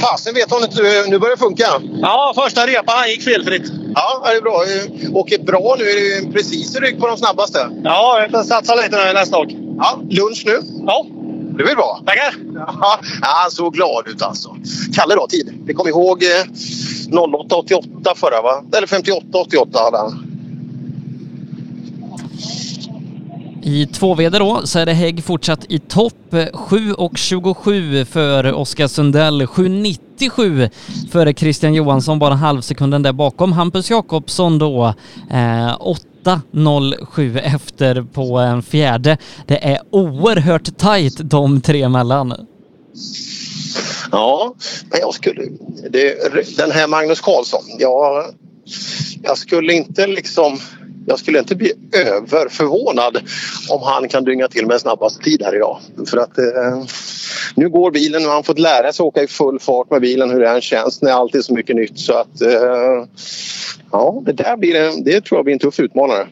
[0.00, 0.82] fasen vet hon inte.
[1.08, 1.66] Nu börjar det funka.
[2.02, 3.72] Ja, första repan gick felfritt.
[3.94, 4.62] Ja, det är bra.
[4.64, 5.84] Eh, Åker bra nu.
[5.84, 7.70] Är det precis i rygg på de snabbaste.
[7.84, 9.46] Ja, jag får satsa lite nu nästa år.
[9.78, 10.60] Ja, lunch nu.
[10.86, 11.06] Ja.
[11.56, 12.00] Det blir bra.
[12.06, 12.34] Tackar.
[12.80, 14.56] Ja, han såg glad ut alltså.
[14.94, 15.52] Kalle då, tid?
[15.66, 18.62] Vi kommer ihåg eh, 08.88 förra va?
[18.76, 20.29] Eller 58.88 hade han.
[23.70, 26.14] I tvåväder då så är det Hägg fortsatt i topp.
[26.30, 30.70] 7.27 för Oskar Sundell, 7.97
[31.12, 33.52] för Christian Johansson, bara halvsekunden där bakom.
[33.52, 34.94] Hampus Jakobsson då
[35.30, 35.78] eh,
[36.24, 39.18] 8.07 efter på en fjärde.
[39.46, 42.46] Det är oerhört tajt de tre emellan.
[44.12, 44.54] Ja,
[44.90, 45.42] men jag skulle...
[45.90, 47.62] Det, den här Magnus Karlsson.
[47.78, 48.24] Jag,
[49.22, 50.58] jag skulle inte liksom...
[51.06, 53.16] Jag skulle inte bli överförvånad
[53.70, 55.78] om han kan dynga till med en snabbast tid här idag.
[56.06, 56.84] För att eh,
[57.54, 60.40] nu går bilen och han fått lära sig åka i full fart med bilen hur
[60.40, 61.98] den känns när allt är så mycket nytt.
[61.98, 63.06] Så att eh,
[63.92, 66.28] ja, det där blir en, det tror jag blir en tuff utmanare.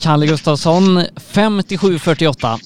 [0.00, 2.58] Kalle Gustafsson 57.48.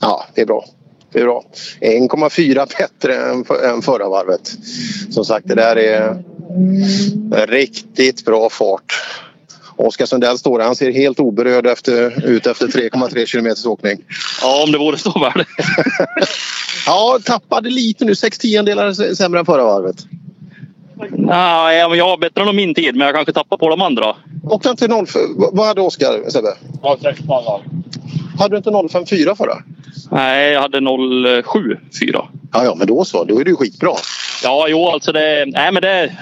[0.00, 0.64] Ja, det är bra.
[1.12, 1.44] Det är bra.
[1.80, 4.52] 1,4 bättre än, för, än förra varvet.
[5.10, 6.22] Som sagt, det där är
[7.46, 9.02] riktigt bra fart.
[9.76, 10.60] Oskar Sundell står.
[10.60, 14.04] Han ser helt oberörd efter, ut efter 3,3 kilometers åkning.
[14.42, 15.44] Ja, om det vore så väl.
[16.86, 18.14] ja, tappade lite nu.
[18.14, 19.96] 6 tiondelar sämre än förra varvet.
[21.10, 24.16] Nej, men jag har bättre än min tid, men jag kanske tappar på de andra.
[24.64, 25.06] Han till 0,
[25.52, 26.48] vad hade Oskar, Sebbe?
[26.82, 27.26] Ja, 16
[28.38, 29.62] Hade du inte 0,54 förra?
[30.10, 32.26] Nej, jag hade 07,4.
[32.52, 33.24] Ja, ja, men då så.
[33.24, 33.92] Då är det ju skitbra.
[34.42, 36.12] Ja, jo, alltså det, nej, men det,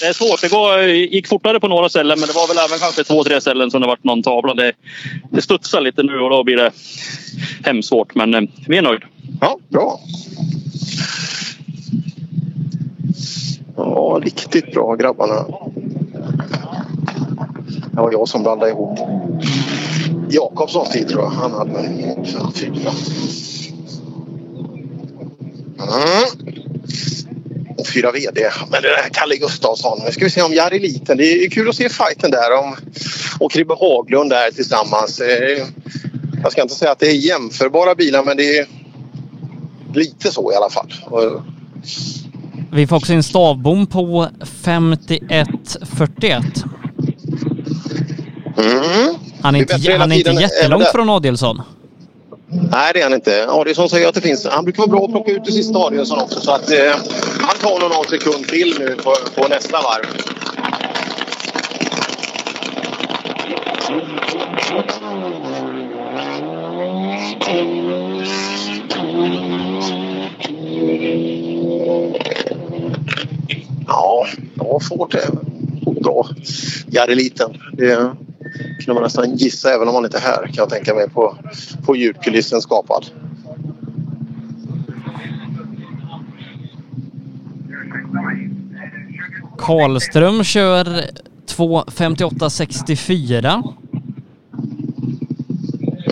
[0.00, 0.40] det är svårt.
[0.40, 3.40] Det går, gick fortare på några ställen, men det var väl även kanske två, tre
[3.40, 4.54] ställen som det varit någon tavla.
[4.54, 4.72] Det,
[5.30, 6.70] det studsar lite nu och då blir det
[7.64, 9.06] hemskt svårt, men eh, vi är nöjda.
[9.40, 10.00] Ja, bra.
[13.76, 15.44] Ja, riktigt bra grabbarna.
[17.92, 18.98] Det var jag som blandade ihop
[20.30, 21.30] Jakobssons tid tror jag.
[21.30, 21.88] Han hade väl
[22.54, 22.92] fyra.
[25.78, 26.52] Mm.
[27.94, 28.50] Fyra VD.
[28.70, 30.00] Men det där Kalle Gustafsson.
[30.04, 31.16] Nu ska vi se om Jari Liten.
[31.16, 32.58] Det är kul att se fighten där.
[32.58, 32.76] Om,
[33.40, 35.20] och Kribbe Haglund där tillsammans.
[35.20, 35.66] Eh,
[36.42, 38.66] Jag ska inte säga att det är jämförbara bilar men det är
[39.94, 40.92] lite så i alla fall.
[42.72, 44.28] Vi får också en stavbom på
[44.64, 46.42] 51.41.
[48.56, 49.14] Mm.
[49.42, 51.62] Han är inte, han är inte jättelångt från Adielsson.
[52.52, 53.46] Nej, det är han inte.
[53.48, 54.46] Adielsson säger att det finns.
[54.46, 56.40] Han brukar vara bra att plocka ut det sista Adielsson också.
[56.40, 56.92] Så att, eh,
[57.40, 60.06] han tar nog någon sekund till nu på, på nästa varv.
[73.86, 75.14] Ja, bra fart.
[75.14, 75.52] är-
[76.00, 76.26] Bra
[76.90, 77.50] Jareliten.
[77.72, 78.10] Det
[78.84, 81.36] kan man nästan gissa även om man inte är här kan jag tänka mig på,
[81.86, 83.06] på ljudkulissen skapad.
[89.58, 90.84] Karlström kör
[91.46, 93.62] 2.58.64.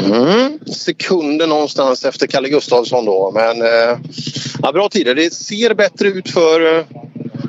[0.05, 0.59] Mm.
[0.67, 3.33] Sekunder någonstans efter Kalle Gustafsson då.
[3.35, 3.99] Men eh,
[4.63, 5.15] ja, bra tider.
[5.15, 6.85] Det ser bättre ut för eh,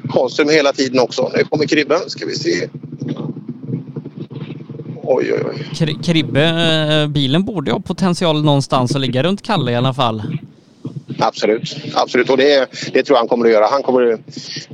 [0.09, 1.31] Karlström hela tiden också.
[1.37, 1.99] Nu kommer Kribben.
[2.07, 2.69] Ska vi se.
[5.13, 5.67] Oj, oj, oj.
[5.73, 10.23] Kri- Kribbe, eh, bilen borde ha potential någonstans att ligga runt Kalle i alla fall.
[11.19, 12.29] Absolut, absolut.
[12.29, 13.67] Och det, det tror jag han kommer att göra.
[13.71, 14.17] Han kommer,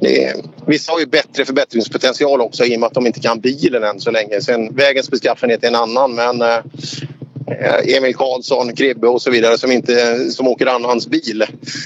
[0.02, 0.34] det,
[0.66, 4.00] vissa har ju bättre förbättringspotential också i och med att de inte kan bilen än
[4.00, 4.42] så länge.
[4.42, 9.72] Sen vägens beskaffenhet är en annan men eh, Emil Karlsson, Kribbe och så vidare som,
[9.72, 11.42] inte, som åker annans bil.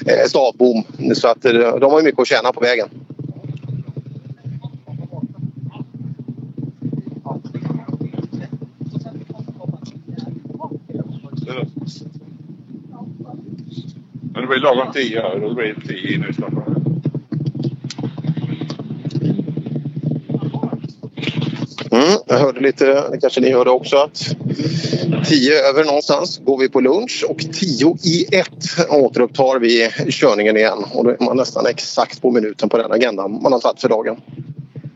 [0.05, 0.83] Eh, stavbom.
[1.15, 2.87] Så att eh, de har ju mycket att tjäna på vägen.
[14.23, 15.39] Men det blir lagom 10 här.
[15.39, 16.75] Det blir 10 in i Stockholm.
[21.91, 24.35] Mm, jag hörde lite, det kanske ni hörde också, att
[25.25, 28.47] 10 över någonstans går vi på lunch och 10 i 1
[28.89, 30.85] återupptar vi körningen igen.
[30.93, 33.89] Och då är man nästan exakt på minuten på den agendan man har tagit för
[33.89, 34.21] dagen.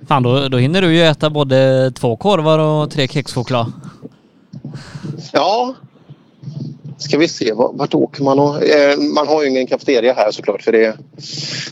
[0.08, 3.72] Fan, då, då hinner du ju äta både två korvar och tre kexchoklad.
[5.34, 5.75] Ja,
[6.98, 8.40] ska vi se, vart, åker man?
[8.40, 10.98] Och, eh, man har ju ingen kafeteria här såklart för det,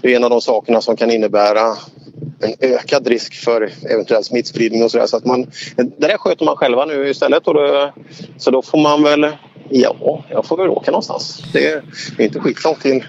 [0.02, 1.76] det är en av de sakerna som kan innebära
[2.40, 5.06] en ökad risk för eventuell smittspridning och sådär.
[5.06, 7.48] Så att man, det där sköter man själva nu istället.
[7.48, 7.94] Och då,
[8.38, 9.28] så då får man väl,
[9.70, 11.44] ja, jag får väl åka någonstans.
[11.54, 11.84] Det är,
[12.18, 13.06] det är inte skitlångt till.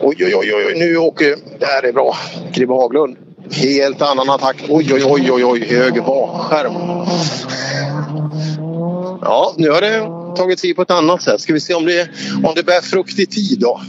[0.00, 2.16] Oj, oj, oj, oj, nu åker, det här är bra.
[2.52, 3.16] Kribbe Haglund.
[3.50, 4.56] Helt annan attack.
[4.68, 6.72] Oj, oj, oj, oj, oj, höger bakskärm.
[9.22, 10.00] Ja, nu har det
[10.36, 11.40] tagit tid på ett annat sätt.
[11.40, 12.08] Ska vi se om det,
[12.44, 13.80] om det bär frukt i tid då.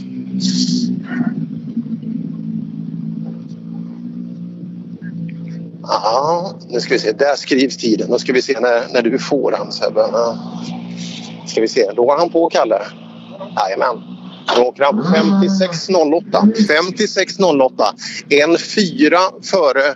[5.82, 7.12] Ja, nu ska vi se.
[7.12, 8.10] Där skrivs tiden.
[8.10, 10.04] Då ska vi se när, när du får den Sebbe.
[11.46, 11.90] Ska vi se.
[11.96, 12.78] Då var han på Kalle.
[13.56, 14.11] Jajamän.
[14.56, 16.22] Då åker han 56.08.
[16.54, 17.84] 56.08.
[18.28, 19.94] En fyra före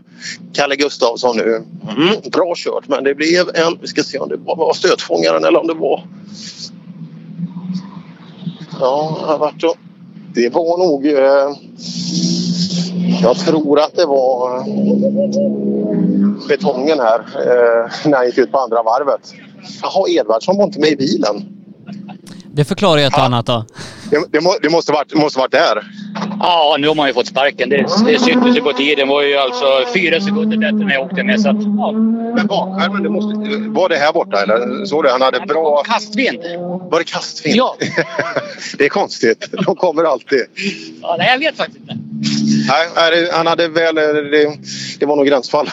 [0.52, 1.64] Kalle Gustafsson nu.
[1.96, 3.78] Mm, bra kört men det blev en...
[3.80, 6.06] Vi ska se om det var stötfångaren eller om det var...
[8.80, 9.74] Ja, det har varit så.
[10.34, 11.06] Det var nog...
[11.06, 11.56] Eh,
[13.22, 14.64] jag tror att det var
[16.48, 19.34] betongen här eh, när han gick ut på andra varvet.
[19.82, 21.56] Jaha, Edvardsson var inte med i bilen.
[22.52, 23.64] Det förklarar ju ett och annat då.
[24.10, 25.82] Det, det, må, det måste varit, måste varit där.
[26.40, 27.68] Ja, nu har man ju fått sparken.
[27.68, 29.08] Det, det syntes ju på tiden.
[29.08, 31.40] Det var ju alltså fyra sekunder bättre när jag åkte med.
[31.40, 31.92] Så att, ja.
[32.36, 33.34] Men bakskärmen, det måste,
[33.68, 34.84] var det här borta eller?
[34.84, 35.10] Såg du?
[35.10, 35.82] Han hade bra...
[35.82, 36.38] Kastvind.
[36.90, 37.56] Var det kastvind?
[37.56, 37.76] Ja.
[38.78, 39.48] det är konstigt.
[39.66, 40.44] De kommer alltid.
[41.02, 41.96] Ja, nej, jag vet faktiskt inte.
[42.96, 43.94] Nej, han hade väl...
[43.94, 44.58] Det,
[44.98, 45.68] det var nog gränsfall.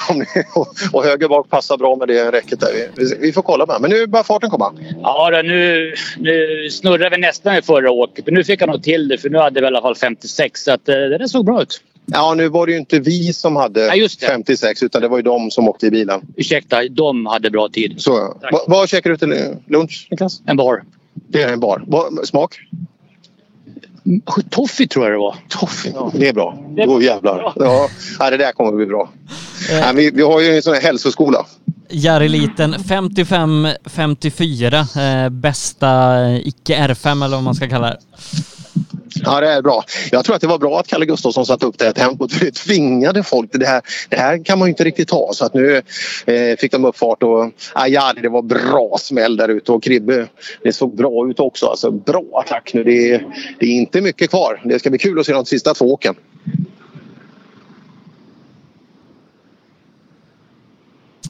[0.56, 2.70] Och, och höger bak passar bra med det räcket där.
[2.96, 3.82] Vi, vi får kolla med.
[3.82, 4.74] Men nu börjar farten komma.
[5.02, 8.23] Ja, då, nu, nu snurrade vi nästan i förra åket.
[8.26, 10.64] Men nu fick jag nog till det för nu hade vi i alla fall 56.
[10.64, 11.82] Så att, eh, det där såg bra ut.
[12.06, 14.26] Ja, nu var det ju inte vi som hade Ja, just det.
[14.26, 16.22] 56 utan det var ju de som åkte i bilen.
[16.38, 17.94] Ursäkta, de hade bra tid.
[17.98, 18.12] Så,
[18.52, 20.42] Va, vad käkar du till lunch Niklas?
[20.46, 20.84] En bar.
[21.14, 21.84] Det är en bar.
[21.88, 22.60] Vad- smak?
[24.50, 25.36] Toffee tror jag det var.
[25.50, 26.12] Toffee, ja.
[26.16, 26.58] Det är bra.
[26.86, 27.54] Då jävlar.
[27.56, 29.10] Ja, ja, det där kommer att bli bra.
[29.72, 29.78] Eh.
[29.80, 31.46] Ja, vi, vi har ju en sån här hälsoskola.
[31.94, 35.26] Järreliten 55-54.
[35.26, 37.98] Eh, bästa eh, icke R5 eller vad man ska kalla det.
[39.26, 39.84] Ja, det är bra.
[40.12, 42.46] Jag tror att det var bra att Kalle Gustafsson satte upp det här tempot för
[42.46, 43.50] det tvingade folk.
[43.54, 45.34] Det här, det här kan man ju inte riktigt ha.
[45.34, 45.82] Så att nu
[46.26, 49.84] eh, fick de upp fart och ah, Ajani, det var bra smäll där ute och
[49.84, 50.28] Kribbe,
[50.64, 51.66] det såg bra ut också.
[51.66, 52.84] Alltså, bra attack nu.
[52.84, 53.26] Det är,
[53.60, 54.62] det är inte mycket kvar.
[54.66, 56.16] Det ska bli kul att se de sista två åken.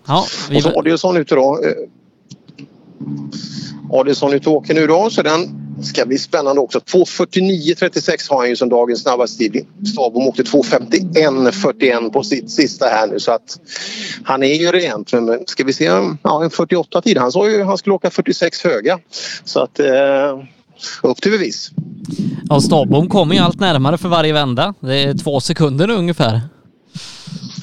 [0.08, 0.58] Ja, vi...
[0.58, 1.60] Och så Adielsson ute då.
[1.64, 1.72] Eh,
[4.00, 6.80] Adielsson ute och åker nu då så den ska bli spännande också.
[6.80, 9.66] 2.49.36 har han ju som dagens snabbaste tid.
[9.88, 13.60] Stavbom åkte 2.51.41 på sitt sista här nu så att
[14.24, 15.14] han är ju rent.
[15.14, 15.84] Men ska vi se,
[16.24, 17.18] ja en 48 tid.
[17.18, 19.00] Han sa ju han skulle åka 46 höga.
[19.44, 20.40] Så att eh,
[21.04, 21.72] upp till bevis.
[22.50, 24.74] Ja, Stavbom kommer ju allt närmare för varje vända.
[24.80, 26.42] Det är två sekunder ungefär.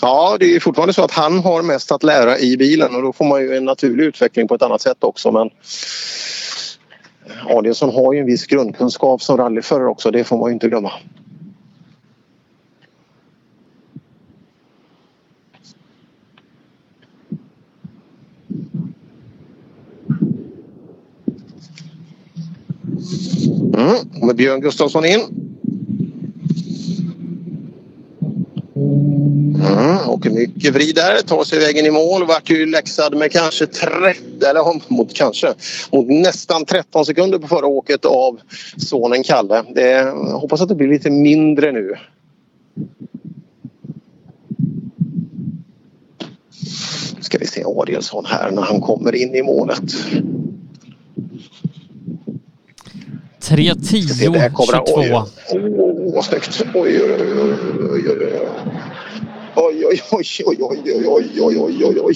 [0.03, 3.13] Ja, det är fortfarande så att han har mest att lära i bilen och då
[3.13, 5.33] får man ju en naturlig utveckling på ett annat sätt också.
[5.33, 5.51] Men
[7.49, 10.93] Adielsson har ju en viss grundkunskap som rallyförare också, det får man ju inte glömma.
[23.75, 25.50] Mm, med Björn Gustafsson in.
[28.81, 32.27] Mm, åker mycket vrid där, tar sig vägen i mål.
[32.27, 35.55] Vart ju läxad med kanske 30, eller mot kanske,
[35.93, 38.41] mot nästan 13 sekunder på förra åket av
[38.77, 39.65] sonen Kalle.
[39.75, 41.95] Det, jag hoppas att det blir lite mindre nu.
[47.17, 49.83] Nu ska vi se Adielsson här när han kommer in i målet.
[53.51, 54.87] 3.10 Där kommer han.
[54.87, 55.01] 22.
[55.01, 55.25] Oj,
[55.79, 56.63] Åh, vad snyggt.
[56.75, 57.53] Oj, oj, oj,
[57.91, 58.39] oj, oj, oj.
[59.55, 62.15] Oj, oj, oj, oj, oj, oj, oj, oj, oj, oj, oj.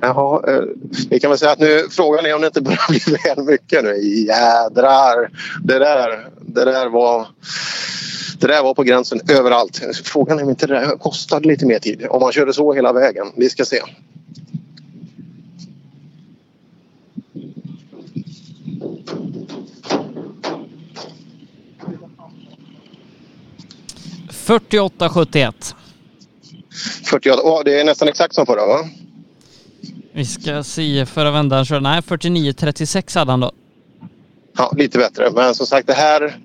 [0.00, 0.62] Jaha, eh,
[1.10, 3.84] vi kan väl säga att nu frågan är om det inte börjar bli väl mycket
[3.84, 3.96] nu.
[4.26, 5.30] Jädrar.
[5.64, 7.26] Det där, det där var...
[8.40, 9.82] Det där var på gränsen överallt.
[10.04, 12.06] Frågan är om inte det där kostade lite mer tid.
[12.10, 13.26] Om man körde så hela vägen.
[13.36, 13.80] Vi ska se.
[24.44, 25.74] Fyrtioåtta 71.
[27.04, 27.42] 48.
[27.44, 28.88] Åh, det är nästan exakt som förra va?
[30.12, 33.52] Vi ska se, förra vändan körde, nej 49.36 hade han då.
[34.56, 35.30] Ja, lite bättre.
[35.30, 36.38] Men som sagt det här...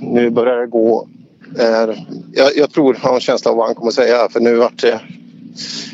[0.00, 1.08] Nu börjar det gå...
[1.58, 1.96] Eh,
[2.32, 4.28] jag, jag tror, jag har en känsla av vad han kommer säga.
[4.28, 5.00] För nu vart det...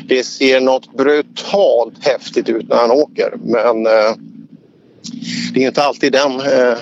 [0.07, 3.33] Det ser något brutalt häftigt ut när han åker.
[3.43, 4.15] Men eh,
[5.53, 6.77] det är inte alltid den, eh,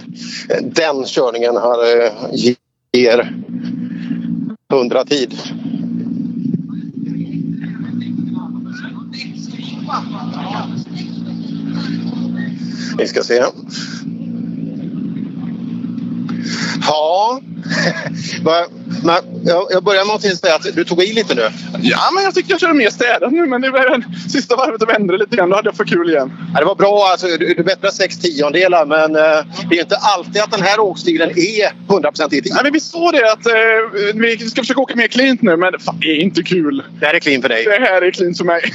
[0.62, 2.12] den körningen han eh,
[2.94, 3.34] ger
[4.74, 5.34] hundra tid.
[12.98, 13.44] Vi ska se.
[16.88, 17.42] Ja,
[19.70, 21.50] jag börjar med att säga att du tog i lite nu.
[21.82, 23.46] Ja, men jag tycker jag kör mer städat nu.
[23.46, 25.50] Men det var den sista varvet att vända lite grann.
[25.50, 26.34] Då hade jag för kul igen.
[26.54, 27.08] Ja, det var bra.
[27.12, 31.30] Alltså, du, bättrar sex tiondelar men eh, det är inte alltid att den här åkstilen
[31.30, 32.54] är 100% i tid.
[32.56, 33.54] Ja, men vi såg det att eh,
[34.14, 35.58] vi ska försöka åka mer cleant nu.
[35.58, 36.84] Men fan, det är inte kul.
[37.00, 37.66] Det här är clean för dig.
[37.66, 38.62] Det här är clean för mig.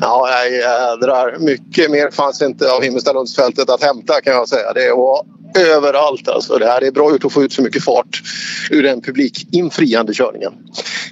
[0.00, 1.38] Ja, jädrar.
[1.38, 4.72] Mycket mer fanns inte av Himmelstalundsfältet att hämta kan jag säga.
[4.72, 5.24] Det var
[5.56, 6.58] överallt alltså.
[6.58, 8.22] Det här är bra gjort att få ut så mycket fart
[8.70, 10.52] ur den publikinfriande körningen.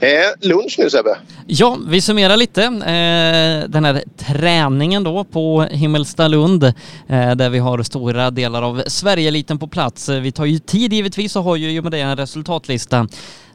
[0.00, 1.18] Eh, lunch nu Sebbe.
[1.46, 7.82] Ja, vi summerar lite eh, den här träningen då på Himmelstalund eh, där vi har
[7.82, 10.08] stora delar av Sverigeeliten på plats.
[10.08, 13.06] Vi tar ju tid givetvis och har ju med det en resultatlista.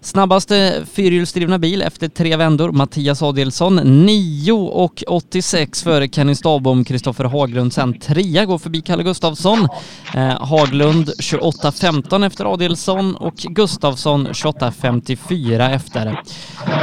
[0.06, 3.76] Snabbaste fyrhjulsdrivna bil efter tre vändor, Mattias Adielsson,
[4.06, 9.68] 9 och 86 före Kenny Stavbom, Kristoffer Haglund sen trea går förbi Kalle Gustafsson.
[10.16, 16.22] Eh, Haglund 28.15 efter Adielsson och Gustafsson 28.54 efter.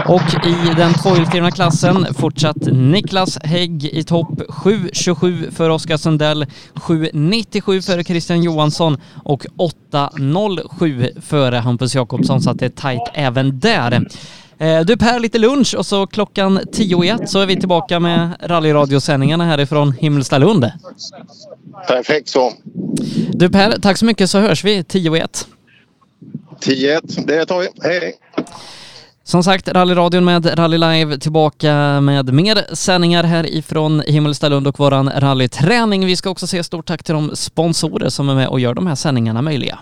[0.06, 7.80] Och i den tvåhjulsdrivna klassen fortsatt Niklas Hägg i topp, 7.27 för Oskar Sundell, 7.97
[7.86, 9.46] före Christian Johansson och
[9.92, 14.06] 8.07 före Hampus Jakobsson så att det är tajt även där.
[14.58, 18.00] Eh, Du Per, lite lunch och så klockan 10 i ett så är vi tillbaka
[18.00, 20.70] med rallyradiosändningarna härifrån Himmelstalund.
[21.88, 22.52] Perfekt så.
[23.32, 25.46] Du Per, tack så mycket så hörs vi 10 i ett.
[26.60, 27.68] 10-1, det tar vi.
[27.82, 28.14] Hej, hej.
[29.24, 35.10] Som sagt, rallyradion med Rally Live tillbaka med mer sändningar här ifrån Himmelstalund och våran
[35.16, 36.06] rallyträning.
[36.06, 38.86] Vi ska också säga stort tack till de sponsorer som är med och gör de
[38.86, 39.78] här sändningarna möjliga.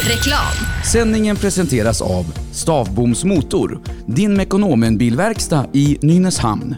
[0.00, 0.52] Reklam.
[0.92, 6.76] Sändningen presenteras av Stavboms Motor, din Mekonomen-bilverkstad i Nynäshamn.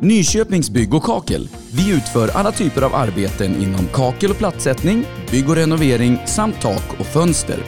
[0.00, 1.48] Nyköpings Bygg och Kakel.
[1.72, 7.00] Vi utför alla typer av arbeten inom kakel och plattsättning, bygg och renovering samt tak
[7.00, 7.58] och fönster.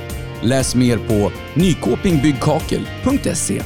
[0.43, 3.63] Läs mer på nykopingbyggkakel.se.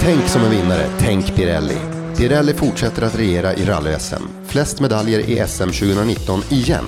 [0.00, 1.99] Tänk som en vinnare, tänk Pirelli.
[2.20, 4.22] Pirelli fortsätter att regera i rally-SM.
[4.46, 6.84] Flest medaljer i SM 2019 igen.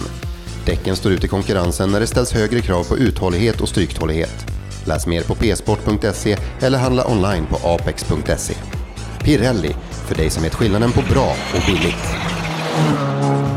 [0.67, 4.47] Däcken står ut i konkurrensen när det ställs högre krav på uthållighet och stryktålighet.
[4.85, 8.55] Läs mer på psport.se eller handla online på apex.se.
[9.25, 12.05] Pirelli, för dig som vet skillnaden på bra och billigt.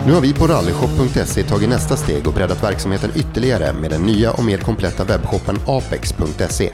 [0.05, 4.31] Nu har vi på rallyshop.se tagit nästa steg och breddat verksamheten ytterligare med den nya
[4.31, 6.71] och mer kompletta webbshoppen apex.se.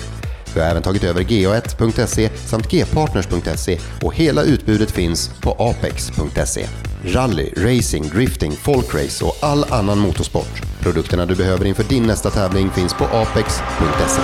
[0.53, 6.67] Vi har även tagit över ga1.se samt gpartners.se och hela utbudet finns på apex.se.
[7.05, 10.61] Rally, racing, drifting, folkrace och all annan motorsport.
[10.79, 14.21] Produkterna du behöver inför din nästa tävling finns på apex.se.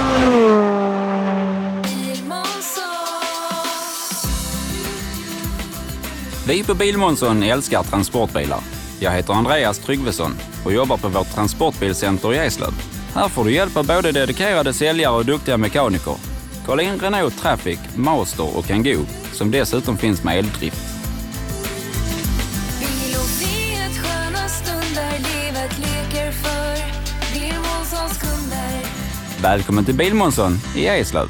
[6.47, 8.59] Vi på Bilmånsson älskar transportbilar.
[8.99, 10.31] Jag heter Andreas Tryggvesson
[10.65, 12.96] och jobbar på vårt transportbilcenter i Eslöv.
[13.17, 16.15] Här får du hjälp av både dedikerade säljare och duktiga mekaniker.
[16.65, 20.77] Kolla in Renault Traffic, Master och Kangoo som dessutom finns med eldrift.
[29.41, 31.27] Välkommen till Bilmånsson i Eslöv.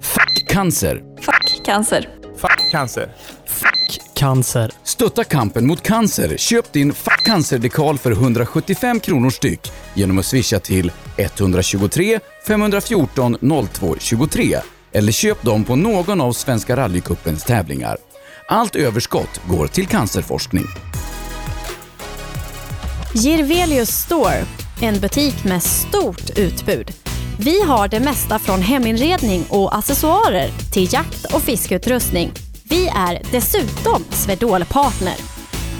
[0.00, 1.02] Fuck cancer.
[1.20, 2.08] Fuck cancer.
[2.36, 3.08] Fuck cancer.
[4.84, 6.36] Stötta kampen mot cancer.
[6.36, 13.36] Köp din Fuck cancer-dekal för 175 kronor styck genom att swisha till 123 514
[13.72, 14.58] 02 23
[14.92, 17.96] eller köp dem på någon av Svenska rallycupens tävlingar.
[18.48, 20.66] Allt överskott går till cancerforskning.
[23.14, 24.44] Girvelius Store,
[24.80, 26.90] en butik med stort utbud.
[27.40, 32.47] Vi har det mesta från heminredning och accessoarer till jakt och fiskeutrustning.
[32.70, 35.14] Vi är dessutom Swedol-partner.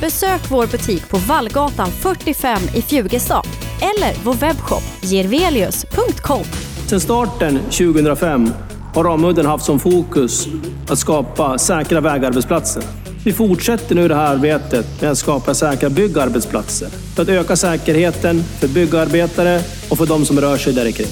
[0.01, 3.47] Besök vår butik på Vallgatan 45 i Fjugestad
[3.81, 6.45] eller vår webbshop girvelius.com.
[6.87, 8.51] Sedan starten 2005
[8.95, 10.49] har Ramudden haft som fokus
[10.89, 12.83] att skapa säkra vägarbetsplatser.
[13.25, 18.43] Vi fortsätter nu det här arbetet med att skapa säkra byggarbetsplatser för att öka säkerheten
[18.43, 19.61] för byggarbetare
[19.91, 21.07] och för de som rör sig där kring.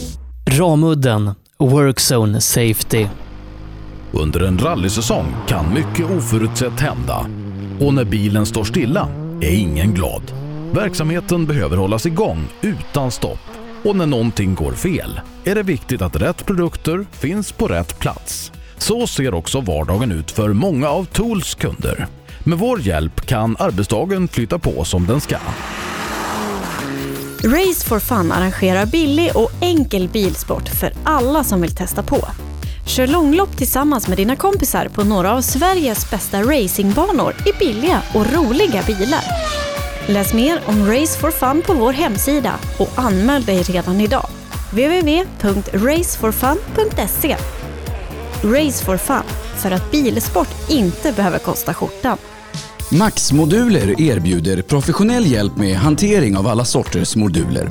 [0.51, 3.07] Ramudden Workzone Safety.
[4.19, 7.27] Under en rallysäsong kan mycket oförutsett hända.
[7.81, 9.09] Och när bilen står stilla
[9.41, 10.23] är ingen glad.
[10.73, 13.39] Verksamheten behöver hållas igång utan stopp.
[13.85, 18.53] Och när någonting går fel är det viktigt att rätt produkter finns på rätt plats.
[18.79, 22.07] Så ser också vardagen ut för många av Tools kunder.
[22.45, 25.37] Med vår hjälp kan arbetsdagen flytta på som den ska.
[27.45, 32.29] Race for Fun arrangerar billig och enkel bilsport för alla som vill testa på.
[32.87, 38.33] Kör långlopp tillsammans med dina kompisar på några av Sveriges bästa racingbanor i billiga och
[38.33, 39.25] roliga bilar.
[40.07, 44.29] Läs mer om Race for Fun på vår hemsida och anmäl dig redan idag.
[44.71, 47.37] www.raceforfun.se
[48.43, 49.23] Race for Fun,
[49.57, 52.19] för att bilsport inte behöver kosta skjortan.
[52.91, 57.71] Max-moduler erbjuder professionell hjälp med hantering av alla sorters moduler.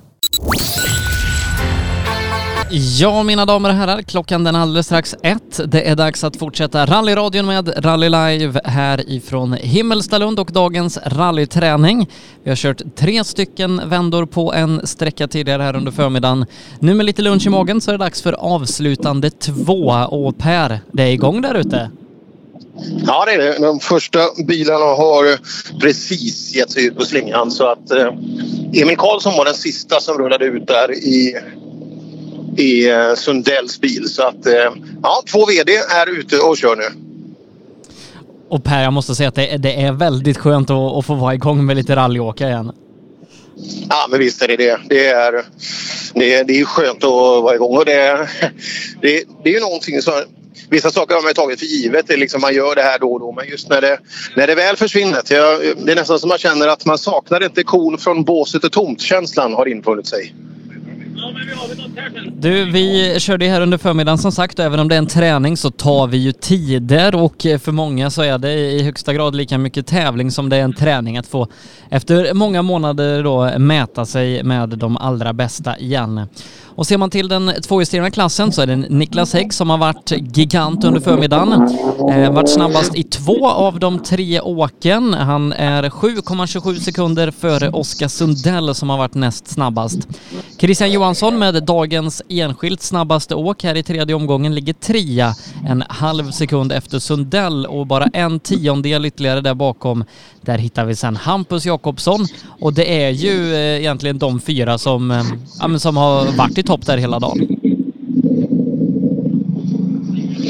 [2.73, 5.59] Ja, mina damer och herrar, klockan den är alldeles strax ett.
[5.65, 12.09] Det är dags att fortsätta rallyradion med Rally Live här ifrån Himmelstalund och dagens rallyträning.
[12.43, 16.45] Vi har kört tre stycken vändor på en sträcka tidigare här under förmiddagen.
[16.79, 20.07] Nu med lite lunch i magen så är det dags för avslutande två.
[20.09, 21.91] Och Per, det är igång där ute.
[23.07, 23.57] Ja, det är det.
[23.59, 25.37] De första bilarna har
[25.79, 28.07] precis gett sig ut på slingan så att eh,
[28.81, 31.35] Emil Karlsson var den sista som rullade ut där i,
[32.57, 34.09] i eh, Sundells bil.
[34.09, 34.73] Så att eh,
[35.03, 36.83] ja, två VD är ute och kör nu.
[38.49, 41.33] Och Per, jag måste säga att det, det är väldigt skönt att, att få vara
[41.33, 42.71] igång med lite rallyåka igen.
[43.89, 44.79] Ja, men visst är det det.
[44.89, 45.45] Det är,
[46.13, 48.27] det är, det är skönt att vara igång och det,
[49.01, 50.13] det, det är ju någonting som
[50.71, 52.07] Vissa saker har man tagit för givet.
[52.07, 53.31] Det liksom man gör det här då och då.
[53.31, 53.99] Men just när det,
[54.35, 55.21] när det väl försvinner.
[55.29, 58.69] Jag, det är nästan som man känner att man saknar inte kon från båset är
[58.69, 59.01] tomt.
[59.01, 60.33] Känslan har infunnit sig.
[62.33, 65.07] Du, vi körde ju här under förmiddagen som sagt och även om det är en
[65.07, 69.13] träning så tar vi ju tider och eh, för många så är det i högsta
[69.13, 71.47] grad lika mycket tävling som det är en träning att få
[71.89, 76.27] efter många månader då mäta sig med de allra bästa igen.
[76.75, 80.11] Och ser man till den tvåhjulsdrivna klassen så är det Niklas Hägg som har varit
[80.37, 81.77] gigant under förmiddagen.
[82.11, 85.13] Eh, varit snabbast i två av de tre åken.
[85.13, 90.07] Han är 7,27 sekunder före Oskar Sundell som har varit näst snabbast.
[90.57, 95.33] Christian Johansson med dagens enskilt snabbaste åk här i tredje omgången ligger trea,
[95.67, 100.03] en halv sekund efter Sundell och bara en tiondel ytterligare där bakom.
[100.41, 102.25] Där hittar vi sen Hampus Jakobsson
[102.59, 105.23] och det är ju eh, egentligen de fyra som, eh,
[105.59, 107.57] ja, som har varit i topp där hela dagen.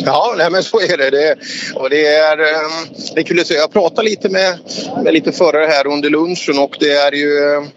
[0.05, 1.09] Ja, nej, men så är det.
[1.09, 1.35] det
[1.75, 3.53] och det, är, ehm, det är kul att se.
[3.53, 4.59] Jag pratade lite med,
[5.03, 7.55] med lite förare här under lunchen och det är ju...
[7.55, 7.67] Ehm,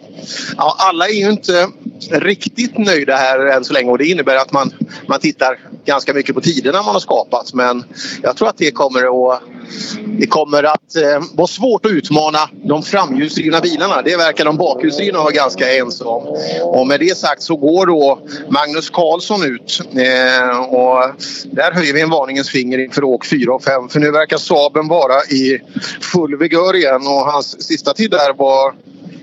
[0.56, 1.68] ja, alla är ju inte
[2.10, 4.74] riktigt nöjda här än så länge och det innebär att man,
[5.06, 7.54] man tittar ganska mycket på tiderna man har skapat.
[7.54, 7.84] Men
[8.22, 9.42] jag tror att det kommer att
[10.18, 14.02] det kommer att eh, vara svårt att utmana de framhjulsdrivna bilarna.
[14.02, 16.36] Det verkar de bakhjulsdrivna vara ganska ense om.
[16.62, 18.18] Och med det sagt så går då
[18.48, 19.80] Magnus Karlsson ut.
[19.92, 21.10] Eh, och
[21.44, 23.88] där höjer vi en varningens finger inför åk 4 och 5.
[23.88, 25.60] För nu verkar Saaben vara i
[26.00, 28.74] full vigör igen och hans sista tid där var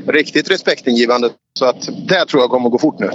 [0.07, 1.30] riktigt respektingivande.
[1.59, 3.09] Så att det tror jag kommer att gå fort nu.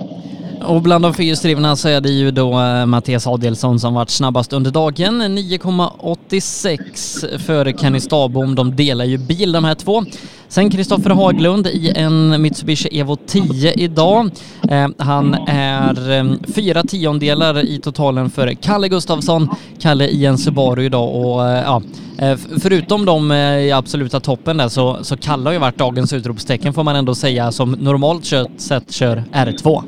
[0.64, 4.52] Och bland de fyrhjulsdrivna så är det ju då eh, Mattias Adelsson som varit snabbast
[4.52, 5.22] under dagen.
[5.22, 8.54] 9,86 före Kenny Stabom.
[8.54, 10.04] De delar ju bil de här två.
[10.48, 14.30] Sen Kristoffer Haglund i en Mitsubishi Evo 10 idag.
[14.70, 16.24] Eh, han är eh,
[16.54, 19.48] fyra tiondelar i totalen för Kalle Gustafsson.
[19.78, 21.82] Kalle i en Subaru idag och eh, ja,
[22.18, 26.12] eh, förutom de eh, i absoluta toppen där så, så Kalle har ju varit dagens
[26.12, 29.82] utropstecken får man ändå säga som normalt sett kör R2.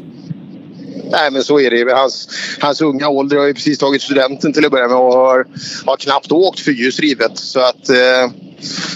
[1.10, 1.92] Nej, men så är det.
[1.92, 2.28] Hans,
[2.60, 5.46] hans unga ålder har ju precis tagit studenten till att börja med och har,
[5.86, 7.38] har knappt åkt fyrhjulsdrivet.
[7.38, 7.88] Så att...
[7.88, 8.32] Eh,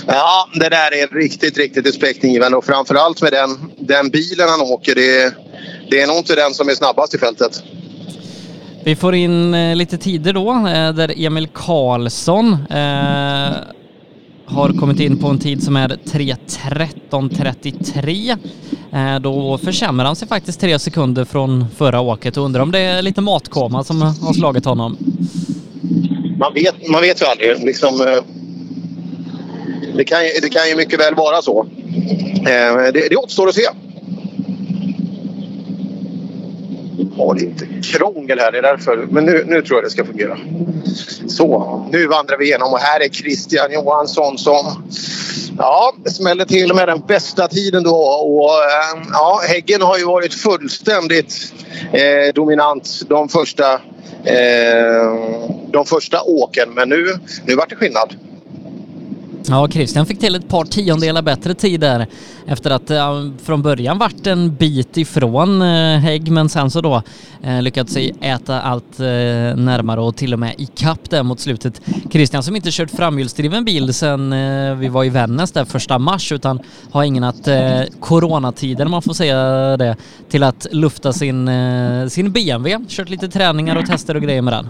[0.07, 4.95] ja, det där är riktigt, riktigt respektingivande och framförallt med den, den bilen han åker.
[4.95, 5.35] Det,
[5.91, 7.63] det är nog inte den som är snabbast i fältet.
[8.85, 13.53] Vi får in eh, lite tider då, eh, där Emil Karlsson eh,
[14.47, 18.37] har kommit in på en tid som är 3.13.33.
[18.93, 22.79] Eh, då försämrar han sig faktiskt tre sekunder från förra åket och undrar om det
[22.79, 24.97] är lite matkoma som har slagit honom.
[26.39, 27.65] Man vet, man vet ju aldrig.
[27.65, 28.07] Liksom, eh,
[29.97, 31.67] det, kan, ju- det kan ju mycket väl vara så.
[32.37, 33.67] Eh, det, det återstår att se.
[37.17, 39.07] Har lite krångel här, det är därför.
[39.11, 40.39] Men nu, nu tror jag det ska fungera.
[41.29, 44.85] Så, nu vandrar vi igenom och här är Christian Johansson som
[45.59, 47.97] ja, smäller till med den bästa tiden då.
[47.97, 51.55] Och, eh, ja, Häggen har ju varit fullständigt
[51.93, 53.73] eh, dominant de första,
[54.25, 55.13] eh,
[55.71, 56.69] de första åken.
[56.75, 58.17] Men nu, nu vart det skillnad.
[59.49, 62.07] Ja, Christian fick till ett par tiondelar bättre tid där
[62.47, 67.03] efter att eh, från början vart en bit ifrån eh, Hägg men sen så då
[67.43, 69.07] eh, lyckats äta allt eh,
[69.57, 71.81] närmare och till och med ikapp där mot slutet.
[72.11, 76.33] Christian som inte kört framhjulsdriven bil sen eh, vi var i Vännäs där första mars
[76.33, 79.37] utan har ägnat eh, coronatiden, om man får säga
[79.77, 79.97] det,
[80.31, 82.85] till att lufta sin, eh, sin BMW.
[82.89, 84.69] Kört lite träningar och tester och grejer med den.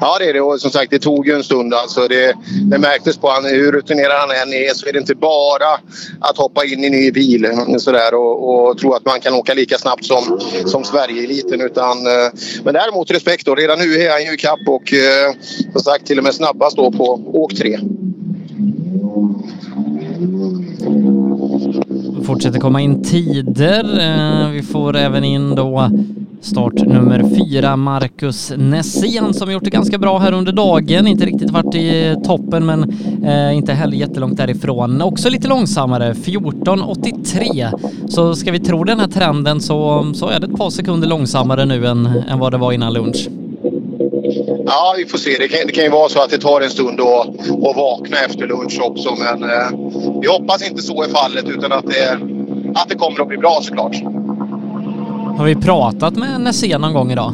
[0.00, 0.40] Ja, det är det.
[0.40, 1.74] Och som sagt, det tog ju en stund.
[1.74, 2.36] Alltså det,
[2.70, 5.72] det märktes på han, hur rutinerad han än är så är det inte bara
[6.20, 7.46] att hoppa in i ny bil
[7.78, 11.60] sådär, och, och tro att man kan åka lika snabbt som, som Sverige-eliten.
[11.60, 12.30] Utan, eh,
[12.64, 13.54] men däremot respekt då.
[13.54, 15.34] Redan nu är han ju kapp och eh,
[15.72, 17.78] som sagt till och med snabbast då på åk 3
[22.22, 24.00] fortsätter komma in tider.
[24.00, 25.90] Eh, vi får även in då
[26.40, 31.06] start nummer fyra, Marcus Nässén som gjort det ganska bra här under dagen.
[31.06, 32.90] Inte riktigt varit i toppen men
[33.24, 35.02] eh, inte heller jättelångt därifrån.
[35.02, 38.08] Också lite långsammare, 14.83.
[38.08, 41.64] Så ska vi tro den här trenden så, så är det ett par sekunder långsammare
[41.64, 43.28] nu än, än vad det var innan lunch.
[44.74, 45.36] Ja, vi får se.
[45.38, 48.16] Det kan, det kan ju vara så att det tar en stund att, att vakna
[48.16, 49.16] efter lunch också.
[49.18, 49.70] Men eh,
[50.20, 52.18] vi hoppas inte så är fallet utan att det,
[52.74, 53.96] att det kommer att bli bra såklart.
[55.38, 57.32] Har vi pratat med Nässén någon gång idag?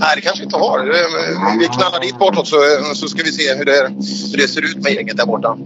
[0.00, 0.78] Nej, det kanske vi inte har.
[1.58, 2.56] Vi knallar dit bortåt så,
[2.94, 3.92] så ska vi se hur det,
[4.30, 5.56] hur det ser ut med gänget där borta.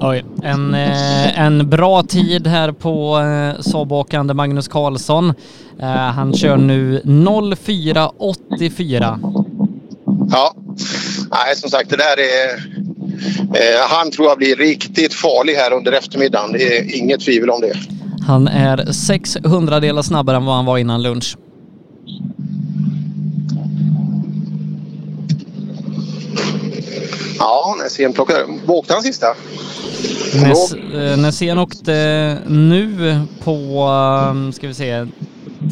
[0.00, 5.34] Oj, en, eh, en bra tid här på eh, Saab-åkande Magnus Karlsson.
[5.80, 9.18] Eh, han kör nu 04.84.
[10.30, 10.54] Ja,
[11.30, 12.78] nej som sagt det där är...
[13.88, 16.52] Han tror jag blir riktigt farlig här under eftermiddagen.
[16.52, 17.72] Det är inget tvivel om det.
[18.26, 21.36] Han är 600 delar snabbare än vad han var innan lunch.
[27.38, 28.44] Ja, Nässén plockade...
[28.66, 29.26] Vad åkte han sista?
[30.42, 31.92] Näs, eh, Nässén åkte
[32.46, 35.06] nu på, eh, ska vi se,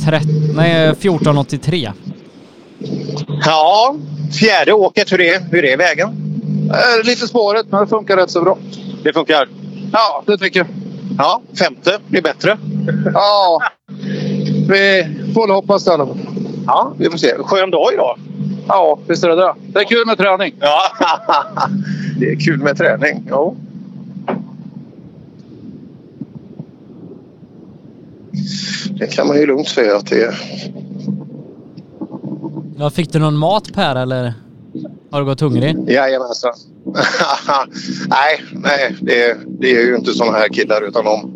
[0.04, 1.92] 30, nej, 14.83.
[3.44, 3.96] Ja,
[4.40, 5.12] fjärde åket.
[5.12, 6.08] Hur är, hur är vägen?
[6.70, 8.58] Eh, lite spåret, men det funkar rätt så bra.
[9.02, 9.48] Det funkar?
[9.92, 10.66] Ja, det tycker jag.
[11.18, 12.58] Ja, femte blir bättre.
[13.14, 13.62] Ja,
[14.68, 16.18] vi får hoppas det i alla fall.
[16.66, 17.34] Ja, vi får se.
[17.38, 18.18] Skön dag idag.
[18.68, 19.54] Ja, visst är det det.
[19.66, 20.54] Det är kul med träning.
[20.60, 20.80] Ja,
[22.20, 23.26] det är kul med träning.
[23.30, 23.54] Ja.
[28.90, 30.40] Det kan man ju lugnt säga att det är.
[32.78, 34.34] Ja, fick du någon mat Per eller
[35.10, 35.76] har du gått hungrig?
[35.88, 36.52] Jajamensan.
[38.08, 41.30] nej, nej det, det är ju inte såna här killar utan de,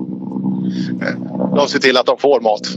[1.56, 2.68] de ser till att de får mat.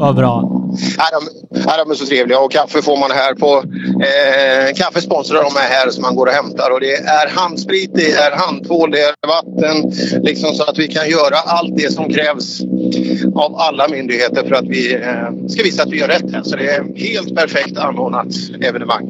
[0.00, 0.50] Vad bra.
[0.96, 3.62] Ja, de, ja, de är så trevliga och kaffe får man här på...
[4.08, 6.70] Eh, kaffe sponsrar de är här som man går och hämtar.
[6.70, 9.92] Och det är handsprit, det är handtvål, det är vatten.
[10.22, 12.60] Liksom så att vi kan göra allt det som krävs
[13.34, 16.42] av alla myndigheter för att vi eh, ska visa att vi gör rätt här.
[16.42, 18.26] Så det är helt perfekt anordnat
[18.60, 19.06] evenemang.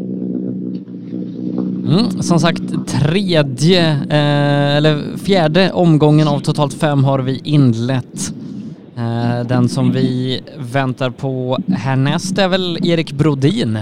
[1.88, 8.32] Mm, som sagt, tredje, eh, eller fjärde omgången av totalt fem har vi inlett.
[9.00, 13.78] Eh, den som vi väntar på härnäst är väl Erik Brodin.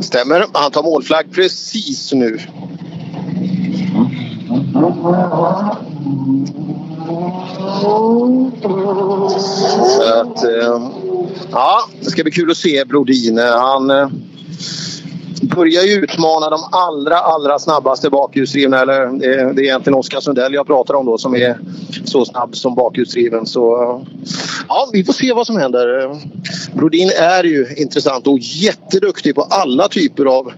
[0.00, 0.44] Stämmer.
[0.52, 2.38] Han tar målflagg precis nu.
[9.88, 10.90] Så att, eh,
[11.50, 13.38] ja, det ska bli kul att se Brodin.
[13.38, 13.90] Eh, han
[15.44, 18.80] börjar ju utmana de allra, allra snabbaste bakhjulsdrivna.
[18.80, 21.58] Eller det, det är egentligen Oskar Sundell jag pratar om då som är
[22.04, 23.46] så snabb som bakhjulsdriven.
[23.46, 23.60] Så
[24.68, 26.16] ja, vi får se vad som händer.
[26.74, 30.52] Brodin är ju intressant och jätteduktig på alla typer av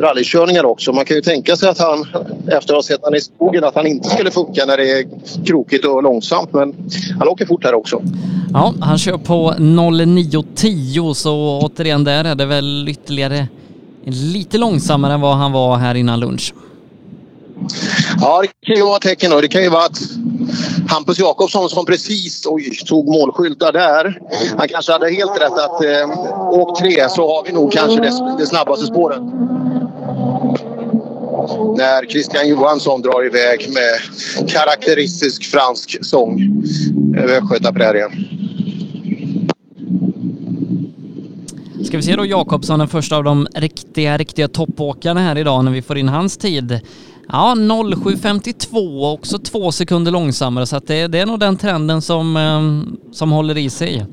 [0.00, 0.92] rallykörningar också.
[0.92, 2.06] Man kan ju tänka sig att han,
[2.46, 5.04] efter att ha sett han i skogen, att han inte skulle funka när det är
[5.46, 6.52] krokigt och långsamt.
[6.52, 6.74] Men
[7.18, 8.02] han åker fort här också.
[8.52, 13.46] Ja, han kör på 09.10 så återigen där är det väl ytterligare
[14.04, 16.54] lite långsammare än vad han var här innan lunch.
[18.20, 19.32] Ja, det kan ju vara tecken.
[19.32, 20.00] Och det kan ju vara att
[20.88, 24.20] Hampus Jakobsson som precis oj, tog målskyltar där.
[24.58, 28.36] Han kanske hade helt rätt att eh, åk tre så har vi nog kanske det,
[28.38, 29.22] det snabbaste spåret.
[31.76, 36.62] När Christian Johansson drar iväg med karaktäristisk fransk sång
[37.16, 38.10] över Östgötaprärien.
[41.84, 45.72] Ska vi se då Jakobsson, den första av de riktiga, riktiga toppåkarna här idag när
[45.72, 46.80] vi får in hans tid.
[47.28, 52.36] Ja, 07.52, också två sekunder långsammare så att det, det är nog den trenden som,
[52.36, 54.06] eh, som håller i sig.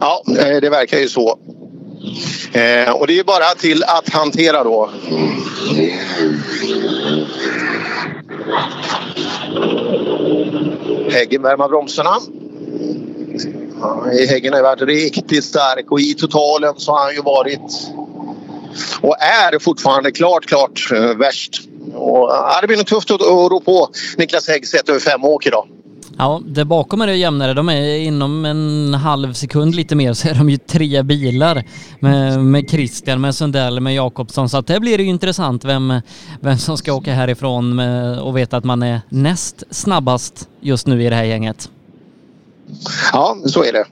[0.00, 1.38] Ja, eh, det verkar ju så.
[2.52, 4.90] Eh, och det är ju bara till att hantera då.
[11.10, 12.16] Häggen värmer bromsarna.
[14.28, 17.92] Häggen har ju varit riktigt stark och i totalen så har han ju varit
[19.00, 21.62] och är fortfarande klart, klart eh, värst.
[21.94, 25.24] Och, ja, det blir nog tufft att, att rå på Niklas Hägg sett över fem
[25.24, 25.66] åk idag.
[26.18, 27.54] Ja, där bakom är det jämnare.
[27.54, 31.64] De är inom en halv sekund lite mer så är de ju tre bilar
[32.00, 34.48] med, med Christian, med Sundell, med Jakobsson.
[34.48, 36.00] Så att det blir ju intressant vem,
[36.40, 41.02] vem som ska åka härifrån med, och veta att man är näst snabbast just nu
[41.02, 41.70] i det här gänget.
[43.12, 43.84] Ja, så är det.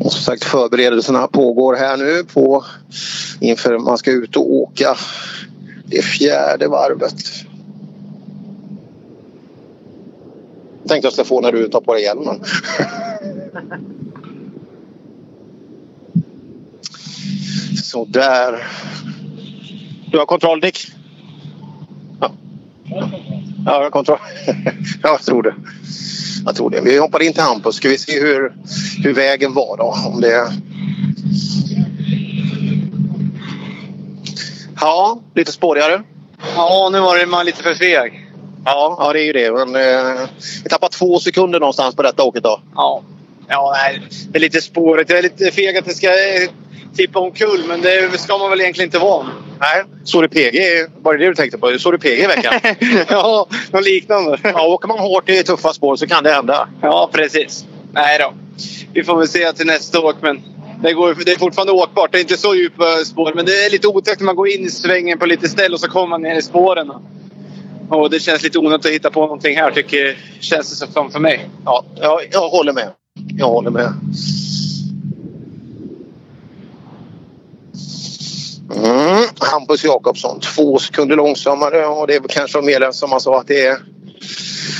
[0.00, 2.64] Och som sagt förberedelserna pågår här nu på
[3.40, 4.96] inför man ska ut och åka
[5.84, 7.14] det fjärde varvet.
[10.88, 12.44] Tänkte jag skulle få när du tar på dig hjälmen.
[17.82, 18.66] Så där.
[20.10, 20.92] Du har kontroll Dick?
[22.20, 22.32] Ja.
[23.66, 24.18] Ja, jag kontroll.
[25.02, 25.54] ja, jag tror det.
[26.44, 26.80] Jag tror det.
[26.80, 27.76] Vi hoppar in till Hampus.
[27.76, 28.52] Ska vi se hur,
[29.04, 29.96] hur vägen var då?
[30.06, 30.52] Om det...
[34.80, 36.02] Ja, lite spårigare.
[36.56, 38.26] Ja, nu var det man lite för feg.
[38.64, 39.52] Ja, ja det är ju det.
[39.52, 40.28] Men, eh,
[40.62, 42.60] vi tappar två sekunder någonstans på detta åket då.
[42.74, 43.02] Ja.
[43.48, 45.10] Ja, nej, det är lite spåret.
[45.10, 46.08] Jag är lite feg att det ska
[46.96, 49.26] tippa omkull, men det ska man väl egentligen inte vara.
[49.60, 50.86] Nej, såg du PG?
[51.02, 51.78] Var det det du tänkte på?
[51.78, 52.54] Såg du PG i veckan?
[53.08, 54.38] ja, något liknande.
[54.42, 56.68] Ja, åker man hårt i tuffa spår så kan det hända.
[56.82, 57.64] Ja, precis.
[57.92, 58.32] Nej då.
[58.92, 60.42] Vi får väl se till nästa åk, men
[60.82, 62.12] det, går, det är fortfarande åkbart.
[62.12, 64.64] Det är inte så djupa spår, men det är lite otäckt när man går in
[64.64, 66.90] i svängen på lite ställ och så kommer man ner i spåren.
[67.88, 71.20] Och det känns lite onödigt att hitta på någonting här, tycker, känns det som för
[71.20, 71.48] mig.
[71.64, 72.88] Ja, jag, jag håller med.
[73.38, 73.92] Jag håller med.
[78.76, 79.24] Mm.
[79.38, 83.66] Hampus Jakobsson, två sekunder långsammare och det är kanske mer som man sa att det
[83.66, 83.78] är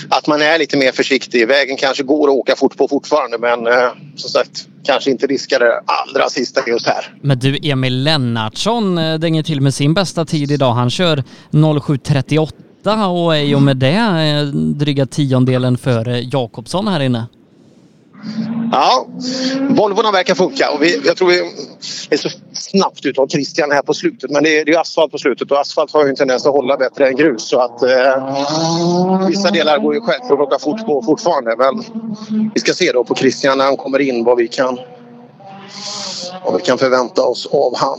[0.09, 1.49] att man är lite mer försiktig.
[1.49, 5.59] Vägen kanske går att åka fort på fortfarande men eh, som sagt kanske inte riskar
[5.59, 7.15] det allra sista just här.
[7.23, 10.73] Men du, Emil Lennartsson eh, dänger till med sin bästa tid idag.
[10.73, 17.27] Han kör 07.38 och är ju med det eh, dryga tiondelen före Jakobsson här inne.
[18.73, 19.07] Ja,
[19.69, 21.39] Volvorna verkar funka och vi, jag tror vi
[22.11, 24.31] är så snabbt utav Christian här på slutet.
[24.31, 26.53] Men det är, det är asfalt på slutet och asfalt har ju en tendens att
[26.53, 27.43] hålla bättre än grus.
[27.43, 31.57] Så att eh, vissa delar går ju självklart att åka fort på fortfarande.
[31.57, 31.85] Men
[32.55, 34.79] vi ska se då på Christian när han kommer in vad vi kan,
[36.45, 37.99] vad vi kan förvänta oss av han.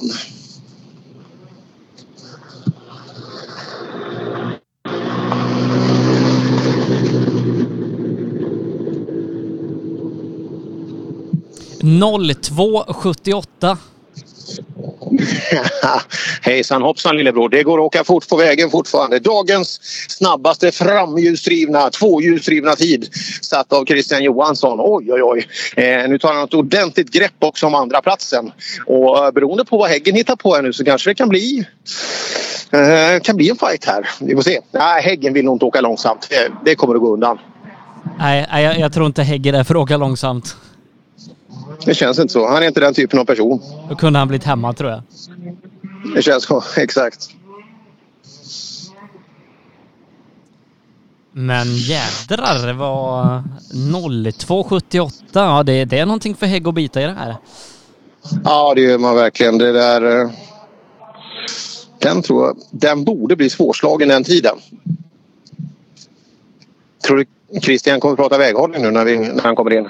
[11.82, 13.77] 02.78.
[16.42, 19.19] Hejsan hoppsan lillebror, det går att åka fort på vägen fortfarande.
[19.19, 19.80] Dagens
[20.10, 23.10] snabbaste framhjulsdrivna, tvåhjulsdrivna tid
[23.42, 24.80] satt av Christian Johansson.
[24.82, 25.48] Oj, oj, oj.
[25.76, 28.51] Eh, nu tar han ett ordentligt grepp också om andra platsen.
[28.85, 31.66] Och eh, beroende på vad Häggen hittar på här nu så kanske det kan bli
[32.72, 34.10] eh, kan bli en fight här.
[34.19, 34.60] Vi får se.
[34.72, 36.27] Nej, Häggen vill nog inte åka långsamt.
[36.30, 37.40] Det, det kommer att gå undan.
[38.19, 40.56] Nej, jag, jag tror inte Hägger är för att åka långsamt.
[41.85, 42.48] Det känns inte så.
[42.48, 43.61] Han är inte den typen av person.
[43.90, 45.01] Då kunde han blivit hemma tror jag.
[46.16, 46.64] Det känns så.
[46.77, 47.30] Exakt.
[51.34, 53.43] Men jädrar, det var
[53.74, 55.11] 02.78.
[55.32, 57.35] Ja, det, det är någonting för Hägg att bita i det här.
[58.43, 59.58] Ja, det gör man verkligen.
[59.58, 60.22] Det där...
[60.22, 60.30] eh,
[62.00, 62.58] Den tror jag...
[62.72, 64.56] Den borde bli svårslagen den tiden.
[67.06, 67.26] Tror du
[67.61, 69.90] Christian kommer att prata väghållning nu när, vi, när han kommer in?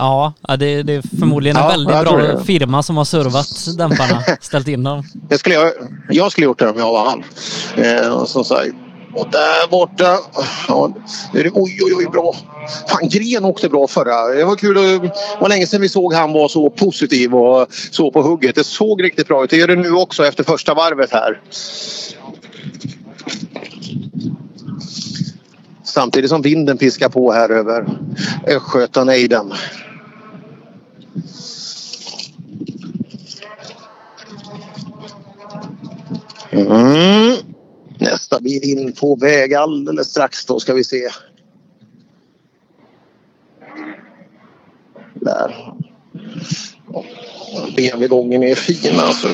[0.00, 4.68] Ja, det, det är förmodligen en Ja, väldigt bra firma som har servat dämparna, ställt
[4.68, 5.02] in dem.
[5.28, 5.72] Det skulle jag,
[6.08, 7.24] jag skulle gjort det om jag var han.
[7.76, 8.74] Eh, och som sagt,
[9.14, 10.18] och där borta.
[10.68, 10.92] Ja,
[11.32, 12.34] det är, oj, oj, oj, bra.
[12.88, 14.26] Fan, Gren åkte bra förra.
[14.26, 14.74] Det var kul.
[14.74, 18.54] Det var länge sedan vi såg han vara så positiv och så på hugget.
[18.54, 19.50] Det såg riktigt bra ut.
[19.50, 21.40] Det gör det nu också efter första varvet här.
[25.84, 27.98] Samtidigt som vinden piskar på här över
[28.46, 29.52] Östgötanejden.
[36.50, 37.36] Mm.
[37.98, 41.08] Nästa bil in på väg alldeles strax då ska vi se.
[45.14, 45.74] Där.
[47.76, 49.28] BMW-gången är fin alltså.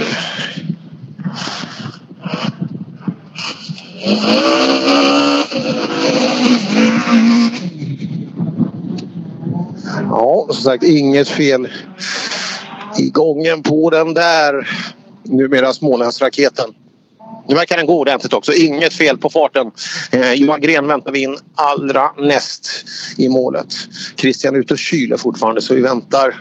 [10.10, 11.68] Ja, som sagt inget fel
[12.98, 14.68] i gången på den där
[15.24, 16.74] numera Smålandsraketen.
[17.48, 18.52] Nu verkar den gå ordentligt också.
[18.52, 19.70] Inget fel på farten.
[20.10, 22.70] Eh, Johan Gren väntar vi in allra näst
[23.16, 23.74] i målet.
[24.16, 26.40] Christian är ute och kyler fortfarande så vi väntar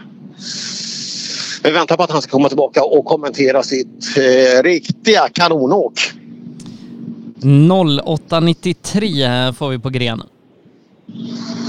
[1.62, 6.12] vi väntar på att han ska komma tillbaka och kommentera sitt eh, riktiga kanonåk.
[7.40, 10.22] 08.93 får vi på Gren.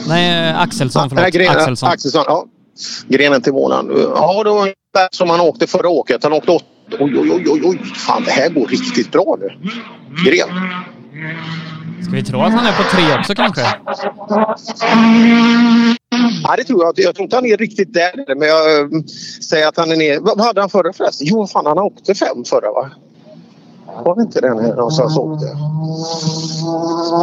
[0.08, 1.10] Nej, Axelsson.
[1.10, 1.22] Förlåt.
[1.22, 1.90] Nej, Gren, Axelsson.
[1.90, 2.24] Axelsson.
[2.28, 2.46] Ja.
[3.08, 4.12] Grenen till månaden.
[4.16, 6.24] Ja, det var ungefär som han åkte förra åket.
[6.24, 6.64] Han åkte åt...
[6.92, 7.78] Oj, oj, oj, oj, oj.
[7.96, 9.50] Fan, det här går riktigt bra nu.
[10.26, 10.50] Gren.
[12.04, 13.62] Ska vi tro att han är på tre också kanske?
[16.44, 16.94] Ja, det tror jag.
[16.96, 18.36] Jag tror inte han är riktigt där.
[18.36, 18.88] Men jag eh,
[19.50, 20.20] säger att han är ner.
[20.20, 21.28] Vad hade han förra förresten?
[21.30, 22.90] Jo, fan han åkte fem förra va?
[24.06, 25.46] Var det inte den här någonstans han åkte?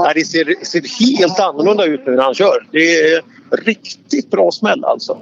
[0.04, 2.68] Nej, det ser, ser helt annorlunda ut nu när han kör.
[2.72, 3.22] Det är
[3.64, 5.18] riktigt bra smäll alltså.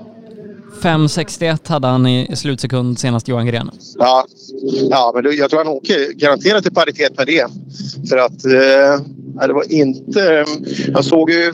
[0.81, 3.70] 5.61 hade han i slutsekund senast Johan Gren.
[3.99, 4.25] Ja,
[4.91, 7.47] ja men jag tror han åker garanterat i paritet med det.
[8.09, 10.44] För att eh, det var inte...
[10.86, 11.52] Jag såg ju...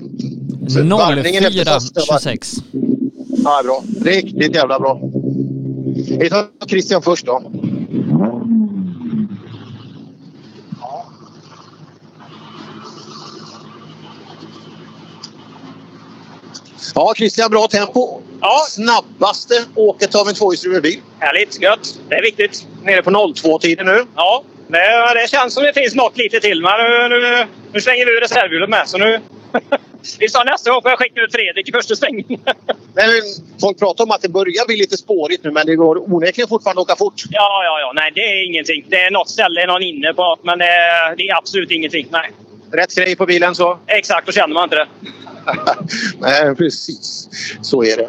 [0.90, 2.62] varvningen efter första var- 04.26.
[3.44, 3.84] Ja, bra.
[4.04, 5.00] Riktigt jävla bra.
[6.18, 7.42] Vi tar Christian först då.
[16.94, 18.20] Ja, Christian, bra tempo.
[18.40, 18.66] Ja.
[18.68, 21.00] Snabbaste åket av en tvåhjulsdriven bil.
[21.18, 21.98] Härligt, gött.
[22.08, 22.66] Det är viktigt.
[22.82, 24.04] Nere på 02-tiden nu.
[24.16, 26.62] Ja, det, det känns som det finns något lite till.
[26.62, 26.72] Men
[27.10, 28.88] nu, nu, nu slänger vi ur reservhjulet med.
[28.88, 29.20] Så nu...
[30.18, 32.24] vi sa nästa gång får jag skicka ut Fredrik i första svängen.
[32.94, 33.10] Men
[33.60, 36.82] folk pratar om att det börjar bli lite spårigt nu, men det går onekligen fortfarande
[36.82, 37.22] att åka fort.
[37.30, 37.92] ja, ja, ja.
[37.94, 38.84] Nej, det är ingenting.
[38.88, 40.66] Det är något ställe, någon inne på men det,
[41.16, 42.08] det är absolut ingenting.
[42.10, 42.30] Nej.
[42.72, 43.78] Rätt grej på bilen så.
[43.86, 44.88] Exakt, då känner man inte det.
[46.18, 47.28] Nej, precis.
[47.62, 48.08] Så är det.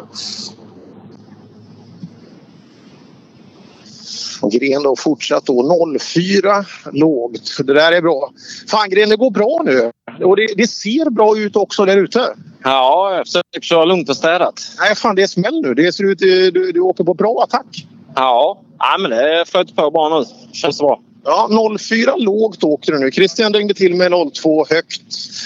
[4.40, 7.56] Och Gren då fortsatt då 04 lågt.
[7.58, 8.30] Det där är bra.
[8.68, 9.92] Fan Gren, det går bra nu.
[10.24, 12.34] Och det, det ser bra ut också där ute.
[12.64, 14.60] Ja, jag försöker köra lugnt och städat.
[14.78, 15.74] Nej, fan det är smäll nu.
[15.74, 17.86] Det ser ut du, du åker på bra attack.
[18.14, 20.24] Ja, ja men det flöt på bra nu.
[20.52, 21.00] Känns bra.
[21.24, 23.10] Ja, 04 lågt åkte du nu.
[23.10, 25.02] Christian dängde till med 02 högt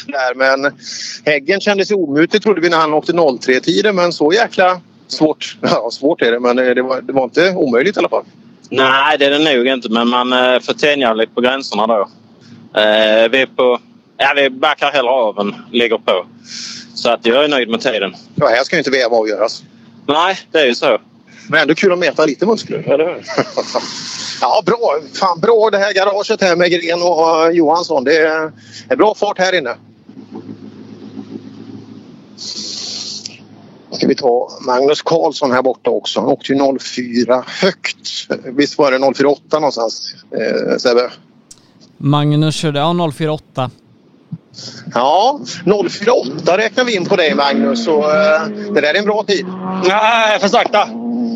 [0.07, 0.35] där.
[0.35, 0.73] Men
[1.25, 3.97] Häggen kändes omutlig trodde vi när han åkte 03-tiden.
[3.97, 5.57] Men så jäkla svårt.
[5.62, 6.41] Ja, svårt är det.
[6.41, 8.25] Men det var, det var inte omöjligt i alla fall.
[8.70, 9.89] Nej, det är det nog inte.
[9.89, 12.09] Men man eh, får tänja lite på gränserna då.
[12.81, 13.78] Eh, vi är på...
[14.17, 16.27] Ja, vi backar hellre av än ligger på.
[16.94, 18.15] Så att jag är nöjd med tiden.
[18.35, 19.62] Ja, här ska ju inte veva avgöras.
[20.07, 20.99] Nej, det är ju så.
[21.48, 23.14] Men ändå kul att mäta lite muskler, eller hur?
[24.40, 25.00] ja, bra.
[25.12, 28.05] Fan, bra det här garaget här med Gren och Johansson.
[28.05, 28.52] Det är,
[28.89, 29.76] är bra fart här inne.
[33.90, 36.20] Ska vi ta Magnus Karlsson här borta också.
[36.20, 38.08] Han åkte ju 04 högt.
[38.44, 41.10] Visst var det 048 någonstans, eh, Sebbe?
[41.97, 43.70] Magnus körde, ja 048.
[44.94, 45.41] Ja,
[45.91, 47.84] 048 räknar vi in på dig Magnus.
[47.84, 49.47] Så, eh, det där är en bra tid.
[49.89, 50.89] Nej, för sakta.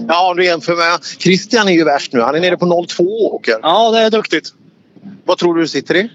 [0.09, 1.05] Ja, om du jämför med...
[1.19, 2.21] Christian är ju värst nu.
[2.21, 3.57] Han är nere på 02 och åker.
[3.63, 4.49] Ja, det är duktigt.
[5.25, 6.11] Vad tror du du sitter i?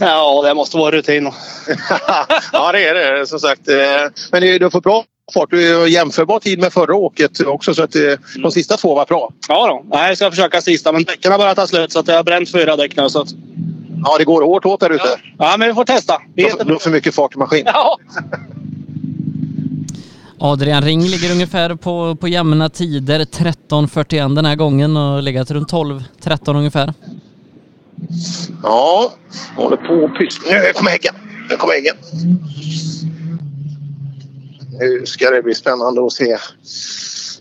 [0.00, 1.24] Ja, det måste vara rutin.
[2.52, 3.68] ja, det är det som sagt.
[3.68, 3.76] Eh,
[4.30, 5.04] Men du har fått bra
[5.34, 5.50] fart.
[5.50, 7.74] Du har jämförbar tid med förra åket också.
[7.74, 8.02] Så att eh,
[8.42, 9.32] de sista två var bra.
[9.48, 9.96] Ja då.
[9.96, 12.24] Nej, jag ska försöka sista, men däcken har börjat ta slut så att jag har
[12.24, 13.08] bränt fyra däck nu.
[13.08, 13.28] Så att...
[14.04, 15.20] Ja, det går hårt åt där ute.
[15.38, 16.22] Ja, men vi får testa.
[16.34, 17.62] Vi Du du har för mycket fart i maskin.
[17.66, 17.98] Ja.
[20.38, 25.72] Adrian Ring ligger ungefär på, på jämna tider, 13.41 den här gången och legat runt
[25.72, 26.94] 12-13 ungefär.
[28.62, 29.12] Ja,
[29.56, 30.52] håller på att pyssla.
[30.52, 31.14] Nu kommer häggen.
[31.50, 31.96] Nu kommer häggen.
[34.80, 36.38] Nu ska det bli spännande att se.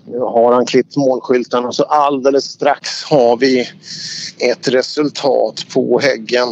[0.05, 3.61] Nu har han klippt målskyltarna, så alldeles strax har vi
[4.39, 6.47] ett resultat på häggen.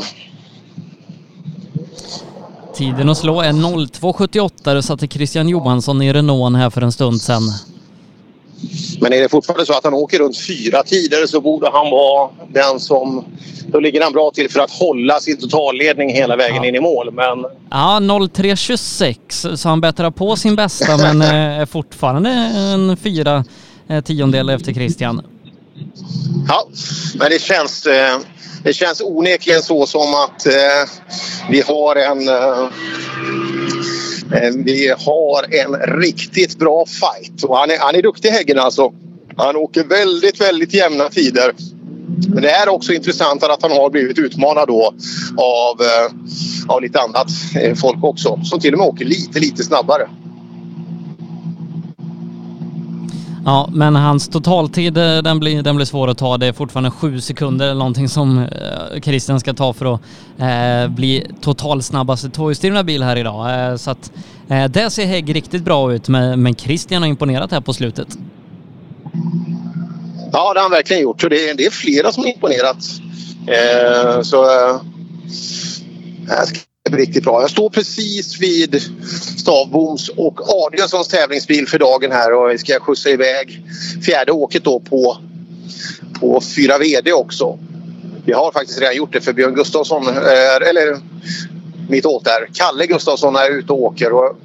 [2.73, 7.21] Tiden att slå är 02.78, det satte Christian Johansson i Renault här för en stund
[7.21, 7.41] sedan.
[9.01, 12.29] Men är det fortfarande så att han åker runt fyra tider så borde han vara
[12.53, 13.25] den som...
[13.67, 17.11] Då ligger han bra till för att hålla sin totalledning hela vägen in i mål.
[17.13, 23.43] Men Ja, 03.26, så han bättrar på sin bästa men eh, är fortfarande en fyra
[23.89, 25.21] eh, tiondel efter Christian.
[26.47, 26.67] Ja,
[27.15, 28.17] men det känns, eh,
[28.63, 30.47] det känns onekligen så som att
[31.49, 32.29] vi har en...
[34.65, 37.43] Vi har en riktigt bra fight.
[37.43, 38.93] Och han, är, han är duktig Häggen alltså.
[39.35, 41.53] Han åker väldigt, väldigt jämna tider.
[42.27, 44.93] Men det är också intressant att han har blivit utmanad då
[45.37, 47.27] av, eh, av lite annat
[47.81, 48.39] folk också.
[48.43, 50.09] Som till och med åker lite, lite snabbare.
[53.45, 56.37] Ja, men hans totaltid eh, den blir, den blir svår att ta.
[56.37, 60.01] Det är fortfarande sju sekunder eller någonting som eh, Christian ska ta för att
[60.39, 63.69] eh, bli totalsnabbaste tvåhjulsdrivna bil här idag.
[63.69, 64.11] Eh, så att
[64.49, 68.07] eh, det ser Hägg riktigt bra ut, men, men Christian har imponerat här på slutet.
[70.31, 71.21] Ja, det har han verkligen gjort.
[71.21, 72.77] Så det, är, det är flera som har imponerat.
[73.47, 74.81] Eh, så eh,
[76.97, 77.41] riktigt bra.
[77.41, 78.81] Jag står precis vid
[79.37, 83.63] Stavboms och Adielssons tävlingsbil för dagen här och vi ska skjutsa iväg
[84.05, 85.17] fjärde åket då på,
[86.19, 87.59] på fyra VD också.
[88.25, 90.99] Vi har faktiskt redan gjort det för Björn Gustafsson, är, eller
[91.89, 94.13] mitt åt där, Kalle Gustafsson är ute och åker.
[94.13, 94.35] Och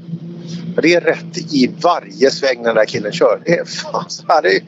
[0.82, 3.42] det är rätt i varje sväng den där killen kör.
[3.44, 4.62] Det är, fan, det är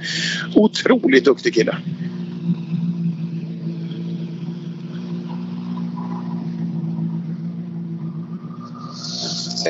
[0.54, 1.76] otroligt duktig kille.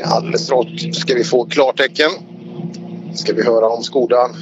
[0.05, 2.10] Alldeles snart ska vi få klartecken.
[3.15, 4.36] Ska vi höra om Skodan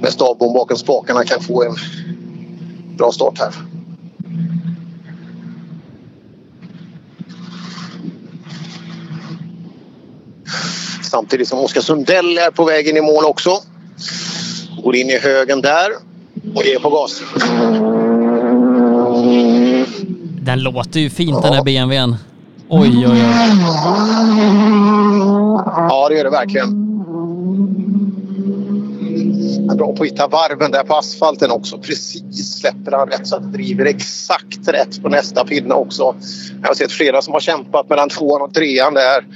[0.00, 1.76] med stavbom bakom spakarna kan få en
[2.96, 3.52] bra start här.
[11.02, 13.50] Samtidigt som Oskar Sundell är på vägen i mål också.
[14.84, 15.90] Går in i högen där
[16.54, 17.22] och är på gas.
[20.42, 22.16] Den låter ju fint den här BMWn.
[22.68, 23.18] Oj, oj, oj.
[25.66, 26.66] Ja, det gör det verkligen.
[29.68, 31.78] Han är bra på att hitta varven där på asfalten också.
[31.78, 36.14] Precis släpper han rätt så att det driver exakt rätt på nästa pinne också.
[36.62, 39.26] Jag har sett flera som har kämpat mellan tvåan och trean där.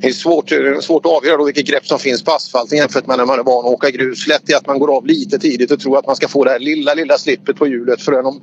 [0.00, 3.06] Det är svårt, eh, svårt att avgöra då vilket grepp som finns på asfalten jämfört
[3.06, 4.26] med när man är van att åka grus.
[4.26, 6.50] Lätt är att man går av lite tidigt och tror att man ska få det
[6.50, 8.40] här lilla, lilla slippet på hjulet för en,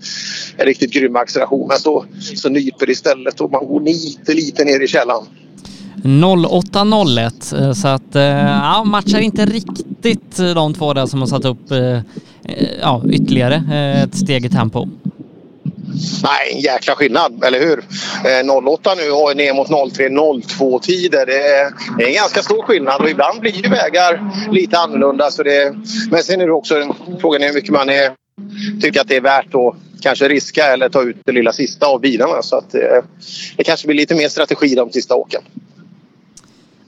[0.65, 1.67] riktigt grym acceleration.
[1.67, 5.25] Men så, så nyper det istället och man går lite, lite ner i källan.
[6.61, 11.45] 0801 eh, så att eh, ja, matchar inte riktigt de två där som har satt
[11.45, 11.71] upp
[12.81, 13.63] ja, ytterligare
[14.03, 14.87] ett steg i tempo.
[16.23, 17.83] Nej, en jäkla skillnad, eller hur?
[18.25, 21.25] Eh, 08 nu har ner mot 03-02 tider.
[21.25, 25.31] Det är, det är en ganska stor skillnad och ibland blir ju vägar lite annorlunda.
[25.31, 25.75] Så det,
[26.11, 28.11] men sen är det också frågan är hur mycket man är,
[28.81, 32.01] tycker att det är värt att kanske riska eller ta ut det lilla sista av
[32.01, 32.41] bilarna.
[32.41, 33.03] Så att, eh,
[33.57, 35.41] det kanske blir lite mer strategi de sista åken.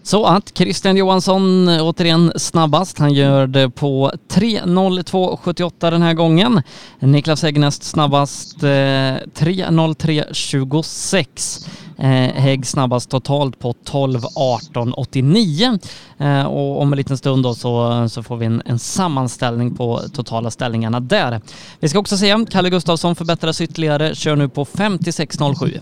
[0.08, 3.00] Så att Christian Johansson återigen snabbast.
[3.00, 6.62] Han gör det på 3.02.78 den här gången.
[7.00, 11.68] Niklas Häggnäst snabbast eh, 3.03.26.
[11.98, 12.06] Eh,
[12.42, 15.80] Hägg snabbast totalt på 12.18.89.
[16.18, 20.02] Eh, och om en liten stund då så, så får vi en, en sammanställning på
[20.14, 21.42] totala ställningarna där.
[21.80, 25.80] Vi ska också se, Kalle Gustafsson förbättras ytterligare, kör nu på 56.07.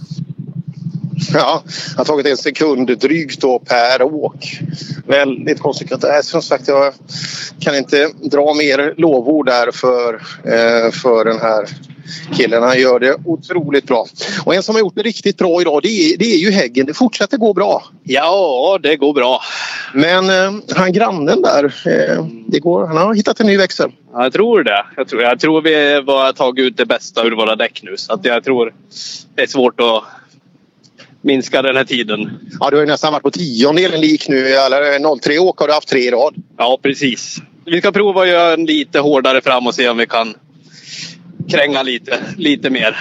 [1.33, 4.59] Ja, det har tagit en sekund drygt då per åk.
[5.07, 6.03] Väldigt konsekvent.
[6.03, 6.93] Äh, som sagt, jag
[7.59, 10.13] kan inte dra mer lovord där för,
[10.43, 11.67] eh, för den här
[12.33, 12.63] killen.
[12.63, 14.05] Han gör det otroligt bra.
[14.45, 16.85] Och en som har gjort det riktigt bra idag det är, det är ju Häggen.
[16.85, 17.83] Det fortsätter gå bra.
[18.03, 19.41] Ja, det går bra.
[19.93, 23.91] Men eh, han grannen där, eh, det går, han har hittat en ny växel.
[24.13, 24.85] Ja, jag tror det.
[24.97, 27.97] Jag tror, jag tror vi har tagit ut det bästa ur våra däck nu.
[27.97, 28.73] Så att jag tror
[29.35, 30.03] det är svårt att
[31.25, 32.39] minska den här tiden.
[32.59, 34.47] Ja, du har ju nästan varit på tiondelen lik nu.
[34.47, 36.35] Eller 03 åk har du haft tre i rad.
[36.57, 37.37] Ja, precis.
[37.65, 40.33] Vi ska prova att göra en lite hårdare fram och se om vi kan
[41.49, 42.97] kränga lite, lite mer.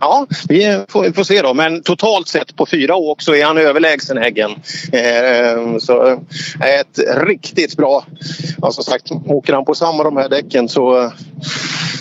[0.00, 1.54] Ja, vi får, får se då.
[1.54, 4.50] Men totalt sett på fyra åk så är han överlägsen Häggen.
[4.92, 6.20] Eh, så
[6.64, 8.04] ett riktigt bra...
[8.62, 11.12] Ja, som sagt, åker han på samma de här däcken så...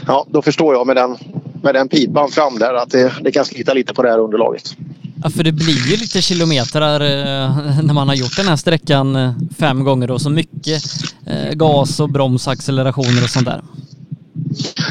[0.07, 1.17] Ja, då förstår jag med den,
[1.63, 4.75] med den pipan fram där att det, det kan slita lite på det här underlaget.
[5.23, 9.15] Ja, för det blir ju lite kilometer eh, när man har gjort den här sträckan
[9.15, 10.83] eh, fem gånger och så mycket
[11.25, 13.61] eh, gas och broms, accelerationer och sånt där.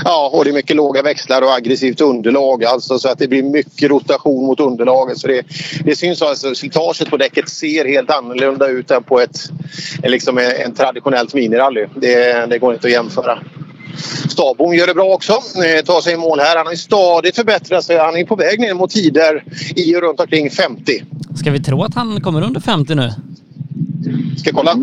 [0.04, 2.64] Ja, och det är mycket låga växlar och aggressivt underlag.
[2.64, 5.18] Alltså, så att det blir mycket rotation mot underlaget.
[5.18, 5.42] Så det,
[5.84, 9.50] det syns alltså slitaget på däcket ser helt annorlunda ut än på ett
[10.02, 11.86] liksom en, en traditionellt minirally.
[11.96, 13.38] Det, det går inte att jämföra.
[14.28, 15.32] Stabom gör det bra också.
[15.32, 16.56] Eh, tar sig i mål här.
[16.56, 17.98] Han har ju stadigt förbättrat sig.
[17.98, 19.44] Han är på väg ner mot tider
[19.76, 21.02] i och runt omkring 50.
[21.36, 23.12] Ska vi tro att han kommer under 50 nu?
[24.38, 24.76] Ska kolla.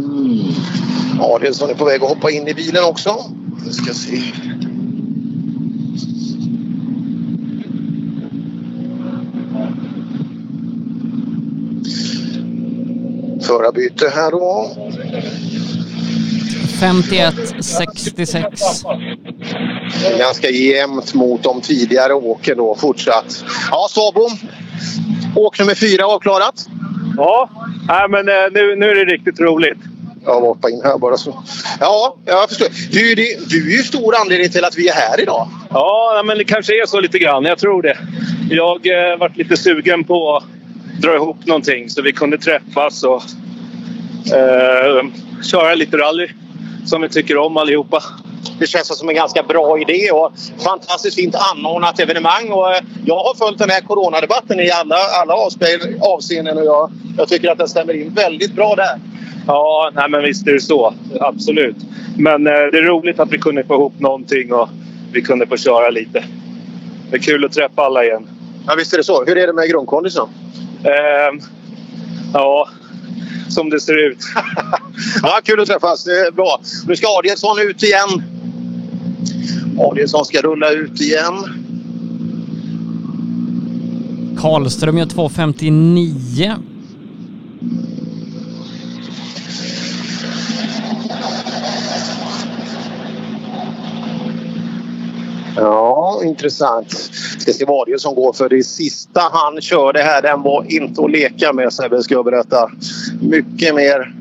[1.19, 3.15] Adelsson är på väg att hoppa in i bilen också.
[3.65, 4.21] Vi ska se.
[13.41, 14.71] Förarbyte här då.
[16.83, 18.45] 51, 66.
[20.01, 23.45] Det är ganska jämnt mot de tidigare åken då fortsatt.
[23.71, 24.31] Ja, Sabom.
[25.35, 26.65] Åk nummer fyra avklarat.
[27.17, 27.49] Ja,
[27.87, 29.77] nej, men eh, nu, nu är det riktigt roligt.
[30.25, 31.43] Jag hoppar in här bara så.
[31.79, 32.67] Ja, jag förstår.
[32.91, 35.47] Du, är det- du är ju stor anledning till att vi är här idag.
[35.69, 37.43] Ja, men det kanske är så lite grann.
[37.45, 37.97] Jag tror det.
[38.49, 40.43] Jag eh, varit lite sugen på att
[41.01, 43.23] dra ihop någonting så vi kunde träffas och
[44.35, 45.05] eh,
[45.51, 46.27] köra lite rally
[46.85, 48.03] som vi tycker om allihopa.
[48.59, 50.31] Det känns som en ganska bra idé och
[50.63, 52.51] fantastiskt fint anordnat evenemang.
[52.51, 55.33] Och eh, jag har följt den här coronadebatten i alla, alla
[56.01, 58.99] avseenden och jag, jag tycker att den stämmer in väldigt bra där.
[59.47, 60.93] Ja, nej, men visst är det så.
[61.19, 61.75] Absolut.
[62.17, 64.69] Men eh, det är roligt att vi kunde få ihop någonting och
[65.11, 66.23] vi kunde få köra lite.
[67.11, 68.27] Det är kul att träffa alla igen.
[68.67, 69.25] Ja, visst är det så.
[69.25, 70.27] Hur är det med grundkondisen?
[70.83, 71.43] Eh,
[72.33, 72.67] ja,
[73.49, 74.17] som det ser ut.
[75.21, 76.03] Ja, kul att träffas.
[76.03, 76.61] Det är bra.
[76.87, 78.23] Nu ska Adielsson ut igen.
[79.79, 81.33] Adielsson ska rulla ut igen.
[84.37, 86.72] Karlström gör 2.59.
[95.55, 96.91] Ja, intressant.
[97.39, 98.49] Ska var det som går för.
[98.49, 102.71] Det sista han körde här, den var inte att leka med Sebbe, ska jag berätta.
[103.21, 104.13] Mycket mer.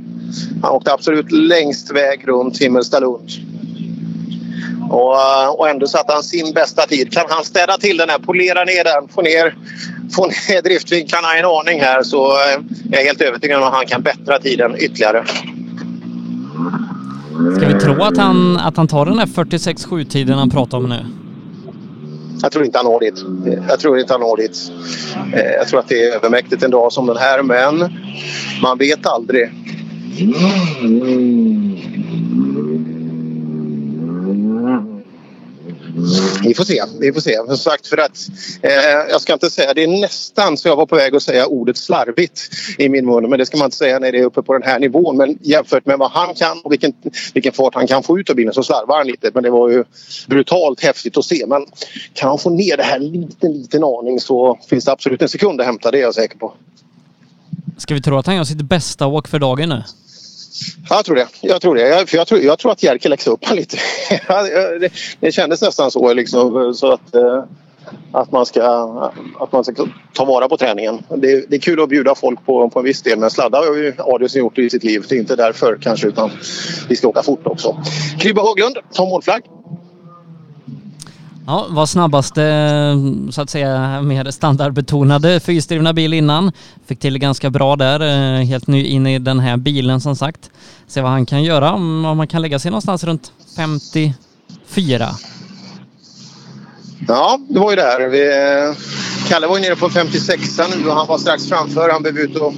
[0.62, 3.30] Han åkte absolut längst väg runt Himmelstalund.
[4.90, 7.12] Och, eh, och ändå satte han sin bästa tid.
[7.12, 9.56] Kan han städa till den här, polera ner den, få ner,
[10.16, 12.60] få ner driftvinkeln en aning här så eh,
[12.92, 15.24] är jag helt övertygad om att han kan bättra tiden ytterligare.
[17.56, 21.06] Ska vi tro att han, att han tar den där 46-7-tiden han pratar om nu?
[22.42, 23.24] Jag tror inte han når dit.
[23.68, 24.72] Jag tror inte han når dit.
[25.34, 27.92] Eh, jag tror att det är övermäktigt en dag som den här, men
[28.62, 29.50] man vet aldrig.
[30.80, 31.12] Mm.
[36.42, 36.82] Vi får se.
[37.00, 37.36] Vi får se.
[37.46, 38.28] Som sagt, för att,
[38.62, 38.72] eh,
[39.10, 41.76] jag ska inte säga, det är nästan så jag var på väg att säga ordet
[41.76, 42.40] slarvigt
[42.78, 43.30] i min mun.
[43.30, 45.16] Men det ska man inte säga när det är uppe på den här nivån.
[45.16, 46.92] Men jämfört med vad han kan och vilken,
[47.34, 49.30] vilken fart han kan få ut av bilen så slarvar han lite.
[49.34, 49.84] Men det var ju
[50.26, 51.44] brutalt häftigt att se.
[51.46, 51.66] Men
[52.14, 55.28] kan han få ner det här en liten, liten aning så finns det absolut en
[55.28, 55.90] sekund att hämta.
[55.90, 56.52] Det är jag säker på.
[57.76, 59.82] Ska vi tro att han gör sitt bästa åk för dagen nu?
[60.88, 61.28] Jag tror det.
[61.40, 61.88] Jag tror, det.
[61.88, 63.76] Jag, för jag, tror, jag tror att Jerker läxade upp honom lite.
[64.80, 66.12] Det, det kändes nästan så.
[66.12, 67.44] Liksom, så att, eh,
[68.12, 68.62] att, man ska,
[69.40, 71.02] att man ska ta vara på träningen.
[71.08, 73.64] Det, det är kul att bjuda folk på, på en viss del men sladda har
[73.64, 75.04] ju Adielsson gjort i sitt liv.
[75.08, 76.30] Det är inte därför kanske utan
[76.88, 77.76] vi ska åka fort också.
[78.18, 79.42] Kribbe Höglund, ta målflagg.
[81.46, 82.42] Ja, var snabbaste
[83.30, 86.52] så att säga mer standardbetonade fyrhjulsdrivna bil innan.
[86.86, 90.16] Fick till det ganska bra där, eh, helt ny in i den här bilen som
[90.16, 90.50] sagt.
[90.86, 95.08] Se vad han kan göra, om man kan lägga sig någonstans runt 54.
[97.08, 98.08] Ja, det var ju där.
[98.08, 98.76] Vi eh,
[99.28, 101.90] Kalle var ju nere på 56 nu och han var strax framför.
[101.90, 102.52] Han blev ut och...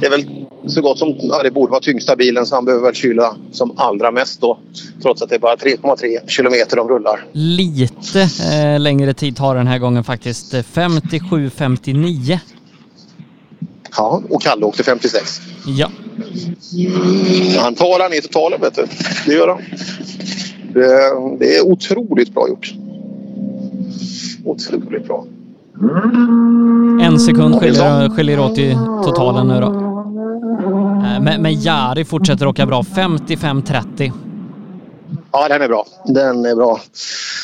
[0.00, 1.14] Det är väl så gott som...
[1.18, 4.58] Ja, det borde vara tyngsta bilen så han behöver väl kyla som allra mest då.
[5.02, 7.26] Trots att det är bara 3,3 kilometer de rullar.
[7.32, 10.54] Lite eh, längre tid tar den här gången faktiskt.
[10.54, 12.38] 57-59.
[13.96, 15.40] Ja, och Kalle åkte 56.
[15.66, 15.90] Ja.
[17.58, 18.86] Han talar ner totalen vet du.
[19.26, 19.62] Det gör han.
[20.72, 22.74] Det, det är otroligt bra gjort.
[24.44, 25.26] Otroligt bra.
[27.02, 29.66] En sekund skiljer, skiljer åt i totalen nu då.
[29.66, 32.82] Eh, Men, men Jari fortsätter åka bra.
[32.82, 34.12] 55-30.
[35.32, 35.86] Ja, den är bra.
[36.04, 36.80] Den är bra.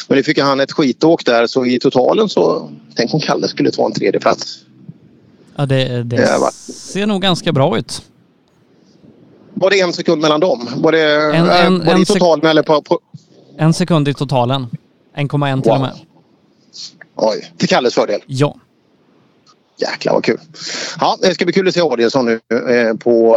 [0.08, 2.70] Men nu fick han ett skitåk där så i totalen så...
[2.96, 4.58] Tänk om Kalle skulle ta en tredje plats.
[5.56, 8.02] Ja, det, det Ja, ser nog ganska bra ut.
[9.54, 10.68] Var det en sekund mellan dem?
[10.76, 12.82] Var det, En- en- var det i totalen eller på...
[12.82, 12.98] på...
[13.58, 14.66] En sekund i totalen.
[15.16, 15.74] 1,1 till Wow.
[15.76, 15.92] och med.
[17.17, 18.20] Oj, till Kalles fördel.
[18.26, 18.57] Ja.
[19.76, 20.41] Jäklar vad kul.
[21.01, 23.36] Ja, det ska bli kul att se Adielsson nu eh, på,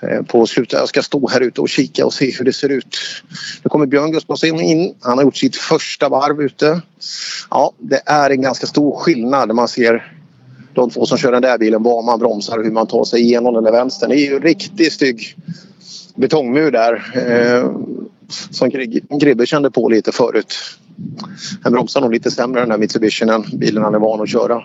[0.00, 0.72] eh, på slutet.
[0.72, 2.98] Jag ska stå här ute och kika och se hur det ser ut.
[3.62, 4.94] Nu kommer Björn Gustafsson in.
[5.00, 6.80] Han har gjort sitt första varv ute.
[7.50, 10.12] Ja, det är en ganska stor skillnad när man ser
[10.74, 13.20] de två som kör den där bilen, var man bromsar och hur man tar sig
[13.20, 14.10] igenom den där vänstern.
[14.10, 15.36] Det är ju en riktigt stygg
[16.14, 17.12] betongmur där.
[17.14, 17.70] Eh,
[18.50, 18.70] som
[19.20, 20.54] Gribbe kände på lite förut.
[21.62, 24.62] Den bromsar nog lite sämre den där Mitsubishi än bilen han är van att köra.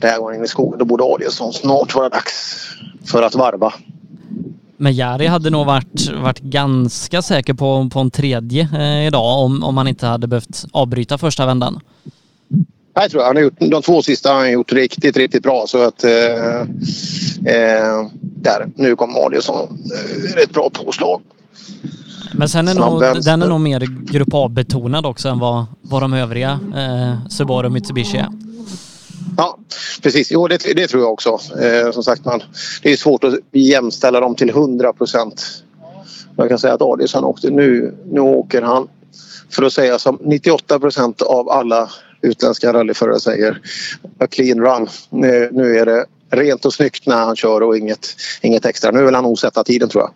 [0.00, 0.78] Där går han in i skogen.
[0.78, 2.66] Då borde Adielsson snart vara dags
[3.04, 3.74] för att varva.
[4.76, 9.62] Men Jari hade nog varit, varit ganska säker på, på en tredje eh, idag om,
[9.62, 11.80] om han inte hade behövt avbryta första vändan.
[12.94, 15.64] Jag tror han har gjort, de två sista har han gjort riktigt, riktigt bra.
[15.66, 16.60] Så att, eh,
[17.54, 19.78] eh, där, nu kommer Adielsson.
[19.94, 21.20] Eh, ett bra påslag.
[22.34, 23.80] Men sen är nog, den är nog mer
[24.12, 28.28] Grupp A-betonad också än vad, vad de övriga eh, Subaru och Mitsubishi är.
[29.36, 29.58] Ja,
[30.02, 30.30] precis.
[30.30, 31.38] Jo, det, det tror jag också.
[31.60, 32.42] Eh, som sagt, man,
[32.82, 35.64] det är svårt att jämställa dem till 100 procent.
[36.36, 37.94] Jag kan säga att Adielsson åkte nu.
[38.12, 38.88] Nu åker han,
[39.50, 41.90] för att säga som 98 procent av alla
[42.22, 43.60] utländska rallyförare säger,
[44.18, 44.88] a clean run.
[45.10, 48.90] Nu, nu är det rent och snyggt när han kör och inget, inget extra.
[48.90, 50.10] Nu vill han nog sätta tiden tror jag.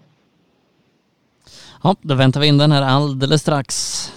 [1.86, 4.12] Ja, då väntar vi in den här alldeles strax.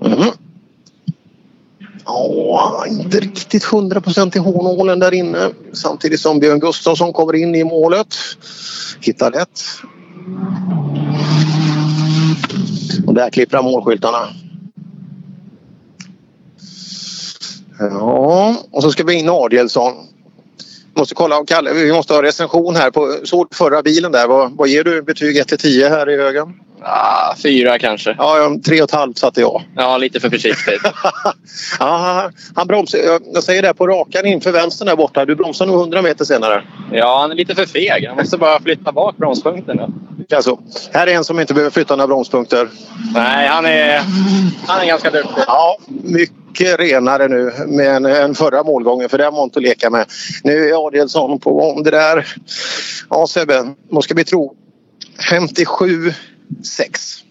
[0.00, 0.30] Mm.
[2.04, 5.50] Ja, inte riktigt 100 procent i hårnålen där inne.
[5.72, 8.14] Samtidigt som Björn Gustafsson kommer in i målet.
[9.00, 9.60] Hittar rätt.
[13.06, 14.45] Och där klipper han målskyltarna.
[17.78, 19.92] Ja, och så ska vi in Adielsson.
[20.94, 24.26] Måste kolla Kalle, vi måste ha recension här på såg du förra bilen där.
[24.26, 26.60] Vad, vad ger du betyg 1 till 10 här i högen?
[26.82, 28.14] Ah, fyra kanske.
[28.18, 29.62] Ja, tre och ett halvt satte jag.
[29.76, 30.82] Ja, lite för försiktigt.
[31.78, 32.98] Ja, han bromsar.
[33.34, 35.24] jag- säger det på rakan inför vänstern där borta.
[35.24, 36.62] Du bromsar nog 100 meter senare.
[36.92, 38.06] Ja, han är lite för feg.
[38.08, 39.76] Han måste bara flytta bak bromspunkten.
[40.28, 40.36] Ja.
[40.36, 40.58] Alltså,
[40.92, 42.68] här är en som inte behöver flytta några bromspunkter.
[43.14, 44.00] Nej, han är,
[44.66, 45.42] han är ganska duktig.
[45.46, 49.90] Ja, mycket renare nu med en, en förra målgången för den var inte att leka
[49.90, 50.06] med.
[50.44, 51.82] Nu är Adielsson på gång.
[51.82, 52.26] Det där...
[53.10, 54.54] Ja Sebbe, vad ska vi tro?
[55.30, 56.12] 57
[56.62, 57.24] 6.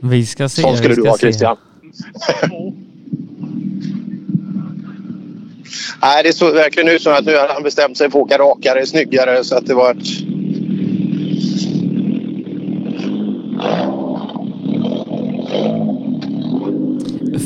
[0.00, 0.62] Vi ska se.
[0.62, 1.18] Sån skulle du ha.
[1.18, 1.56] Christian.
[6.02, 8.38] Nej, det såg verkligen ut som att nu hade han bestämt sig för att åka
[8.38, 10.06] rakare, snyggare så att det var ett...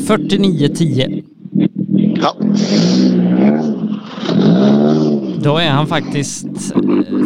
[0.09, 1.25] 49-10.
[2.23, 2.37] Ja.
[5.43, 6.81] Då är han faktiskt eh,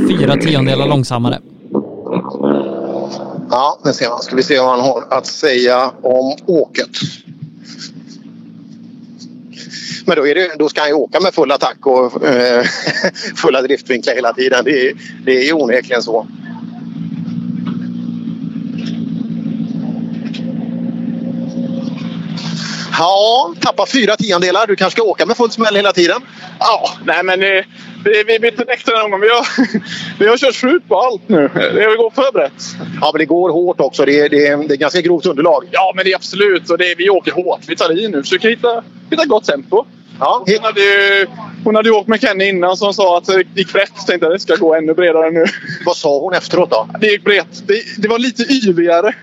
[0.08, 1.38] fyra tiondelar långsammare.
[3.50, 4.22] Ja, nu ser man.
[4.22, 6.90] Ska vi se vad han har att säga om åket.
[10.06, 12.64] Men då, är det, då ska han ju åka med full attack och eh,
[13.36, 14.64] fulla driftvinklar hela tiden.
[14.64, 16.26] Det är, det är ju onekligen så.
[22.98, 24.66] Ja, tappa fyra tiondelar.
[24.66, 26.22] Du kanske ska åka med full smäll hela tiden?
[26.58, 27.64] Ja, nej men eh,
[28.04, 29.20] vi, vi bytte däck den här gången.
[29.20, 29.46] Vi har,
[30.18, 31.50] vi har kört slut på allt nu.
[31.54, 32.62] Det går förberett.
[33.00, 34.04] Ja, men det går hårt också.
[34.04, 35.64] Det är, det det är ganska grovt underlag.
[35.70, 36.70] Ja, men det är absolut.
[36.70, 37.60] Och det vi åker hårt.
[37.66, 38.22] Vi tar i nu.
[38.22, 39.84] Försöker hitta, hitta gott tempo.
[40.20, 40.44] Ja.
[40.46, 41.26] Hon, hade ju,
[41.64, 43.92] hon hade ju åkt med Kenny innan som sa att det gick brett.
[43.96, 45.44] Så tänkte att det ska gå ännu bredare nu.
[45.86, 46.88] Vad sa hon efteråt då?
[47.00, 47.62] Det gick brett.
[47.66, 49.14] Det, det var lite yvigare.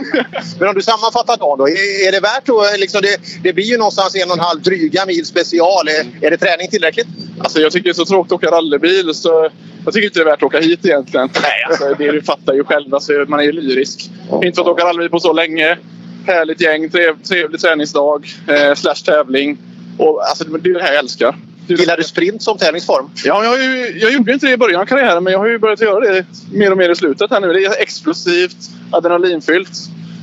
[0.58, 1.68] Men om du sammanfattar dagen då.
[1.68, 2.80] Är, är det värt att...
[2.80, 5.88] Liksom det, det blir ju någonstans en och en halv dryga mil special.
[5.88, 7.08] Är, är det träning tillräckligt?
[7.38, 9.50] Alltså jag tycker det är så tråkigt att åka rallybil så
[9.84, 11.28] jag tycker inte det är värt att åka hit egentligen.
[11.42, 12.94] Nej, alltså, det du fattar ju själv.
[12.94, 14.10] Alltså, man är ju lyrisk.
[14.42, 15.78] Inte fått åka rallybil på så länge.
[16.26, 19.58] Härligt gäng, trev, trevlig träningsdag, eh, slash tävling.
[19.96, 21.36] Och, alltså, det är det här jag älskar.
[21.66, 23.10] Gillar du sprint som tävlingsform?
[23.24, 25.58] Ja, jag, ju, jag gjorde inte det i början av karriären men jag har ju
[25.58, 27.52] börjat göra det mer och mer i slutet här nu.
[27.52, 28.56] Det är explosivt,
[28.90, 29.70] adrenalinfyllt.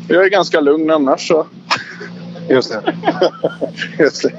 [0.08, 1.28] Jag är ganska lugn annars.
[1.28, 1.48] Så.
[2.50, 2.94] Just det.
[4.04, 4.32] Just det.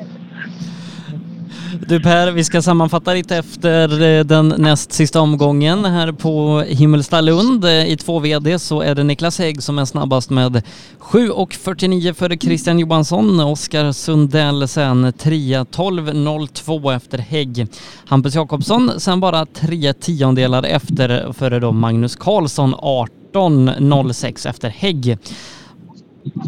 [1.81, 7.65] Du Per, vi ska sammanfatta lite efter eh, den näst sista omgången här på Himmelstalund.
[7.65, 10.62] Eh, I två VD så är det Niklas Hägg som är snabbast med
[11.01, 13.41] 7.49 före Christian Johansson.
[13.41, 17.67] Oskar Sundell sen 3.12.02 efter Hägg.
[18.07, 25.19] Hampus Jakobsson sen bara tre tiondelar efter före då Magnus Karlsson 18.06 efter Hägg.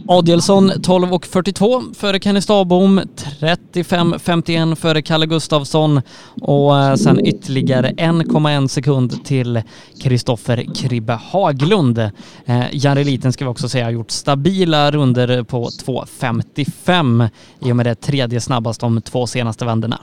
[0.09, 3.01] Adielsson 12.42 före Kenny Stabom,
[3.41, 6.03] 35.51 före Kalle Gustafsson
[6.41, 9.63] och eh, sen ytterligare 1,1 sekund till
[10.03, 11.99] Kristoffer Kribbe Haglund.
[11.99, 17.29] Eh, Jari Liten ska vi också säga har gjort stabila runder på 2.55
[17.61, 20.01] i och med det tredje snabbast de två senaste vändorna.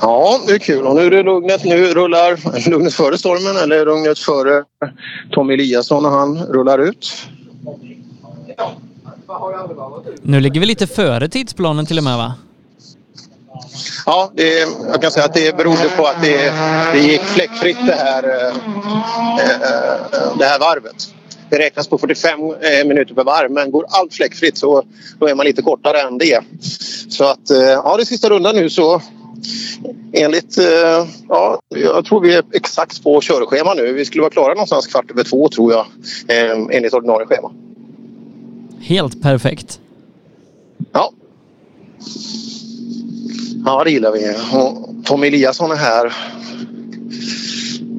[0.00, 0.86] Ja, det är kul.
[0.86, 1.64] Och nu är det lugnet.
[1.64, 4.64] Nu rullar lugnet före stormen eller lugnet före
[5.30, 7.12] Tom Eliasson när han rullar ut.
[10.22, 12.34] Nu ligger vi lite före tidsplanen till och med va?
[14.06, 16.52] Ja, det, jag kan säga att det berodde på att det,
[16.92, 21.14] det gick fläckfritt det här, eh, eh, det här varvet.
[21.54, 24.82] Det räknas på 45 eh, minuter per varv men går allt fläckfritt så
[25.18, 26.44] då är man lite kortare än det.
[27.08, 29.02] Så att eh, ja, det är sista rundan nu så
[30.12, 33.92] enligt, eh, ja, jag tror vi är exakt på körschema nu.
[33.92, 35.86] Vi skulle vara klara någonstans kvart över två tror jag
[36.70, 37.52] enligt ordinarie schema.
[38.80, 39.80] Helt perfekt.
[40.92, 41.12] Ja.
[43.64, 44.36] Ja, det gillar vi.
[44.52, 46.12] Och Tom Eliasson är här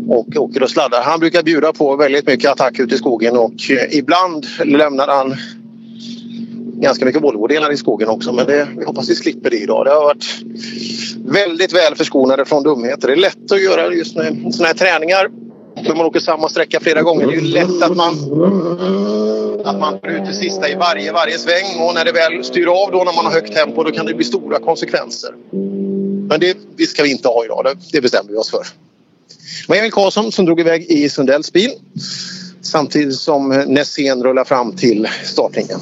[0.09, 1.01] och åker och sladdar.
[1.01, 5.35] Han brukar bjuda på väldigt mycket attack ute i skogen och eh, ibland lämnar han
[6.81, 9.85] ganska mycket Volvo-delar i skogen också men det, vi hoppas vi slipper det idag.
[9.85, 10.25] Det har varit
[11.25, 13.07] väldigt väl förskonade från dumheter.
[13.07, 15.29] Det är lätt att göra just med sådana här träningar
[15.75, 17.27] när man åker samma sträcka flera gånger.
[17.27, 18.13] Det är ju lätt att man
[19.65, 22.67] att man får ut det sista i varje, varje sväng och när det väl styr
[22.67, 25.33] av då när man har högt tempo då kan det bli stora konsekvenser.
[26.29, 27.61] Men det, det ska vi inte ha idag.
[27.63, 28.65] Det, det bestämmer vi oss för.
[29.27, 31.71] Det var Emil Karlsson som drog iväg i Sundells bil
[32.61, 35.79] samtidigt som Nässén rullar fram till startlinjen.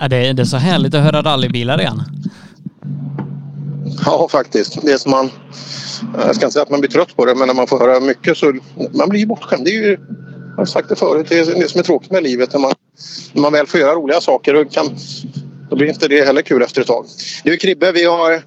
[0.00, 2.17] Ja, det, det är så härligt att höra rallybilar igen.
[4.04, 4.82] Ja, faktiskt.
[4.82, 5.30] Det är som man...
[6.14, 8.00] Jag ska inte säga att man blir trött på det, men när man får höra
[8.00, 8.54] mycket så...
[8.92, 9.64] Man blir bortskämd.
[9.64, 9.98] Det är ju...
[10.50, 11.26] Jag har sagt det förut.
[11.28, 12.52] Det är det som är tråkigt med livet.
[12.52, 12.72] När man,
[13.32, 14.86] när man väl får göra roliga saker och kan,
[15.70, 17.06] då blir inte det heller kul efter ett tag.
[17.44, 18.42] Du Kribbe, vi har...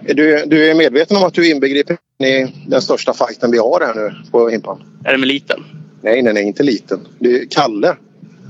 [0.00, 3.80] Du, du är medveten om att du är inbegripen i den största fighten vi har
[3.80, 4.82] här nu på Impan?
[5.04, 5.64] Är det med liten?
[6.02, 7.00] Nej, nej, nej, inte liten.
[7.18, 7.96] Det är Kalle.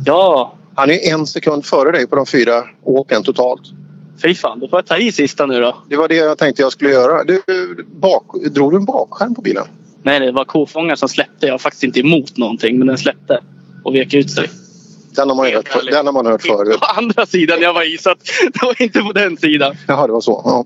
[0.05, 0.57] Ja.
[0.75, 3.62] Han är en sekund före dig på de fyra åken totalt.
[4.23, 5.77] Fy fan, då får jag ta i sista nu då.
[5.89, 7.25] Det var det jag tänkte jag skulle göra.
[7.25, 7.43] Du,
[7.86, 9.65] bak, drog du en bakskärm på bilen?
[10.03, 11.47] Nej, det var kofångaren som släppte.
[11.47, 13.41] Jag var faktiskt inte emot någonting, men den släppte
[13.85, 14.51] och vek ut sig.
[15.17, 16.81] Den har man hört, för, den har man hört förut.
[16.81, 18.15] På andra sidan jag var i, så
[18.53, 19.75] det var inte på den sidan.
[19.89, 20.43] Jaha, det var så.
[20.45, 20.65] Ja.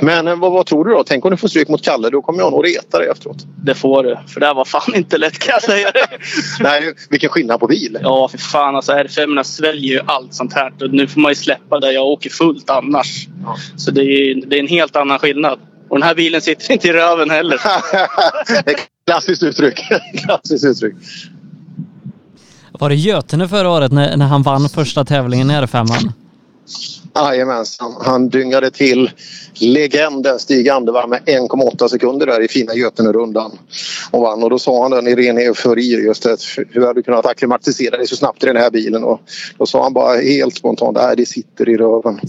[0.00, 1.04] Men eh, vad, vad tror du då?
[1.04, 2.10] Tänk om du får stryk mot Kalle.
[2.10, 3.46] Då kommer jag nog reta dig efteråt.
[3.64, 4.18] Det får du.
[4.26, 6.08] För det här var fan inte lätt kan jag säga det.
[6.60, 7.98] Nej, vilken skillnad på bil.
[8.02, 8.76] Ja, för fan.
[8.76, 10.72] Alltså R5 sväljer ju allt sånt här.
[10.80, 11.92] Och nu får man ju släppa det.
[11.92, 13.28] Jag åker fullt annars.
[13.76, 15.58] Så det är, det är en helt annan skillnad.
[15.88, 17.60] Och den här bilen sitter inte i röven heller.
[19.06, 19.80] Klassiskt uttryck.
[20.24, 20.94] Klassiskt uttryck.
[22.72, 26.12] Var det Götene förra året när, när han vann första tävlingen i R5?
[27.14, 27.94] Jajamensan.
[28.00, 29.10] Han dyngade till
[29.60, 33.58] legenden Stig Andervall med 1,8 sekunder där i fina Götene-rundan
[34.10, 34.42] och vann.
[34.42, 37.96] Och då sa han den i ren eufori just att hur hade du kunnat acklimatisera
[37.96, 39.04] dig så snabbt i den här bilen?
[39.04, 39.20] Och
[39.58, 42.20] då sa han bara helt spontant, nej det sitter i röven.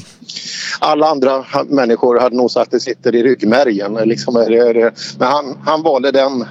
[0.80, 3.94] Alla andra människor hade nog sagt att det sitter i ryggmärgen.
[3.94, 4.34] Liksom.
[5.18, 6.46] Men han, han valde den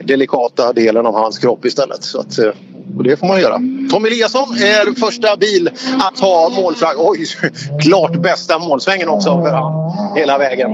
[0.00, 2.04] delikata delen av hans kropp istället.
[2.04, 2.52] Så att, eh,
[2.96, 3.60] och det får man göra.
[3.90, 6.94] Tom Eliasson är första bil att ta målflagg.
[6.98, 7.26] Oj,
[7.80, 10.70] klart bästa målsvängen också för han, hela vägen.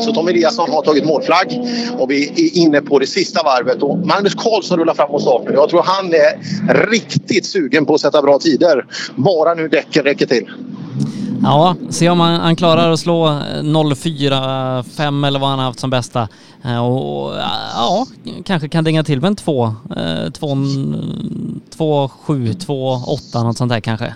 [0.00, 1.60] Så Tom Eliasson har tagit målflagg
[1.98, 3.82] och vi är inne på det sista varvet.
[3.82, 5.52] Och Magnus Karlsson rullar fram mot startar.
[5.52, 6.38] Jag tror han är
[6.90, 8.86] riktigt sugen på att sätta bra tider.
[9.16, 10.50] Bara nu däcken räcker till.
[11.42, 15.80] Ja, se om han, han klarar att slå eh, 0,45 eller vad han har haft
[15.80, 16.28] som bästa.
[16.64, 17.34] Eh, och
[17.74, 18.06] ja,
[18.44, 19.74] kanske kan dänga till med en 2,
[20.34, 20.56] 2,
[21.76, 24.14] 2, 7, 2, 8 något sånt där kanske.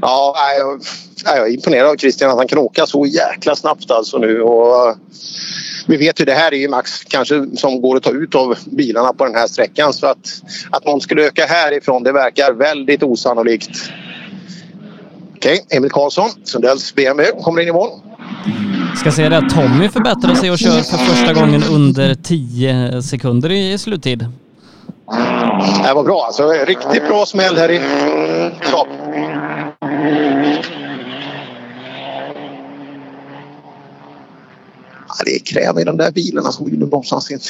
[0.00, 0.82] Ja, jag,
[1.24, 4.40] jag är imponerad av Christian att han kan åka så jäkla snabbt alltså nu.
[4.42, 4.96] Och, eh,
[5.86, 8.58] vi vet ju det här är ju max kanske som går att ta ut av
[8.64, 9.92] bilarna på den här sträckan.
[9.92, 13.70] Så att, att någon skulle öka härifrån det verkar väldigt osannolikt.
[15.42, 17.90] Okej, Emil Karlsson, Sundells BMW, kommer in i mål.
[18.96, 23.50] Ska säga det att Tommy förbättrar sig och kör för första gången under 10 sekunder
[23.50, 24.18] i sluttid.
[25.84, 26.48] Det var bra alltså.
[26.66, 27.80] Riktigt bra smäll här i
[28.70, 28.86] Saab.
[35.08, 37.44] Ja, det är kräm i de där bilarna som nu bromsas inte.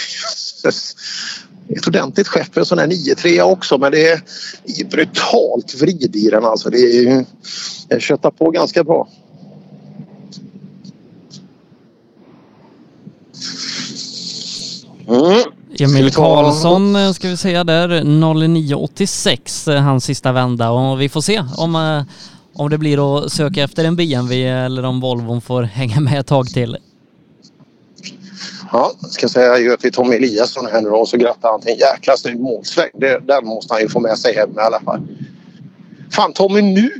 [1.68, 4.20] Ett ordentligt skepp för en sån här 9-3 också men det är
[4.90, 6.70] brutalt vrid i den alltså.
[6.70, 7.24] Det är ju...
[7.88, 9.08] Jag köttar på ganska bra.
[15.08, 15.42] Mm.
[15.78, 21.20] Emil Karlsson eh, ska vi säga där, 09.86 eh, hans sista vända och vi får
[21.20, 22.02] se om, eh,
[22.54, 26.26] om det blir att söka efter en BMW eller om Volvon får hänga med ett
[26.26, 26.76] tag till.
[28.72, 31.60] Ja, jag ska säga adjö till Tommy Eliasson här nu då, och så grattar han
[31.60, 32.90] till en jäkla snygg målsväng.
[32.94, 35.00] Det, den måste han ju få med sig hem i alla fall.
[36.12, 36.90] Fan Tommy nu!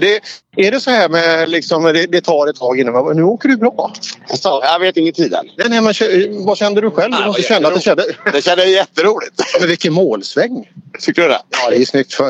[0.00, 0.20] Det,
[0.56, 3.48] är det så här med liksom, det, det tar ett tag innan man, nu åker
[3.48, 3.92] du bra?
[4.30, 5.46] Alltså, jag vet ingen tid än.
[5.58, 7.12] Nej, nej, men, vad kände du själv?
[7.12, 8.04] Du måste känna att det kände...
[8.32, 9.42] Det kändes jätteroligt.
[9.60, 10.68] Men vilken målsväng!
[11.00, 11.40] Tycker du det?
[11.50, 12.20] Ja, det är snyggt.
[12.20, 12.26] Eh,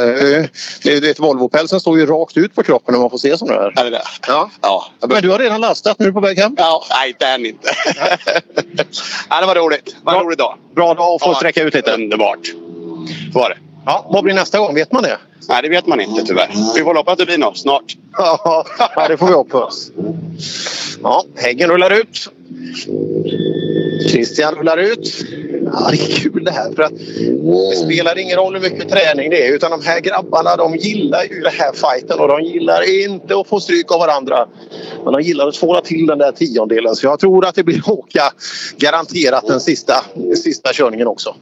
[0.83, 3.49] Det är ett Volvo-pälsen står ju rakt ut på kroppen när man får se som
[3.49, 3.81] det här.
[3.81, 4.03] Är det det?
[4.27, 4.51] Ja.
[4.61, 4.87] Ja.
[5.09, 6.55] Men du har redan lastat, nu är du på väg hem?
[6.59, 7.69] Ja, nej inte än inte.
[9.31, 9.85] ja, det var roligt.
[9.85, 10.59] Det var en rolig dag.
[10.75, 11.93] Bra dag att få Ja, sträcka ut lite.
[11.93, 12.47] Underbart.
[13.33, 13.57] Så var det.
[13.87, 14.75] Ja, vad blir nästa gång?
[14.75, 15.19] Vet man det?
[15.49, 16.51] Nej, det vet man inte tyvärr.
[16.75, 17.97] Vi får hoppas att det blir något snart.
[18.19, 18.67] Ja,
[19.09, 19.91] det får vi hoppas.
[21.03, 22.31] Ja, Häggen rullar ut.
[24.09, 25.25] Christian rullar ut.
[25.73, 26.73] Ja, det är kul det här.
[26.73, 26.93] För att
[27.71, 31.25] det spelar ingen roll hur mycket träning det är utan de här grabbarna de gillar
[31.25, 34.47] ju den här fighten och de gillar inte att få stryk av varandra.
[35.05, 37.91] Men de gillar att tvåla till den där tiondelen så jag tror att det blir
[37.91, 38.23] åka
[38.77, 40.05] garanterat den sista,
[40.43, 41.35] sista körningen också.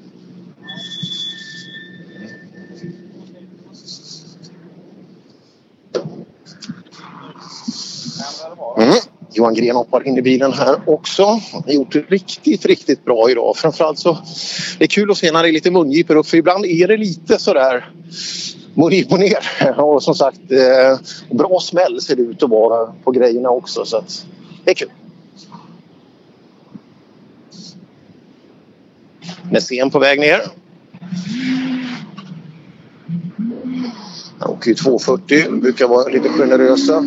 [8.78, 8.94] Mm.
[9.34, 11.24] Johan Gren hoppar in i bilen här också.
[11.24, 13.56] Han har gjort det riktigt, riktigt bra idag.
[13.56, 14.18] Framförallt så
[14.78, 16.96] det är kul att se när det är lite mungipor upp för ibland är det
[16.96, 17.90] lite sådär
[18.74, 19.80] upp och ner.
[19.80, 20.98] Och som sagt, eh,
[21.30, 24.26] bra smäll ser det ut att vara på grejerna också så att
[24.64, 24.90] det är kul.
[29.50, 30.40] Nässén på väg ner.
[34.38, 37.04] Han åker ju 240, brukar vara lite generösa.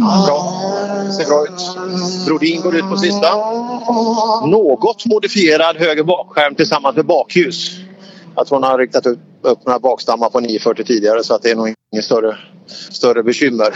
[0.00, 1.12] Ja, bra.
[1.12, 2.26] Ser bra ut.
[2.26, 3.36] Brodin går ut på sista.
[4.46, 7.70] Något modifierad höger bakskärm tillsammans med bakljus.
[8.36, 11.50] Jag tror han har riktat upp, upp några bakstammar på 940 tidigare så att det
[11.50, 12.36] är nog inget större,
[12.90, 13.74] större bekymmer.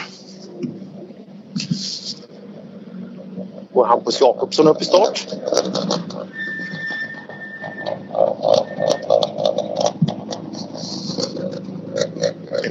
[3.72, 5.26] Går Hampus Jakobsson upp i start.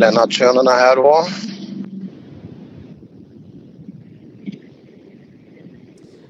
[0.00, 1.26] Lennartsönerna här då.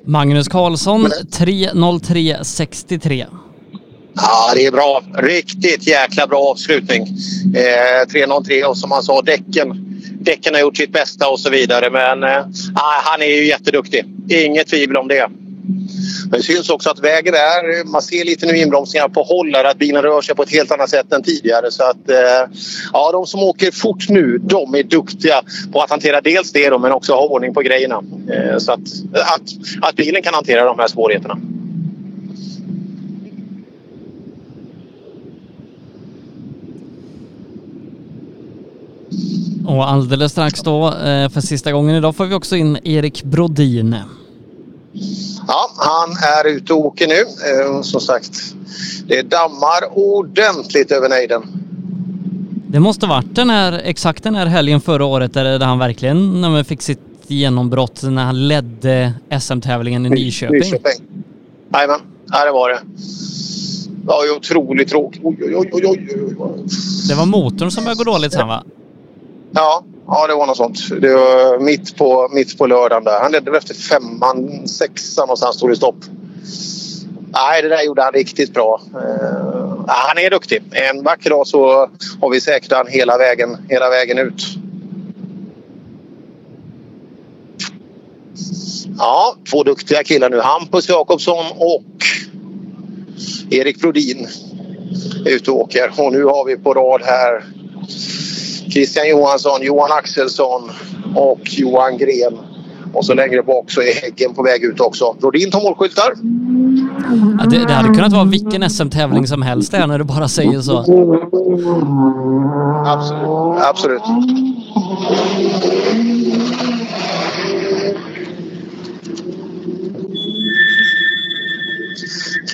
[0.05, 3.27] Magnus Karlsson 3.03.63.
[4.15, 5.03] Ja, det är bra.
[5.15, 7.03] Riktigt jäkla bra avslutning.
[7.55, 11.91] Eh, 303 och som han sa, däcken, däcken har gjort sitt bästa och så vidare.
[11.91, 12.39] Men eh,
[12.75, 14.05] ah, han är ju jätteduktig.
[14.29, 15.31] Inget tvivel om det.
[16.31, 17.85] Men det syns också att vägen är...
[17.85, 20.91] Man ser lite nu inbromsningar på håll att bilen rör sig på ett helt annat
[20.91, 21.71] sätt än tidigare.
[21.71, 22.57] Så att, eh,
[22.93, 25.43] ja, de som åker fort nu, de är duktiga
[25.73, 28.03] på att hantera dels det då, men också ha ordning på grejerna.
[28.33, 28.81] Eh, så att,
[29.13, 29.43] att,
[29.83, 31.39] att bilen kan hantera de här svårigheterna.
[39.67, 43.97] Och alldeles strax då, eh, för sista gången idag, får vi också in Erik Brodin.
[45.51, 47.21] Ja, han är ute och åker nu.
[47.21, 48.55] Eh, som sagt,
[49.07, 51.43] det dammar ordentligt över nejden.
[52.69, 56.51] Det måste varit den här, exakt den här helgen förra året där, han verkligen när
[56.51, 60.59] man fick sitt genombrott när han ledde SM-tävlingen i Nyköping.
[60.59, 61.07] Nyköping.
[61.73, 62.01] Jajamän,
[62.33, 62.81] ja, det var det.
[63.87, 65.21] Det var ju otroligt tråkigt.
[65.25, 66.67] Oj, oj, oj, oj, oj.
[67.09, 68.65] Det var motorn som började gå dåligt sen va?
[69.53, 71.01] Ja, ja, det var något sånt.
[71.01, 73.21] Det var mitt på, mitt på lördagen där.
[73.21, 76.05] Han ledde väl efter femman, sexan någonstans stod det stopp.
[77.33, 78.81] Nej, det där gjorde han riktigt bra.
[78.95, 80.63] Uh, han är duktig.
[80.71, 84.43] En vacker dag så har vi säkrat han hela vägen, hela vägen ut.
[88.99, 90.41] Ja, två duktiga killar nu.
[90.41, 91.85] Hampus Jakobsson och
[93.51, 94.29] Erik Brodin
[95.27, 95.93] är ute och åker.
[95.99, 97.45] Och nu har vi på rad här
[98.71, 100.71] Christian Johansson, Johan Axelsson
[101.15, 102.39] och Johan Gren.
[102.93, 105.17] Och så längre bak så är Häggen på väg ut också.
[105.21, 106.13] Brodin tar målskyltar.
[107.39, 110.61] Ja, det, det hade kunnat vara vilken SM-tävling som helst där när du bara säger
[110.61, 110.79] så.
[112.87, 113.63] Absolut.
[113.63, 114.03] Absolut.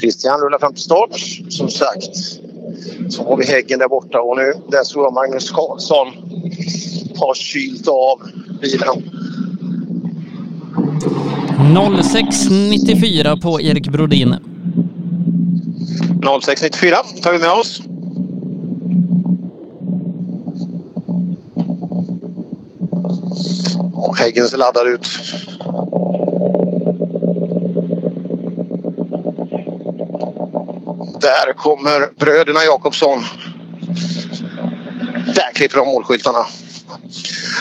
[0.00, 1.10] Christian rullar fram till start.
[1.48, 2.40] Som sagt
[3.08, 6.06] så har vi Häggen där borta och nu där tror jag Magnus Karlsson
[7.18, 8.20] har kylt av
[8.60, 9.10] bilen.
[11.74, 14.36] 06.94 på Erik Brodin.
[16.22, 17.82] 0694 tar vi med oss.
[23.94, 25.06] Och Häggen ser laddad ut.
[31.26, 33.24] Där kommer bröderna Jakobsson.
[35.34, 36.46] Där klipper de målskyltarna.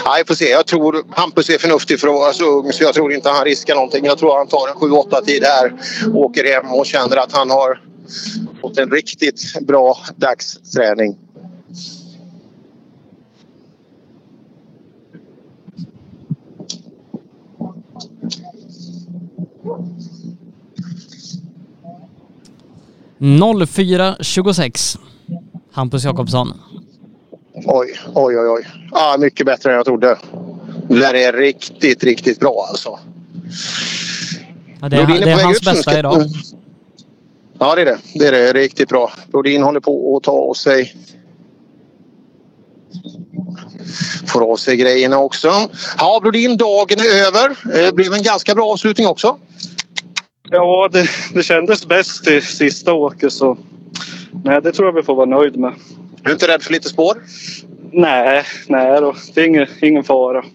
[0.06, 0.50] Nej, vi får se.
[0.50, 3.45] Jag tror Hampus är förnuftig för att vara så ung så jag tror inte han
[3.45, 4.06] riskar någonting.
[4.06, 5.74] Jag tror han tar en 7-8 tid här,
[6.14, 7.82] åker hem och känner att han har
[8.61, 11.18] fått en riktigt bra dagsträning.
[23.26, 24.98] 04.26.
[25.72, 26.54] Hampus Jakobsson.
[27.54, 28.48] Oj, oj, oj.
[28.50, 28.68] oj.
[28.92, 30.18] Ja, mycket bättre än jag trodde.
[30.90, 33.00] Det där är riktigt, riktigt bra alltså.
[34.82, 36.24] Ja, det är, det är hans bästa ska- idag.
[37.60, 37.98] Ja, det är det.
[38.14, 38.54] Det är det.
[38.54, 39.12] Riktigt bra.
[39.32, 40.95] Brodin håller på att ta av sig
[44.28, 45.70] får av sig grejerna också.
[45.98, 47.58] Ja, Brodin, dagen är över.
[47.86, 49.38] Det blev en ganska bra avslutning också.
[50.49, 53.57] Ja, det, det kändes bäst i sista åket så
[54.43, 55.74] nej, det tror jag vi får vara nöjd med.
[56.22, 57.17] Du är inte rädd för lite spår?
[57.91, 59.15] Nej, nej då.
[59.33, 60.45] det är ingen, ingen fara.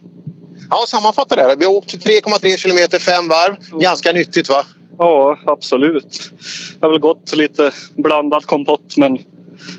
[0.70, 1.56] Ja, sammanfatta det.
[1.58, 3.80] Vi har åkt 3,3 kilometer, fem varv.
[3.80, 4.64] Ganska nyttigt va?
[4.98, 6.32] Ja, absolut.
[6.80, 9.18] Det har väl gått lite blandad kompott men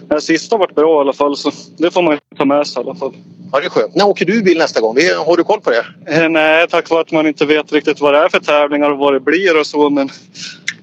[0.09, 2.85] det sista varit bra i alla fall så det får man ta med sig i
[2.85, 3.13] alla fall.
[3.51, 3.95] Ja, det är skönt.
[3.95, 4.97] När åker du bil nästa gång?
[5.25, 5.85] Har du koll på det?
[6.07, 8.97] Eh, Nej, tack vare att man inte vet riktigt vad det är för tävlingar och
[8.97, 9.89] vad det blir och så.
[9.89, 10.09] Men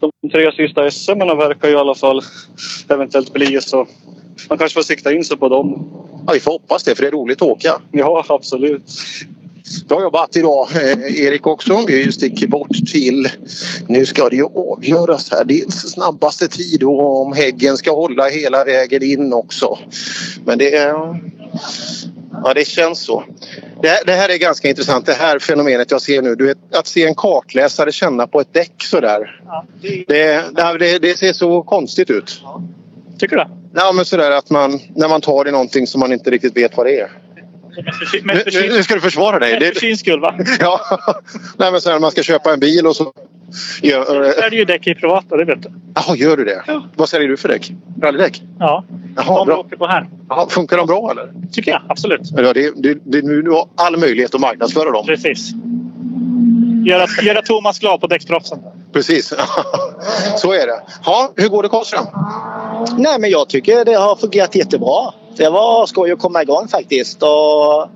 [0.01, 2.23] de tre sista SM verkar ju i alla fall
[2.89, 3.87] eventuellt bli så.
[4.49, 5.89] Man kanske får sikta in sig på dem.
[6.27, 7.81] Ja, vi får hoppas det för det är roligt att åka.
[7.91, 8.83] Ja, absolut.
[9.89, 11.85] Bra jobbat idag eh, Erik också.
[11.87, 13.29] Vi sticker bort till...
[13.87, 15.45] Nu ska det ju avgöras här.
[15.45, 19.79] Dels snabbaste tid och om Häggen ska hålla hela vägen in också.
[20.45, 21.21] Men det är...
[22.45, 23.25] Ja, det känns så.
[23.83, 25.07] Det här, det här är ganska intressant.
[25.07, 26.35] Det här fenomenet jag ser nu.
[26.35, 29.41] Du vet, att se en kartläsare känna på ett däck sådär.
[30.07, 30.45] Det,
[30.79, 32.43] det, det ser så konstigt ut.
[33.19, 33.45] Tycker du?
[33.75, 36.77] Ja, men sådär att man, när man tar i någonting som man inte riktigt vet
[36.77, 37.11] vad det är.
[38.23, 39.61] Nu, nu, nu ska du försvara dig.
[39.61, 40.35] Mest för sin skull va?
[40.61, 40.81] Ja,
[41.57, 43.13] Nej, men så här, man ska köpa en bil och så...
[43.83, 45.69] Gör, är det ju däck i privata, det vet du.
[45.95, 46.63] Jaha, gör du det?
[46.97, 47.73] Vad säljer du för däck?
[48.03, 48.43] Rallydäck?
[48.59, 48.85] Ja,
[49.17, 49.57] Jaha, de bra.
[49.57, 50.07] åker på här.
[50.29, 51.33] Jaha, funkar de bra eller?
[51.53, 52.21] Tycker jag, absolut.
[52.37, 55.07] Ja, det, det, det, nu har all möjlighet att marknadsföra dem.
[55.07, 55.51] Precis.
[56.87, 58.59] Göra, göra Thomas glad på däcksproffsen.
[58.93, 59.29] Precis.
[60.37, 60.83] så är det.
[61.05, 62.07] Ja, hur går det Karlström?
[62.97, 65.13] Nej, men jag tycker det har fungerat jättebra.
[65.37, 67.23] Det var skoj att komma igång faktiskt.
[67.23, 67.89] Och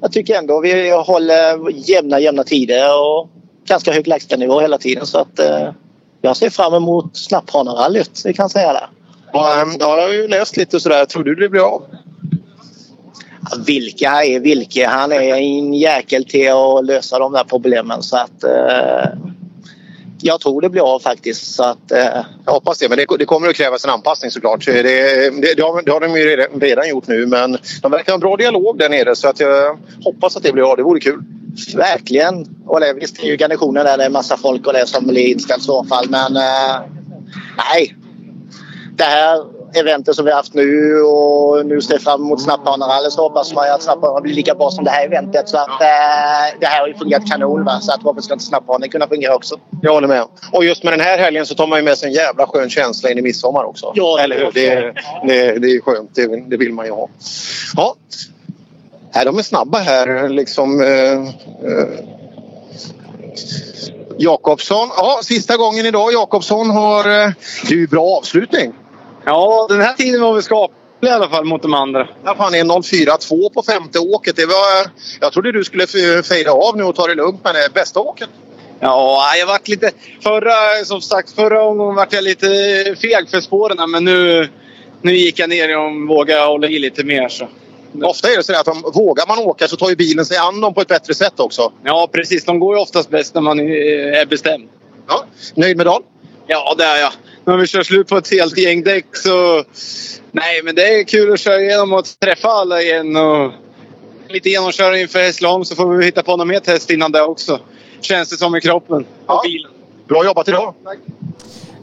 [0.00, 3.28] jag tycker ändå vi håller jämna, jämna tider och
[3.68, 5.06] ganska hög lägstanivå hela tiden.
[5.06, 5.70] Så att, eh,
[6.20, 8.72] jag ser fram emot Snapphanarallyt, det kan jag säga
[9.62, 11.04] ehm, ja, jag har ju läst lite sådär.
[11.04, 11.82] Tror du det blir av?
[13.66, 14.88] Vilka är vilka?
[14.88, 18.02] Han är en jäkel till att lösa de där problemen.
[18.02, 19.10] Så att, eh,
[20.20, 21.54] jag tror det blir av faktiskt.
[21.54, 24.66] Så att, eh, Jag hoppas det, men det, det kommer att krävas en anpassning såklart.
[24.66, 28.14] Det, det, det, har, har de ju redan, redan gjort nu, men de verkar ha
[28.14, 30.76] en bra dialog där nere så att jag hoppas att det blir av.
[30.76, 31.22] Det vore kul.
[31.76, 32.46] Verkligen.
[32.66, 35.26] Och det, visst, är ju garnitionen där det är massa folk och det som blir
[35.26, 36.06] inställt i så fall.
[36.08, 36.80] Men eh,
[37.56, 37.94] nej.
[38.96, 43.10] Det här eventet som vi har haft nu och nu ser jag fram emot Snapphanerallen
[43.10, 45.48] så hoppas man att Snapphanen blir lika bra som det här eventet.
[45.48, 47.64] Så att eh, det här har ju fungerat kanon.
[47.64, 47.80] Va?
[47.80, 49.56] Så att varför ska inte Snapphanen kunna fungera också?
[49.82, 50.24] Jag håller med.
[50.52, 52.70] Och just med den här helgen så tar man ju med sig en jävla skön
[52.70, 53.92] känsla in i midsommar också.
[53.94, 54.52] Ja, Eller hur?
[54.52, 54.94] Det,
[55.26, 56.14] det, det är skönt.
[56.14, 57.08] Det, det vill man ju ha.
[57.76, 57.94] Ja.
[59.14, 60.80] Nej, de är snabba här liksom.
[60.80, 61.12] Eh,
[61.70, 61.88] eh.
[64.18, 64.88] Jakobsson.
[64.96, 66.12] Ja, sista gången idag.
[66.12, 66.98] Jakobsson har...
[66.98, 67.30] Eh,
[67.68, 68.72] det är ju bra avslutning.
[69.28, 72.08] Ja, den här tiden var väl skaplig i alla fall mot de andra.
[72.24, 74.36] Ja, fan, är 0,42 på femte åket.
[74.36, 74.90] Det var,
[75.20, 75.86] jag trodde du skulle
[76.22, 78.28] fejda av nu och ta det lugnt med det bästa åket.
[78.80, 79.90] Ja, jag vart lite...
[80.22, 82.46] Förra, som sagt, förra omgången vart jag lite
[83.00, 84.48] feg för spåren men nu,
[85.02, 87.28] nu gick jag ner och vågade hålla i lite mer.
[87.28, 87.48] Så.
[88.02, 90.60] Ofta är det så att om, vågar man åka så tar ju bilen sig an
[90.60, 91.72] dem på ett bättre sätt också.
[91.84, 92.44] Ja, precis.
[92.44, 93.64] De går ju oftast bäst när man är
[94.12, 94.68] är bestämd.
[95.08, 95.24] Ja.
[95.54, 96.02] Nöjd med dagen?
[96.46, 97.12] Ja, det är jag.
[97.48, 99.64] När vi kör slut på ett helt gäng däck så...
[100.32, 103.16] Nej, men det är kul att köra igenom och träffa alla igen.
[103.16, 103.52] Och
[104.28, 107.60] lite genomkörning inför Hässleholm så får vi hitta på något mer test innan det också.
[108.00, 109.04] Känns det som i kroppen.
[109.26, 109.70] Och bilen.
[110.08, 110.74] Bra jobbat idag.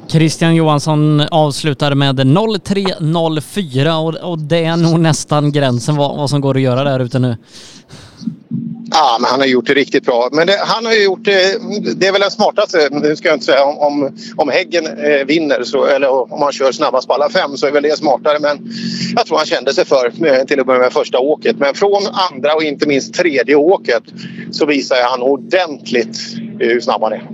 [0.08, 6.42] Christian Johansson avslutar med 03.04 och, och det är nog nästan gränsen vad, vad som
[6.42, 7.38] går att göra där ute nu.
[8.92, 10.30] Ja, men han har gjort det riktigt bra.
[10.32, 11.58] Men det, han har ju gjort det...
[11.96, 15.26] Det är väl den smartaste, nu ska jag inte säga om, om, om Häggen eh,
[15.26, 18.40] vinner så, eller om han kör snabbast på alla fem så är väl det smartare.
[18.40, 18.74] Men
[19.16, 21.60] jag tror han kände sig för eh, till att börja med första åket.
[21.60, 24.04] Men från andra och inte minst tredje åket
[24.52, 26.18] så visar han ordentligt
[26.60, 27.30] hur snabb han är.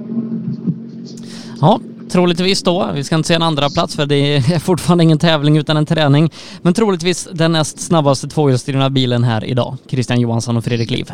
[1.62, 2.90] Ja, troligtvis då.
[2.94, 5.86] Vi ska inte säga en andra plats för det är fortfarande ingen tävling utan en
[5.86, 6.32] träning.
[6.62, 9.78] Men troligtvis den näst snabbaste tvåhjulsdrivna bilen här idag.
[9.90, 11.12] Christian Johansson och Fredrik Liv.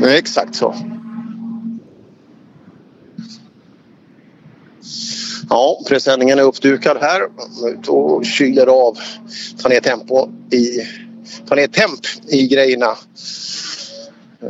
[0.00, 0.74] Exakt så.
[5.48, 7.22] Ja, presenningen är uppdukad här.
[7.68, 8.98] Ut och kyler av.
[9.62, 10.86] Ta ner tempo i...
[11.48, 12.96] Ta ner temp i grejerna.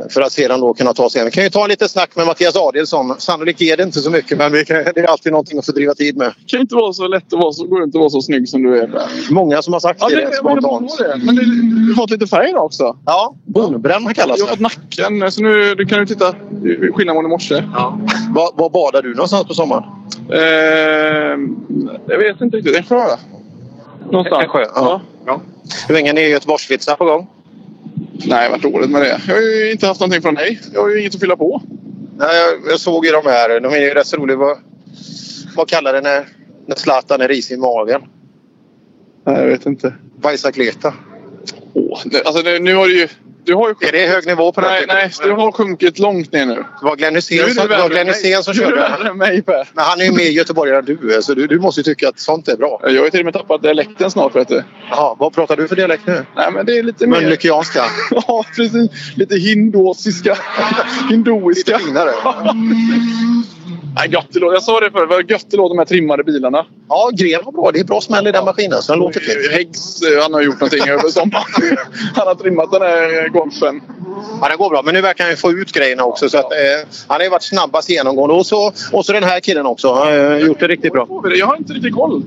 [0.09, 1.25] För att sedan då kunna ta sig hem.
[1.25, 3.15] Vi kan ju ta en lite snack med Mattias Adielsson.
[3.17, 5.95] Sannolikt är det inte så mycket men vi kan, det är alltid någonting att fördriva
[5.95, 6.27] tid med.
[6.27, 8.21] Det kan inte vara så lätt att vara så, går det inte att vara så
[8.21, 8.89] snygg som du är.
[9.31, 10.97] Många som har sagt Ja, det, det, det det, spontant.
[10.97, 11.41] det, men det,
[11.85, 12.97] du har fått lite färg idag också.
[13.05, 15.31] Ja, bonbränd kallas Jag har fått nacken.
[15.31, 16.35] Så nu du kan du titta
[16.93, 17.63] skillnad mot i morse.
[17.73, 17.99] Ja.
[18.29, 19.83] Var, var badar du någonstans på sommaren?
[20.29, 20.39] Eh,
[22.07, 22.75] jag vet inte riktigt.
[22.77, 23.03] En sjö.
[24.11, 24.43] Någonstans.
[24.43, 25.01] En sjö, ja.
[25.25, 25.41] ja.
[25.87, 27.27] Hur länge är ni Göteborgsvitsar på gång?
[28.13, 29.21] Nej, vart roligt med det.
[29.27, 30.59] Jag har ju inte haft någonting från dig.
[30.73, 31.61] Jag har ju inget att fylla på.
[32.17, 33.59] Nej, jag, jag såg ju de här.
[33.59, 34.37] De är ju rätt så roliga.
[34.37, 34.57] Vad,
[35.55, 36.27] vad kallar det när,
[36.65, 38.01] när Zlatan är risig i magen?
[39.23, 39.93] Nej, jag vet inte.
[40.15, 40.93] Bajsakleta.
[41.73, 43.07] Åh, nu, alltså, nu, nu har du ju...
[43.45, 44.69] Du har ju är det hög nivå på den?
[44.69, 46.55] Nej, nej, du har sjunkit långt ner nu.
[46.55, 48.43] Det var Glenn Hysén är som, var Glenn mig.
[48.43, 48.75] som är du körde.
[48.75, 49.69] värre än mig Per.
[49.73, 52.09] Men han är ju mer göteborgare än du är, så du, du måste ju tycka
[52.09, 52.79] att sånt är bra.
[52.83, 54.63] Jag har ju till och med tappat dialekten snart vet du.
[54.89, 56.25] Jaha, vad pratar du för dialekt nu?
[56.35, 57.21] Nej men det är lite mer...
[57.21, 57.83] Mölnlyckeanska?
[58.11, 58.91] ja precis.
[59.15, 60.37] Lite hindosiska.
[61.09, 61.77] Hinduiska.
[61.77, 62.11] Lite finare.
[63.95, 64.39] Nej, gött det.
[64.39, 65.05] Jag sa det förr.
[65.05, 66.65] Vad gött det de här trimmade bilarna.
[66.89, 67.71] Ja, Gren var bra.
[67.71, 68.81] Det är bra smäll i den maskinen.
[68.81, 69.51] Så den låter fint.
[69.51, 71.43] Häggs, eh, han har gjort någonting över sommaren.
[72.15, 73.81] Han har trimmat den här golfen.
[74.41, 74.81] Ja, den går bra.
[74.81, 76.29] Men nu verkar han få ut grejerna också.
[76.29, 78.35] Så att, eh, han har ju varit snabbast genomgående.
[78.35, 79.93] Och så, och så den här killen också.
[79.93, 81.07] Han har eh, gjort det riktigt bra.
[81.35, 82.23] Jag har inte riktigt koll.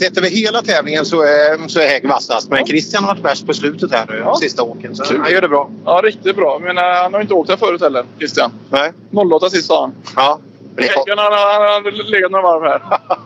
[0.00, 2.50] Sett över hela tävlingen så är, så är Hägg vassast.
[2.50, 4.24] Men Christian har varit bäst på slutet här nu.
[4.40, 4.96] Sista åken.
[4.96, 5.20] Så Kul.
[5.20, 5.70] han gör det bra.
[5.84, 6.58] Ja, riktigt bra.
[6.62, 8.52] Men eh, han har inte åkt här förut heller, Christian.
[8.70, 8.92] Nej.
[9.34, 9.92] 08 sist sa han.
[10.16, 10.40] Ja.
[10.80, 12.82] Han har legat några varv här.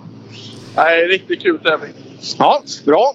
[0.76, 1.92] Nej, riktigt kul tävling.
[2.39, 3.15] Ja, bra.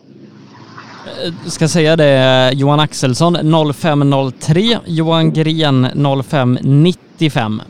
[1.24, 3.38] Eh, Ska säga det, Johan Axelsson
[3.74, 5.88] 0503, Johan Gren
[6.24, 7.62] 0595.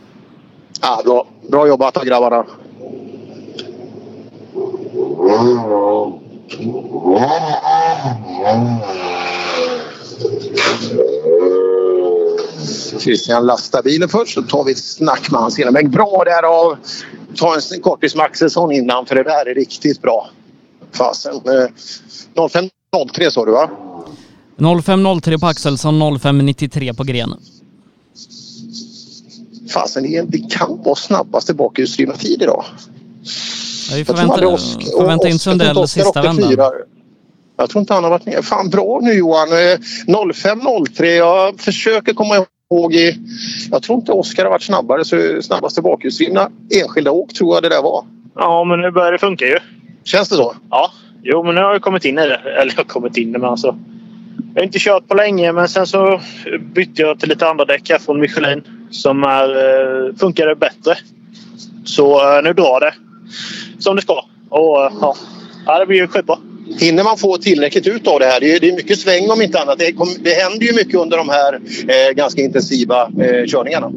[0.81, 1.25] Ja, bra.
[1.49, 2.45] bra jobbat av grabbarna.
[12.99, 15.71] Christian lastar bilen först så tar vi ett snack med han senare.
[15.71, 16.77] Men bra där av
[17.35, 20.29] ta en kortis med Axelsson innan för det där är riktigt bra.
[20.91, 21.33] Fasen.
[21.35, 23.69] Eh, 0503 sa du va?
[24.83, 27.33] 0503 på Axelsson, 0593 på Gren.
[29.73, 32.65] Fasen, det, det kan vara snabbaste bakhjulsdrivna tid idag.
[33.89, 36.53] Ja, vi Jag tror förväntar, aldrig Osk- förväntar in Oskar- Sundell Oskar sista vändan.
[37.59, 38.45] Jag tror inte han har varit med.
[38.45, 39.47] Fan bra nu Johan.
[39.51, 41.05] Eh, 05.03.
[41.05, 43.19] Jag försöker komma ihåg ihåg i,
[43.71, 46.49] jag tror inte Oskar har varit snabbare så snabbaste bakhjulsdrivna
[46.81, 48.05] enskilda åk tror jag det där var.
[48.35, 49.59] Ja, men nu börjar det funka ju.
[50.03, 50.55] Känns det så?
[50.69, 50.91] Ja.
[51.23, 52.35] Jo, men nu har jag kommit in i det.
[52.35, 53.77] Eller jag har kommit in i det, men alltså.
[54.53, 56.21] Jag har inte kört på länge, men sen så
[56.59, 60.95] bytte jag till lite andra däck här från Michelin som är, eh, funkar bättre.
[61.85, 62.93] Så eh, nu drar det
[63.79, 64.25] som det ska.
[64.49, 65.15] Och eh, ja,
[65.65, 66.37] ja det blir ju skitbra.
[66.79, 68.39] Hinner man få tillräckligt ut av det här?
[68.39, 69.79] Det är, det är mycket sväng om inte annat.
[69.79, 71.53] Det, kom, det händer ju mycket under de här
[71.87, 73.91] eh, ganska intensiva eh, körningarna.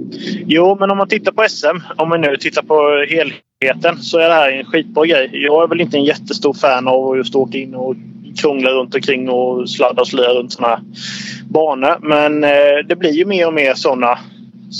[0.46, 4.28] Jo, men om man tittar på SM, om vi nu tittar på helheten, så är
[4.28, 5.30] det här en skitbra grej.
[5.32, 7.94] Jag är väl inte en jättestor fan av att just åka in och
[8.40, 10.84] krångla runt omkring och sladda och slöa runt sådana här
[11.48, 11.98] banor.
[12.00, 14.18] Men eh, det blir ju mer och mer sådana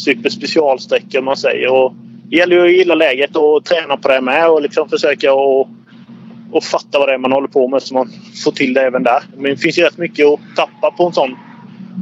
[0.05, 1.69] superspecialsträckor man säger.
[1.69, 1.95] Och
[2.31, 5.69] det gäller ju att gilla läget och träna på det med och liksom försöka och,
[6.53, 8.13] och fatta vad det är man håller på med så man
[8.45, 9.23] får till det även där.
[9.37, 11.37] Men det finns ju rätt mycket att tappa på en sån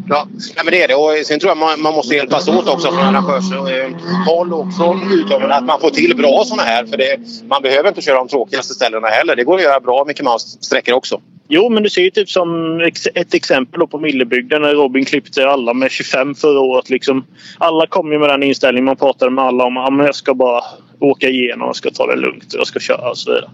[0.09, 0.27] Ja,
[0.65, 0.95] men det är det.
[0.95, 5.55] Och sen tror jag man, man måste hjälpas åt också från arrangörshåll och från utövarna.
[5.55, 6.87] Att man får till bra såna här.
[6.87, 9.37] För det, man behöver inte köra de tråkigaste ställena heller.
[9.37, 11.21] Det går att göra bra Mickey Mouse-sträckor också.
[11.49, 12.81] Jo, men du ser ju typ som
[13.15, 16.91] ett exempel på Millebygden när Robin klippte alla med 25 förra året.
[16.91, 17.25] Liksom,
[17.59, 18.85] alla kom ju med den inställningen.
[18.85, 20.63] Man pratade med alla om att jag ska bara
[20.99, 23.51] åka igenom, jag ska ta det lugnt jag ska köra och så vidare.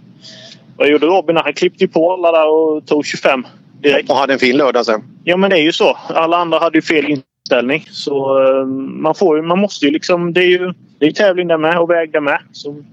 [0.77, 1.37] Vad gjorde Robin?
[1.37, 3.47] Han klippte ju på alla där och tog 25
[3.83, 4.11] direkt.
[4.11, 5.03] Och hade en fin lördag sen.
[5.25, 5.97] Ja, men det är ju så.
[6.09, 7.89] Alla andra hade ju fel inställning.
[7.91, 8.67] Så eh,
[9.03, 10.33] man, får, man måste ju liksom...
[10.33, 12.39] Det är ju det är tävling där med och väg där med.
[12.53, 12.85] Så,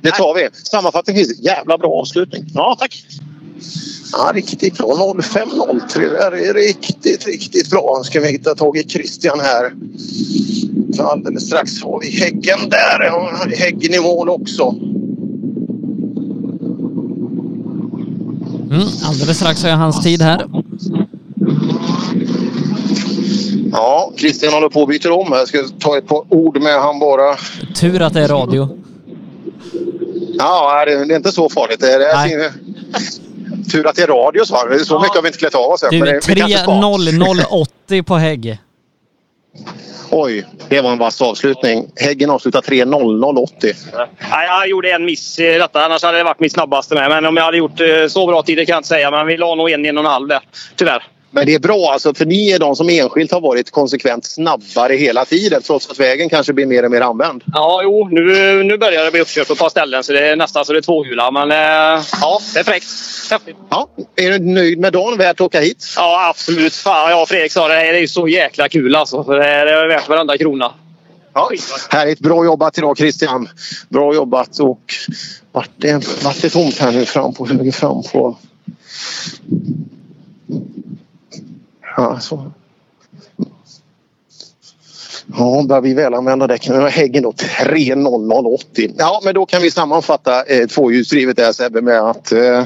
[0.00, 0.48] Det tar vi.
[0.52, 2.44] Sammanfattningsvis, jävla bra avslutning.
[2.54, 3.04] Ja, tack.
[4.12, 4.86] Ja, riktigt bra.
[4.86, 6.00] 05.03.
[6.00, 8.02] Det där är riktigt, riktigt bra.
[8.04, 9.72] Ska vi hitta tag i Christian här.
[10.94, 13.56] Så alldeles strax har vi Häggen där.
[13.56, 14.74] Häggen i mål också.
[18.70, 20.46] Mm, alldeles strax har jag hans tid här.
[23.72, 25.28] Ja, Christian håller på att byta om.
[25.32, 27.36] Jag ska ta ett par ord med han bara.
[27.74, 28.68] Tur att det är radio.
[30.38, 31.80] Ja, det är inte så farligt.
[31.80, 32.52] Det är, är,
[33.72, 34.66] tur att det är radio så.
[34.68, 35.90] Det är så mycket har vi inte klätt av oss än.
[35.90, 36.70] Du, men det- vi kanske ska.
[36.72, 38.58] 3.0080 på Hägg.
[40.16, 41.86] Oj, det var en vass avslutning.
[41.96, 43.74] Häggen avslutar 3.00,80.
[44.30, 45.84] Ja, jag gjorde en miss i detta.
[45.84, 47.08] Annars hade det varit mitt snabbaste med.
[47.08, 49.10] Men om jag hade gjort eh, så bra tid det kan jag inte säga.
[49.10, 50.40] Men vi la nog en, en och en halv där.
[50.76, 51.02] Tyvärr.
[51.34, 54.94] Men det är bra alltså, för ni är de som enskilt har varit konsekvent snabbare
[54.94, 57.42] hela tiden trots att vägen kanske blir mer och mer använd.
[57.52, 58.08] Ja, jo.
[58.10, 60.04] Nu, nu börjar det bli uppkört på ett par ställen.
[60.04, 61.30] Så det är nästan så det är tvåhjular.
[61.30, 62.86] Men eh, ja, det är fräckt.
[63.30, 63.56] Häftigt.
[63.70, 65.18] Ja, är du nöjd med dagen?
[65.18, 65.84] Värt att åka hit?
[65.96, 66.74] Ja, absolut.
[66.74, 67.74] Fan, och Fredrik sa det.
[67.74, 69.24] Det är så jäkla kul alltså.
[69.24, 70.72] Så Det är, det är värt varenda krona.
[71.34, 71.50] Ja,
[71.90, 72.20] härligt.
[72.20, 73.48] Bra jobbat idag Christian.
[73.88, 74.94] Bra jobbat och
[75.52, 78.38] vart det, vart det tomt här nu fram på höger fram på...
[81.96, 82.20] Ja.
[85.26, 86.74] Ja, börjar vi väl använda däcken.
[86.74, 88.94] vi ha Häggen då 3.0080.
[88.98, 92.64] Ja, men då kan vi sammanfatta eh, tvåhjulsdrivet där Sebbe med att eh,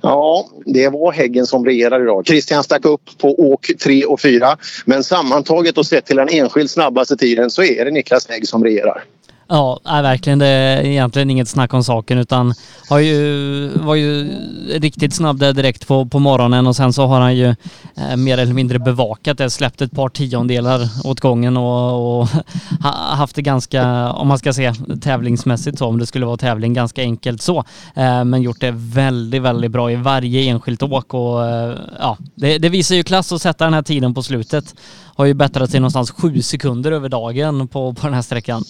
[0.00, 2.26] ja, det var Häggen som regerade idag.
[2.26, 4.56] Christian stack upp på åk 3 och 4.
[4.84, 8.64] Men sammantaget och sett till den enskilt snabbaste tiden så är det Niklas Hägg som
[8.64, 9.04] regerar.
[9.48, 10.38] Ja, nej, verkligen.
[10.38, 12.54] Det är egentligen inget snack om saken utan
[12.88, 14.30] har ju, var ju
[14.68, 17.54] riktigt snabb där direkt på, på morgonen och sen så har han ju
[17.96, 22.28] eh, mer eller mindre bevakat det, släppt ett par tiondelar åt gången och, och
[22.82, 26.74] ha, haft det ganska, om man ska säga tävlingsmässigt så, om det skulle vara tävling,
[26.74, 27.58] ganska enkelt så.
[27.94, 32.58] Eh, men gjort det väldigt, väldigt bra i varje enskilt åk och eh, ja, det,
[32.58, 34.74] det visar ju klass att sätta den här tiden på slutet.
[35.16, 38.64] Har ju bättrat sig någonstans sju sekunder över dagen på, på den här sträckan.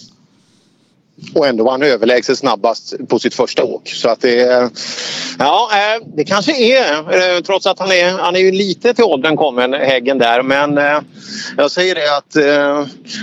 [1.33, 3.89] Och ändå var han överlägset snabbast på sitt första åk.
[3.89, 4.69] Så att det,
[5.39, 9.03] ja, eh, det kanske är, eh, trots att han är, han är ju lite till
[9.03, 10.41] åldern kommen, Häggen där.
[10.41, 10.99] Men eh,
[11.57, 12.31] jag säger det att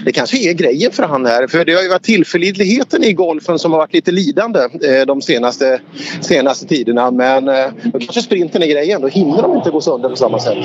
[0.04, 1.46] det kanske är grejen för han här.
[1.46, 4.60] För det har ju varit tillförlitligheten i golfen som har varit lite lidande
[5.06, 5.80] de senaste,
[6.20, 7.10] senaste tiderna.
[7.10, 7.44] Men
[7.84, 9.00] då kanske sprinten är grejen.
[9.00, 10.58] Då hinner de inte gå sönder på samma sätt.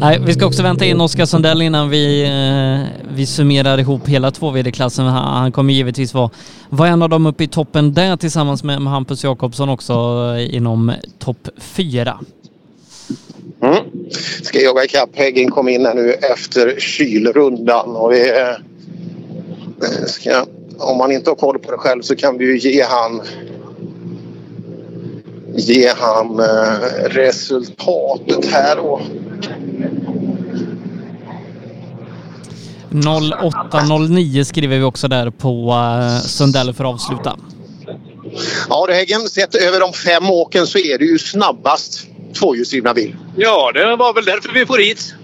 [0.00, 2.30] Nej, vi ska också vänta in Oskar Sundell innan vi,
[3.14, 5.06] vi summerar ihop hela två vd-klassen.
[5.06, 6.30] Han kommer givetvis vara,
[6.68, 9.92] vara en av dem uppe i toppen där tillsammans med, med Hampus Jakobsson också
[10.36, 12.18] eh, inom topp fyra.
[13.62, 13.84] Mm.
[14.42, 15.10] Ska jaga ikapp.
[15.12, 17.96] Häggen kom in här nu efter kylrundan.
[17.96, 20.46] Och vi, eh, eh, ska,
[20.78, 23.22] om man inte har koll på det själv så kan vi ju ge han
[25.56, 28.78] ge han eh, resultatet här.
[28.78, 29.00] Och,
[32.94, 37.36] 08.09 skriver vi också där på uh, Sundell för att avsluta.
[38.68, 42.06] ja, det Häggen, sett över de fem åken så är det ju snabbast
[42.38, 43.16] tvåhjulsdrivna bil.
[43.36, 45.14] Ja, det var väl därför vi får hit.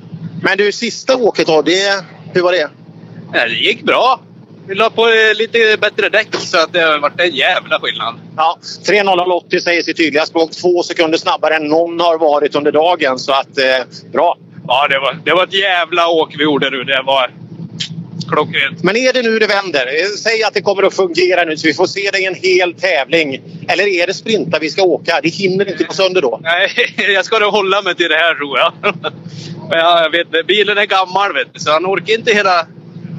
[0.43, 2.71] Men du, sista åket då, det, hur var det?
[3.33, 4.21] Ja, det gick bra.
[4.67, 8.15] Vi la på eh, lite bättre däck så att det har varit en jävla skillnad.
[8.37, 10.51] Ja, 3.00,80 säger sitt tydliga språk.
[10.51, 13.19] Två sekunder snabbare än någon har varit under dagen.
[13.19, 14.37] Så att, eh, bra.
[14.69, 16.85] Ja, det var, det var ett jävla åk vi gjorde nu.
[16.85, 17.31] Det var
[18.29, 18.83] klockrent.
[18.83, 20.17] Men är det nu det vänder?
[20.19, 22.75] Säg att det kommer att fungera nu så vi får se dig i en hel
[22.75, 23.41] tävling.
[23.69, 25.21] Eller är det sprintar vi ska åka?
[25.23, 26.41] Det hinner inte gå sönder då.
[26.43, 28.73] Nej, jag ska nog hålla mig till det här tror jag.
[28.83, 29.13] Men
[29.79, 32.67] ja, jag vet, bilen är gammal vet du, så han orkar inte hela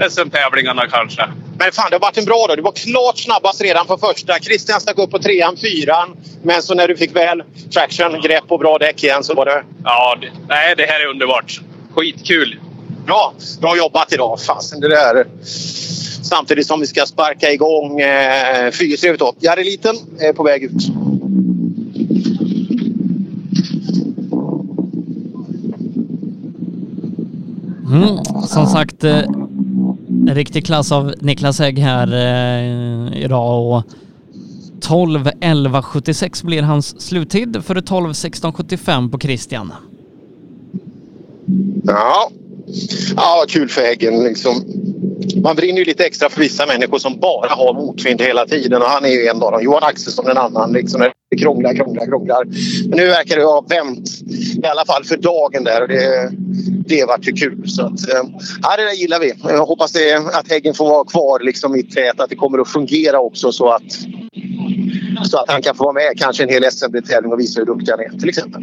[0.10, 1.30] SM-tävlingarna kanske.
[1.58, 2.58] Men fan, det har varit en bra dag.
[2.58, 4.40] Du var klart snabbast redan på första.
[4.40, 6.18] Christian stack upp på trean, fyran.
[6.44, 9.64] Men så när du fick väl traction, grepp och bra däck igen så var det...
[9.84, 11.60] Ja, det, nej, det här är underbart.
[11.96, 12.60] Skitkul!
[13.06, 13.34] Bra!
[13.62, 14.40] Bra jobbat idag.
[14.40, 15.26] Fasen, det där...
[16.24, 19.34] Samtidigt som vi ska sparka igång eh, fyrhjulsdrivet då.
[19.40, 20.88] Jari Liten är på väg ut.
[27.92, 29.22] Mm, som sagt, eh,
[30.28, 33.84] riktig klass av Niklas Hägg här eh, idag och
[34.82, 39.74] 12 11 76 blir hans sluttid för 12 16 75 på Christian.
[41.84, 42.32] Ja
[43.16, 44.24] ja, kul för Häggen.
[44.24, 44.64] Liksom.
[45.44, 48.88] Man brinner ju lite extra för vissa människor som bara har motvind hela tiden och
[48.88, 49.64] han är ju en av dem.
[49.64, 50.74] Johan Axelsson en annan.
[50.74, 52.46] Liksom, det krånglar, krånglar, krånglar.
[52.90, 54.10] Men nu verkar det ha vänt
[54.64, 56.32] i alla fall för dagen där och det,
[56.86, 57.70] det vart ju kul.
[57.70, 58.24] Så att, eh,
[58.62, 59.34] ja, det där gillar vi.
[59.44, 62.70] Jag hoppas det, att Häggen får vara kvar liksom i tät, att det kommer att
[62.70, 63.92] fungera också så att,
[65.24, 67.92] så att han kan få vara med kanske en hel SM-tävling och visa hur duktig
[67.92, 68.62] han är till exempel.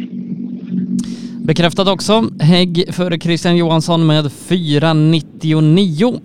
[1.49, 2.29] Bekräftat också.
[2.39, 6.21] Hägg före Christian Johansson med 4.99.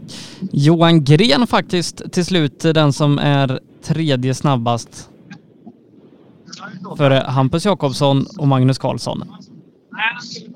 [0.52, 5.08] Johan Gren faktiskt till slut den som är tredje snabbast.
[6.96, 9.24] Före Hampus Jakobsson och Magnus Karlsson.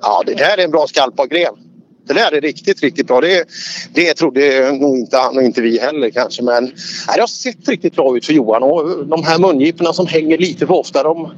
[0.01, 1.55] Ja, det där är en bra skalp av gren.
[2.07, 3.21] Det där är riktigt, riktigt bra.
[3.21, 3.49] Det,
[3.95, 6.43] det trodde nog inte han och inte vi heller kanske.
[6.43, 6.73] Men nej,
[7.15, 8.63] det har sett riktigt bra ut för Johan.
[8.63, 11.31] Och de här mungiporna som hänger lite för ofta, de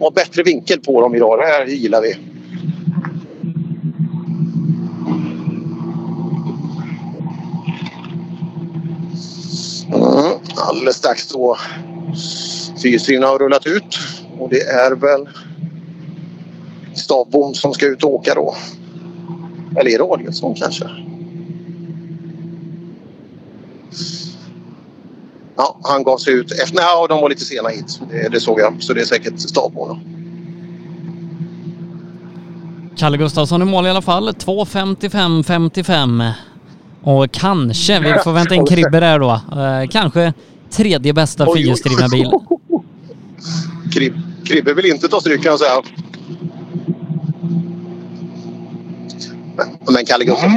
[0.00, 1.38] har bättre vinkel på dem idag.
[1.38, 2.16] Det här gillar vi.
[9.96, 11.56] Mm, alldeles strax då
[12.82, 13.98] fyrhjulsdrivna har rullat ut
[14.38, 15.28] och det är väl
[16.94, 18.56] Stavbom som ska ut och åka då.
[19.76, 20.84] Eller är det Adielsson kanske?
[25.56, 26.74] Ja, han gav sig ut efter...
[26.74, 28.00] Nej, de var lite sena hit.
[28.10, 28.82] Det, det såg jag.
[28.82, 29.88] Så det är säkert Stavbom.
[29.88, 29.98] då.
[32.96, 34.30] Kalle Gustafsson i mål i alla fall.
[34.30, 36.32] 2.55.55.
[37.06, 39.30] Och kanske, vi får vänta in Kribbe där då.
[39.30, 40.32] Eh, kanske
[40.70, 42.30] tredje bästa fyrhjulsdrivna bil.
[43.92, 45.82] Krib, Kribbe vill inte ta stryk kan jag säga.
[49.90, 50.52] Men Kalle Gustafsson.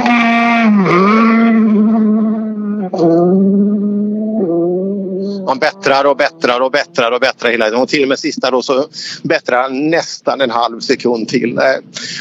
[5.46, 7.80] Han bättrar och bättrar och bättrar och bättrar hela tiden.
[7.80, 8.86] Och till och med sista då så
[9.22, 11.58] bättrar han nästan en halv sekund till.
[11.58, 11.64] Eh,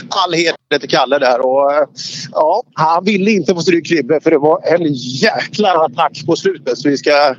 [0.09, 1.45] All heder till Kalle där.
[1.45, 1.87] Och, eh,
[2.31, 6.77] ja, han ville inte få stryk Kribbe för det var en jäkla attack på slutet.
[6.77, 7.35] Så vi ska,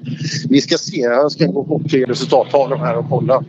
[0.49, 0.97] vi ska se.
[1.01, 3.45] Jag ska gå bort till resultattavlan här och kolla.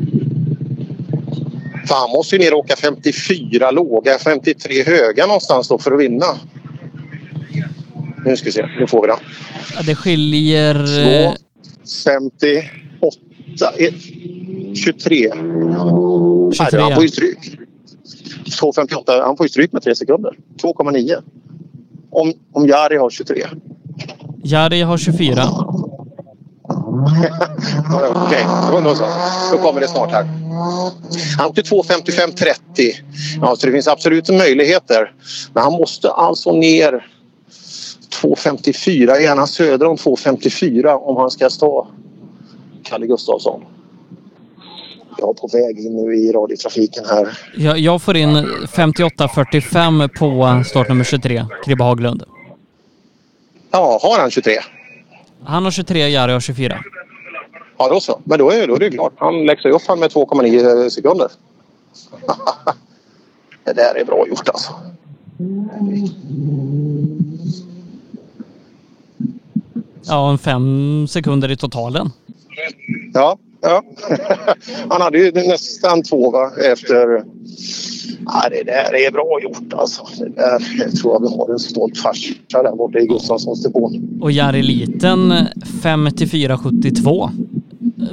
[1.88, 6.00] För han måste ju ner och åka 54 låga, 53 höga någonstans då för att
[6.00, 6.26] vinna.
[8.26, 9.18] Nu ska vi se, nu får vi den.
[9.76, 10.76] Ja, Det skiljer...
[11.26, 11.34] eh,
[12.03, 12.68] 58,
[13.77, 13.93] eh,
[14.76, 15.32] 23.
[15.35, 17.58] Nej, han får ju stryk.
[18.61, 20.32] 2.58, han får ju stryk med 3 sekunder.
[20.64, 21.16] 2,9.
[22.11, 23.45] Om, om Jari har 23.
[24.43, 25.43] Jari har 24.
[28.16, 28.95] Okej, då- då.
[29.51, 30.26] Då kommer det snart här.
[31.38, 32.53] Han åkte 2.55.30.
[33.42, 35.14] Ja, så det finns absolut möjligheter.
[35.53, 37.08] Men han måste alltså ner
[38.11, 41.88] 2.54, gärna söder om 2.54 om han ska stå
[42.83, 43.65] Kalle Gustafsson.
[45.17, 47.38] Jag är på väg in nu i radiotrafiken här.
[47.56, 52.23] Jag, jag får in 58.45 på startnummer 23, Kribbe Haglund.
[53.72, 54.53] Ja, har han 23?
[55.43, 56.83] Han har 23, Jari har 24.
[57.77, 58.22] Ja, då så.
[58.23, 59.14] Men då är, då är det klart.
[59.17, 61.27] Han läxar ju upp han med 2,9 sekunder.
[63.64, 64.73] det där är bra gjort alltså.
[70.08, 72.10] Ja, en fem sekunder i totalen.
[73.14, 73.84] Ja, ja.
[74.90, 76.52] Han hade ju nästan två va?
[76.72, 77.24] efter...
[78.26, 80.08] Ja, det där är bra gjort alltså.
[80.20, 84.20] Det där jag tror jag vi har en stolt farsa där borta i Gustafssons depån.
[84.22, 85.34] Och Jari Liten
[85.82, 87.30] 54.72.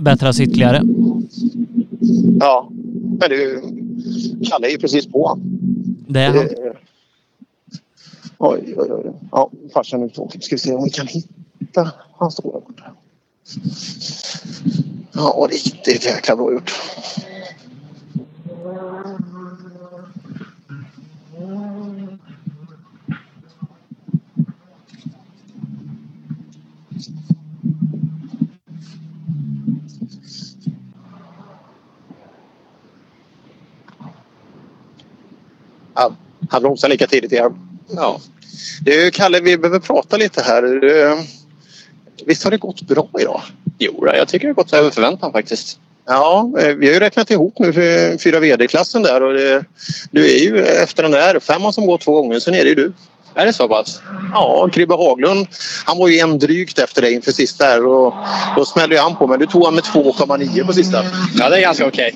[0.01, 0.83] Bättras ytterligare.
[2.41, 2.71] Ja,
[3.21, 3.63] men du,
[4.51, 5.41] Kalle är ju precis på han.
[6.09, 6.37] Det är han.
[6.37, 6.73] Det-
[8.41, 9.13] Oj, oj, oj.
[9.33, 10.41] Ja, farsan är åker.
[10.41, 11.29] Ska vi se om vi kan hitta.
[12.19, 12.93] Han står där borta.
[15.13, 16.73] Ja, riktigt jäkla bra gjort.
[35.95, 36.13] Ja,
[36.51, 37.59] han bromsade lika tidigt igen.
[37.89, 38.21] Ja.
[38.81, 40.63] Du, Kalle, vi behöver prata lite här.
[42.29, 43.43] Visst har det gått bra idag?
[43.79, 45.79] Jo, jag tycker det har gått över förväntan faktiskt.
[46.07, 49.65] Ja, eh, vi har ju räknat ihop nu för fyra VD-klassen där och det,
[50.11, 52.75] du är ju efter den där femman som går två gånger, sen är det ju
[52.75, 52.93] du.
[53.35, 54.03] Är det så pass?
[54.33, 55.47] Ja, Kribbe Haglund,
[55.85, 58.15] han var ju en drygt efter dig inför sista här och
[58.57, 61.05] då smällde ju han på men du tog han med 2,9 på sista.
[61.39, 62.15] Ja, det är ganska okej.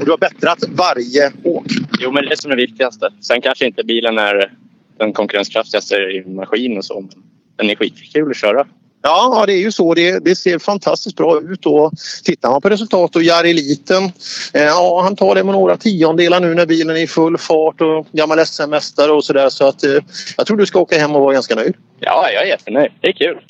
[0.00, 1.66] Och du har bättrat varje åk.
[2.00, 3.10] Jo, men det är som det viktigaste.
[3.20, 4.52] Sen kanske inte bilen är
[4.98, 7.10] den konkurrenskraftigaste i maskin och så, men
[7.56, 8.66] den är skitkul att köra.
[9.02, 9.94] Ja, det är ju så.
[9.94, 11.66] Det, det ser fantastiskt bra ut.
[11.66, 11.92] Och
[12.24, 14.04] tittar man på resultat och Jari Liten,
[14.52, 17.80] eh, ja, han tar det med några tiondelar nu när bilen är i full fart
[17.80, 19.48] och gammal SM-mästare och sådär.
[19.48, 19.98] Så att eh,
[20.36, 21.74] jag tror du ska åka hem och vara ganska nöjd.
[22.00, 22.92] Ja, jag är jättenöjd.
[23.00, 23.40] Det är kul.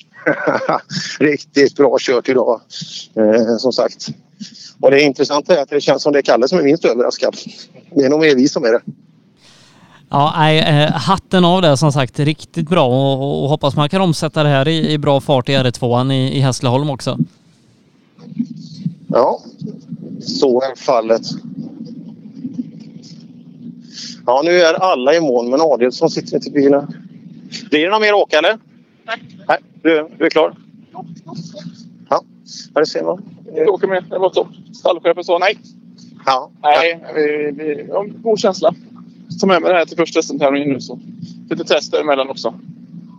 [1.20, 2.60] Riktigt bra kört idag,
[3.16, 4.06] eh, som sagt.
[4.80, 7.36] Och det intressanta är att det känns som det är Kalle som är minst överraskad.
[7.90, 8.80] Det är nog mer vi som är det.
[10.10, 12.18] Ja, nej, eh, hatten av det som sagt.
[12.18, 15.52] Riktigt bra och, och hoppas man kan omsätta det här i, i bra fart i
[15.52, 17.18] R2 i, i Hässleholm också.
[19.08, 19.40] Ja,
[20.20, 21.22] så är fallet.
[24.26, 26.86] Ja, nu är alla i mål, men Adielsson sitter inte i bilen.
[27.70, 28.58] Blir det någon mer åka eller?
[29.04, 29.16] Nej.
[29.48, 30.56] Nej du, du är klar?
[30.92, 31.04] Ja,
[32.10, 32.22] ja
[32.74, 33.22] det ser man.
[33.54, 34.04] Jag åker med.
[34.10, 34.48] Det var topp.
[34.74, 35.58] Stallchefen sa nej.
[36.26, 36.50] Ja.
[36.62, 38.74] Nej, vi, har en god känsla.
[39.40, 41.00] Ta med mig det här till första SM-tävlingen nu så.
[41.50, 42.54] Lite test däremellan också.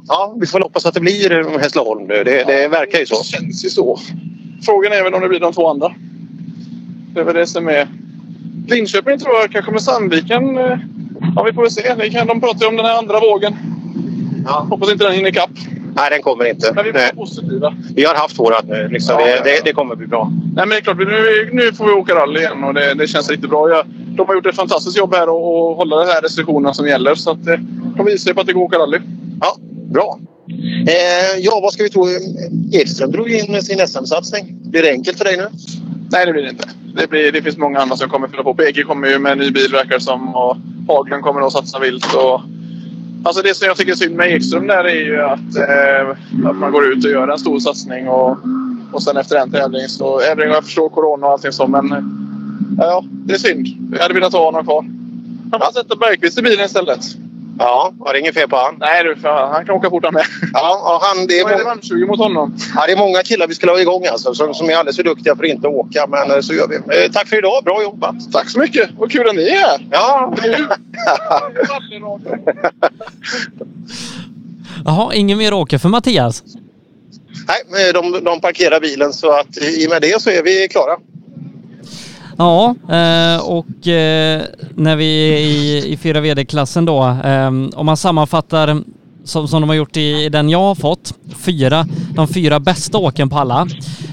[0.07, 2.23] Ja, vi får hoppas att det blir Hässleholm nu.
[2.23, 3.17] Det, det verkar ju så.
[3.17, 3.99] Det känns ju så.
[4.65, 5.93] Frågan är väl om det blir de två andra.
[7.13, 7.87] Det är väl det som är...
[8.67, 10.57] Linköping tror jag kanske med Sandviken.
[10.57, 10.77] eh,
[11.35, 11.93] Ja, vi får väl se.
[11.97, 13.55] Det kan, de pratar ju om den här andra vågen.
[14.45, 14.67] Ja.
[14.69, 15.49] Hoppas inte den hinner ikapp.
[15.95, 16.71] Nej, den kommer inte.
[16.75, 17.75] Men vi är positiva.
[17.95, 18.87] Vi har haft vårat nu.
[18.87, 19.15] Liksom.
[19.19, 19.43] Ja, det, ja, ja.
[19.43, 20.31] det, det kommer bli bra.
[20.43, 20.97] Nej, men det är klart.
[20.97, 23.69] Nu, nu får vi åka rally igen och det, det känns riktigt bra.
[23.69, 23.85] Jag,
[24.19, 27.15] de har gjort ett fantastiskt jobb här och, och hålla de här restriktionerna som gäller.
[27.15, 27.59] Så att, eh,
[27.97, 28.99] de visar ju på att det går att åka rally.
[29.41, 29.57] Ja,
[29.91, 30.19] bra.
[30.87, 32.07] Eh, ja, vad ska vi tro?
[32.71, 34.57] Edström drog in sin SM-satsning.
[34.61, 35.47] Blir det enkelt för dig nu?
[36.11, 36.69] Nej, det blir det inte.
[36.95, 38.53] Det, blir, det finns många andra som kommer fylla på.
[38.53, 40.57] PG kommer ju med en ny bil verkar som och
[40.87, 42.15] Haglund kommer att satsa vilt.
[42.15, 42.41] Och,
[43.23, 46.55] alltså det som jag tycker är synd med Ekström där är ju att, eh, att
[46.55, 48.37] man går ut och gör en stor satsning och,
[48.93, 50.19] och sen efter en tävling så...
[50.19, 52.25] Även jag förstår corona och allting så men...
[52.79, 53.67] Ja, det är synd.
[53.91, 54.85] Jag hade velat ha honom kvar.
[55.51, 56.99] Han får sätta Bergqvist i bilen istället.
[57.59, 58.75] Ja, har det inget fel på han.
[58.79, 60.25] Nej du, för han kan åka fort han med.
[60.53, 62.57] Ja, han, det är Vad är det många, man mot honom?
[62.75, 65.03] ja, det är många killar vi skulle ha igång alltså, som, som är alldeles för
[65.03, 66.07] duktiga för att inte åka.
[66.07, 66.75] Men eh, så gör vi.
[66.75, 67.63] Eh, tack för idag.
[67.63, 68.15] Bra jobbat.
[68.31, 68.89] Tack så mycket.
[68.97, 69.87] Vad kul att ni är här.
[69.91, 70.33] Ja.
[74.85, 76.43] Jaha, ingen mer åker för Mattias?
[77.47, 80.67] Nej, eh, de, de parkerar bilen så att i och med det så är vi
[80.67, 80.97] klara.
[82.39, 84.41] Ja, eh, och eh,
[84.75, 88.81] när vi är i, i 4 VD-klassen då, eh, om man sammanfattar
[89.23, 91.85] som, som de har gjort i, i den jag har fått, fyra,
[92.15, 93.67] de fyra bästa åken på alla.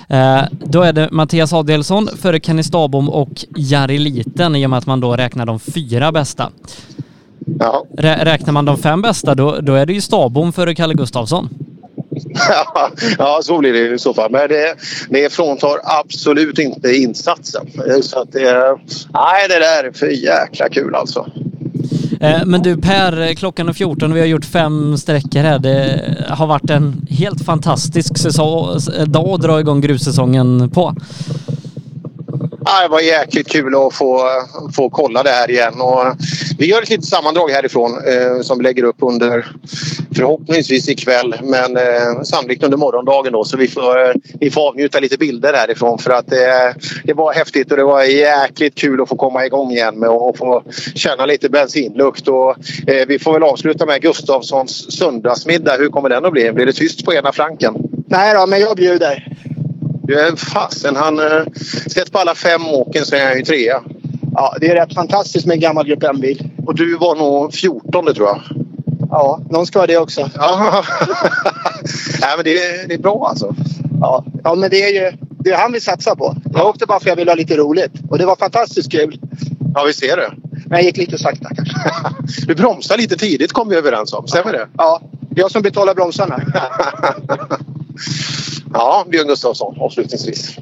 [0.08, 4.78] Eh, då är det Mattias Adelsson före Kenny Stabom och Jari Liten i och med
[4.78, 6.50] att man då räknar de fyra bästa.
[7.98, 11.48] Rä, räknar man de fem bästa då, då är det ju Stabom före Kalle Gustafsson.
[13.18, 14.30] Ja, så blir det i så fall.
[14.30, 14.74] Men det,
[15.08, 17.66] det fråntar absolut inte insatsen.
[18.02, 18.78] Så att det,
[19.14, 21.26] nej, det där är för jäkla kul alltså.
[22.20, 25.58] Eh, Men du Per, klockan är 14 och vi har gjort fem sträckor här.
[25.58, 30.94] Det har varit en helt fantastisk säsong, dag att dra igång grussäsongen på.
[32.68, 34.22] Ja, det var jäkligt kul att få,
[34.76, 35.80] få kolla det här igen.
[35.80, 36.04] Och
[36.58, 39.46] vi gör ett litet sammandrag härifrån eh, som vi lägger upp under
[40.16, 45.00] förhoppningsvis ikväll men eh, sannolikt under morgondagen då så vi får, eh, vi får avnjuta
[45.00, 46.38] lite bilder härifrån för att eh,
[47.04, 50.38] det var häftigt och det var jäkligt kul att få komma igång igen med och
[50.38, 50.62] få
[50.94, 52.28] känna lite bensinlukt.
[52.28, 52.50] Och,
[52.86, 55.76] eh, vi får väl avsluta med Gustafssons söndagsmiddag.
[55.78, 56.52] Hur kommer den att bli?
[56.52, 57.74] Blir det tyst på ena flanken?
[58.06, 59.28] Nej då, men jag bjuder.
[60.02, 61.18] Du är fasen, han...
[61.18, 61.44] Eh,
[61.90, 63.82] sett på alla fem åken så är han ju trea.
[64.34, 66.50] Ja, det är rätt fantastiskt med en gammal Grupp M-bil.
[66.66, 68.65] Och du var nog 14 tror jag.
[69.10, 70.20] Ja, någon ska ha det också.
[70.34, 70.84] Ja.
[72.20, 73.54] Nej, men det, är- det är bra alltså.
[74.00, 76.36] Ja, ja men det är ju det är han vi satsar på.
[76.54, 77.92] Jag åkte bara för att jag ville ha lite roligt.
[78.10, 79.20] Och det var fantastiskt kul.
[79.74, 80.30] Ja, vi ser det.
[80.66, 81.74] Men jag gick lite sakta kanske.
[82.46, 84.26] Du bromsade lite tidigt kom vi överens om.
[84.28, 84.68] Stämmer det?
[84.76, 85.00] Ja,
[85.34, 86.40] jag som betalar bromsarna.
[88.72, 90.58] Ja, Björn Gustafsson avslutningsvis.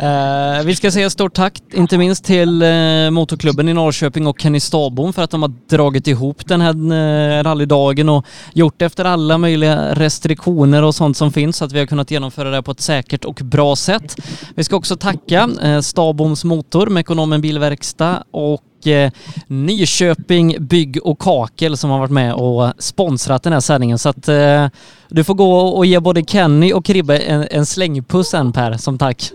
[0.00, 4.60] Eh, vi ska säga stort tack, inte minst till eh, Motorklubben i Norrköping och Kenny
[4.60, 9.04] Stabom för att de har dragit ihop den här eh, rallydagen och gjort det efter
[9.04, 12.70] alla möjliga restriktioner och sånt som finns så att vi har kunnat genomföra det på
[12.70, 14.16] ett säkert och bra sätt.
[14.54, 18.62] Vi ska också tacka eh, Staboms Motor, Mekonomen Bilverkstad och
[19.46, 23.98] Nyköping Bygg och Kakel som har varit med och sponsrat den här sändningen.
[23.98, 24.66] Så att eh,
[25.08, 28.98] du får gå och ge både Kenny och Kribbe en, en slängpuss sen Per, som
[28.98, 29.32] tack.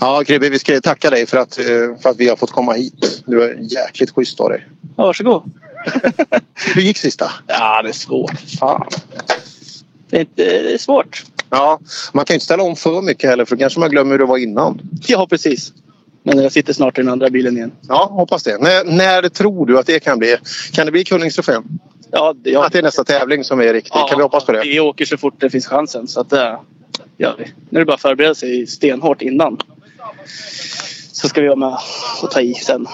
[0.00, 1.64] Ja, Kribbe, vi ska tacka dig för att, eh,
[2.02, 3.22] för att vi har fått komma hit.
[3.26, 4.66] Du är jäkligt schysst av dig.
[4.96, 5.42] Ja, varsågod.
[6.74, 7.30] Hur gick sista?
[7.46, 8.40] Ja, det är svårt.
[8.58, 8.88] Fan.
[10.10, 11.24] Det är, inte, det är svårt.
[11.50, 11.80] Ja,
[12.12, 14.18] man kan ju inte ställa om för mycket heller för då kanske man glömmer hur
[14.18, 14.80] det var innan.
[15.06, 15.72] Ja, precis.
[16.28, 17.72] Men jag sitter snart i den andra bilen igen.
[17.88, 18.58] Ja, hoppas det.
[18.58, 20.36] När, när tror du att det kan bli?
[20.72, 21.64] Kan det bli Kullingstrofén?
[22.10, 22.66] Ja, det, ja.
[22.66, 23.92] Att det är nästa tävling som är riktig?
[23.92, 24.60] kan vi hoppas på det?
[24.62, 26.08] Vi åker så fort det finns chansen.
[26.08, 26.32] Så att
[27.16, 27.44] gör vi.
[27.70, 29.58] Nu är det bara att förbereda sig stenhårt innan.
[31.12, 31.78] Så ska vi vara med
[32.22, 32.86] och ta i sen.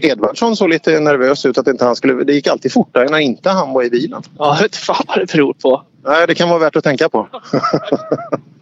[0.00, 2.24] Edvardsson såg lite nervös ut att inte han skulle...
[2.24, 4.22] Det gick alltid fortare när inte han var i bilen.
[4.38, 5.82] Ja, jag vet fan vad det beror på.
[6.04, 7.28] Nej, det kan vara värt att tänka på.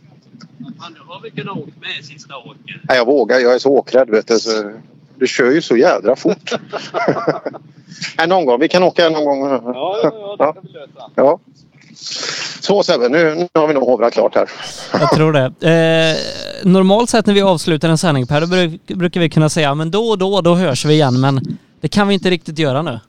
[1.23, 2.77] Har kunnat åka med sista åket.
[2.83, 3.39] Nej, jag vågar.
[3.39, 4.11] Jag är så åkrädd.
[4.11, 4.39] Vet du.
[4.39, 4.73] Så,
[5.19, 6.53] du kör ju så jädra fort.
[8.19, 8.61] Nej, någon gång.
[8.61, 9.51] Vi kan åka någon gång.
[9.51, 9.61] Ja,
[10.03, 11.11] ja, ja, det kan vi lösa.
[11.15, 11.39] Ja.
[12.61, 14.51] Så Sebbe, nu, nu har vi nog hovrat klart här.
[14.93, 15.45] Jag tror det.
[15.69, 16.17] Eh,
[16.71, 19.91] normalt sett när vi avslutar en sändning Per, då bruk- brukar vi kunna säga men
[19.91, 21.21] då och då, då hörs vi igen.
[21.21, 23.01] Men det kan vi inte riktigt göra nu.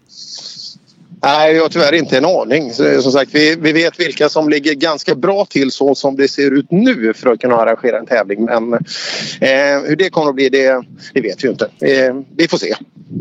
[1.24, 2.67] Nej, jag har tyvärr inte en aning.
[2.67, 6.27] Eh, som sagt, vi, vi vet vilka som ligger ganska bra till så som det
[6.27, 8.45] ser ut nu för att kunna arrangera en tävling.
[8.45, 10.83] Men eh, hur det kommer att bli, det,
[11.14, 11.66] det vet vi ju inte.
[11.66, 12.75] Eh, vi får se.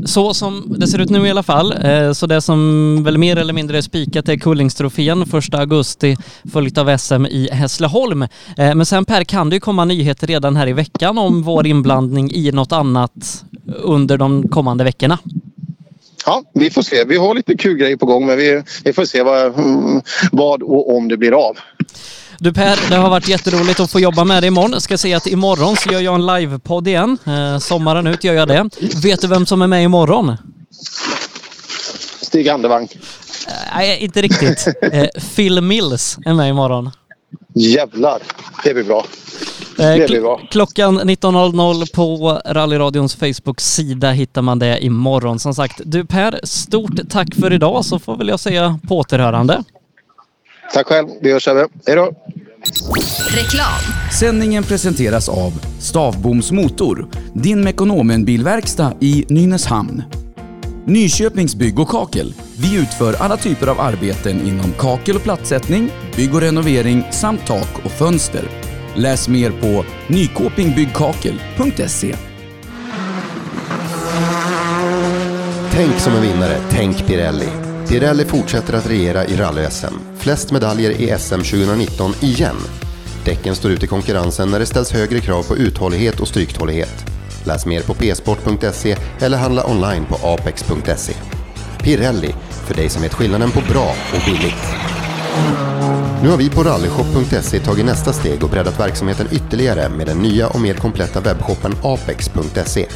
[0.04, 1.74] Så som det ser ut nu i alla fall.
[1.84, 6.16] Eh, så det som väl mer eller mindre är spikat är Kullingstrofén 1 augusti
[6.52, 8.22] följt av SM i Hässleholm.
[8.22, 11.66] Eh, men sen Per kan det ju komma nyheter redan här i veckan om vår
[11.66, 13.44] inblandning i något annat
[13.82, 15.18] under de kommande veckorna.
[16.26, 17.04] Ja, vi får se.
[17.04, 19.52] Vi har lite kul grejer på gång men vi, vi får se vad,
[20.32, 21.58] vad och om det blir av.
[22.38, 24.72] Du Per, det har varit jätteroligt att få jobba med dig imorgon.
[24.72, 27.18] Jag ska säga att imorgon så gör jag en livepodd igen.
[27.26, 28.70] Eh, sommaren ut gör jag det.
[29.02, 30.36] Vet du vem som är med imorgon?
[32.20, 32.88] Stig Andevang.
[33.46, 34.66] Eh, Nej, inte riktigt.
[34.92, 36.90] Eh, Phil Mills är med imorgon.
[37.54, 38.22] Jävlar,
[38.64, 39.06] det blir bra.
[39.80, 40.48] Eh, kl-.
[40.50, 45.38] Klockan 19.00 på Rallyradions Facebook-sida hittar man det imorgon.
[45.38, 49.64] Som sagt, du Per, stort tack för idag så får väl jag säga på återhörande.
[50.74, 51.08] Tack själv.
[51.20, 51.68] Vi hörs Sebbe.
[51.86, 52.12] Hej då.
[53.28, 53.66] Reklam.
[54.20, 60.02] Sändningen presenteras av Stavboms Motor, din Mekonomen-bilverkstad i Nynäshamn.
[60.84, 62.34] Nyköpings Bygg och Kakel.
[62.56, 67.84] Vi utför alla typer av arbeten inom kakel och plattsättning, bygg och renovering samt tak
[67.84, 68.59] och fönster.
[68.94, 72.16] Läs mer på nykopingbyggkakel.se.
[75.72, 77.48] Tänk som en vinnare, tänk Pirelli.
[77.88, 79.94] Pirelli fortsätter att regera i rally-SM.
[80.18, 82.56] Flest medaljer i SM 2019 igen.
[83.24, 87.06] Däcken står ut i konkurrensen när det ställs högre krav på uthållighet och stryktålighet.
[87.44, 91.12] Läs mer på psport.se eller handla online på apex.se.
[91.82, 94.66] Pirelli, för dig som vet skillnaden på bra och billigt.
[96.22, 100.48] Nu har vi på rallyshop.se tagit nästa steg och breddat verksamheten ytterligare med den nya
[100.48, 102.86] och mer kompletta webbshoppen apex.se.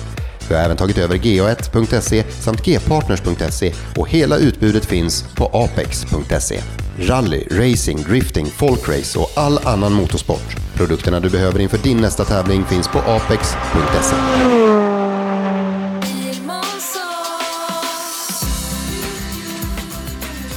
[0.49, 6.61] Vi har även tagit över ga1.se samt gpartners.se och hela utbudet finns på apex.se.
[6.99, 10.57] Rally, racing, drifting, folkrace och all annan motorsport.
[10.75, 14.17] Produkterna du behöver inför din nästa tävling finns på apex.se.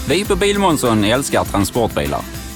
[0.10, 2.37] Vi på Bilmånsson älskar transportbilar.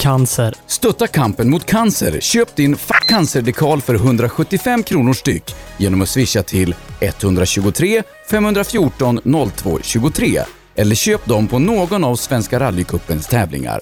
[0.00, 0.54] Cancer.
[0.66, 2.20] Stötta kampen mot cancer.
[2.20, 9.20] Köp din Fuck Cancer-dekal för 175 kronor styck genom att swisha till 123 514
[9.56, 10.40] 02 23
[10.74, 13.80] eller köp dem på någon av Svenska rallycupens tävlingar.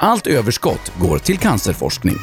[0.00, 2.16] Allt överskott går till cancerforskning.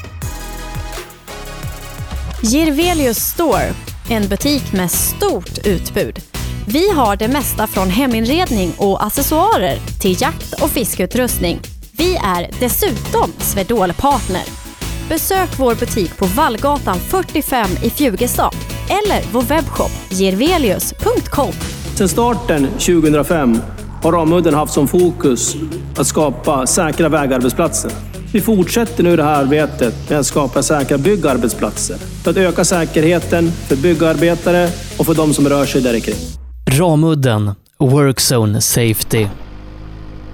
[2.43, 3.74] Girvelius Store,
[4.09, 6.19] en butik med stort utbud.
[6.67, 11.74] Vi har det mesta från heminredning och accessoarer till jakt och fiskeutrustning.
[11.98, 14.43] Vi är dessutom Swedol-partner.
[15.09, 18.56] Besök vår butik på Vallgatan 45 i Fjugestad
[18.90, 21.51] eller vår webbshop gervelius.com.
[21.95, 23.57] Sedan starten 2005
[24.03, 25.56] har Ramudden haft som fokus
[25.98, 27.91] att skapa säkra vägarbetsplatser.
[28.33, 33.51] Vi fortsätter nu det här arbetet med att skapa säkra byggarbetsplatser för att öka säkerheten
[33.51, 36.15] för byggarbetare och för de som rör sig där kring.
[36.72, 39.27] Ramudden Workzone Safety.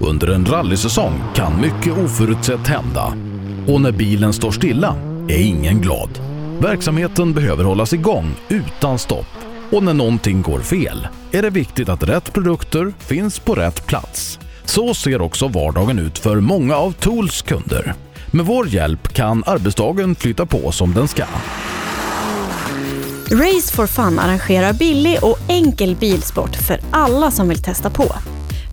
[0.04, 3.14] Under en rallysäsong kan mycket oförutsett hända.
[3.68, 4.96] Och när bilen står stilla
[5.28, 6.10] är ingen glad.
[6.60, 9.26] Verksamheten behöver hållas igång utan stopp.
[9.70, 14.38] Och när någonting går fel är det viktigt att rätt produkter finns på rätt plats.
[14.64, 17.94] Så ser också vardagen ut för många av Tools kunder.
[18.26, 21.24] Med vår hjälp kan arbetsdagen flytta på som den ska.
[23.30, 28.14] Race for Fun arrangerar billig och enkel bilsport för alla som vill testa på.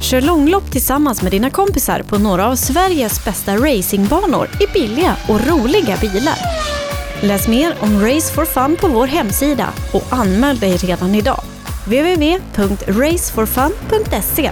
[0.02, 5.48] Kör långlopp tillsammans med dina kompisar på några av Sveriges bästa racingbanor i billiga och
[5.48, 6.38] roliga bilar.
[7.22, 11.42] Läs mer om Race for Fun på vår hemsida och anmäl dig redan idag.
[11.86, 14.52] www.raceforfun.se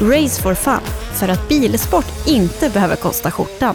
[0.00, 0.80] Race for Fun,
[1.14, 3.74] för att bilsport inte behöver kosta skjortan.